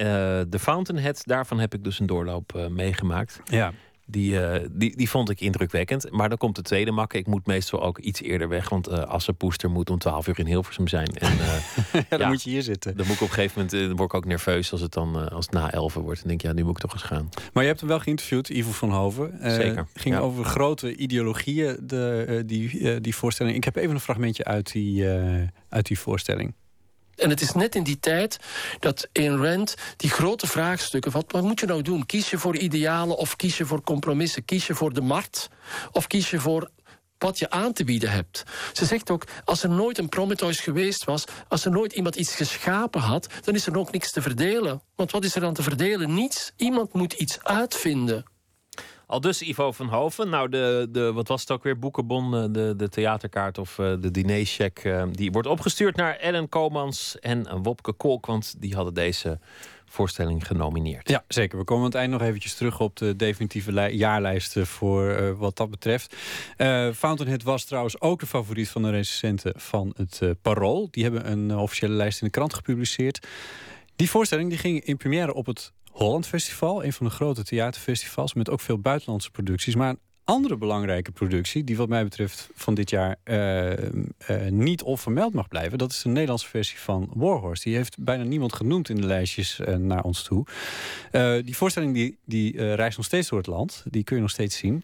de 0.49 0.59
Fountainhead, 0.59 1.21
daarvan 1.25 1.59
heb 1.59 1.73
ik 1.73 1.83
dus 1.83 1.99
een 1.99 2.05
doorloop 2.05 2.53
uh, 2.55 2.67
meegemaakt. 2.67 3.39
Ja. 3.43 3.71
Die, 4.11 4.33
uh, 4.33 4.55
die, 4.71 4.97
die 4.97 5.09
vond 5.09 5.29
ik 5.29 5.41
indrukwekkend. 5.41 6.11
Maar 6.11 6.29
dan 6.29 6.37
komt 6.37 6.55
de 6.55 6.61
tweede 6.61 6.91
makke. 6.91 7.17
Ik 7.17 7.27
moet 7.27 7.45
meestal 7.45 7.81
ook 7.81 7.99
iets 7.99 8.21
eerder 8.21 8.49
weg. 8.49 8.69
Want 8.69 8.89
uh, 8.89 8.93
Assenpoester 8.99 9.69
moet 9.69 9.89
om 9.89 9.97
12 9.97 10.27
uur 10.27 10.39
in 10.39 10.45
Hilversum 10.45 10.87
zijn. 10.87 11.07
En, 11.07 11.33
uh, 11.33 11.39
ja, 11.93 12.03
dan 12.09 12.19
ja, 12.19 12.27
moet 12.27 12.43
je 12.43 12.49
hier 12.49 12.61
zitten. 12.61 12.97
Dan 12.97 13.05
moet 13.05 13.15
ik 13.15 13.21
op 13.21 13.27
een 13.27 13.33
gegeven 13.33 13.61
moment 13.61 13.87
dan 13.87 13.97
word 13.97 14.09
ik 14.09 14.17
ook 14.17 14.25
nerveus 14.25 14.71
als 14.71 14.81
het 14.81 14.93
dan 14.93 15.29
als 15.29 15.45
het 15.45 15.53
na 15.53 15.71
11 15.71 15.93
wordt. 15.93 16.19
Dan 16.19 16.27
denk 16.27 16.41
ik, 16.41 16.47
ja, 16.47 16.53
nu 16.53 16.63
moet 16.63 16.75
ik 16.75 16.81
toch 16.81 16.93
eens 16.93 17.01
gaan. 17.01 17.29
Maar 17.53 17.63
je 17.63 17.69
hebt 17.69 17.79
hem 17.79 17.89
wel 17.89 17.99
geïnterviewd, 17.99 18.49
Ivo 18.49 18.71
van 18.71 18.91
Hoven. 18.91 19.37
Zeker. 19.41 19.87
ging 19.93 20.15
ja. 20.15 20.21
over 20.21 20.45
grote 20.45 20.95
ideologieën, 20.95 21.77
de, 21.83 22.43
die, 22.45 23.01
die 23.01 23.15
voorstelling. 23.15 23.55
Ik 23.55 23.63
heb 23.63 23.75
even 23.75 23.93
een 23.93 23.99
fragmentje 23.99 24.43
uit 24.43 24.71
die, 24.71 25.05
uit 25.69 25.85
die 25.85 25.99
voorstelling. 25.99 26.53
En 27.15 27.29
het 27.29 27.41
is 27.41 27.51
net 27.51 27.75
in 27.75 27.83
die 27.83 27.99
tijd 27.99 28.39
dat 28.79 29.07
in 29.11 29.35
Rand 29.35 29.75
die 29.97 30.09
grote 30.09 30.47
vraagstukken... 30.47 31.11
Wat, 31.11 31.25
wat 31.27 31.43
moet 31.43 31.59
je 31.59 31.65
nou 31.65 31.81
doen? 31.81 32.05
Kies 32.05 32.29
je 32.29 32.37
voor 32.37 32.57
idealen 32.57 33.17
of 33.17 33.35
kies 33.35 33.57
je 33.57 33.65
voor 33.65 33.81
compromissen? 33.81 34.45
Kies 34.45 34.67
je 34.67 34.75
voor 34.75 34.93
de 34.93 35.01
markt 35.01 35.49
of 35.91 36.07
kies 36.07 36.29
je 36.29 36.39
voor 36.39 36.69
wat 37.17 37.39
je 37.39 37.49
aan 37.49 37.73
te 37.73 37.83
bieden 37.83 38.11
hebt? 38.11 38.43
Ze 38.73 38.85
zegt 38.85 39.09
ook, 39.09 39.23
als 39.45 39.63
er 39.63 39.69
nooit 39.69 39.97
een 39.97 40.09
Prometheus 40.09 40.59
geweest 40.59 41.03
was... 41.03 41.23
als 41.47 41.65
er 41.65 41.71
nooit 41.71 41.93
iemand 41.93 42.15
iets 42.15 42.35
geschapen 42.35 43.01
had... 43.01 43.27
dan 43.43 43.55
is 43.55 43.67
er 43.67 43.77
ook 43.77 43.91
niks 43.91 44.11
te 44.11 44.21
verdelen. 44.21 44.81
Want 44.95 45.11
wat 45.11 45.23
is 45.23 45.35
er 45.35 45.41
dan 45.41 45.53
te 45.53 45.63
verdelen? 45.63 46.13
Niets. 46.13 46.51
Iemand 46.55 46.93
moet 46.93 47.13
iets 47.13 47.43
uitvinden. 47.43 48.25
Al 49.11 49.21
dus 49.21 49.41
Ivo 49.41 49.71
van 49.71 49.87
Hoven. 49.87 50.29
Nou, 50.29 50.49
de, 50.49 50.87
de, 50.91 51.13
wat 51.13 51.27
was 51.27 51.41
het 51.41 51.51
ook 51.51 51.63
weer? 51.63 51.79
Boekenbon, 51.79 52.53
de, 52.53 52.73
de 52.77 52.89
theaterkaart 52.89 53.57
of 53.57 53.77
uh, 53.77 53.93
de 53.99 54.11
dinercheck. 54.11 54.83
Uh, 54.83 55.03
die 55.11 55.31
wordt 55.31 55.47
opgestuurd 55.47 55.95
naar 55.95 56.15
Ellen 56.15 56.49
Komans 56.49 57.19
en 57.19 57.61
Wopke 57.61 57.93
Kolk. 57.93 58.25
Want 58.25 58.55
die 58.57 58.75
hadden 58.75 58.93
deze 58.93 59.39
voorstelling 59.85 60.47
genomineerd. 60.47 61.09
Ja, 61.09 61.23
zeker. 61.27 61.57
We 61.57 61.63
komen 61.63 61.83
aan 61.83 61.89
het 61.89 61.99
eind 61.99 62.11
nog 62.11 62.21
eventjes 62.21 62.53
terug 62.53 62.79
op 62.79 62.95
de 62.95 63.15
definitieve 63.15 63.71
jaarlijsten 63.91 64.67
voor 64.67 65.37
wat 65.37 65.57
dat 65.57 65.69
betreft. 65.69 66.15
Uh, 66.57 66.91
Fountainhead 66.91 67.43
was 67.43 67.63
trouwens 67.63 68.01
ook 68.01 68.19
de 68.19 68.27
favoriet 68.27 68.69
van 68.69 68.81
de 68.81 68.89
recensenten 68.89 69.53
van 69.55 69.93
het 69.97 70.19
uh, 70.23 70.29
Parool. 70.41 70.87
Die 70.91 71.03
hebben 71.03 71.31
een 71.31 71.57
officiële 71.57 71.93
lijst 71.93 72.21
in 72.21 72.27
de 72.27 72.33
krant 72.33 72.53
gepubliceerd. 72.53 73.27
Die 73.95 74.09
voorstelling 74.09 74.49
die 74.49 74.57
ging 74.57 74.83
in 74.83 74.97
première 74.97 75.33
op 75.33 75.45
het 75.45 75.71
Holland 75.91 76.27
Festival, 76.27 76.83
een 76.83 76.93
van 76.93 77.05
de 77.05 77.11
grote 77.11 77.43
theaterfestivals 77.43 78.33
met 78.33 78.49
ook 78.49 78.59
veel 78.59 78.79
buitenlandse 78.79 79.31
producties. 79.31 79.75
Maar 79.75 79.89
een 79.89 79.99
andere 80.23 80.57
belangrijke 80.57 81.11
productie, 81.11 81.63
die 81.63 81.77
wat 81.77 81.89
mij 81.89 82.03
betreft 82.03 82.49
van 82.53 82.73
dit 82.73 82.89
jaar 82.89 83.15
eh, 83.23 83.71
eh, 83.71 84.51
niet 84.51 84.83
onvermeld 84.83 85.33
mag 85.33 85.47
blijven. 85.47 85.77
Dat 85.77 85.91
is 85.91 86.01
de 86.01 86.09
Nederlandse 86.09 86.47
versie 86.47 86.79
van 86.79 87.09
Warhorse. 87.13 87.63
Die 87.63 87.75
heeft 87.75 88.03
bijna 88.03 88.23
niemand 88.23 88.53
genoemd 88.53 88.89
in 88.89 88.95
de 88.95 89.05
lijstjes 89.05 89.59
eh, 89.59 89.75
naar 89.75 90.03
ons 90.03 90.23
toe. 90.23 90.45
Die 91.43 91.57
voorstelling 91.57 91.93
die, 91.93 92.17
die 92.25 92.73
reist 92.75 92.97
nog 92.97 93.05
steeds 93.05 93.29
door 93.29 93.37
het 93.37 93.47
land. 93.47 93.83
Die 93.89 94.03
kun 94.03 94.15
je 94.15 94.21
nog 94.21 94.31
steeds 94.31 94.57
zien. 94.57 94.83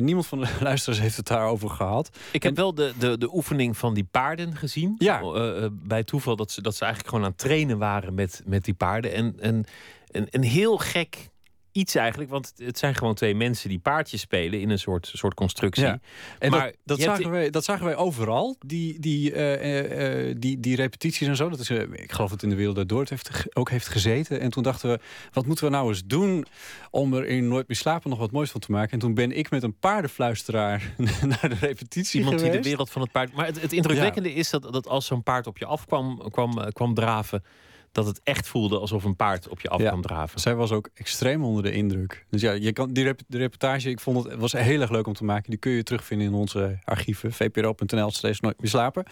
Niemand 0.00 0.26
van 0.26 0.40
de 0.40 0.48
luisteraars 0.60 1.00
heeft 1.00 1.16
het 1.16 1.26
daarover 1.26 1.70
gehad. 1.70 2.10
Ik 2.32 2.42
heb 2.42 2.56
wel 2.56 2.74
de, 2.74 2.92
de, 2.98 3.18
de 3.18 3.34
oefening 3.34 3.76
van 3.76 3.94
die 3.94 4.04
paarden 4.10 4.56
gezien. 4.56 4.94
Ja. 4.98 5.20
Eh, 5.20 5.66
bij 5.72 6.04
toeval 6.04 6.36
dat 6.36 6.50
ze, 6.50 6.62
dat 6.62 6.74
ze 6.74 6.84
eigenlijk 6.84 7.14
gewoon 7.14 7.24
aan 7.24 7.32
het 7.36 7.40
trainen 7.40 7.78
waren 7.78 8.14
met, 8.14 8.42
met 8.44 8.64
die 8.64 8.74
paarden. 8.74 9.12
En, 9.12 9.34
en 9.40 9.64
een, 10.16 10.26
een 10.30 10.42
heel 10.42 10.76
gek 10.78 11.28
iets 11.72 11.94
eigenlijk. 11.94 12.30
Want 12.30 12.52
het- 12.56 12.78
zijn 12.78 12.94
gewoon 12.94 13.14
twee 13.14 13.34
mensen 13.34 13.68
die 13.68 13.78
paardjes 13.78 14.20
spelen 14.20 14.60
in 14.60 14.70
een 14.70 14.78
soort, 14.78 15.10
soort 15.14 15.34
constructie. 15.34 15.84
Ja. 15.84 16.00
En 16.38 16.50
maar 16.50 16.60
dat, 16.64 16.74
dat, 16.84 16.98
hebt- 16.98 17.16
zagen 17.16 17.30
wij, 17.30 17.50
dat 17.50 17.64
zagen 17.64 17.84
wij 17.84 17.96
overal, 17.96 18.56
die, 18.66 19.00
die, 19.00 19.32
eh, 19.32 19.54
eh, 19.54 20.28
eh, 20.28 20.36
die, 20.38 20.60
die 20.60 20.76
repetities 20.76 21.28
en 21.28 21.36
zo. 21.36 21.48
Dat 21.48 21.58
is, 21.58 21.70
ik 21.70 22.12
geloof 22.12 22.30
dat 22.30 22.42
in 22.42 22.48
de 22.48 22.54
wereld 22.54 22.76
daardoor 22.76 23.00
het 23.00 23.10
heeft, 23.10 23.56
ook 23.56 23.70
heeft 23.70 23.88
gezeten. 23.88 24.40
En 24.40 24.50
toen 24.50 24.62
dachten 24.62 24.90
we, 24.90 24.98
wat 25.32 25.46
moeten 25.46 25.64
we 25.64 25.70
nou 25.70 25.88
eens 25.88 26.04
doen 26.04 26.46
om 26.90 27.14
er 27.14 27.26
in 27.26 27.48
Nooit 27.48 27.68
meer 27.68 27.76
slapen 27.76 28.10
nog 28.10 28.18
wat 28.18 28.30
moois 28.32 28.50
van 28.50 28.60
te 28.60 28.70
maken. 28.72 28.92
En 28.92 28.98
toen 28.98 29.14
ben 29.14 29.32
ik 29.32 29.50
met 29.50 29.62
een 29.62 29.78
paardenfluisteraar 29.78 30.94
naar 31.22 31.48
de 31.48 31.56
repetitie 31.60 32.18
Iemand 32.20 32.36
die 32.38 32.46
geweest. 32.46 32.62
de 32.64 32.68
wereld 32.68 32.90
van 32.90 33.02
het 33.02 33.12
paard. 33.12 33.32
Maar 33.32 33.46
het, 33.46 33.60
het 33.60 33.72
indrukwekkende 33.72 34.32
is 34.32 34.50
dat, 34.50 34.62
dat 34.62 34.88
als 34.88 35.06
zo'n 35.06 35.22
paard 35.22 35.46
op 35.46 35.58
je 35.58 35.66
af 35.66 35.86
kwam, 35.86 36.30
kwam, 36.30 36.70
kwam 36.72 36.94
draven. 36.94 37.44
Dat 37.96 38.06
het 38.06 38.20
echt 38.22 38.48
voelde 38.48 38.78
alsof 38.78 39.04
een 39.04 39.16
paard 39.16 39.48
op 39.48 39.60
je 39.60 39.68
af 39.68 39.80
Ja. 39.80 39.88
kwam 39.88 40.02
draven. 40.02 40.40
Zij 40.40 40.54
was 40.54 40.72
ook 40.72 40.88
extreem 40.94 41.44
onder 41.44 41.62
de 41.62 41.72
indruk. 41.72 42.26
Dus 42.30 42.40
ja, 42.40 42.52
je 42.52 42.72
kan, 42.72 42.92
die 42.92 43.04
rep- 43.04 43.20
de 43.26 43.38
reportage, 43.38 43.90
ik 43.90 44.00
vond 44.00 44.24
het 44.24 44.34
was 44.38 44.52
heel 44.52 44.80
erg 44.80 44.90
leuk 44.90 45.06
om 45.06 45.12
te 45.14 45.24
maken. 45.24 45.50
Die 45.50 45.58
kun 45.58 45.72
je 45.72 45.82
terugvinden 45.82 46.26
in 46.26 46.34
onze 46.34 46.78
archieven. 46.84 47.32
vpro.nl 47.32 48.10
steeds 48.10 48.40
nooit 48.40 48.60
meer 48.60 48.70
slapen. 48.70 49.04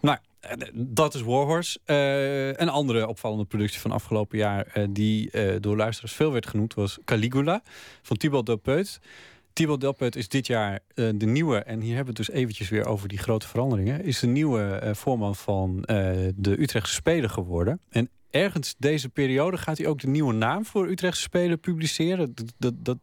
Nou, 0.00 0.18
eh, 0.40 0.52
dat 0.74 1.14
is 1.14 1.22
Warhorse. 1.22 1.78
Eh, 1.84 2.46
een 2.48 2.68
andere 2.68 3.06
opvallende 3.06 3.44
productie 3.44 3.80
van 3.80 3.90
afgelopen 3.90 4.38
jaar... 4.38 4.66
eh, 4.66 4.84
die 4.90 5.30
door 5.60 5.76
luisteraars 5.76 6.12
veel 6.14 6.32
werd 6.32 6.46
genoemd... 6.46 6.74
was 6.74 6.98
Caligula 7.04 7.62
van 8.02 8.16
Thibaut 8.16 8.46
Delpeut. 8.46 8.98
Thibaut 9.56 9.80
Delpeut 9.80 10.16
is 10.16 10.28
dit 10.28 10.46
jaar 10.46 10.80
eh, 10.94 11.08
de 11.14 11.26
nieuwe... 11.26 11.58
en 11.58 11.80
hier 11.80 11.94
hebben 11.94 12.14
we 12.14 12.20
het 12.20 12.28
dus 12.28 12.36
eventjes 12.40 12.68
weer 12.68 12.86
over 12.86 13.08
die 13.08 13.18
grote 13.18 13.48
veranderingen... 13.48 14.04
is 14.04 14.18
de 14.18 14.26
nieuwe 14.26 14.62
eh, 14.62 14.94
voorman 14.94 15.36
van 15.36 15.84
eh, 15.84 15.96
de 16.34 16.60
Utrechtse 16.60 16.94
Spelen 16.94 17.30
geworden. 17.30 17.80
En 17.88 18.10
ergens 18.30 18.74
deze 18.78 19.08
periode 19.08 19.56
gaat 19.56 19.78
hij 19.78 19.86
ook 19.86 20.00
de 20.00 20.08
nieuwe 20.08 20.32
naam 20.32 20.64
voor 20.64 20.88
Utrechtse 20.88 21.22
Spelen 21.22 21.60
publiceren. 21.60 22.34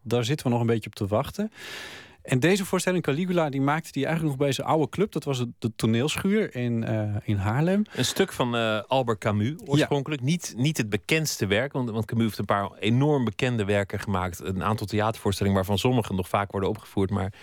Daar 0.01 0.25
zitten 0.25 0.45
we 0.45 0.51
nog 0.51 0.61
een 0.61 0.67
beetje 0.67 0.89
op 0.89 0.95
te 0.95 1.07
wachten. 1.07 1.51
En 2.23 2.39
deze 2.39 2.65
voorstelling 2.65 3.03
Caligula, 3.03 3.49
die 3.49 3.61
maakte 3.61 3.89
hij 3.91 4.03
eigenlijk 4.03 4.35
nog 4.35 4.45
bij 4.45 4.55
zijn 4.55 4.67
oude 4.67 4.89
club. 4.89 5.11
Dat 5.11 5.23
was 5.23 5.37
het, 5.37 5.49
de 5.59 5.71
toneelschuur 5.75 6.55
in, 6.55 6.83
eh, 6.83 7.15
in 7.23 7.37
Haarlem. 7.37 7.83
Een 7.95 8.05
stuk 8.05 8.31
van 8.31 8.55
eh, 8.55 8.81
Albert 8.87 9.19
Camus 9.19 9.53
oorspronkelijk. 9.65 10.21
Niet, 10.21 10.53
niet 10.57 10.77
het 10.77 10.89
bekendste 10.89 11.47
werk, 11.47 11.73
want, 11.73 11.89
want 11.89 12.05
Camus 12.05 12.25
heeft 12.25 12.37
een 12.37 12.45
paar 12.45 12.71
enorm 12.79 13.25
bekende 13.25 13.65
werken 13.65 13.99
gemaakt. 13.99 14.39
Een 14.39 14.63
aantal 14.63 14.87
theatervoorstellingen 14.87 15.57
waarvan 15.57 15.77
sommige 15.77 16.13
nog 16.13 16.27
vaak 16.27 16.51
worden 16.51 16.69
opgevoerd. 16.69 17.09
Maar 17.09 17.33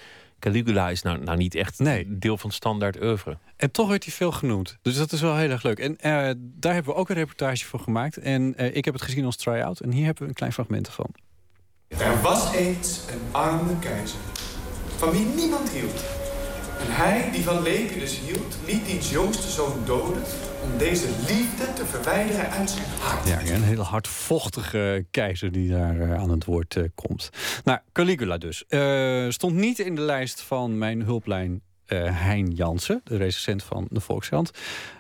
Caligula 0.40 0.90
is 0.90 1.02
nou, 1.02 1.19
nou 1.19 1.39
niet 1.39 1.55
echt 1.55 1.78
deel 2.20 2.36
van 2.36 2.48
het 2.48 2.59
standaard 2.59 3.02
oeuvre. 3.02 3.39
En 3.57 3.70
toch 3.70 3.89
werd 3.89 4.05
hij 4.05 4.12
veel 4.12 4.32
genoemd. 4.32 4.78
Dus 4.82 4.97
dat 4.97 5.12
is 5.12 5.20
wel 5.20 5.36
heel 5.36 5.51
erg 5.51 5.62
leuk. 5.62 5.78
En 5.78 5.97
eh, 5.98 6.35
daar 6.39 6.74
hebben 6.74 6.93
we 6.93 6.98
ook 6.98 7.09
een 7.09 7.15
reportage 7.15 7.66
van 7.66 7.81
gemaakt. 7.81 8.16
En 8.16 8.57
eh, 8.57 8.77
ik 8.77 8.85
heb 8.85 8.94
het 8.94 9.02
gezien 9.02 9.24
als 9.24 9.36
try-out. 9.36 9.81
En 9.81 9.93
hier 9.93 10.05
hebben 10.05 10.23
we 10.23 10.28
een 10.28 10.35
klein 10.35 10.52
fragment 10.52 10.89
van. 10.89 11.07
Er 11.89 12.20
was 12.23 12.55
eens 12.55 13.05
een 13.11 13.20
arme 13.31 13.78
keizer, 13.78 14.19
van 15.01 15.10
wie 15.10 15.27
niemand 15.27 15.70
hield. 15.70 16.05
En 16.81 16.86
hij, 16.89 17.31
die 17.32 17.43
van 17.43 17.62
Lepidus 17.62 18.18
hield, 18.18 18.56
liet 18.66 18.86
diens 18.86 19.10
jongste 19.10 19.48
zoon 19.51 19.85
doden... 19.85 20.22
om 20.62 20.78
deze 20.78 21.06
liefde 21.28 21.72
te 21.72 21.86
verwijderen 21.86 22.51
uit 22.51 22.70
zijn 22.70 22.85
hart. 23.01 23.28
Ja, 23.28 23.55
een 23.55 23.62
hele 23.62 23.82
hardvochtige 23.82 25.06
keizer 25.10 25.52
die 25.52 25.70
daar 25.70 26.01
eh, 26.01 26.14
aan 26.14 26.31
het 26.31 26.44
woord 26.44 26.77
eh, 26.77 26.85
komt. 26.94 27.31
Nou, 27.64 27.78
Caligula 27.93 28.39
dus. 28.39 28.64
Eh, 28.68 29.27
stond 29.28 29.55
niet 29.55 29.78
in 29.78 29.94
de 29.94 30.01
lijst 30.01 30.40
van 30.40 30.78
mijn 30.78 31.02
hulplijn 31.02 31.62
Hein 31.94 32.51
Jansen, 32.51 33.01
de 33.05 33.16
recensent 33.16 33.62
van 33.62 33.86
de 33.90 34.01
Volkskrant. 34.01 34.51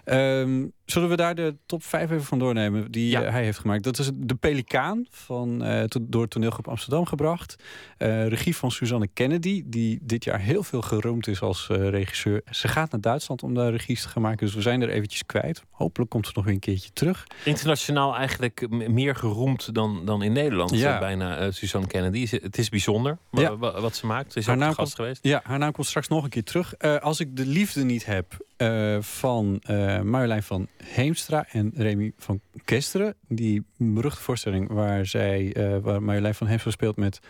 Ehm, 0.04 0.66
zullen 0.90 1.08
we 1.08 1.16
daar 1.16 1.34
de 1.34 1.54
top 1.66 1.82
5 1.84 2.10
even 2.10 2.24
van 2.24 2.38
doornemen 2.38 2.90
die 2.90 3.16
eh, 3.18 3.30
hij 3.32 3.44
heeft 3.44 3.58
gemaakt? 3.58 3.82
Dat 3.84 3.98
is 3.98 4.10
De 4.14 4.34
Pelikaan, 4.34 5.06
van, 5.10 5.64
to- 5.88 6.00
door 6.08 6.28
toneelgroep 6.28 6.68
Amsterdam 6.68 7.06
gebracht. 7.06 7.56
Eh, 7.98 8.26
regie 8.26 8.56
van 8.56 8.70
Suzanne 8.70 9.08
Kennedy, 9.12 9.62
die 9.66 9.98
dit 10.02 10.24
jaar 10.24 10.40
heel 10.40 10.62
veel 10.62 10.80
geroemd 10.82 11.26
is 11.26 11.40
als 11.40 11.66
regisseur. 11.68 12.42
Ze 12.50 12.68
gaat 12.68 12.90
naar 12.90 13.00
Duitsland 13.00 13.42
om 13.42 13.54
daar 13.54 13.70
regies 13.70 14.02
te 14.02 14.08
gaan 14.08 14.22
maken, 14.22 14.46
dus 14.46 14.54
we 14.54 14.60
zijn 14.62 14.82
er 14.82 14.88
eventjes 14.88 15.26
kwijt. 15.26 15.62
Hopelijk 15.70 16.10
komt 16.10 16.26
ze 16.26 16.32
nog 16.34 16.44
weer 16.44 16.54
een 16.54 16.60
keertje 16.60 16.90
terug. 16.92 17.26
Internationaal 17.44 18.16
eigenlijk 18.16 18.68
meer 18.88 19.16
geroemd 19.16 19.74
dan, 19.74 20.04
dan 20.04 20.22
in 20.22 20.32
Nederland. 20.32 20.70
Ja. 20.70 20.98
bijna 20.98 21.50
Suzanne 21.50 21.86
Kennedy. 21.86 22.26
Het 22.30 22.58
is 22.58 22.68
bijzonder 22.68 23.18
Ja. 23.30 23.56
wat 23.56 23.96
ze 23.96 24.06
maakt. 24.06 24.32
Ze 24.32 24.38
is 24.38 24.46
Haar 24.46 24.54
ook 24.54 24.60
naam 24.60 24.74
gast 24.74 24.94
komt- 24.94 24.94
geweest. 24.94 25.24
Ja, 25.24 25.40
haar 25.44 25.58
naam 25.58 25.72
komt 25.72 25.86
straks 25.86 26.08
nog 26.08 26.24
een 26.24 26.30
keer 26.30 26.44
terug. 26.44 26.78
Als 27.00 27.20
ik 27.20 27.36
de 27.36 27.46
liefde 27.46 27.84
niet 27.84 28.06
heb 28.06 28.48
eh, 28.60 28.96
van 29.00 29.60
eh 29.62 30.00
Marjolein 30.00 30.42
van 30.42 30.68
Heemstra 30.84 31.46
en 31.48 31.72
Remy 31.74 32.12
van 32.16 32.40
Kesteren. 32.64 33.14
Die 33.28 33.64
beruchte 33.76 34.22
voorstelling 34.22 34.68
waar, 34.68 35.06
zij, 35.06 35.52
eh, 35.52 35.78
waar 35.78 36.02
Marjolein 36.02 36.34
van 36.34 36.46
Heemstra 36.46 36.70
speelt 36.70 36.96
met 36.96 37.20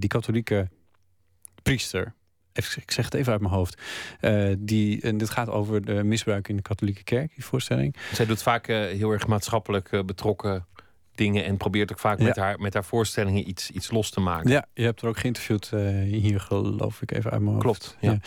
die 0.00 0.08
katholieke 0.08 0.68
priester. 1.62 2.14
Ik 2.52 2.90
zeg 2.90 3.04
het 3.04 3.14
even 3.14 3.32
uit 3.32 3.40
mijn 3.40 3.52
hoofd. 3.52 3.82
Die, 4.58 5.00
en 5.00 5.16
dit 5.16 5.30
gaat 5.30 5.48
over 5.48 5.84
de 5.84 6.04
misbruik 6.04 6.48
in 6.48 6.56
de 6.56 6.62
katholieke 6.62 7.02
kerk, 7.02 7.34
die 7.34 7.44
voorstelling. 7.44 7.96
Zij 8.12 8.26
doet 8.26 8.42
vaak 8.42 8.66
heel 8.66 9.10
erg 9.10 9.26
maatschappelijk 9.26 10.06
betrokken 10.06 10.66
dingen. 11.14 11.44
En 11.44 11.56
probeert 11.56 11.92
ook 11.92 11.98
vaak 11.98 12.18
Ja. 12.18 12.24
met, 12.24 12.36
haar, 12.36 12.58
met 12.60 12.74
haar 12.74 12.84
voorstellingen 12.84 13.48
iets, 13.48 13.70
iets 13.70 13.90
los 13.90 14.10
te 14.10 14.20
maken. 14.20 14.50
Ja, 14.50 14.66
je 14.74 14.82
hebt 14.84 15.02
er 15.02 15.08
ook 15.08 15.18
geïnterviewd 15.18 15.70
eh, 15.72 15.80
hier, 16.02 16.40
geloof 16.40 17.02
ik, 17.02 17.10
even 17.12 17.30
uit 17.30 17.40
mijn 17.40 17.52
hoofd. 17.52 17.64
Klopt, 17.64 17.96
ja. 18.00 18.18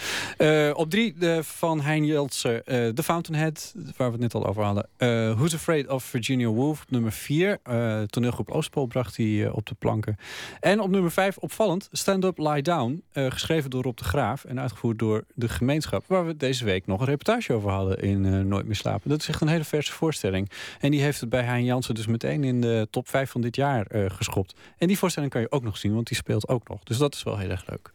Eh, 0.68 0.78
op 0.78 0.90
drie 0.90 1.14
de 1.18 1.40
van 1.44 1.82
Hein 1.82 2.06
Jeltsen, 2.06 2.66
eh 2.66 2.88
The 2.88 3.04
Fountainhead, 3.04 3.74
waar 3.98 4.08
we 4.08 4.14
het 4.14 4.22
net 4.22 4.34
al 4.34 4.48
over 4.48 4.64
hadden. 4.64 4.88
Who's 5.38 5.54
Afraid 5.54 5.88
of 5.88 6.04
Virginia 6.04 6.48
Woolf 6.48 6.82
op 6.82 6.92
nummer 6.92 7.12
vier. 7.12 7.60
Toneelgroep 8.10 8.50
Oostpol 8.50 8.86
bracht 8.86 9.18
hij 9.18 9.46
eh, 9.46 9.56
op 9.56 9.66
de 9.66 9.76
planken. 9.80 10.18
En 10.60 10.80
op 10.80 10.90
nummer 10.90 11.12
vijf, 11.12 11.38
opvallend, 11.38 11.90
Stand 11.92 12.24
Up, 12.24 12.38
Lie 12.38 12.62
Down. 12.62 13.04
geschreven 13.14 13.70
door 13.70 13.84
Rob 13.84 13.98
de 13.98 14.04
Graaf 14.04 14.44
en 14.44 14.60
uitgevoerd 14.60 15.00
door 15.00 15.24
de 15.34 15.50
gemeenschap. 15.50 16.04
Waar 16.08 16.26
we 16.26 16.38
deze 16.38 16.66
week 16.66 16.86
nog 16.88 17.00
een 17.00 17.06
reportage 17.06 17.54
over 17.54 17.70
hadden 17.70 18.00
in 18.02 18.48
Nooit 18.48 18.66
meer 18.66 18.76
slapen. 18.76 19.10
Dat 19.10 19.22
is 19.22 19.28
echt 19.28 19.42
een 19.42 19.48
hele 19.48 19.64
verse 19.64 19.92
voorstelling. 19.92 20.50
En 20.80 20.92
die 20.92 21.02
heeft 21.02 21.20
het 21.20 21.30
bij 21.30 21.44
Hein 21.44 21.64
Jansen 21.64 21.96
dus 21.96 22.08
meteen 22.08 22.44
in 22.44 22.62
de 22.62 22.75
top 22.82 23.10
vijf 23.10 23.32
van 23.32 23.42
dit 23.42 23.56
jaar 23.56 23.86
eh, 23.86 24.06
geschopt. 24.10 24.56
En 24.78 24.88
die 24.88 24.98
voorstelling 24.98 25.32
kan 25.32 25.42
je 25.42 25.52
ook 25.52 25.64
nog 25.64 25.78
zien, 25.78 25.94
want 25.94 26.08
die 26.08 26.18
speelt 26.18 26.48
ook 26.48 26.68
nog. 26.68 26.84
Dus 26.84 26.98
dat 26.98 27.14
is 27.16 27.24
wel 27.24 27.38
heel 27.38 27.50
erg 27.50 27.68
leuk. 27.70 27.92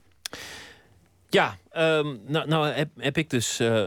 Ja, 1.29 1.57
ehm, 1.71 2.17
nou, 2.27 2.49
nou 2.49 2.67
heb, 2.69 2.89
heb 2.97 3.17
ik 3.17 3.31
dus 3.31 3.61
eh, 3.61 3.87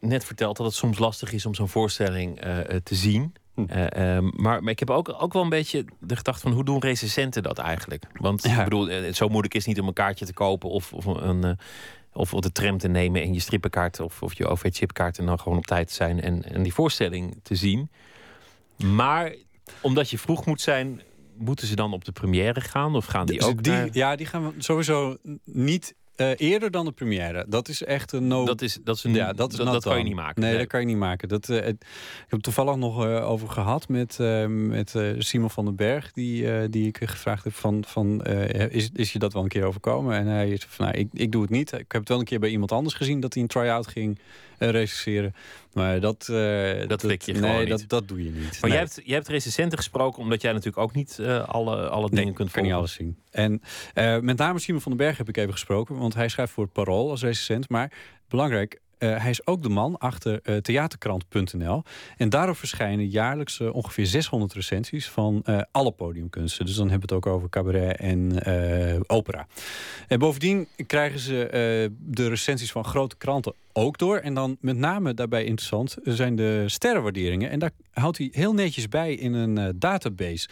net 0.00 0.24
verteld 0.24 0.56
dat 0.56 0.66
het 0.66 0.74
soms 0.74 0.98
lastig 0.98 1.32
is 1.32 1.46
om 1.46 1.54
zo'n 1.54 1.68
voorstelling 1.68 2.40
eh, 2.40 2.58
eh, 2.60 2.80
te 2.82 2.94
zien. 2.94 3.34
Eh, 3.66 4.16
ehm, 4.16 4.24
maar, 4.36 4.62
maar 4.62 4.72
ik 4.72 4.78
heb 4.78 4.90
ook, 4.90 5.14
ook 5.22 5.32
wel 5.32 5.42
een 5.42 5.48
beetje 5.48 5.84
de 6.00 6.16
gedachte 6.16 6.40
van 6.40 6.52
hoe 6.52 6.64
doen 6.64 6.78
recensenten 6.80 7.42
dat 7.42 7.58
eigenlijk? 7.58 8.04
Want 8.12 8.44
ik 8.44 8.64
bedoel, 8.64 8.88
eh, 8.90 9.12
zo 9.12 9.28
moeilijk 9.28 9.54
is 9.54 9.60
het 9.60 9.68
niet 9.74 9.80
om 9.82 9.88
een 9.88 9.94
kaartje 9.94 10.26
te 10.26 10.32
kopen 10.32 10.68
of, 10.70 10.92
of 10.92 11.04
een. 11.06 11.44
eh, 11.44 11.50
of 12.16 12.30
de 12.30 12.52
tram 12.52 12.78
te 12.78 12.88
nemen 12.88 13.22
en 13.22 13.34
je 13.34 13.40
strippenkaart 13.40 14.00
of, 14.00 14.22
of 14.22 14.34
je 14.34 14.46
OV-chipkaart 14.46 15.18
en 15.18 15.26
dan 15.26 15.40
gewoon 15.40 15.58
op 15.58 15.66
tijd 15.66 15.88
te 15.88 15.94
zijn 15.94 16.20
en, 16.20 16.42
en 16.52 16.62
die 16.62 16.74
voorstelling 16.74 17.40
te 17.42 17.54
zien. 17.54 17.90
Maar 18.76 19.34
omdat 19.80 20.10
je 20.10 20.18
vroeg 20.18 20.46
moet 20.46 20.60
zijn, 20.60 21.00
moeten 21.36 21.66
ze 21.66 21.74
dan 21.76 21.92
op 21.92 22.04
de 22.04 22.12
première 22.12 22.60
gaan? 22.60 22.94
Of 22.96 23.04
gaan 23.06 23.26
die 23.26 23.38
Dus 23.38 23.46
ook 23.46 23.62
die, 23.62 23.72
naar- 23.72 23.88
Ja, 23.92 24.16
die 24.16 24.26
gaan 24.26 24.42
we 24.48 24.52
sowieso 24.58 25.16
niet 25.44 25.94
eh, 26.16 26.30
eerder 26.36 26.70
dan 26.70 26.84
de 26.84 26.92
première. 26.92 27.44
Dat 27.48 27.68
is 27.68 27.82
echt 27.82 28.12
een 28.12 28.26
no. 28.26 28.44
Dat 28.44 28.62
is, 28.62 28.78
dat 28.84 28.96
is 28.96 29.04
een, 29.04 29.14
ja, 29.14 29.32
dat, 29.32 29.52
is 29.52 29.58
dat, 29.58 29.82
kan 29.82 29.98
je 29.98 30.04
niet 30.04 30.14
maken. 30.14 30.40
Nee, 30.40 30.50
Nee. 30.50 30.58
dat 30.58 30.68
kan 30.68 30.80
je 30.80 30.86
niet 30.86 30.96
maken. 30.96 31.28
Dat, 31.28 31.48
eh, 31.48 31.56
ik 31.56 31.64
heb 32.18 32.30
het 32.30 32.42
toevallig 32.42 32.76
nog 32.76 33.04
eh, 33.04 33.30
over 33.30 33.48
gehad 33.48 33.88
met, 33.88 34.18
met 34.48 34.94
Simon 35.18 35.50
van 35.50 35.64
den 35.64 35.76
Berg, 35.76 36.12
die, 36.12 36.68
die 36.68 36.86
ik 36.86 36.98
gevraagd 37.02 37.44
heb 37.44 37.54
van, 37.54 37.84
van 37.86 38.24
is, 38.24 38.90
is 38.92 39.12
je 39.12 39.18
dat 39.18 39.32
wel 39.32 39.42
een 39.42 39.48
keer 39.48 39.64
overkomen? 39.64 40.14
En 40.16 40.26
hij 40.26 40.50
is 40.50 40.64
van, 40.68 40.86
nou, 40.86 40.98
ik, 40.98 41.08
ik 41.12 41.32
doe 41.32 41.42
het 41.42 41.50
niet. 41.50 41.72
Ik 41.72 41.92
heb 41.92 42.00
het 42.00 42.08
wel 42.08 42.18
een 42.18 42.24
keer 42.24 42.40
bij 42.40 42.50
iemand 42.50 42.72
anders 42.72 42.94
gezien 42.94 43.20
dat 43.20 43.32
hij 43.34 43.42
een 43.42 43.48
try-out 43.48 43.86
ging 43.86 44.18
eh 44.58 44.70
recenseren. 44.70 45.34
Maar 45.72 46.00
dat, 46.00 46.28
eh, 46.28 46.88
Dat 46.88 47.00
flik 47.00 47.22
je 47.22 47.32
nee, 47.32 47.42
gewoon 47.42 47.58
niet. 47.60 47.68
dat, 47.68 47.84
dat 47.86 48.08
doe 48.08 48.24
je 48.24 48.30
niet. 48.30 48.42
Maar 48.50 48.58
Nee. 48.60 48.70
jij, 48.70 48.78
hebt, 48.80 49.00
jij 49.04 49.14
hebt 49.14 49.28
recensenten 49.28 49.78
gesproken, 49.78 50.22
omdat 50.22 50.42
jij 50.42 50.50
natuurlijk 50.52 50.78
ook 50.82 50.94
niet 50.94 51.18
eh, 51.18 51.48
alle, 51.48 51.88
alle 51.88 52.10
dingen 52.10 52.34
kunt 52.34 52.36
kan 52.36 52.48
volgen. 52.48 52.62
niet 52.62 52.72
alles 52.72 52.92
zien. 52.92 53.18
En 53.30 53.62
met 54.24 54.36
name 54.36 54.58
Simon 54.58 54.80
van 54.80 54.92
den 54.96 55.06
Berg 55.06 55.16
heb 55.18 55.28
ik 55.28 55.36
even 55.36 55.52
gesproken, 55.52 55.96
want 55.98 56.14
hij 56.14 56.28
schrijft 56.28 56.52
voor 56.52 56.64
het 56.64 56.72
Parool 56.72 57.10
als 57.10 57.22
recensent. 57.22 57.68
Maar 57.68 57.92
belangrijk, 58.28 58.80
eh, 59.04 59.20
hij 59.20 59.30
is 59.30 59.46
ook 59.46 59.62
de 59.62 59.68
man 59.68 59.98
achter 59.98 60.40
eh, 60.42 60.56
theaterkrant.nl. 60.56 61.82
En 62.16 62.28
daarop 62.28 62.56
verschijnen 62.56 63.08
jaarlijks 63.08 63.60
eh, 63.60 63.74
ongeveer 63.74 64.06
600 64.06 64.52
recensies 64.52 65.08
van 65.08 65.44
alle 65.70 65.90
podiumkunsten. 65.90 66.66
Dus 66.66 66.74
dan 66.74 66.90
hebben 66.90 67.08
we 67.08 67.14
het 67.14 67.24
ook 67.24 67.34
over 67.34 67.48
cabaret 67.48 67.96
en 67.96 68.46
opera. 69.06 69.46
En 70.08 70.18
bovendien 70.18 70.68
krijgen 70.86 71.18
ze 71.18 71.90
de 72.00 72.28
recensies 72.28 72.72
van 72.72 72.84
grote 72.84 73.16
kranten 73.16 73.54
ook 73.72 73.98
door. 73.98 74.16
En 74.16 74.34
dan 74.34 74.56
met 74.60 74.76
name 74.76 75.14
daarbij 75.14 75.44
interessant 75.44 75.96
zijn 76.02 76.36
de 76.36 76.64
sterrenwaarderingen. 76.66 77.50
En 77.50 77.58
daar 77.58 77.70
houdt 77.92 78.18
hij 78.18 78.28
heel 78.32 78.54
netjes 78.54 78.88
bij 78.88 79.14
in 79.14 79.34
een 79.34 79.78
database. 79.78 80.48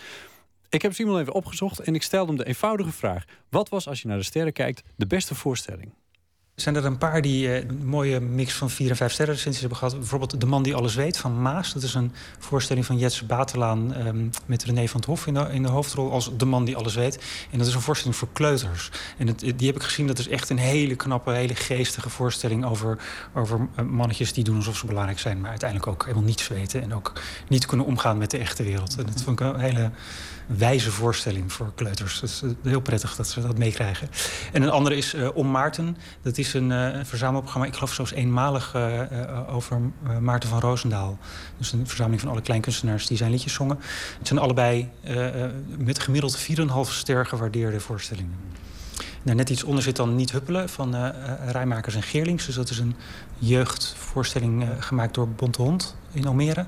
Ik 0.69 0.83
heb 0.83 0.93
Simon 0.93 1.19
even 1.19 1.33
opgezocht 1.33 1.79
en 1.79 1.95
ik 1.95 2.03
stelde 2.03 2.27
hem 2.27 2.37
de 2.37 2.47
eenvoudige 2.47 2.93
vraag: 2.93 3.25
wat 3.49 3.69
was, 3.69 3.89
als 3.89 4.03
je 4.03 4.09
naar 4.09 4.19
de 4.19 4.25
sterren 4.25 4.53
kijkt, 4.53 4.83
de 4.97 5.07
beste 5.07 5.35
voorstelling? 5.35 5.93
Zijn 6.55 6.77
er 6.77 6.85
een 6.85 6.99
paar 6.99 7.23
die 7.23 7.49
eh, 7.49 7.69
een 7.69 7.87
mooie 7.87 8.21
mix 8.21 8.53
van 8.55 8.71
vier 8.71 8.91
en 8.91 8.97
vijf 8.97 9.13
sterren 9.13 9.35
recensies 9.35 9.61
hebben 9.61 9.79
gehad. 9.79 9.99
Bijvoorbeeld 9.99 10.41
De 10.41 10.47
Man 10.47 10.63
die 10.63 10.75
alles 10.75 10.95
weet 10.95 11.17
van 11.17 11.43
Maas. 11.43 11.73
Dat 11.73 11.83
is 11.83 11.95
een 11.95 12.13
voorstelling 12.39 12.87
van 12.87 12.99
Jetse 12.99 13.25
Batelaan 13.25 13.95
ehm, 13.95 14.29
met 14.47 14.65
René 14.65 14.89
van 14.89 15.01
het 15.01 15.09
Hof 15.09 15.27
in 15.27 15.35
de, 15.35 15.49
in 15.51 15.63
de 15.63 15.69
hoofdrol 15.69 16.13
als 16.13 16.31
De 16.37 16.45
Man 16.45 16.65
die 16.65 16.77
alles 16.77 16.95
weet. 16.95 17.19
En 17.51 17.59
dat 17.59 17.67
is 17.67 17.75
een 17.75 17.81
voorstelling 17.81 18.17
voor 18.17 18.29
kleuters. 18.33 18.91
En 19.19 19.37
die 19.57 19.67
heb 19.67 19.77
ik 19.77 19.83
gezien. 19.83 20.07
Dat 20.07 20.19
is 20.19 20.29
echt 20.29 20.51
een 20.51 20.59
hele 20.59 20.97
knappe, 20.97 21.31
hele 21.31 21.55
geestige 21.55 22.11
voorstelling 22.11 22.65
over, 22.65 22.99
over 23.35 23.69
eh, 23.75 23.85
mannetjes 23.85 24.33
die 24.33 24.45
doen 24.45 24.57
alsof 24.57 24.77
ze 24.77 24.87
belangrijk 24.87 25.19
zijn, 25.19 25.41
maar 25.41 25.51
uiteindelijk 25.51 25.91
ook 25.91 26.03
helemaal 26.03 26.25
niets 26.25 26.49
weten 26.49 26.83
en 26.83 26.95
ook 26.95 27.13
niet 27.49 27.67
kunnen 27.67 27.87
omgaan 27.87 28.19
met 28.19 28.31
de 28.31 28.39
echte 28.39 28.63
wereld. 28.63 28.97
En 28.99 29.07
dat 29.07 29.23
vond 29.23 29.41
ik 29.41 29.47
een 29.47 29.61
hele 29.61 29.91
wijze 30.47 30.91
voorstelling 30.91 31.53
voor 31.53 31.73
kleuters. 31.75 32.15
Het 32.21 32.31
is 32.31 32.43
eh, 32.43 32.51
heel 32.63 32.81
prettig 32.81 33.17
dat 33.17 33.29
ze 33.29 33.41
dat 33.41 33.59
meekrijgen. 33.59 34.09
En 34.53 34.63
een 34.63 34.71
andere 34.71 34.97
is 34.97 35.15
eh, 35.15 35.29
Om 35.35 35.51
Maarten. 35.51 35.97
Dat 36.23 36.39
is 36.39 36.55
een 36.55 36.73
eh, 36.73 37.01
verzamelprogramma, 37.05 37.67
ik 37.67 37.75
geloof 37.75 37.95
zelfs 37.95 38.13
eenmalig 38.13 38.77
over 39.49 39.81
Maarten 40.21 40.49
van 40.49 40.61
Roosendaal. 40.61 41.19
Dus 41.59 41.73
een 41.73 41.87
verzameling 41.87 42.21
van 42.21 42.31
alle 42.31 42.43
kleinkunstenaars 42.43 43.07
die 43.07 43.17
zijn 43.17 43.31
liedjes 43.31 43.53
zongen. 43.53 43.79
Het 44.19 44.27
zijn 44.27 44.41
allebei 44.41 44.91
met 45.79 45.99
gemiddeld 45.99 46.39
4,5 46.39 46.45
ster 46.83 47.27
gewaardeerde 47.27 47.81
voorstellingen. 47.81 48.35
Nou, 49.23 49.37
net 49.37 49.51
iets 49.51 49.65
onder 49.65 49.83
zit 49.83 49.97
dan 49.97 50.17
Niet 50.17 50.33
Huppelen 50.33 50.69
van 50.69 51.13
Rijmakers 51.47 51.95
en 51.95 52.03
Geerlings. 52.03 52.47
Dus 52.47 52.55
dat 52.55 52.71
is 52.71 52.79
een 52.79 52.95
jeugdvoorstelling 53.39 54.63
eh, 54.63 54.69
gemaakt 54.79 55.15
door 55.15 55.29
Bonte 55.29 55.63
Hond 55.63 55.97
in 56.13 56.27
Almere. 56.27 56.67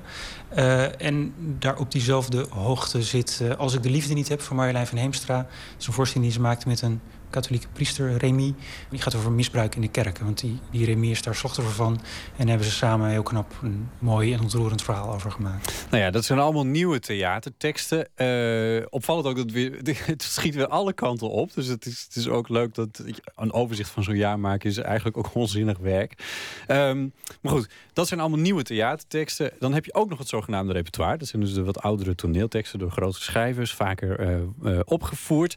Eh, 0.55 1.01
en 1.01 1.33
daar 1.37 1.77
op 1.77 1.91
diezelfde 1.91 2.45
hoogte 2.49 3.03
zit 3.03 3.39
eh, 3.41 3.55
Als 3.57 3.73
ik 3.73 3.83
de 3.83 3.89
liefde 3.89 4.13
niet 4.13 4.29
heb 4.29 4.41
van 4.41 4.55
Marjolein 4.55 4.87
van 4.87 4.97
Heemstra. 4.97 5.37
Dat 5.37 5.47
is 5.79 5.87
een 5.87 5.93
voorstelling 5.93 6.27
die 6.27 6.37
ze 6.37 6.43
maakte 6.43 6.67
met 6.67 6.81
een 6.81 7.01
katholieke 7.35 7.67
priester, 7.73 8.17
Remy. 8.17 8.53
Die 8.89 9.01
gaat 9.01 9.15
over 9.15 9.31
misbruik 9.31 9.75
in 9.75 9.81
de 9.81 9.87
kerk. 9.87 10.19
Want 10.19 10.39
die, 10.39 10.59
die 10.71 10.85
Remy 10.85 11.07
is 11.07 11.21
daar 11.21 11.35
slachtoffer 11.35 11.73
van. 11.73 11.93
En 11.93 12.01
daar 12.37 12.47
hebben 12.47 12.67
ze 12.67 12.71
samen 12.71 13.09
heel 13.09 13.23
knap 13.23 13.53
een 13.63 13.89
mooi 13.99 14.33
en 14.33 14.41
ontroerend 14.41 14.83
verhaal 14.83 15.13
over 15.13 15.31
gemaakt. 15.31 15.85
Nou 15.89 16.03
ja, 16.03 16.11
dat 16.11 16.25
zijn 16.25 16.39
allemaal 16.39 16.65
nieuwe 16.65 16.99
theaterteksten. 16.99 18.07
Eh, 18.15 18.85
opvallend 18.89 19.27
ook 19.27 19.35
dat 19.35 19.51
weer, 19.51 19.79
het 20.05 20.23
schiet 20.23 20.55
weer 20.55 20.67
alle 20.67 20.93
kanten 20.93 21.29
op. 21.29 21.53
Dus 21.53 21.67
het 21.67 21.85
is, 21.85 22.03
het 22.03 22.15
is 22.15 22.27
ook 22.27 22.49
leuk 22.49 22.73
dat 22.73 23.03
een 23.35 23.53
overzicht 23.53 23.89
van 23.89 24.03
zo'n 24.03 24.15
jaar 24.15 24.39
maken 24.39 24.69
is 24.69 24.77
eigenlijk 24.77 25.17
ook 25.17 25.35
onzinnig 25.43 25.77
werk. 25.77 26.23
Ehm, 26.67 27.07
maar 27.41 27.51
goed, 27.51 27.69
dat 27.93 28.07
zijn 28.07 28.19
allemaal 28.19 28.39
nieuwe 28.39 28.63
theaterteksten. 28.63 29.51
Dan 29.59 29.73
heb 29.73 29.85
je 29.85 29.93
ook 29.93 30.09
nog 30.09 30.19
het 30.19 30.27
zogenaamde 30.27 30.73
repertoire. 30.73 31.17
Dat 31.17 31.27
zijn 31.27 31.41
dus 31.41 31.53
de 31.53 31.63
wat 31.63 31.81
oudere 31.81 32.15
toneelteksten 32.15 32.79
door 32.79 32.91
grote 32.91 33.21
schrijvers, 33.21 33.73
vaker 33.73 34.19
eh, 34.19 34.35
eh, 34.35 34.79
opgevoerd. 34.85 35.55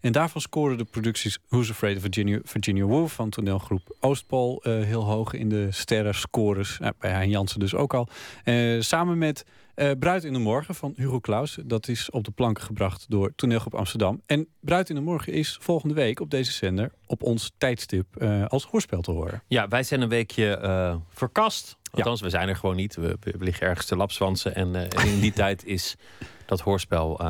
En 0.00 0.12
daarvan 0.12 0.40
scoren 0.40 0.78
de 0.78 0.84
producties 0.84 1.38
Who's 1.48 1.70
Afraid 1.70 1.96
of 1.96 2.02
Virginia, 2.02 2.38
Virginia 2.44 2.84
Woolf 2.84 3.12
van 3.12 3.30
toneelgroep 3.30 3.96
Oostpol 4.00 4.62
eh, 4.62 4.72
heel 4.82 5.04
hoog 5.04 5.32
in 5.32 5.48
de 5.48 5.66
sterrenscores. 5.70 6.78
Nou, 6.78 6.92
bij 6.98 7.10
Hein 7.10 7.30
Jansen 7.30 7.60
dus 7.60 7.74
ook 7.74 7.94
al. 7.94 8.08
Eh, 8.44 8.80
samen 8.80 9.18
met 9.18 9.44
eh 9.74 9.90
Bruid 9.98 10.24
in 10.24 10.32
de 10.32 10.38
Morgen 10.38 10.74
van 10.74 10.92
Hugo 10.96 11.20
Claus. 11.20 11.58
Dat 11.64 11.88
is 11.88 12.10
op 12.10 12.24
de 12.24 12.30
planken 12.30 12.64
gebracht 12.64 13.06
door 13.08 13.32
toneelgroep 13.34 13.74
Amsterdam. 13.74 14.22
En 14.26 14.48
Bruid 14.60 14.88
in 14.88 14.94
de 14.94 15.00
Morgen 15.00 15.32
is 15.32 15.58
volgende 15.60 15.94
week 15.94 16.20
op 16.20 16.30
deze 16.30 16.52
zender 16.52 16.92
op 17.06 17.22
ons 17.22 17.52
tijdstip 17.58 18.22
als 18.48 18.64
hoorspel 18.64 19.00
te 19.00 19.10
horen. 19.10 19.42
Ja, 19.48 19.68
wij 19.68 19.82
zijn 19.82 20.00
een 20.00 20.08
weekje 20.08 21.00
verkast. 21.08 21.76
Althans, 21.90 22.20
we 22.20 22.30
zijn 22.30 22.48
er 22.48 22.56
gewoon 22.56 22.76
niet. 22.76 22.94
We, 22.94 23.16
we 23.20 23.44
liggen 23.44 23.66
ergens 23.66 23.86
te 23.86 23.96
lapswansen. 23.96 24.54
En, 24.54 24.74
en 24.74 25.06
in 25.06 25.20
die 25.20 25.32
tijd 25.42 25.64
is 25.64 25.96
dat 26.46 26.60
hoorspel 26.60 27.20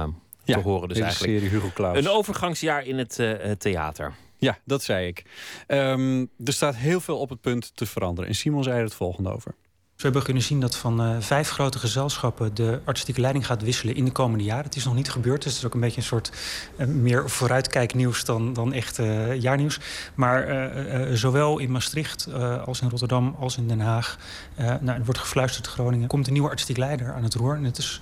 eh, 0.45 0.55
te 0.55 0.61
horen. 0.61 0.89
Dus 0.89 0.97
deze 0.97 1.09
eigenlijk 1.09 1.39
serie 1.39 1.49
Hugo 1.49 1.71
Claus. 1.75 1.97
een 1.99 2.09
overgangsjaar 2.09 2.87
in 2.87 2.99
het 2.99 3.19
eh, 3.19 3.33
het 3.39 3.61
theater. 3.61 4.13
Ja, 4.37 4.59
dat 4.65 4.83
zei 4.83 5.07
ik. 5.07 5.25
Ehm, 5.67 6.27
er 6.45 6.53
staat 6.53 6.77
heel 6.77 7.01
veel 7.01 7.19
op 7.19 7.29
het 7.31 7.41
punt 7.41 7.77
te 7.77 7.87
veranderen. 7.87 8.29
En 8.31 8.37
Simon 8.37 8.63
zei 8.63 8.77
er 8.79 8.85
het 8.85 8.95
volgende 8.95 9.31
over. 9.33 9.55
We 9.97 10.07
hebben 10.07 10.25
kunnen 10.25 10.43
zien 10.43 10.61
dat 10.61 10.77
van 10.77 11.03
eh, 11.03 11.17
vijf 11.19 11.49
grote 11.51 11.79
gezelschappen 11.79 12.55
de 12.55 12.81
artistieke 12.85 13.21
leiding 13.21 13.47
gaat 13.47 13.63
wisselen 13.63 13.95
in 13.95 14.05
de 14.05 14.11
komende 14.11 14.45
jaren. 14.45 14.65
Het 14.65 14.77
is 14.77 14.85
nog 14.85 14.95
niet 14.95 15.11
gebeurd, 15.11 15.43
dus 15.43 15.53
het 15.53 15.61
is 15.61 15.67
ook 15.67 15.75
een 15.75 15.81
beetje 15.81 15.97
een 15.97 16.03
soort 16.07 16.33
eh, 16.77 16.87
meer 16.87 17.31
vooruitkijknieuws 17.31 18.25
dan, 18.25 18.53
dan 18.53 18.73
echt 18.73 18.99
eh, 18.99 19.41
jaarnieuws. 19.41 19.79
Maar 20.15 20.47
eh, 20.49 21.03
eh, 21.11 21.15
zowel 21.17 21.59
in 21.59 21.71
Maastricht 21.71 22.27
eh, 22.27 22.67
als 22.67 22.81
in 22.81 22.89
Rotterdam 22.89 23.37
als 23.39 23.57
in 23.57 23.69
Den 23.69 23.81
Haag, 23.81 24.19
eh, 24.55 24.67
nou, 24.81 24.99
er 24.99 25.05
wordt 25.05 25.21
gefluisterd 25.21 25.67
Groningen, 25.67 26.09
komt 26.09 26.27
een 26.27 26.33
nieuwe 26.33 26.49
artistiek 26.49 26.77
leider 26.77 27.13
aan 27.13 27.23
het 27.23 27.35
roer. 27.35 27.55
En 27.57 27.65
het 27.65 27.79
is 27.79 28.01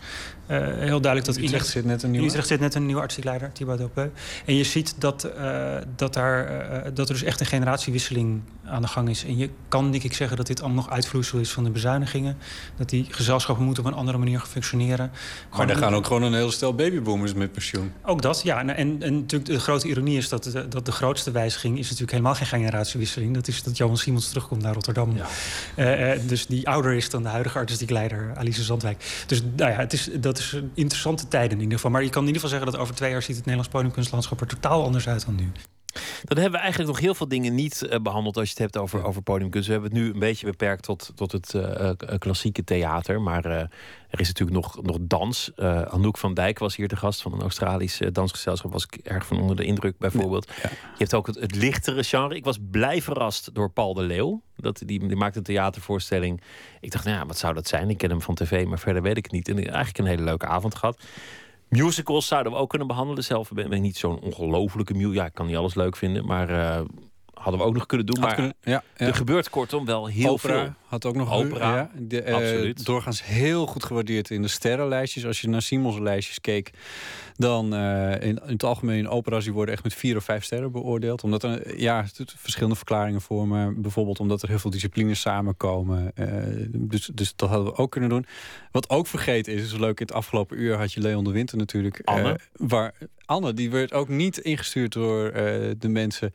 eh, 0.48 0.58
heel 0.78 1.00
duidelijk 1.00 1.24
dat 1.24 1.36
In 1.36 1.44
Utrecht 1.44 1.66
zit 1.66 1.84
net 1.84 2.02
een 2.02 2.10
nieuwe. 2.10 2.24
In 2.24 2.30
Utrecht 2.30 2.48
zit 2.48 2.60
net 2.60 2.74
een 2.74 2.84
nieuwe 2.86 3.00
artistiek 3.00 3.24
leider, 3.24 3.52
Thibaut 3.52 3.78
Delpeu. 3.78 4.10
En 4.44 4.54
je 4.54 4.64
ziet 4.64 4.94
dat, 4.98 5.24
eh, 5.24 5.76
dat, 5.96 6.14
daar, 6.14 6.46
eh, 6.46 6.90
dat 6.94 7.08
er 7.08 7.14
dus 7.14 7.22
echt 7.22 7.40
een 7.40 7.46
generatiewisseling 7.46 8.40
aan 8.64 8.82
de 8.82 8.88
gang 8.88 9.08
is. 9.08 9.24
En 9.24 9.36
je 9.36 9.50
kan 9.68 9.90
denk 9.90 10.02
ik 10.02 10.14
zeggen 10.14 10.36
dat 10.36 10.46
dit 10.46 10.60
allemaal 10.62 10.82
nog 10.84 10.92
uitvloeisel 10.92 11.38
is 11.38 11.50
van 11.50 11.64
de 11.64 11.70
bezuinigingen. 11.70 12.36
Dat 12.76 12.88
die 12.88 13.06
gezelschappen 13.10 13.64
moeten 13.64 13.84
op 13.84 13.90
een 13.90 13.96
andere 13.96 14.18
manier 14.18 14.38
gaan 14.38 14.48
functioneren. 14.48 15.10
Maar 15.56 15.68
er 15.68 15.76
gaan 15.76 15.94
ook 15.94 16.06
gewoon 16.06 16.22
een 16.22 16.34
hele 16.34 16.50
stel 16.50 16.74
babyboomers 16.74 17.34
met 17.34 17.52
pensioen. 17.52 17.92
Ook 18.04 18.22
dat, 18.22 18.40
ja. 18.42 18.58
En, 18.58 18.76
en, 18.76 19.02
en 19.02 19.14
natuurlijk 19.14 19.50
de 19.50 19.60
grote 19.60 19.88
ironie 19.88 20.16
is 20.16 20.28
dat, 20.28 20.44
de- 20.44 20.68
dat 20.68 20.86
de 20.86 20.92
grootste 20.92 21.30
wijziging... 21.30 21.74
is 21.78 21.84
natuurlijk 21.84 22.10
helemaal 22.10 22.34
geen 22.34 22.46
generatiewisseling. 22.46 23.34
Dat 23.34 23.48
is 23.48 23.62
dat 23.62 23.76
Johan 23.76 23.96
Simons 23.96 24.28
terugkomt 24.28 24.62
naar 24.62 24.74
Rotterdam. 24.74 25.16
Dus 26.26 26.46
die 26.46 26.68
ouder 26.68 26.92
is 26.92 27.10
dan 27.10 27.22
de 27.22 27.28
huidige 27.28 27.58
artistiek 27.58 27.90
leider, 27.90 28.32
Alice 28.36 28.64
Zandwijk. 28.64 29.24
Dus 29.26 29.42
nou 29.56 29.70
ja, 29.70 29.76
het 29.76 29.92
is, 29.92 30.08
dat 30.20 30.37
is 30.38 30.52
een 30.52 30.70
interessante 30.74 31.28
tijden 31.28 31.56
in 31.56 31.62
ieder 31.62 31.74
geval. 31.74 31.90
Maar 31.90 32.02
je 32.02 32.10
kan 32.10 32.20
in 32.22 32.26
ieder 32.26 32.42
geval 32.42 32.56
zeggen 32.56 32.72
dat 32.72 32.82
over 32.82 32.94
twee 32.94 33.10
jaar... 33.10 33.22
ziet 33.22 33.36
het 33.36 33.44
Nederlands 33.44 33.72
podiumkunstlandschap 33.72 34.40
er 34.40 34.46
totaal 34.46 34.84
anders 34.84 35.08
uit 35.08 35.24
dan 35.24 35.34
nu. 35.34 35.52
Dan 36.24 36.38
hebben 36.38 36.52
we 36.52 36.58
eigenlijk 36.58 36.90
nog 36.90 37.00
heel 37.00 37.14
veel 37.14 37.28
dingen 37.28 37.54
niet 37.54 37.82
eh, 37.82 38.00
behandeld 38.00 38.36
als 38.36 38.44
je 38.44 38.50
het 38.50 38.62
hebt 38.62 38.76
over, 38.76 39.04
over 39.04 39.22
podiumkunst. 39.22 39.66
We 39.66 39.72
hebben 39.72 39.90
het 39.90 40.00
nu 40.00 40.12
een 40.12 40.18
beetje 40.18 40.46
beperkt 40.46 40.82
tot, 40.82 41.12
tot 41.14 41.32
het 41.32 41.54
eh, 41.54 41.88
eh, 41.88 41.96
klassieke 42.18 42.64
theater. 42.64 43.20
Maar 43.20 43.44
er 43.44 44.20
is 44.20 44.26
natuurlijk 44.26 44.56
nog, 44.56 44.82
nog 44.82 44.96
dans. 45.00 45.52
Anouk 45.56 46.18
van 46.18 46.34
Dijk 46.34 46.58
was 46.58 46.76
hier 46.76 46.88
de 46.88 46.96
gast 46.96 47.22
van 47.22 47.32
een 47.32 47.40
Australisch 47.40 48.00
dansgezelschap. 48.12 48.72
Was 48.72 48.84
ik 48.84 48.94
erg 48.94 49.26
van 49.26 49.40
onder 49.40 49.56
de 49.56 49.64
indruk 49.64 49.98
bijvoorbeeld. 49.98 50.50
Je 50.62 50.68
hebt 50.98 51.14
ook 51.14 51.26
het, 51.26 51.40
het 51.40 51.54
lichtere 51.54 52.02
genre. 52.04 52.34
Ik 52.34 52.44
was 52.44 52.58
blij 52.70 53.02
verrast 53.02 53.54
door 53.54 53.70
Paul 53.70 53.94
de 53.94 54.02
Leeuw. 54.02 54.42
Dat, 54.56 54.82
die, 54.86 55.06
die 55.06 55.16
maakte 55.16 55.38
een 55.38 55.44
theatervoorstelling. 55.44 56.40
Ik 56.80 56.90
dacht, 56.90 57.04
nou 57.04 57.16
ja, 57.16 57.26
wat 57.26 57.38
zou 57.38 57.54
dat 57.54 57.68
zijn? 57.68 57.90
Ik 57.90 57.98
ken 57.98 58.10
hem 58.10 58.22
van 58.22 58.34
tv, 58.34 58.66
maar 58.66 58.78
verder 58.78 59.02
weet 59.02 59.16
ik 59.16 59.24
het 59.24 59.32
niet. 59.32 59.48
En 59.48 59.56
eigenlijk 59.56 59.98
een 59.98 60.06
hele 60.06 60.22
leuke 60.22 60.46
avond 60.46 60.74
gehad. 60.74 61.02
Musicals 61.68 62.26
zouden 62.26 62.52
we 62.52 62.58
ook 62.58 62.68
kunnen 62.70 62.88
behandelen. 62.88 63.24
Zelf 63.24 63.50
ben 63.52 63.72
ik 63.72 63.80
niet 63.80 63.96
zo'n 63.96 64.20
ongelofelijke 64.20 64.92
musical. 64.92 65.14
Ja, 65.14 65.24
ik 65.26 65.34
kan 65.34 65.46
niet 65.46 65.56
alles 65.56 65.74
leuk 65.74 65.96
vinden, 65.96 66.26
maar 66.26 66.48
eh, 66.50 66.80
hadden 67.34 67.60
we 67.60 67.66
ook 67.66 67.74
nog 67.74 67.86
kunnen 67.86 68.06
doen. 68.06 68.16
Had 68.18 68.24
maar 68.26 68.34
kunnen- 68.34 68.54
ja, 68.60 68.82
ja. 68.96 69.06
er 69.06 69.14
gebeurt 69.14 69.50
kortom 69.50 69.84
wel 69.84 70.06
heel 70.06 70.30
Opera 70.30 70.62
veel. 70.62 70.72
had 70.86 71.04
ook 71.04 71.16
nog 71.16 71.32
Opera, 71.32 71.74
ja, 71.76 71.90
de, 71.98 72.22
eh, 72.22 72.34
absoluut. 72.34 72.84
Doorgaans 72.84 73.24
heel 73.24 73.66
goed 73.66 73.84
gewaardeerd 73.84 74.30
in 74.30 74.42
de 74.42 74.48
sterrenlijstjes. 74.48 75.26
Als 75.26 75.40
je 75.40 75.48
naar 75.48 75.62
Simons 75.62 75.98
lijstjes 75.98 76.40
keek, 76.40 76.70
dan 77.38 77.74
eh, 77.74 78.12
in, 78.12 78.20
in 78.20 78.40
het 78.46 78.64
algemeen 78.64 79.08
opera's 79.08 79.44
die 79.44 79.52
worden 79.52 79.74
echt 79.74 79.82
met 79.82 79.94
vier 79.94 80.16
of 80.16 80.24
vijf 80.24 80.44
sterren 80.44 80.72
beoordeeld. 80.72 81.24
Omdat 81.24 81.42
er 81.42 81.80
ja, 81.80 81.98
er 81.98 82.26
verschillende 82.36 82.76
verklaringen 82.76 83.20
voor, 83.20 83.48
maar 83.48 83.74
bijvoorbeeld 83.74 84.20
omdat 84.20 84.42
er 84.42 84.48
heel 84.48 84.58
veel 84.58 84.70
disciplines 84.70 85.20
samenkomen. 85.20 86.12
eh, 86.14 86.26
dus, 86.68 87.10
dus 87.14 87.32
dat 87.36 87.48
hadden 87.48 87.66
we 87.66 87.76
ook 87.76 87.90
kunnen 87.90 88.10
doen. 88.10 88.26
Wat 88.72 88.90
ook 88.90 89.06
vergeten 89.06 89.52
is, 89.52 89.62
is 89.62 89.72
leuk. 89.78 90.00
In 90.00 90.06
het 90.06 90.14
afgelopen 90.14 90.60
uur 90.60 90.76
had 90.76 90.92
je 90.92 91.00
Leon 91.00 91.24
de 91.24 91.30
Winter 91.30 91.58
natuurlijk. 91.58 91.98
eh, 91.98 92.14
Anne. 92.14 92.38
waar 92.52 92.94
Anne, 93.24 93.54
die 93.54 93.70
werd 93.70 93.92
ook 93.92 94.08
niet 94.08 94.38
ingestuurd 94.38 94.92
door 94.92 95.32
de 95.78 95.88
mensen 95.88 96.32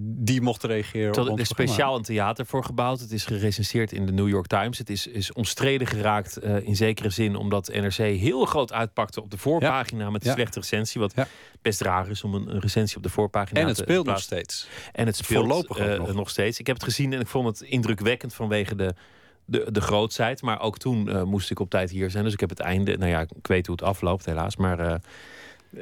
die 0.00 0.40
mochten 0.40 0.68
reageren. 0.68 1.12
Tot- 1.12 1.28
op 1.28 1.34
Er 1.34 1.40
is 1.40 1.48
speciaal 1.48 1.96
een 1.96 2.02
theater 2.02 2.46
voor 2.46 2.64
gebouwd. 2.64 3.00
Het 3.00 3.12
is 3.12 3.24
gerecenseerd 3.24 3.92
in 3.92 4.06
de 4.06 4.12
New 4.12 4.28
York 4.28 4.46
Times. 4.46 4.78
Het 4.78 4.90
is, 4.90 5.06
is 5.06 5.32
omstreden 5.32 5.86
geraakt 5.86 6.38
in 6.42 6.76
zekere 6.76 7.10
zin... 7.10 7.36
omdat 7.36 7.68
NRC 7.72 7.96
heel 7.96 8.44
groot 8.44 8.72
uitpakte 8.72 9.22
op 9.22 9.30
de 9.30 9.38
voorpagina... 9.38 9.95
met 9.96 10.22
een 10.22 10.28
Ja. 10.28 10.34
slechte 10.34 10.60
recensie. 10.60 11.00
Wat 11.00 11.14
best 11.62 11.80
raar 11.80 12.10
is 12.10 12.22
om 12.24 12.34
een, 12.34 12.50
een 12.54 12.60
recensie 12.60 12.96
op 12.96 13.02
de 13.02 13.08
voorpagina 13.08 13.60
En 13.60 13.66
het 13.66 13.76
te 13.76 13.82
speelt 13.82 14.06
nog 14.06 14.20
steeds. 14.20 14.68
En 14.92 15.06
het 15.06 15.16
speelt 15.16 15.38
Voorlopig 15.46 15.78
eh, 15.78 15.98
nog. 15.98 16.14
nog 16.14 16.30
steeds. 16.30 16.58
Ik 16.58 16.66
heb 16.66 16.76
het 16.76 16.84
gezien 16.84 17.12
en 17.12 17.20
ik 17.20 17.26
vond 17.26 17.46
het 17.58 17.68
indrukwekkend 17.68 18.34
vanwege 18.34 18.74
de, 18.74 18.94
de, 19.44 19.72
de 19.72 19.80
grootsheid. 19.80 20.42
Maar 20.42 20.60
ook 20.60 20.78
toen 20.78 21.08
eh, 21.08 21.22
moest 21.22 21.50
ik 21.50 21.60
op 21.60 21.70
tijd 21.70 21.90
hier 21.90 22.10
zijn. 22.10 22.24
Dus 22.24 22.32
ik 22.32 22.40
heb 22.40 22.48
het 22.50 22.60
einde... 22.60 22.96
Nou 22.96 23.10
ja, 23.10 23.20
ik 23.20 23.46
weet 23.46 23.66
hoe 23.66 23.76
het 23.76 23.84
afloopt 23.84 24.24
helaas. 24.26 24.56
Maar 24.56 24.78
eh, 24.78 24.94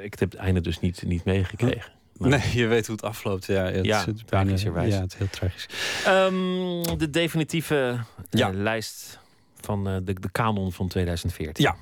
ik 0.04 0.18
heb 0.18 0.30
het 0.30 0.40
einde 0.40 0.60
dus 0.60 0.80
niet, 0.80 1.02
niet 1.06 1.24
meegekregen. 1.24 1.92
Maar- 2.16 2.28
Nee, 2.28 2.40
je 2.52 2.66
weet 2.66 2.86
hoe 2.86 2.96
het 2.96 3.04
afloopt. 3.04 3.44
Ja, 3.46 3.64
het, 3.64 3.84
Ja, 3.84 4.04
tragischerwijs. 4.26 4.94
Ja, 4.94 5.00
het 5.00 5.12
is 5.12 5.18
heel 5.18 5.28
tragisch. 5.30 5.66
Ehm, 6.04 6.98
de 6.98 7.10
definitieve 7.10 7.98
eh, 8.30 8.48
lijst 8.52 9.18
van 9.64 9.88
eh, 9.88 9.96
de, 10.02 10.20
de 10.20 10.30
kanon 10.30 10.72
van 10.72 10.88
2014. 10.88 11.64
Ja, 11.64 11.76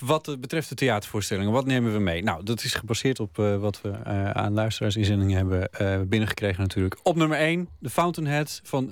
wat 0.00 0.36
betreft 0.40 0.68
de 0.68 0.74
theatervoorstellingen, 0.74 1.52
wat 1.52 1.66
nemen 1.66 1.92
we 1.92 1.98
mee? 1.98 2.22
Nou, 2.22 2.44
dat 2.44 2.64
is 2.64 2.74
gebaseerd 2.74 3.20
op 3.20 3.38
eh, 3.38 3.56
wat 3.56 3.80
we 3.80 3.90
eh, 3.90 4.30
aan 4.30 4.52
luisteraarsinzendingen 4.52 5.36
hebben 5.36 6.08
binnengekregen 6.08 6.62
natuurlijk. 6.62 6.96
Op 7.02 7.16
nummer 7.16 7.38
1, 7.38 7.68
de 7.78 7.90
Fountainhead 7.90 8.60
van 8.64 8.90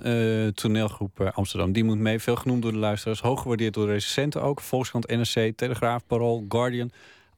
toneelgroep 0.55 1.31
Amsterdam. 1.35 1.73
Die 1.73 1.85
moet 1.85 1.99
mee, 1.99 2.19
veel 2.19 2.37
genoemd 2.37 2.63
door 2.63 2.73
de 2.73 2.79
luisteraars. 2.79 3.21
Hoog 3.21 3.43
gewaardeerd 3.43 3.75
door 3.75 3.87
de 3.87 3.93
recensenten 3.93 4.43
ook. 4.43 4.61
Volkskrant, 4.61 5.07
NRC, 5.07 5.57
Telegraaf, 5.57 6.07
Parool, 6.07 6.45
Guardian. 6.49 6.91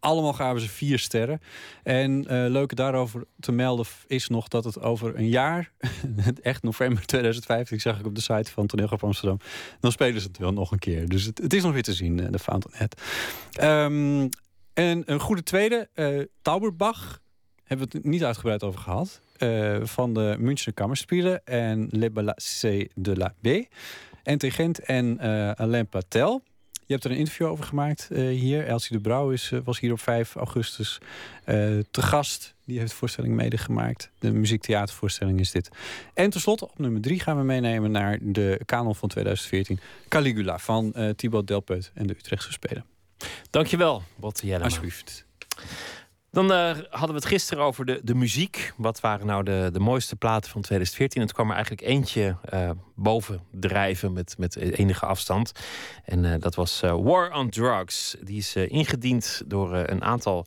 Allemaal 0.02 0.32
gaven 0.32 0.60
ze 0.60 0.68
vier 0.68 0.98
sterren. 0.98 1.40
En 1.82 2.26
eh 2.28 2.50
leuke 2.50 2.74
daarover 2.74 3.24
te 3.40 3.52
melden 3.52 3.86
is 4.06 4.28
nog 4.28 4.48
dat 4.48 4.64
het 4.64 4.80
over 4.80 5.16
een 5.18 5.28
jaar, 5.28 5.72
echt 6.42 6.62
november 6.62 7.06
2015, 7.06 7.80
zag 7.80 7.98
ik 7.98 8.06
op 8.06 8.14
de 8.14 8.20
site 8.20 8.50
van 8.50 8.66
Toneelgroep 8.66 9.04
Amsterdam, 9.04 9.38
dan 9.80 9.92
spelen 9.92 10.20
ze 10.20 10.26
het 10.26 10.38
wel 10.38 10.52
nog 10.52 10.70
een 10.70 10.78
keer. 10.78 11.08
Dus 11.08 11.24
het, 11.24 11.54
is 11.54 11.62
nog 11.62 11.72
weer 11.72 11.82
te 11.82 11.94
zien, 11.94 12.20
eh, 12.20 12.26
de 12.30 12.38
Fountainhead. 12.38 13.00
Ehm, 13.52 14.28
en 14.74 15.02
een 15.12 15.20
goede 15.20 15.42
tweede, 15.42 15.88
eh 15.94 16.20
Tauberbach, 16.42 17.20
hebben 17.64 17.88
we 17.90 17.96
het 17.98 18.06
niet 18.06 18.24
uitgebreid 18.24 18.62
over 18.62 18.80
gehad, 18.80 19.20
eh, 19.36 19.78
van 19.82 20.14
de 20.14 20.36
Münchner 20.38 20.74
Kammerspielen 20.74 21.44
en 21.44 21.86
Le 21.90 22.10
Balancé 22.10 22.86
de 22.94 23.16
la 23.16 23.34
B. 23.40 23.46
NT 24.24 24.52
Gent 24.52 24.78
en 24.78 25.18
eh, 25.18 25.50
Alain 25.50 25.88
Patel. 25.88 26.42
Je 26.86 26.92
hebt 26.92 27.04
er 27.04 27.10
een 27.10 27.16
interview 27.16 27.46
over 27.46 27.64
gemaakt 27.64 28.08
eh, 28.10 28.28
hier. 28.28 28.66
Elsie 28.66 28.96
de 28.96 29.02
Brouw 29.02 29.30
is, 29.30 29.52
eh, 29.52 29.58
was 29.64 29.80
hier 29.80 29.92
op 29.92 30.00
5 30.00 30.34
augustus 30.34 30.98
eh, 31.44 31.54
te 31.90 32.02
gast. 32.02 32.54
Die 32.64 32.78
heeft 32.78 32.90
de 32.90 32.96
voorstelling 32.96 33.34
medegemaakt. 33.34 34.10
De 34.18 34.32
muziektheatervoorstelling 34.32 35.40
is 35.40 35.50
dit. 35.50 35.68
En 36.14 36.30
tenslotte 36.30 36.64
op 36.64 36.78
nummer 36.78 37.00
3 37.00 37.20
gaan 37.20 37.36
we 37.36 37.42
meenemen 37.42 37.90
naar 37.90 38.18
de 38.22 38.60
kanon 38.64 38.94
van 38.94 39.08
2014. 39.08 39.80
Caligula 40.08 40.58
van 40.58 40.94
Thibaut 41.16 41.46
Delpeut 41.46 41.90
en 41.94 42.06
de 42.06 42.14
Utrechtse 42.18 42.52
Spelen. 42.52 42.84
Dankjewel, 43.50 44.02
Botte 44.16 44.46
Jellema. 44.46 44.64
Alsjeblieft. 44.64 45.24
Dan 46.32 46.52
eh, 46.52 46.76
hadden 46.90 47.08
we 47.08 47.14
het 47.14 47.24
gisteren 47.24 47.64
over 47.64 47.84
de, 47.84 48.00
de 48.02 48.14
muziek. 48.14 48.72
Wat 48.76 49.00
waren 49.00 49.26
nou 49.26 49.42
de, 49.42 49.68
de 49.72 49.80
mooiste 49.80 50.16
platen 50.16 50.50
van 50.50 50.60
2014? 50.60 51.22
Het 51.22 51.32
kwam 51.32 51.48
er 51.48 51.54
eigenlijk 51.54 51.86
eentje 51.86 52.36
eh, 52.44 52.70
boven 52.94 53.40
drijven 53.50 54.12
met, 54.12 54.34
met 54.38 54.56
enige 54.56 55.06
afstand. 55.06 55.52
En 56.04 56.24
eh, 56.24 56.40
dat 56.40 56.54
was 56.54 56.80
War 56.80 57.32
on 57.32 57.50
Drugs. 57.50 58.16
Die 58.20 58.38
is 58.38 58.56
ingediend 58.56 59.42
door 59.46 59.74
een 59.74 60.04
aantal 60.04 60.46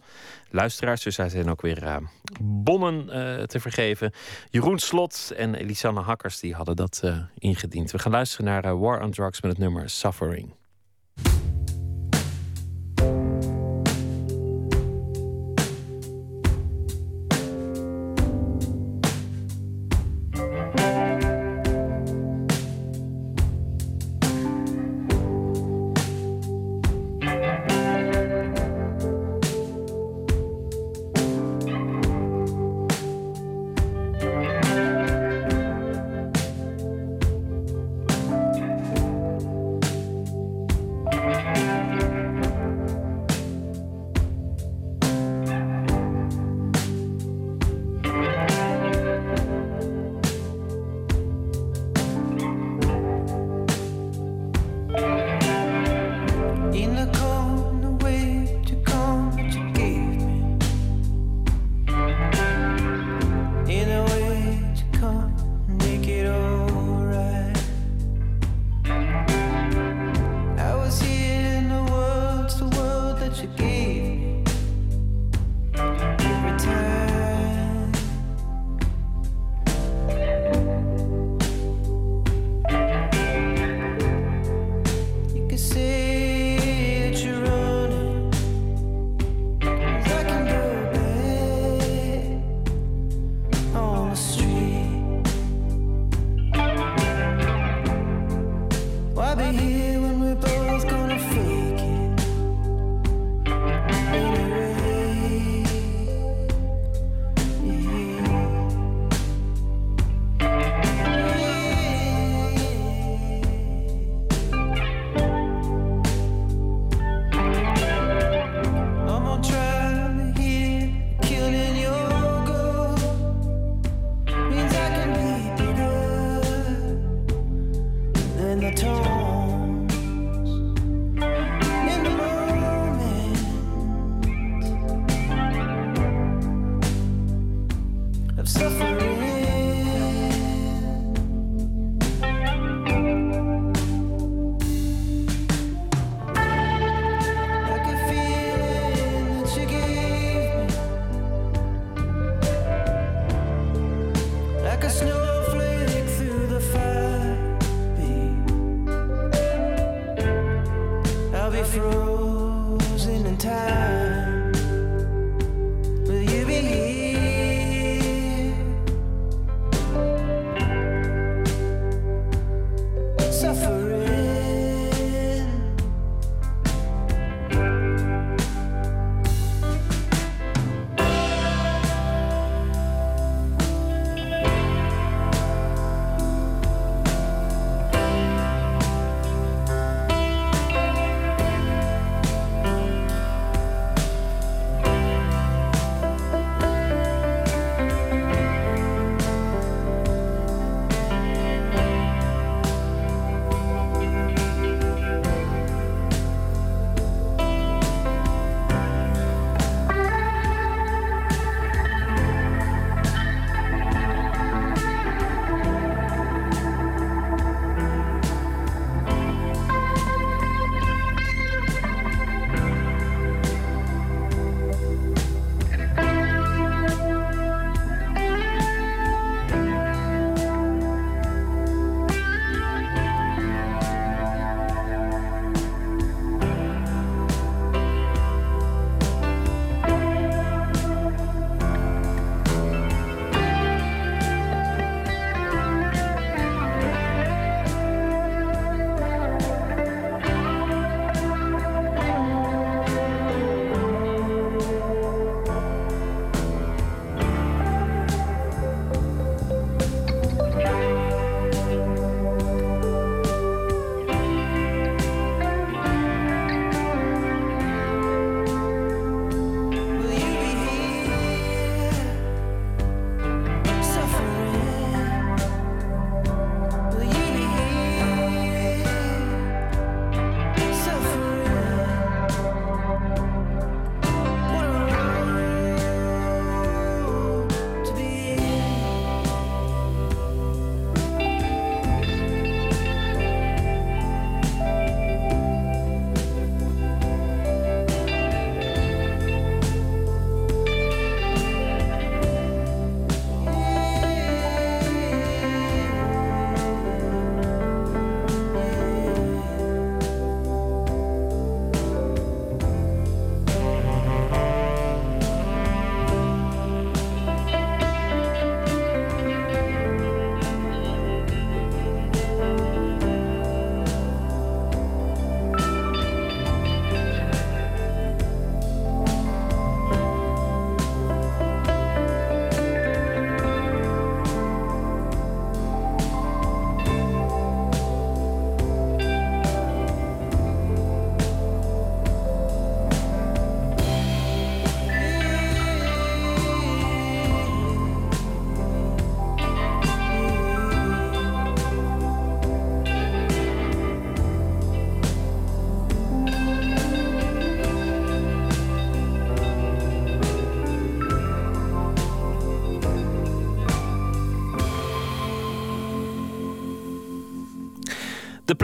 luisteraars. 0.50 1.04
Dus 1.04 1.16
zij 1.16 1.30
zijn 1.30 1.50
ook 1.50 1.62
weer 1.62 2.00
bonnen 2.42 3.08
te 3.48 3.60
vergeven. 3.60 4.12
Jeroen 4.50 4.80
Slot 4.80 5.34
en 5.36 5.56
Elisanne 5.56 6.02
Hakkers 6.02 6.40
die 6.40 6.54
hadden 6.54 6.76
dat 6.76 7.04
ingediend. 7.38 7.92
We 7.92 8.00
gaan 8.00 8.12
luisteren 8.12 8.46
naar 8.46 8.80
War 8.80 9.04
on 9.04 9.12
Drugs 9.12 9.42
met 9.42 9.52
het 9.52 9.60
nummer. 9.60 9.90
Suffering 9.90 10.54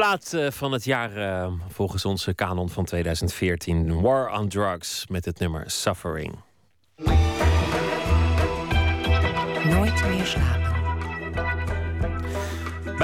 plaat 0.01 0.33
eh, 0.33 0.51
van 0.51 0.71
het 0.71 0.83
jaar 0.83 1.17
eh, 1.17 1.51
volgens 1.67 2.05
onze 2.05 2.33
kanon 2.33 2.69
van 2.69 2.85
2014. 2.85 4.01
War 4.01 4.39
on 4.39 4.47
Drugs 4.49 5.05
met 5.07 5.25
het 5.25 5.39
nummer 5.39 5.63
Suffering. 5.71 6.35
Nooit 9.63 10.05
meer 10.07 10.25
slapen. 10.25 10.60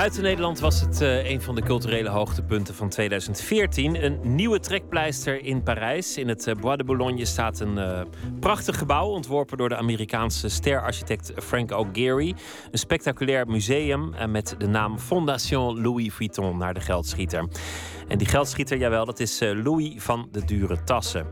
Buiten 0.07 0.27
Nederland 0.27 0.59
was 0.59 0.81
het 0.81 1.01
eh, 1.01 1.29
een 1.29 1.41
van 1.41 1.55
de 1.55 1.61
culturele 1.61 2.09
hoogtepunten 2.09 2.75
van 2.75 2.89
2014. 2.89 4.03
Een 4.03 4.19
nieuwe 4.35 4.59
trekpleister 4.59 5.43
in 5.43 5.63
Parijs. 5.63 6.17
In 6.17 6.27
het 6.27 6.47
eh, 6.47 6.55
Bois 6.55 6.77
de 6.77 6.83
Boulogne 6.83 7.25
staat 7.25 7.59
een 7.59 7.77
eh, 7.77 8.01
prachtig 8.39 8.77
gebouw... 8.77 9.07
ontworpen 9.07 9.57
door 9.57 9.69
de 9.69 9.75
Amerikaanse 9.75 10.49
sterarchitect 10.49 11.31
Frank 11.35 11.71
O'Gary. 11.71 12.35
Een 12.71 12.79
spectaculair 12.79 13.47
museum 13.47 14.13
met 14.29 14.55
de 14.57 14.67
naam 14.67 14.99
Fondation 14.99 15.81
Louis 15.81 16.13
Vuitton... 16.13 16.57
naar 16.57 16.73
de 16.73 16.81
geldschieter. 16.81 17.47
En 18.07 18.17
die 18.17 18.27
geldschieter, 18.27 18.77
jawel, 18.77 19.05
dat 19.05 19.19
is 19.19 19.39
Louis 19.39 19.93
van 19.97 20.27
de 20.31 20.45
Dure 20.45 20.83
Tassen. 20.83 21.27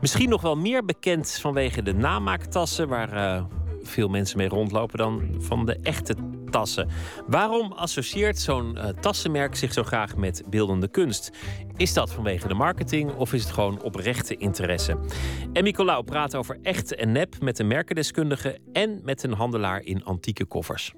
Misschien 0.00 0.28
nog 0.28 0.42
wel 0.42 0.56
meer 0.56 0.84
bekend 0.84 1.38
vanwege 1.40 1.82
de 1.82 1.94
namaattassen... 1.94 2.88
waar 2.88 3.44
veel 3.82 4.08
mensen 4.08 4.38
mee 4.38 4.48
rondlopen 4.48 4.98
dan 4.98 5.36
van 5.38 5.66
de 5.66 5.78
echte 5.82 6.14
tassen. 6.56 6.88
Waarom 7.26 7.72
associeert 7.72 8.38
zo'n 8.38 8.76
eh, 8.76 8.88
tassenmerk 8.88 9.54
zich 9.56 9.72
zo 9.72 9.82
graag 9.82 10.16
met 10.16 10.42
beeldende 10.50 10.88
kunst? 10.88 11.30
Is 11.76 11.92
dat 11.92 12.12
vanwege 12.12 12.48
de 12.48 12.54
marketing 12.54 13.14
of 13.14 13.32
is 13.32 13.42
het 13.42 13.52
gewoon 13.52 13.82
oprechte 13.82 14.36
interesse? 14.36 14.98
En 15.52 15.64
Nicolaou 15.64 16.04
praat 16.04 16.34
over 16.34 16.58
echt 16.62 16.94
en 16.94 17.12
nep 17.12 17.40
met 17.40 17.58
een 17.58 17.66
merkendeskundige 17.66 18.58
en 18.72 19.00
met 19.04 19.22
een 19.22 19.32
handelaar 19.32 19.82
in 19.82 20.04
antieke 20.04 20.44
koffers. 20.44 20.94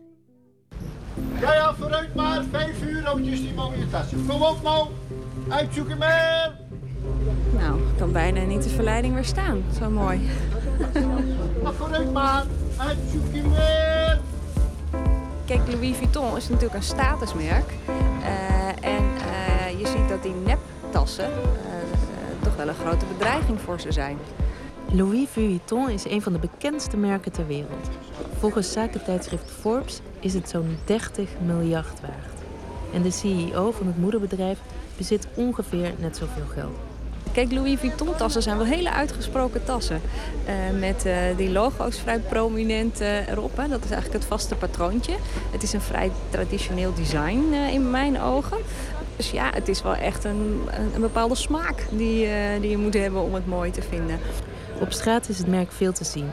Ja, 1.40 1.54
ja, 1.54 1.74
vooruit 1.74 2.14
maar. 2.14 2.44
Vijf 2.50 2.82
eurotjes 2.82 3.40
die 3.40 3.54
mooie 3.54 3.90
tassen. 3.90 4.26
Kom 4.26 4.42
op 4.42 4.62
nou. 4.62 4.88
Uitzoeken 5.48 5.98
maar. 5.98 6.56
Nou, 7.52 7.78
ik 7.78 7.96
kan 7.98 8.12
bijna 8.12 8.42
niet 8.42 8.62
de 8.62 8.68
verleiding 8.68 9.14
weerstaan. 9.14 9.62
Zo 9.78 9.90
mooi. 9.90 10.20
Maar 11.62 11.72
vooruit 11.72 12.12
maar. 12.12 12.44
Uitzoeken. 12.76 13.87
Kijk, 15.48 15.72
Louis 15.72 15.96
Vuitton 15.96 16.36
is 16.36 16.48
natuurlijk 16.48 16.74
een 16.74 16.82
statusmerk. 16.82 17.72
Eh, 18.22 18.68
en 18.68 19.04
eh, 19.16 19.78
je 19.78 19.86
ziet 19.86 20.08
dat 20.08 20.22
die 20.22 20.34
neptassen 20.34 21.24
eh, 21.24 21.32
toch 22.42 22.56
wel 22.56 22.68
een 22.68 22.74
grote 22.74 23.04
bedreiging 23.06 23.60
voor 23.60 23.80
ze 23.80 23.92
zijn. 23.92 24.18
Louis 24.92 25.28
Vuitton 25.28 25.90
is 25.90 26.04
een 26.04 26.22
van 26.22 26.32
de 26.32 26.38
bekendste 26.38 26.96
merken 26.96 27.32
ter 27.32 27.46
wereld. 27.46 27.88
Volgens 28.38 28.72
zakentijdschrift 28.72 29.50
Forbes 29.50 30.00
is 30.20 30.34
het 30.34 30.48
zo'n 30.48 30.78
30 30.84 31.30
miljard 31.46 32.00
waard. 32.00 32.42
En 32.92 33.02
de 33.02 33.10
CEO 33.10 33.70
van 33.70 33.86
het 33.86 33.98
moederbedrijf 33.98 34.58
bezit 34.96 35.28
ongeveer 35.34 35.94
net 35.98 36.16
zoveel 36.16 36.46
geld. 36.46 36.87
Kijk, 37.38 37.52
Louis 37.52 37.78
Vuitton 37.78 38.16
tassen 38.16 38.42
zijn 38.42 38.56
wel 38.56 38.66
hele 38.66 38.92
uitgesproken 38.92 39.64
tassen. 39.64 40.00
Eh, 40.44 40.54
met 40.78 41.04
eh, 41.04 41.16
die 41.36 41.50
logo's 41.50 41.98
vrij 41.98 42.18
prominent 42.18 43.00
eh, 43.00 43.28
erop. 43.28 43.56
Hè. 43.56 43.68
Dat 43.68 43.84
is 43.84 43.90
eigenlijk 43.90 44.22
het 44.22 44.24
vaste 44.24 44.54
patroontje. 44.54 45.14
Het 45.50 45.62
is 45.62 45.72
een 45.72 45.80
vrij 45.80 46.10
traditioneel 46.30 46.94
design 46.94 47.52
in 47.72 47.90
mijn 47.90 48.20
ogen. 48.20 48.58
Dus 49.16 49.30
ja, 49.30 49.50
het 49.54 49.68
is 49.68 49.82
wel 49.82 49.94
echt 49.94 50.24
een, 50.24 50.60
een, 50.70 50.94
een 50.94 51.00
bepaalde 51.00 51.34
smaak 51.34 51.86
die, 51.90 52.28
die 52.60 52.70
je 52.70 52.78
moet 52.78 52.94
hebben 52.94 53.22
om 53.22 53.34
het 53.34 53.46
mooi 53.46 53.70
te 53.70 53.82
vinden. 53.82 54.18
Op 54.80 54.92
straat 54.92 55.28
is 55.28 55.38
het 55.38 55.46
merk 55.46 55.72
veel 55.72 55.92
te 55.92 56.04
zien. 56.04 56.30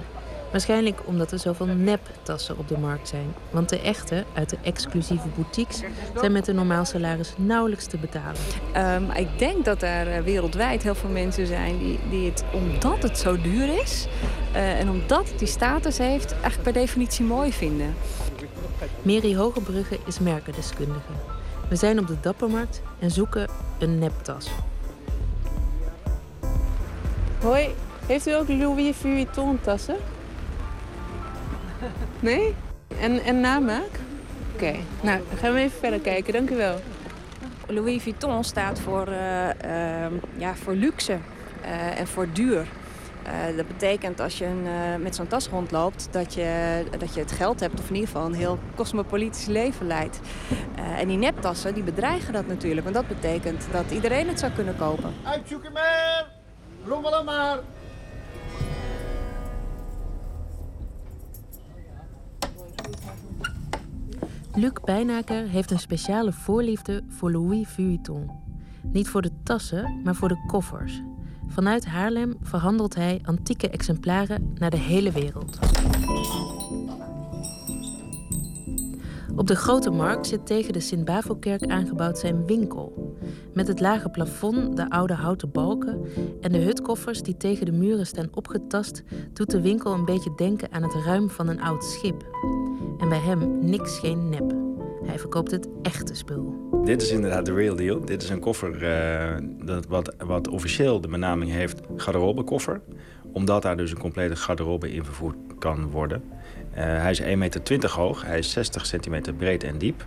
Waarschijnlijk 0.56 1.00
omdat 1.06 1.32
er 1.32 1.40
zoveel 1.40 1.66
neptassen 1.66 2.58
op 2.58 2.68
de 2.68 2.78
markt 2.78 3.08
zijn. 3.08 3.34
Want 3.50 3.70
de 3.70 3.80
echte, 3.80 4.24
uit 4.34 4.50
de 4.50 4.58
exclusieve 4.62 5.28
boutiques, 5.36 5.82
zijn 6.20 6.32
met 6.32 6.48
een 6.48 6.56
normaal 6.56 6.86
salaris 6.86 7.34
nauwelijks 7.38 7.86
te 7.86 7.98
betalen. 7.98 8.42
Ehm, 8.74 9.12
ik 9.12 9.40
denk 9.40 9.66
dat 9.66 9.82
er 9.82 10.12
eh, 10.12 10.22
wereldwijd 10.22 10.84
heel 10.84 10.96
veel 10.96 11.10
mensen 11.10 11.48
zijn 11.48 11.78
die, 11.78 12.00
die 12.10 12.30
het, 12.30 12.44
omdat 12.54 13.04
het 13.04 13.18
zo 13.18 13.42
duur 13.42 13.82
is 13.82 14.08
eh, 14.54 14.80
en 14.80 14.90
omdat 14.90 15.30
het 15.30 15.40
die 15.40 15.48
status 15.48 15.98
heeft, 15.98 16.32
eigenlijk 16.32 16.64
per 16.64 16.74
definitie 16.74 17.26
mooi 17.26 17.54
vinden. 17.54 17.96
Mary 19.02 19.36
Hogebrugge 19.36 20.00
is 20.06 20.20
merkendeskundige. 20.20 21.12
We 21.70 21.76
zijn 21.76 22.00
op 22.00 22.08
de 22.08 22.20
Dappermarkt 22.22 22.82
en 23.00 23.12
zoeken 23.12 23.50
een 23.80 24.00
neptas. 24.00 24.50
Hoi, 27.42 27.68
heeft 28.06 28.28
u 28.28 28.34
ook 28.34 28.48
Louis 28.48 28.96
Vuitton 28.96 29.60
tassen? 29.62 29.96
Nee? 32.20 32.56
En, 33.00 33.24
en 33.24 33.40
namaak? 33.40 34.00
Oké, 34.54 34.76
nou, 35.02 35.20
dan 35.30 35.38
gaan 35.38 35.54
we 35.54 35.60
even 35.60 35.80
verder 35.80 36.00
kijken. 36.00 36.34
Dank 36.34 36.50
u 36.50 36.56
wel. 36.56 36.80
Louis 37.68 38.04
Vuitton 38.04 38.44
staat 38.44 38.80
voor, 38.80 39.08
eh, 39.08 40.04
ehm, 40.04 40.14
ja, 40.38 40.56
voor 40.56 40.74
luxe 40.74 41.18
eh, 41.62 42.00
en 42.00 42.08
voor 42.08 42.28
duur. 42.34 42.68
Eh, 43.26 43.58
dat 43.58 43.68
betekent 43.68 44.20
als 44.20 44.38
je 44.38 44.46
een, 44.46 44.66
eh, 44.66 45.02
met 45.02 45.16
zo'n 45.16 45.28
tas 45.28 45.48
rondloopt 45.48 46.08
dat 46.12 46.34
je, 46.34 46.84
dat 47.00 47.14
je 47.14 47.20
het 47.20 47.32
geld 47.32 47.60
hebt, 47.60 47.80
of 47.80 47.88
in 47.90 47.96
ieder 47.96 48.10
geval 48.10 48.26
een 48.26 48.34
heel 48.34 48.60
cosmopolitisch 48.76 49.46
leven 49.46 49.88
leidt. 49.88 50.20
Eh, 50.76 51.00
en 51.00 51.08
die 51.08 51.18
neptassen 51.18 51.74
die 51.74 51.84
bedreigen 51.84 52.34
dat 52.34 52.48
natuurlijk, 52.48 52.84
want 52.84 52.96
dat 52.96 53.08
betekent 53.08 53.68
dat 53.72 53.92
iedereen 53.92 54.28
het 54.28 54.40
zou 54.40 54.52
kunnen 54.52 54.76
kopen. 54.78 55.14
Uitzoeken 55.24 55.72
maar. 55.72 56.26
Rommelen 56.88 57.26
maar. 57.26 57.60
Luc 64.56 64.72
Bijnaker 64.84 65.48
heeft 65.48 65.72
een 65.72 65.80
speciale 65.80 66.32
voorliefde 66.32 67.04
voor 67.08 67.32
Louis 67.32 67.68
Vuitton. 67.68 68.32
Niet 68.82 69.10
voor 69.10 69.22
de 69.22 69.32
tassen, 69.44 70.02
maar 70.04 70.16
voor 70.16 70.28
de 70.28 70.44
koffers. 70.48 71.02
Vanuit 71.48 71.86
Haarlem 71.86 72.36
verhandelt 72.42 72.96
hij 72.96 73.22
antieke 73.24 73.70
exemplaren 73.70 74.54
naar 74.54 74.70
de 74.70 74.78
hele 74.78 75.12
wereld. 75.12 75.60
Op 79.36 79.48
de 79.48 79.56
Grote 79.56 79.90
Markt 79.90 80.28
zit 80.28 80.46
tegen 80.46 80.74
de 80.74 80.80
Sint-Bavelkerk 80.80 81.66
aangebouwd 81.66 82.20
zijn 82.20 82.46
winkel. 82.46 83.18
Met 83.54 83.68
het 83.68 83.80
lage 83.80 84.10
plafond, 84.10 84.78
de 84.78 84.90
oude 84.90 85.14
houten 85.14 85.52
balken 85.52 86.02
en 86.42 86.52
de 86.52 86.58
hutkoffers 86.58 87.22
die 87.22 87.38
tegen 87.38 87.66
de 87.66 87.72
muren 87.72 88.08
staan 88.08 88.28
opgetast, 88.32 89.04
doet 89.34 89.52
de 89.52 89.62
winkel 89.62 89.94
een 89.94 90.06
beetje 90.06 90.34
denken 90.36 90.72
aan 90.72 90.84
het 90.84 90.94
ruim 91.06 91.30
van 91.30 91.48
een 91.48 91.62
oud 91.62 91.84
schip. 91.84 92.26
En 92.98 93.10
bij 93.10 93.20
hem 93.20 93.70
niks 93.70 94.00
geen 94.00 94.30
nep. 94.30 94.54
Hij 95.06 95.20
verkoopt 95.20 95.52
het 95.52 95.68
echte 95.82 96.14
spul. 96.14 96.70
Dit 96.84 97.02
is 97.02 97.12
inderdaad 97.12 97.46
de 97.46 97.54
real 97.54 97.76
deal. 97.76 98.06
Dit 98.06 98.24
is 98.24 98.30
een 98.30 98.40
koffer 98.40 98.84
eh, 98.84 99.38
dat 99.66 99.88
wat, 99.88 100.16
wat 100.18 100.48
officieel 100.48 101.02
de 101.02 101.08
benaming 101.08 101.52
heeft 101.52 101.82
garderobekoffer. 101.96 102.82
Omdat 103.32 103.62
daar 103.62 103.78
dus 103.78 103.92
een 103.92 104.00
complete 104.00 104.36
garderobe 104.36 104.92
in 104.92 105.06
vervoerd 105.06 105.36
kan 105.60 105.90
worden. 105.90 106.24
Eh, 106.76 106.84
hij 106.84 107.12
is 107.12 107.22
1,20 107.22 107.38
meter 107.38 107.92
hoog, 107.92 108.26
hij 108.26 108.38
is 108.38 108.52
60 108.52 108.86
centimeter 108.86 109.34
breed 109.34 109.64
en 109.64 109.78
diep. 109.78 110.06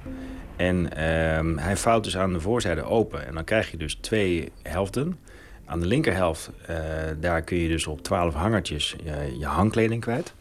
En 0.56 0.96
ehm, 0.96 1.56
hij 1.56 1.76
vouwt 1.76 2.04
dus 2.04 2.16
aan 2.16 2.32
de 2.32 2.40
voorzijde 2.40 2.82
open. 2.82 3.26
En 3.26 3.34
dan 3.34 3.44
krijg 3.44 3.70
je 3.70 3.76
dus 3.76 3.94
twee 3.94 4.52
helften. 4.62 5.18
Aan 5.64 5.80
de 5.80 5.86
linkerhelft, 5.86 6.50
eh, 6.66 6.76
daar 7.20 7.42
kun 7.42 7.56
je 7.56 7.68
dus 7.68 7.86
op 7.86 8.02
12 8.02 8.34
hangertjes 8.34 8.96
je, 9.04 9.38
je 9.38 9.46
hangkleding 9.46 10.00
kwijt. 10.00 10.34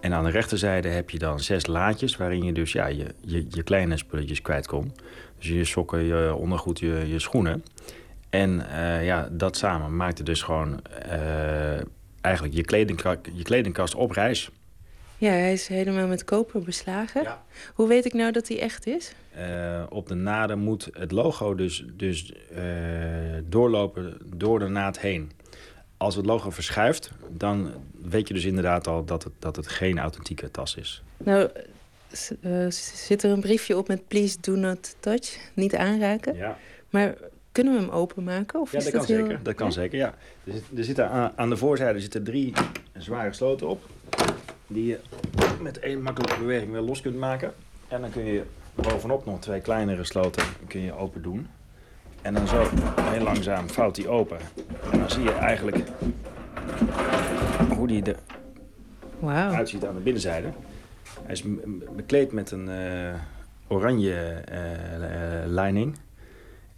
En 0.00 0.12
aan 0.12 0.24
de 0.24 0.30
rechterzijde 0.30 0.88
heb 0.88 1.10
je 1.10 1.18
dan 1.18 1.40
zes 1.40 1.66
laadjes... 1.66 2.16
waarin 2.16 2.44
je 2.44 2.52
dus 2.52 2.72
ja, 2.72 2.86
je, 2.86 3.06
je, 3.20 3.46
je 3.48 3.62
kleine 3.62 3.96
spulletjes 3.96 4.42
kwijt 4.42 4.66
kon. 4.66 4.92
Dus 5.38 5.48
je 5.48 5.64
sokken, 5.64 6.04
je 6.04 6.34
ondergoed, 6.34 6.78
je, 6.78 7.04
je 7.06 7.18
schoenen. 7.18 7.64
En 8.30 8.70
eh, 8.70 9.04
ja, 9.04 9.28
dat 9.32 9.56
samen 9.56 9.96
maakt 9.96 10.18
het 10.18 10.26
dus 10.26 10.42
gewoon 10.42 10.82
eigenlijk 12.20 12.54
je, 12.54 13.18
je 13.32 13.42
kledingkast 13.42 13.94
op 13.94 14.10
reis. 14.10 14.50
Ja, 15.20 15.30
hij 15.30 15.52
is 15.52 15.66
helemaal 15.66 16.06
met 16.06 16.24
koper 16.24 16.62
beslagen. 16.62 17.36
Hoe 17.74 17.88
weet 17.88 18.04
ik 18.04 18.12
nou 18.12 18.32
dat 18.32 18.48
hij 18.48 18.60
echt 18.60 18.86
is? 18.86 19.12
Eh, 19.30 19.82
op 19.88 20.08
de 20.08 20.14
naden 20.14 20.58
moet 20.58 20.88
het 20.92 21.12
logo 21.12 21.54
dus, 21.54 21.84
dus 21.92 22.32
eh, 22.50 22.62
doorlopen 23.44 24.16
door 24.36 24.58
de 24.58 24.68
naad 24.68 24.98
heen. 24.98 25.30
Als 25.96 26.16
het 26.16 26.26
logo 26.26 26.50
verschuift, 26.50 27.10
dan 27.28 27.70
weet 28.02 28.28
je 28.28 28.34
dus 28.34 28.44
inderdaad 28.44 28.86
al 28.86 29.04
dat 29.04 29.24
het, 29.24 29.32
dat 29.38 29.56
het 29.56 29.68
geen 29.68 29.98
authentieke 29.98 30.50
tas 30.50 30.76
is. 30.76 31.02
Nou, 31.16 31.50
eh, 32.40 32.70
zit 32.94 33.22
er 33.22 33.30
een 33.30 33.40
briefje 33.40 33.76
op 33.76 33.88
met 33.88 34.08
please 34.08 34.36
do 34.40 34.54
not 34.54 34.96
touch, 35.00 35.38
niet 35.54 35.76
aanraken. 35.76 36.36
Ja. 36.36 36.58
Maar 36.90 37.14
kunnen 37.52 37.74
we 37.74 37.80
hem 37.80 37.90
openmaken? 37.90 38.60
Of 38.60 38.72
Ja, 38.72 38.78
is 38.78 38.84
dat 38.84 38.92
dat 38.92 39.06
kan 39.06 39.16
heel... 39.16 39.26
zeker. 39.26 39.42
Dat 39.42 39.54
kan 39.54 39.72
zeker, 39.72 39.98
ja. 39.98 40.14
Er, 40.44 40.52
zit, 40.52 40.62
er 40.76 40.84
zitten 40.84 41.10
aan, 41.10 41.32
aan 41.36 41.48
de 41.48 41.56
voorzijde 41.56 42.00
zitten 42.00 42.24
drie 42.24 42.52
zware 42.92 43.32
sloten 43.32 43.68
op. 43.68 43.88
Die 44.72 44.86
je 44.86 44.98
met 45.60 45.78
één 45.78 46.02
makkelijke 46.02 46.38
beweging 46.38 46.72
weer 46.72 46.80
los 46.80 47.00
kunt 47.00 47.16
maken. 47.16 47.52
En 47.88 48.00
dan 48.00 48.10
kun 48.10 48.24
je 48.24 48.42
bovenop 48.74 49.26
nog 49.26 49.40
twee 49.40 49.60
kleinere 49.60 50.04
sloten 50.04 50.44
kun 50.66 50.80
je 50.80 50.96
open 50.96 51.22
doen. 51.22 51.46
En 52.22 52.34
dan 52.34 52.48
zo 52.48 52.68
heel 53.00 53.22
langzaam 53.22 53.70
vouwt 53.70 53.94
die 53.94 54.08
open. 54.08 54.38
En 54.92 54.98
dan 54.98 55.10
zie 55.10 55.22
je 55.22 55.32
eigenlijk 55.32 55.78
hoe 57.76 57.86
die 57.86 58.02
eruit 59.22 59.68
ziet 59.68 59.86
aan 59.86 59.94
de 59.94 60.00
binnenzijde. 60.00 60.48
Hij 61.22 61.32
is 61.32 61.44
bekleed 61.96 62.32
met 62.32 62.50
een 62.50 62.68
eh, 62.68 63.14
oranje 63.68 64.42
lining. 65.46 65.96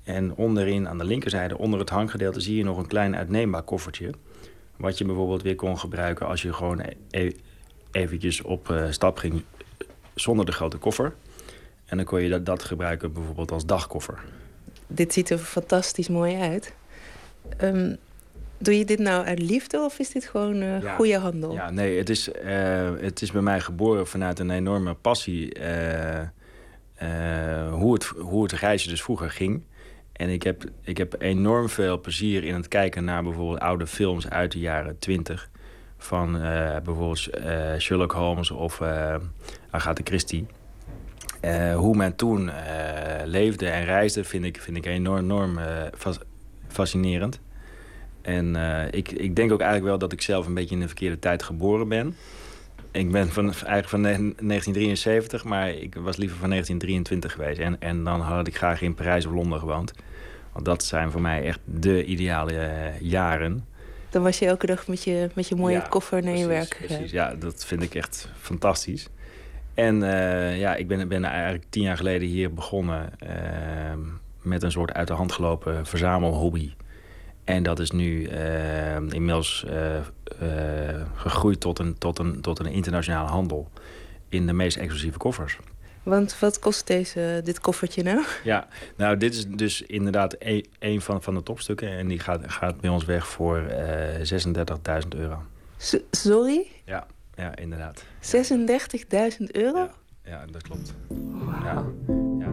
En 0.04 0.34
onderin, 0.34 0.88
aan 0.88 0.98
de 0.98 1.04
linkerzijde, 1.04 1.58
onder 1.58 1.78
het 1.78 1.90
hanggedeelte... 1.90 2.40
zie 2.40 2.56
je 2.56 2.64
nog 2.64 2.78
een 2.78 2.86
klein 2.86 3.16
uitneembaar 3.16 3.62
koffertje. 3.62 4.10
Wat 4.76 4.98
je 4.98 5.04
bijvoorbeeld 5.04 5.42
weer 5.42 5.54
kon 5.54 5.78
gebruiken 5.78 6.26
als 6.26 6.42
je 6.42 6.52
gewoon 6.52 6.82
e 7.10 7.32
eventjes 7.92 8.42
op 8.42 8.68
uh, 8.68 8.90
stap 8.90 9.18
ging 9.18 9.42
zonder 10.14 10.46
de 10.46 10.52
grote 10.52 10.76
koffer. 10.76 11.14
En 11.84 11.96
dan 11.96 12.06
kon 12.06 12.22
je 12.22 12.28
dat, 12.28 12.46
dat 12.46 12.62
gebruiken 12.62 13.12
bijvoorbeeld 13.12 13.50
als 13.50 13.66
dagkoffer. 13.66 14.18
Dit 14.86 15.12
ziet 15.12 15.30
er 15.30 15.38
fantastisch 15.38 16.08
mooi 16.08 16.36
uit. 16.36 16.74
Um, 17.62 17.96
doe 18.58 18.78
je 18.78 18.84
dit 18.84 18.98
nou 18.98 19.24
uit 19.24 19.38
liefde 19.38 19.78
of 19.78 19.98
is 19.98 20.10
dit 20.10 20.24
gewoon 20.24 20.62
uh, 20.62 20.82
ja. 20.82 20.94
goede 20.94 21.18
handel? 21.18 21.52
Ja, 21.52 21.70
nee, 21.70 21.98
het 21.98 22.10
is, 22.10 22.28
uh, 22.28 22.90
het 23.00 23.22
is 23.22 23.32
bij 23.32 23.42
mij 23.42 23.60
geboren 23.60 24.06
vanuit 24.06 24.38
een 24.38 24.50
enorme 24.50 24.94
passie... 24.94 25.58
Uh, 25.58 26.20
hoe, 27.70 27.92
het, 27.94 28.04
hoe 28.04 28.42
het 28.42 28.52
reisje 28.52 28.88
dus 28.88 29.02
vroeger 29.02 29.30
ging. 29.30 29.62
En 30.12 30.28
ik 30.28 30.42
heb, 30.42 30.64
ik 30.82 30.96
heb 30.98 31.14
enorm 31.18 31.68
veel 31.68 32.00
plezier 32.00 32.44
in 32.44 32.54
het 32.54 32.68
kijken 32.68 33.04
naar 33.04 33.22
bijvoorbeeld 33.22 33.58
oude 33.58 33.86
films 33.86 34.28
uit 34.28 34.52
de 34.52 34.58
jaren 34.58 34.98
twintig. 34.98 35.50
Van 36.02 36.32
bijvoorbeeld 36.84 37.28
Sherlock 37.78 38.12
Holmes 38.12 38.50
of 38.50 38.80
Agatha 39.70 40.02
Christie. 40.04 40.46
hoe 41.74 41.96
men 41.96 42.16
toen 42.16 42.50
leefde 43.24 43.68
en 43.68 43.84
reisde 43.84 44.24
vind 44.24 44.44
ik, 44.44 44.60
vind 44.60 44.76
ik 44.76 44.86
enorm, 44.86 45.18
enorm 45.18 45.58
fascinerend. 46.68 47.40
En 48.22 48.56
ik, 48.90 49.10
ik 49.10 49.36
denk 49.36 49.52
ook 49.52 49.60
eigenlijk 49.60 49.88
wel 49.88 49.98
dat 49.98 50.12
ik 50.12 50.22
zelf 50.22 50.46
een 50.46 50.54
beetje 50.54 50.74
in 50.74 50.80
de 50.80 50.86
verkeerde 50.86 51.18
tijd 51.18 51.42
geboren 51.42 51.88
ben. 51.88 52.16
Ik 52.92 53.10
ben 53.10 53.28
van, 53.28 53.44
eigenlijk 53.44 53.88
van 53.88 54.02
1973, 54.02 55.44
maar 55.44 55.70
ik 55.70 55.94
was 55.94 56.16
liever 56.16 56.38
van 56.38 56.48
1923 56.48 57.32
geweest. 57.32 57.58
En, 57.58 57.80
en 57.80 58.04
dan 58.04 58.20
had 58.20 58.46
ik 58.46 58.56
graag 58.56 58.82
in 58.82 58.94
Parijs 58.94 59.26
of 59.26 59.32
Londen 59.32 59.58
gewoond. 59.58 59.92
Want 60.52 60.64
dat 60.64 60.84
zijn 60.84 61.10
voor 61.10 61.20
mij 61.20 61.42
echt 61.44 61.60
de 61.64 62.04
ideale 62.04 62.92
jaren. 63.00 63.66
Dan 64.12 64.22
was 64.22 64.38
je 64.38 64.46
elke 64.46 64.66
dag 64.66 64.88
met 64.88 65.04
je, 65.04 65.30
met 65.34 65.48
je 65.48 65.54
mooie 65.54 65.76
ja, 65.76 65.86
koffer 65.88 66.22
naar 66.22 66.36
je 66.36 66.46
werk 66.46 66.82
Precies, 66.86 67.10
ja, 67.10 67.34
dat 67.34 67.64
vind 67.64 67.82
ik 67.82 67.94
echt 67.94 68.28
fantastisch. 68.38 69.08
En 69.74 70.02
uh, 70.02 70.58
ja, 70.58 70.74
ik 70.74 70.88
ben, 70.88 71.08
ben 71.08 71.24
eigenlijk 71.24 71.64
tien 71.68 71.82
jaar 71.82 71.96
geleden 71.96 72.28
hier 72.28 72.54
begonnen 72.54 73.12
met 74.42 74.62
een 74.62 74.70
soort 74.70 74.92
uit 74.92 75.08
de 75.08 75.14
hand 75.14 75.32
gelopen 75.32 75.86
verzamelhobby. 75.86 76.72
En 77.44 77.62
dat 77.62 77.78
is 77.78 77.90
nu 77.90 78.30
uh, 78.30 78.94
inmiddels 78.94 79.64
uh, 79.68 79.94
uh, 80.42 81.02
gegroeid 81.14 81.60
tot 81.60 81.78
een, 81.78 81.98
tot, 81.98 82.18
een, 82.18 82.40
tot 82.40 82.58
een 82.58 82.66
internationale 82.66 83.28
handel 83.28 83.70
in 84.28 84.46
de 84.46 84.52
meest 84.52 84.76
exclusieve 84.76 85.18
koffers. 85.18 85.58
Want 86.02 86.38
wat 86.38 86.58
kost 86.58 86.86
deze, 86.86 87.40
dit 87.44 87.60
koffertje 87.60 88.02
nou? 88.02 88.24
Ja, 88.44 88.66
nou 88.96 89.16
dit 89.16 89.34
is 89.34 89.46
dus 89.46 89.82
inderdaad 89.82 90.36
een, 90.38 90.66
een 90.78 91.00
van, 91.00 91.22
van 91.22 91.34
de 91.34 91.42
topstukken. 91.42 91.88
En 91.88 92.08
die 92.08 92.18
gaat, 92.18 92.40
gaat 92.46 92.80
bij 92.80 92.90
ons 92.90 93.04
weg 93.04 93.26
voor 93.26 93.62
36.000 93.68 95.08
euro. 95.08 95.42
S 95.76 95.96
sorry? 96.10 96.66
Ja, 96.84 97.06
ja 97.34 97.56
inderdaad. 97.56 98.04
36.000 98.04 99.44
euro? 99.46 99.78
Ja, 99.78 99.90
ja, 100.24 100.44
dat 100.50 100.62
klopt. 100.62 100.94
Wow. 101.08 101.52
Ja, 101.62 101.84
ja. 102.38 102.50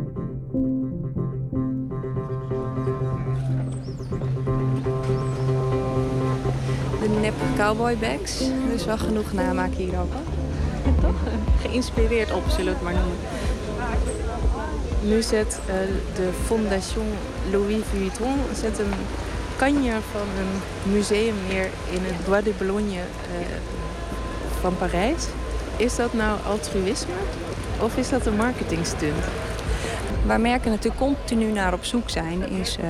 De 6.99 7.17
nep 7.21 7.33
cowboy 7.55 7.97
bags. 7.97 8.41
Er 8.41 8.73
is 8.73 8.85
wel 8.85 8.97
genoeg 8.97 9.33
namaak 9.33 9.73
hier 9.73 9.99
ook. 9.99 10.13
Ja, 10.13 10.38
toch? 11.01 11.15
Geïnspireerd 11.61 12.31
op, 12.31 12.43
zullen 12.47 12.65
we 12.65 12.71
het 12.71 12.81
maar 12.81 12.93
noemen. 12.93 13.17
Nu 15.01 15.21
zet 15.21 15.59
uh, 15.67 15.73
de 16.15 16.29
Fondation 16.45 17.07
Louis 17.51 17.83
Vuitton 17.91 18.35
zet 18.53 18.79
een 18.79 18.93
kanje 19.57 19.93
van 20.11 20.21
een 20.21 20.91
museum 20.91 21.35
neer 21.49 21.69
in 21.89 21.99
het 22.01 22.25
Bois 22.25 22.43
de 22.43 22.53
Boulogne 22.57 22.93
uh, 22.93 23.45
van 24.59 24.77
Parijs. 24.77 25.27
Is 25.77 25.95
dat 25.95 26.13
nou 26.13 26.37
altruïsme 26.47 27.13
of 27.81 27.97
is 27.97 28.09
dat 28.09 28.25
een 28.25 28.35
marketingstunt? 28.35 29.23
Waar 30.25 30.39
merken 30.39 30.69
natuurlijk 30.69 31.01
continu 31.01 31.51
naar 31.51 31.73
op 31.73 31.85
zoek 31.85 32.09
zijn, 32.09 32.49
is 32.49 32.77
uh, 32.77 32.85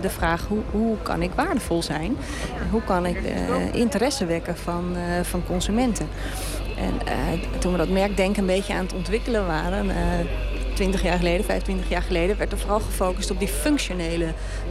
de 0.00 0.10
vraag 0.10 0.46
hoe, 0.48 0.62
hoe 0.70 0.96
kan 1.02 1.22
ik 1.22 1.30
waardevol 1.34 1.82
zijn? 1.82 2.16
Hoe 2.70 2.84
kan 2.84 3.06
ik 3.06 3.18
interesse 3.72 4.26
wekken 4.26 4.56
van, 4.56 4.96
van 5.22 5.42
consumenten? 5.46 6.08
En 6.80 7.40
toen 7.58 7.72
we 7.72 7.78
dat 7.78 7.88
merkdenken 7.88 8.40
een 8.40 8.46
beetje 8.46 8.74
aan 8.74 8.84
het 8.84 8.94
ontwikkelen 8.94 9.46
waren, 9.46 9.90
20 10.74 11.02
jaar 11.02 11.16
geleden, 11.16 11.44
25 11.44 11.88
jaar 11.88 12.02
geleden, 12.02 12.36
werd 12.36 12.52
er 12.52 12.58
vooral 12.58 12.80
gefocust 12.80 13.30
op 13.30 13.38
die 13.38 13.48
functionele 13.48 14.26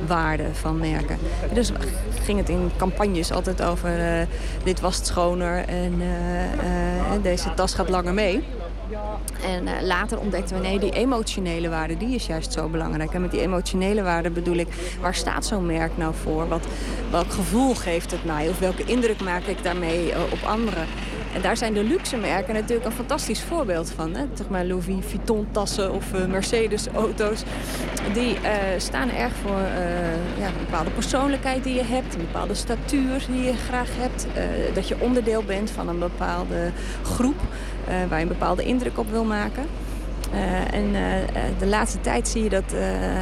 waarde 0.08 0.44
van 0.54 0.78
merken. 0.78 1.18
Dus 1.54 1.72
ging 2.24 2.38
het 2.38 2.50
in 2.50 2.72
campagnes 2.78 3.32
altijd 3.32 3.62
over 3.62 4.28
dit 4.64 4.80
was 4.80 5.06
schoner 5.06 5.66
en 5.66 6.02
deze 7.22 7.54
tas 7.54 7.74
gaat 7.74 7.90
langer 7.90 8.14
mee. 8.14 8.44
En 9.44 9.64
uh, 9.64 9.72
later 9.82 10.20
ontdekten 10.20 10.56
we, 10.56 10.68
nee, 10.68 10.80
die 10.80 10.92
emotionele 10.92 11.70
waarde, 11.70 11.98
die 11.98 12.16
is 12.16 12.26
juist 12.26 12.54
zo 12.54 12.68
belangrijk. 12.68 13.14
En 13.14 13.22
met 13.22 13.32
die 13.32 13.42
emotionele 13.42 14.02
waarde 14.02 14.30
bedoel 14.30 14.56
ik, 14.56 14.68
waar 15.02 15.16
staat 15.16 15.46
zo'n 15.46 15.66
merk 15.66 15.98
nou 15.98 16.14
voor? 16.24 16.48
Wat, 16.48 16.68
welk 17.12 17.32
gevoel 17.32 17.76
geeft 17.76 18.12
het 18.12 18.26
mij? 18.26 18.50
Of 18.50 18.60
welke 18.60 18.84
indruk 18.84 19.22
maak 19.22 19.44
ik 19.44 19.64
daarmee 19.64 20.10
uh, 20.10 20.18
op 20.32 20.44
anderen? 20.44 20.88
En 21.38 21.44
daar 21.44 21.58
zijn 21.58 21.74
de 21.74 21.84
luxe 21.84 22.18
merken 22.18 22.54
natuurlijk 22.54 22.86
een 22.86 22.92
fantastisch 22.92 23.44
voorbeeld 23.44 23.92
van. 23.92 24.16
Hè? 24.16 24.26
Zeg 24.34 24.50
maar 24.50 24.66
Louis 24.66 24.86
Vuitton 25.00 25.48
tassen 25.52 25.94
of 25.94 26.14
uh, 26.14 26.26
Mercedes 26.26 26.88
auto's. 26.88 27.44
Die 28.14 28.34
uh, 28.34 28.50
staan 28.78 29.10
erg 29.10 29.34
voor 29.36 29.60
uh, 29.60 30.40
ja, 30.40 30.48
een 30.48 30.66
bepaalde 30.66 30.90
persoonlijkheid 30.90 31.64
die 31.64 31.74
je 31.74 31.84
hebt. 31.84 32.14
Een 32.16 32.22
bepaalde 32.22 32.54
statuur 32.54 33.26
die 33.30 33.44
je 33.44 33.54
graag 33.54 33.90
hebt. 33.92 34.28
dat 34.74 34.88
je 34.88 34.96
onderdeel 35.00 35.44
bent 35.44 35.70
van 35.70 35.88
een 35.88 36.00
bepaalde 36.00 36.72
groep. 37.04 37.40
waar 38.10 38.18
je 38.18 38.26
een 38.26 38.28
bepaalde 38.28 38.64
indruk 38.64 38.98
op 38.98 39.10
wil 39.10 39.24
maken. 39.24 39.66
Uh, 40.34 40.74
en 40.74 40.86
uh, 40.86 41.00
de 41.60 41.66
laatste 41.66 42.02
tijd 42.02 42.28
zie 42.28 42.44
je 42.44 42.50
dat 42.50 42.74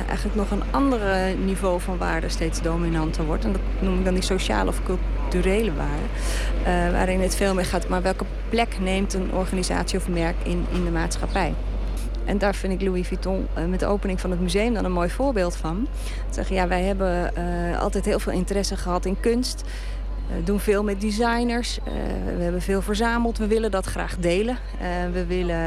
eigenlijk 0.07 0.35
nog 0.35 0.51
een 0.51 0.63
andere 0.71 1.35
niveau 1.45 1.81
van 1.81 1.97
waarde 1.97 2.29
steeds 2.29 2.61
dominanter 2.61 3.25
wordt. 3.25 3.45
En 3.45 3.51
dat 3.51 3.61
noem 3.79 3.97
ik 3.97 4.05
dan 4.05 4.13
die 4.13 4.23
sociale 4.23 4.69
of 4.69 4.81
culturele 4.83 5.71
waarde. 5.73 6.91
waarin 6.91 7.21
het 7.21 7.35
veel 7.35 7.53
meer 7.53 7.65
gaat, 7.65 7.87
maar 7.87 8.01
welke 8.01 8.25
plek 8.49 8.79
neemt 8.79 9.13
een 9.13 9.33
organisatie 9.33 9.99
of 9.99 10.07
merk 10.07 10.35
in, 10.43 10.65
in 10.71 10.83
de 10.85 10.91
maatschappij? 10.91 11.53
En 12.25 12.37
daar 12.37 12.55
vind 12.55 12.73
ik 12.73 12.81
Louis 12.81 13.07
Vuitton 13.07 13.47
met 13.69 13.79
de 13.79 13.85
opening 13.85 14.21
van 14.21 14.31
het 14.31 14.39
museum 14.39 14.73
dan 14.73 14.85
een 14.85 14.91
mooi 14.91 15.09
voorbeeld 15.09 15.55
van. 15.55 15.87
Zeggen, 16.29 16.55
ja, 16.55 16.67
wij 16.67 16.83
hebben 16.83 17.33
altijd 17.79 18.05
heel 18.05 18.19
veel 18.19 18.33
interesse 18.33 18.77
gehad 18.77 19.05
in 19.05 19.19
kunst. 19.19 19.63
We 20.27 20.43
doen 20.43 20.59
veel 20.59 20.83
met 20.83 21.01
designers. 21.01 21.77
Uh, 21.77 21.93
we 22.37 22.43
hebben 22.43 22.61
veel 22.61 22.81
verzameld. 22.81 23.37
We 23.37 23.47
willen 23.47 23.71
dat 23.71 23.85
graag 23.85 24.17
delen. 24.17 24.57
Uh, 24.81 24.87
we 25.13 25.25
willen 25.25 25.57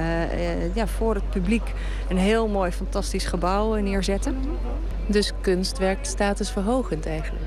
ja, 0.74 0.86
voor 0.86 1.14
het 1.14 1.30
publiek 1.30 1.72
een 2.08 2.18
heel 2.18 2.48
mooi, 2.48 2.70
fantastisch 2.70 3.24
gebouw 3.24 3.74
neerzetten. 3.74 4.36
Dus 5.06 5.32
kunst 5.40 5.78
werkt 5.78 6.06
statusverhogend 6.06 7.06
eigenlijk? 7.06 7.44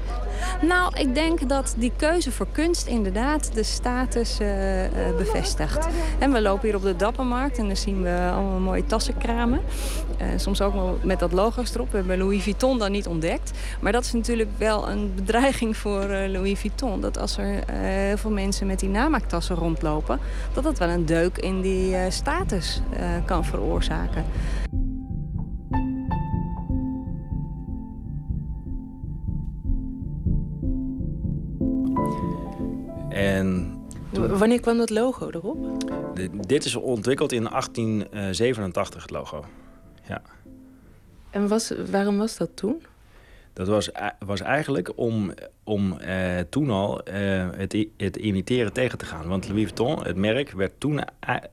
Nou, 0.62 0.98
ik 0.98 1.16
denk 1.16 1.50
dat 1.50 1.76
die 1.78 1.92
keuze 1.96 2.32
voor 2.32 2.48
kunst 2.52 2.88
inderdaad 2.88 3.54
de 3.54 3.64
status 3.64 4.40
uh, 4.42 4.84
uh, 4.84 4.90
bevestigt. 5.18 5.88
En 6.20 6.32
we 6.32 6.42
lopen 6.42 6.68
hier 6.68 6.76
op 6.76 6.84
de 6.84 6.96
Dappermarkt 6.96 7.58
en 7.58 7.68
dan 7.68 7.76
zien 7.76 8.02
we 8.02 8.30
allemaal 8.34 8.60
mooie 8.60 8.86
tassenkramen. 8.86 9.62
Uh, 10.22 10.28
soms 10.36 10.62
ook 10.62 10.74
wel 10.74 11.00
met 11.04 11.20
dat 11.20 11.32
logo's 11.32 11.74
erop. 11.74 11.92
We 11.92 11.98
hebben 11.98 12.18
Louis 12.18 12.44
Vuitton 12.44 12.78
dan 12.78 12.92
niet 12.92 13.08
ontdekt. 13.08 13.52
Maar 13.80 13.92
dat 13.92 14.04
is 14.04 14.14
natuurlijk 14.14 14.50
wel 14.58 14.90
een 14.90 15.12
bedreiging 15.16 15.78
voor 15.78 16.06
Louis 16.28 16.60
Vuitton. 16.60 17.02
Dat 17.02 17.18
als 17.18 17.38
er 17.38 17.64
heel 17.72 18.18
veel 18.18 18.32
mensen 18.32 18.68
met 18.68 18.80
die 18.80 18.90
namaakktassen 18.90 19.56
rondlopen... 19.56 20.20
dat 20.54 20.64
dat 20.64 20.78
wel 20.78 20.90
een 20.90 21.06
deuk 21.06 21.38
in 21.38 21.62
die 21.62 21.96
status 22.10 22.82
kan 23.26 23.46
veroorzaken. 23.46 24.26
En 33.22 33.80
toen... 34.12 34.38
Wanneer 34.38 34.60
kwam 34.60 34.78
dat 34.78 34.90
logo 34.90 35.30
erop? 35.30 35.90
De, 36.16 36.30
dit 36.48 36.66
is 36.66 36.76
ontwikkeld 36.76 37.32
in 37.32 37.44
1887, 37.44 39.02
het 39.02 39.12
logo. 39.12 39.46
Ja. 40.08 40.22
En 41.30 41.48
was, 41.48 41.74
waarom 41.92 42.18
was 42.18 42.38
dat 42.38 42.50
toen? 42.56 42.82
Dat 43.54 43.68
was, 43.68 43.90
was 44.20 44.42
eigenlijk 44.42 44.92
om, 44.96 45.34
om 45.64 45.98
eh, 45.98 46.40
toen 46.50 46.70
al 46.70 47.04
eh, 47.04 47.50
het, 47.52 47.88
het 47.98 48.16
imiteren 48.16 48.74
tegen 48.74 48.98
te 48.98 49.06
gaan. 49.06 49.28
Want 49.28 49.48
Louis 49.48 49.64
Vuitton, 49.64 50.04
het 50.04 50.16
merk, 50.16 50.52
werd 50.52 50.80
toen 50.80 51.04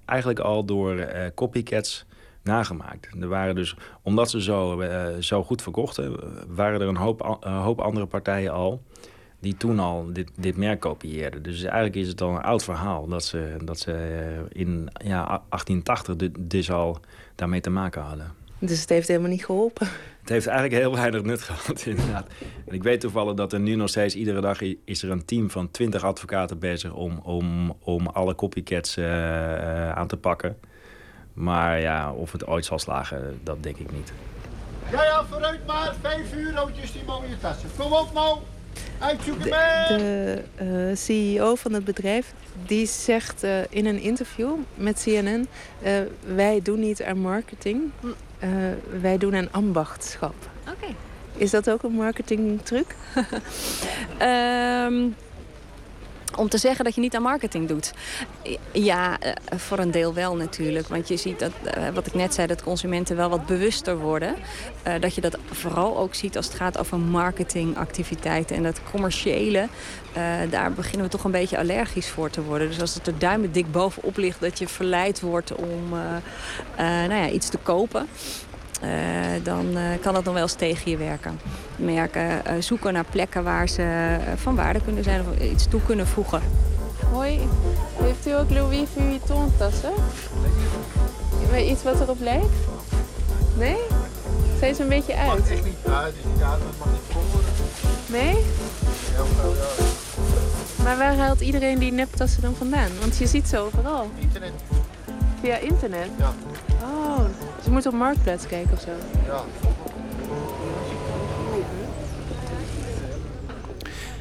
eigenlijk 0.05 0.39
al 0.39 0.65
door 0.65 0.99
eh, 0.99 1.27
copycats 1.35 2.07
nagemaakt. 2.43 3.09
Er 3.21 3.29
waren 3.29 3.55
dus, 3.55 3.77
omdat 4.03 4.31
ze 4.31 4.43
zo, 4.43 4.83
zo 5.21 5.43
goed 5.43 5.63
verkochten, 5.63 6.17
waren 6.49 6.81
er 6.81 6.89
een 6.89 6.97
hoop, 6.97 7.39
een 7.41 7.53
hoop 7.53 7.81
andere 7.81 8.07
partijen 8.07 8.53
al 8.53 8.83
die 9.41 9.57
toen 9.57 9.79
al 9.79 10.13
dit, 10.13 10.31
dit 10.37 10.57
merk 10.57 10.81
kopieerden. 10.81 11.43
Dus 11.43 11.63
eigenlijk 11.63 11.95
is 11.95 12.09
het 12.09 12.21
al 12.21 12.31
een 12.31 12.43
oud 12.43 12.65
verhaal 12.65 13.07
dat 13.07 13.25
ze, 13.25 13.57
dat 13.65 13.79
ze 13.79 13.93
in 14.53 14.89
ja, 15.05 15.25
1880 15.27 16.17
dus 16.39 16.71
al 16.71 17.01
daarmee 17.35 17.61
te 17.61 17.71
maken 17.71 18.03
hadden. 18.03 18.33
Dus 18.59 18.81
het 18.81 18.89
heeft 18.89 19.09
helemaal 19.09 19.31
niet 19.31 19.45
geholpen. 19.45 19.87
Het 20.21 20.29
heeft 20.29 20.47
eigenlijk 20.47 20.83
heel 20.83 20.95
weinig 20.95 21.23
nut 21.23 21.43
gehad, 21.43 21.87
inderdaad. 21.87 22.27
En 22.67 22.75
ik 22.75 22.83
weet 22.83 23.01
toevallig 23.01 23.35
dat 23.35 23.53
er 23.53 23.61
nu 23.61 23.75
nog 23.75 23.89
steeds 23.89 24.15
iedere 24.15 24.41
dag 24.41 24.61
is 24.85 25.03
er 25.03 25.11
een 25.11 25.25
team 25.25 25.51
van 25.51 25.71
20 25.71 26.05
advocaten 26.05 26.59
bezig 26.59 26.93
om, 26.93 27.19
om, 27.19 27.77
om 27.81 28.07
alle 28.07 28.35
copycats 28.35 28.97
eh, 28.97 29.55
eh, 29.55 29.97
aan 29.97 30.07
te 30.07 30.17
pakken. 30.17 30.57
Maar 31.33 31.81
ja, 31.81 32.13
of 32.13 32.33
het 32.33 32.47
ooit 32.47 32.65
zal 32.65 32.79
slagen, 32.79 33.41
dat 33.43 33.63
denk 33.63 33.77
ik 33.77 33.93
niet. 33.93 34.13
Ja, 34.91 35.05
ja, 35.05 35.25
vooruit 35.25 35.67
maar. 35.67 35.95
Vijf 36.01 36.35
eurotjes 36.35 36.93
die 36.93 37.05
mooie 37.07 37.39
tassen. 37.41 37.69
Kom 37.77 37.93
op 37.93 38.13
nou. 38.15 38.39
De, 38.99 39.49
de 39.89 40.43
eh, 40.57 40.97
CEO 40.97 41.55
van 41.55 41.73
het 41.73 41.85
bedrijf 41.85 42.33
die 42.67 42.87
zegt 42.87 43.43
eh, 43.43 43.61
in 43.69 43.87
een 43.87 44.01
interview 44.01 44.51
met 44.75 45.03
CNN: 45.05 45.49
eh, 45.83 45.93
wij 46.35 46.61
doen 46.63 46.81
niet 46.81 47.03
aan 47.03 47.19
marketing, 47.19 47.91
eh, 48.39 48.49
wij 49.01 49.19
doen 49.19 49.37
aan 49.37 49.49
ambachtschap. 49.53 50.35
Oké. 50.69 50.95
Is 51.37 51.51
dat 51.51 51.71
ook 51.71 51.83
een 51.83 51.93
marketingtruc? 51.93 52.97
Ehm, 54.19 55.09
om 56.37 56.49
te 56.49 56.59
zeggen 56.59 56.85
dat 56.85 56.95
je 56.95 57.01
niet 57.01 57.15
aan 57.15 57.23
marketing 57.23 57.69
doet. 57.69 57.93
Ja, 58.73 59.19
eh, 59.19 59.33
voor 59.59 59.79
een 59.79 59.91
deel 59.91 60.15
wel 60.15 60.37
natuurlijk. 60.37 60.89
Want 60.89 61.09
je 61.09 61.17
ziet 61.17 61.39
dat, 61.39 61.53
eh, 61.65 61.89
wat 61.95 62.07
ik 62.07 62.15
net 62.15 62.35
zei, 62.35 62.47
dat 62.47 62.63
consumenten 62.63 63.17
wel 63.17 63.29
wat 63.29 63.47
bewuster 63.47 63.99
worden. 63.99 64.35
Eh, 64.83 64.95
dat 65.01 65.15
je 65.15 65.21
dat 65.21 65.39
vooral 65.51 65.99
ook 65.99 66.15
ziet 66.15 66.37
als 66.37 66.47
het 66.47 66.55
gaat 66.55 66.79
over 66.79 66.99
marketingactiviteiten. 66.99 68.57
En 68.57 68.63
dat 68.63 68.81
commerciële, 68.91 69.69
daar 70.51 70.73
beginnen 70.73 71.07
we 71.07 71.13
toch 71.13 71.25
een 71.25 71.31
beetje 71.31 71.59
allergisch 71.59 72.09
voor 72.09 72.31
te 72.31 72.43
worden. 72.43 72.69
Dus 72.69 72.81
als 72.81 72.95
het 72.95 73.07
er 73.07 73.19
duimen 73.19 73.53
dik 73.53 73.73
bovenop 73.73 74.17
ligt 74.17 74.41
dat 74.41 74.59
je 74.59 74.69
verleid 74.69 75.21
wordt 75.21 75.55
om 75.55 75.89
nou 76.77 77.15
ja, 77.15 77.29
iets 77.29 77.49
te 77.49 77.59
kopen... 77.59 78.09
Eh, 78.81 78.91
dan 79.43 79.77
eh, 79.77 79.83
kan 80.01 80.15
dat 80.15 80.25
nog 80.25 80.35
wel 80.35 80.43
eens 80.43 80.53
tegen 80.53 80.91
je 80.91 80.97
werken. 80.97 81.41
Merken, 81.77 82.45
eh, 82.45 82.53
zoeken 82.59 82.93
naar 82.93 83.05
plekken 83.11 83.45
waar 83.45 83.69
ze 83.69 84.17
van 84.37 84.57
waarde 84.57 84.81
kunnen 84.81 85.05
zijn 85.05 85.21
of 85.21 85.39
iets 85.43 85.67
toe 85.69 85.81
kunnen 85.87 86.07
voegen. 86.07 86.43
Hoi, 87.13 87.41
heeft 88.03 88.27
u 88.27 88.31
ook 88.31 88.51
Louis 88.51 88.89
Vuitton 88.95 89.53
tassen? 89.59 89.93
Weet 91.51 91.71
iets 91.71 91.83
wat 91.83 92.01
erop 92.01 92.21
lijkt? 92.21 92.55
Nee? 93.57 93.77
Zijn 94.59 94.75
ze 94.75 94.83
een 94.83 94.89
beetje 94.89 95.17
uit? 95.17 95.39
Mag 95.39 95.51
echt 95.51 95.65
niet 95.65 95.93
uit. 95.93 96.15
Dus 96.15 96.23
die 96.23 96.41
datum 96.41 96.67
mag 96.79 96.89
niet 96.91 97.01
voor. 97.09 97.41
Nee? 98.07 98.35
Ja, 99.13 99.43
nou, 99.43 99.57
ja. 99.57 100.85
Maar 100.85 100.99
waar 100.99 101.17
haalt 101.17 101.41
iedereen 101.41 101.79
die 101.79 101.93
neptassen 101.93 102.43
dan 102.43 102.55
vandaan? 102.55 102.91
Want 103.01 103.19
je 103.19 103.27
ziet 103.27 103.49
ze 103.49 103.59
overal. 103.59 104.11
Internet. 104.19 104.53
Via 105.41 105.57
internet? 105.57 106.09
Ja. 106.19 106.33
Oh, 106.83 107.25
dus 107.57 107.65
je 107.65 107.71
moet 107.71 107.87
op 107.87 107.93
Marktplaats 107.93 108.47
kijken 108.47 108.73
of 108.73 108.81
zo. 108.81 108.91
Ja. 109.27 109.43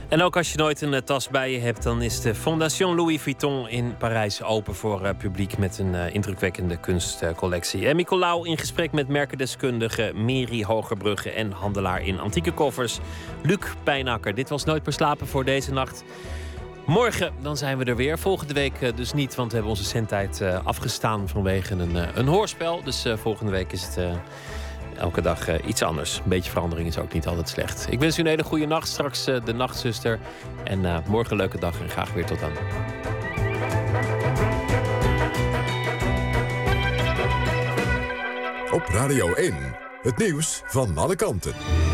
En 0.07 0.21
ook 0.21 0.37
als 0.37 0.51
je 0.51 0.57
nooit 0.57 0.81
een 0.81 0.93
eh, 0.93 1.01
tas 1.01 1.29
bij 1.29 1.51
je 1.51 1.59
hebt, 1.59 1.83
dan 1.83 2.01
is 2.01 2.21
de 2.21 2.35
Fondation 2.35 2.95
Louis 2.95 3.21
Vuitton 3.21 3.69
in 3.69 3.97
Parijs 3.97 4.43
open 4.43 4.75
voor 4.75 5.05
eh, 5.05 5.17
publiek 5.17 5.57
met 5.57 5.77
een 5.77 5.95
eh, 5.95 6.13
indrukwekkende 6.13 6.77
kunstcollectie. 6.77 7.87
En 7.87 7.95
Nicolaou 7.95 8.47
in 8.47 8.57
gesprek 8.57 8.91
met 8.91 9.07
merkendeskundige 9.07 10.11
Mary 10.15 10.63
Hogerbrugge 10.63 11.31
en 11.31 11.51
handelaar 11.51 12.01
in 12.01 12.19
antieke 12.19 12.51
koffers 12.51 12.99
Luc 13.43 13.59
Pijnakker. 13.83 14.35
Dit 14.35 14.49
was 14.49 14.63
Nooit 14.63 14.85
meer 14.85 14.93
slapen 14.93 15.27
voor 15.27 15.45
deze 15.45 15.71
nacht. 15.71 16.03
Morgen 16.87 17.33
dan 17.41 17.57
zijn 17.57 17.77
we 17.77 17.85
er 17.85 17.95
weer. 17.95 18.19
Volgende 18.19 18.53
week 18.53 18.81
eh, 18.81 18.95
dus 18.95 19.13
niet, 19.13 19.35
want 19.35 19.47
we 19.47 19.53
hebben 19.53 19.73
onze 19.75 19.87
zendtijd 19.89 20.41
eh, 20.41 20.65
afgestaan 20.65 21.27
vanwege 21.29 21.73
een, 21.73 21.95
eh, 21.95 22.07
een 22.15 22.27
hoorspel. 22.27 22.83
Dus 22.83 23.05
volgende 23.15 23.51
week 23.51 23.71
is 23.71 23.83
het 23.83 23.99
elke 24.97 25.21
dag 25.21 25.61
iets 25.61 25.81
anders. 25.81 26.17
Een 26.17 26.29
beetje 26.29 26.51
verandering 26.51 26.87
is 26.87 26.97
ook 26.97 27.13
niet 27.13 27.27
altijd 27.27 27.49
slecht. 27.49 27.87
Ik 27.89 27.99
wens 27.99 28.17
u 28.17 28.21
een 28.21 28.27
hele 28.27 28.43
goede 28.43 28.65
nacht. 28.65 28.87
Straks 28.87 29.23
de 29.23 29.53
nachtzuster. 29.55 30.19
En 30.63 31.03
morgen 31.07 31.31
een 31.31 31.37
leuke 31.37 31.59
dag 31.59 31.81
en 31.81 31.89
graag 31.89 32.13
weer 32.13 32.25
tot 32.25 32.39
dan. 32.39 32.51
Op 38.71 38.87
Radio 38.87 39.33
1, 39.33 39.55
het 40.01 40.17
nieuws 40.17 40.61
van 40.65 40.97
alle 40.97 41.15
kanten. 41.15 41.86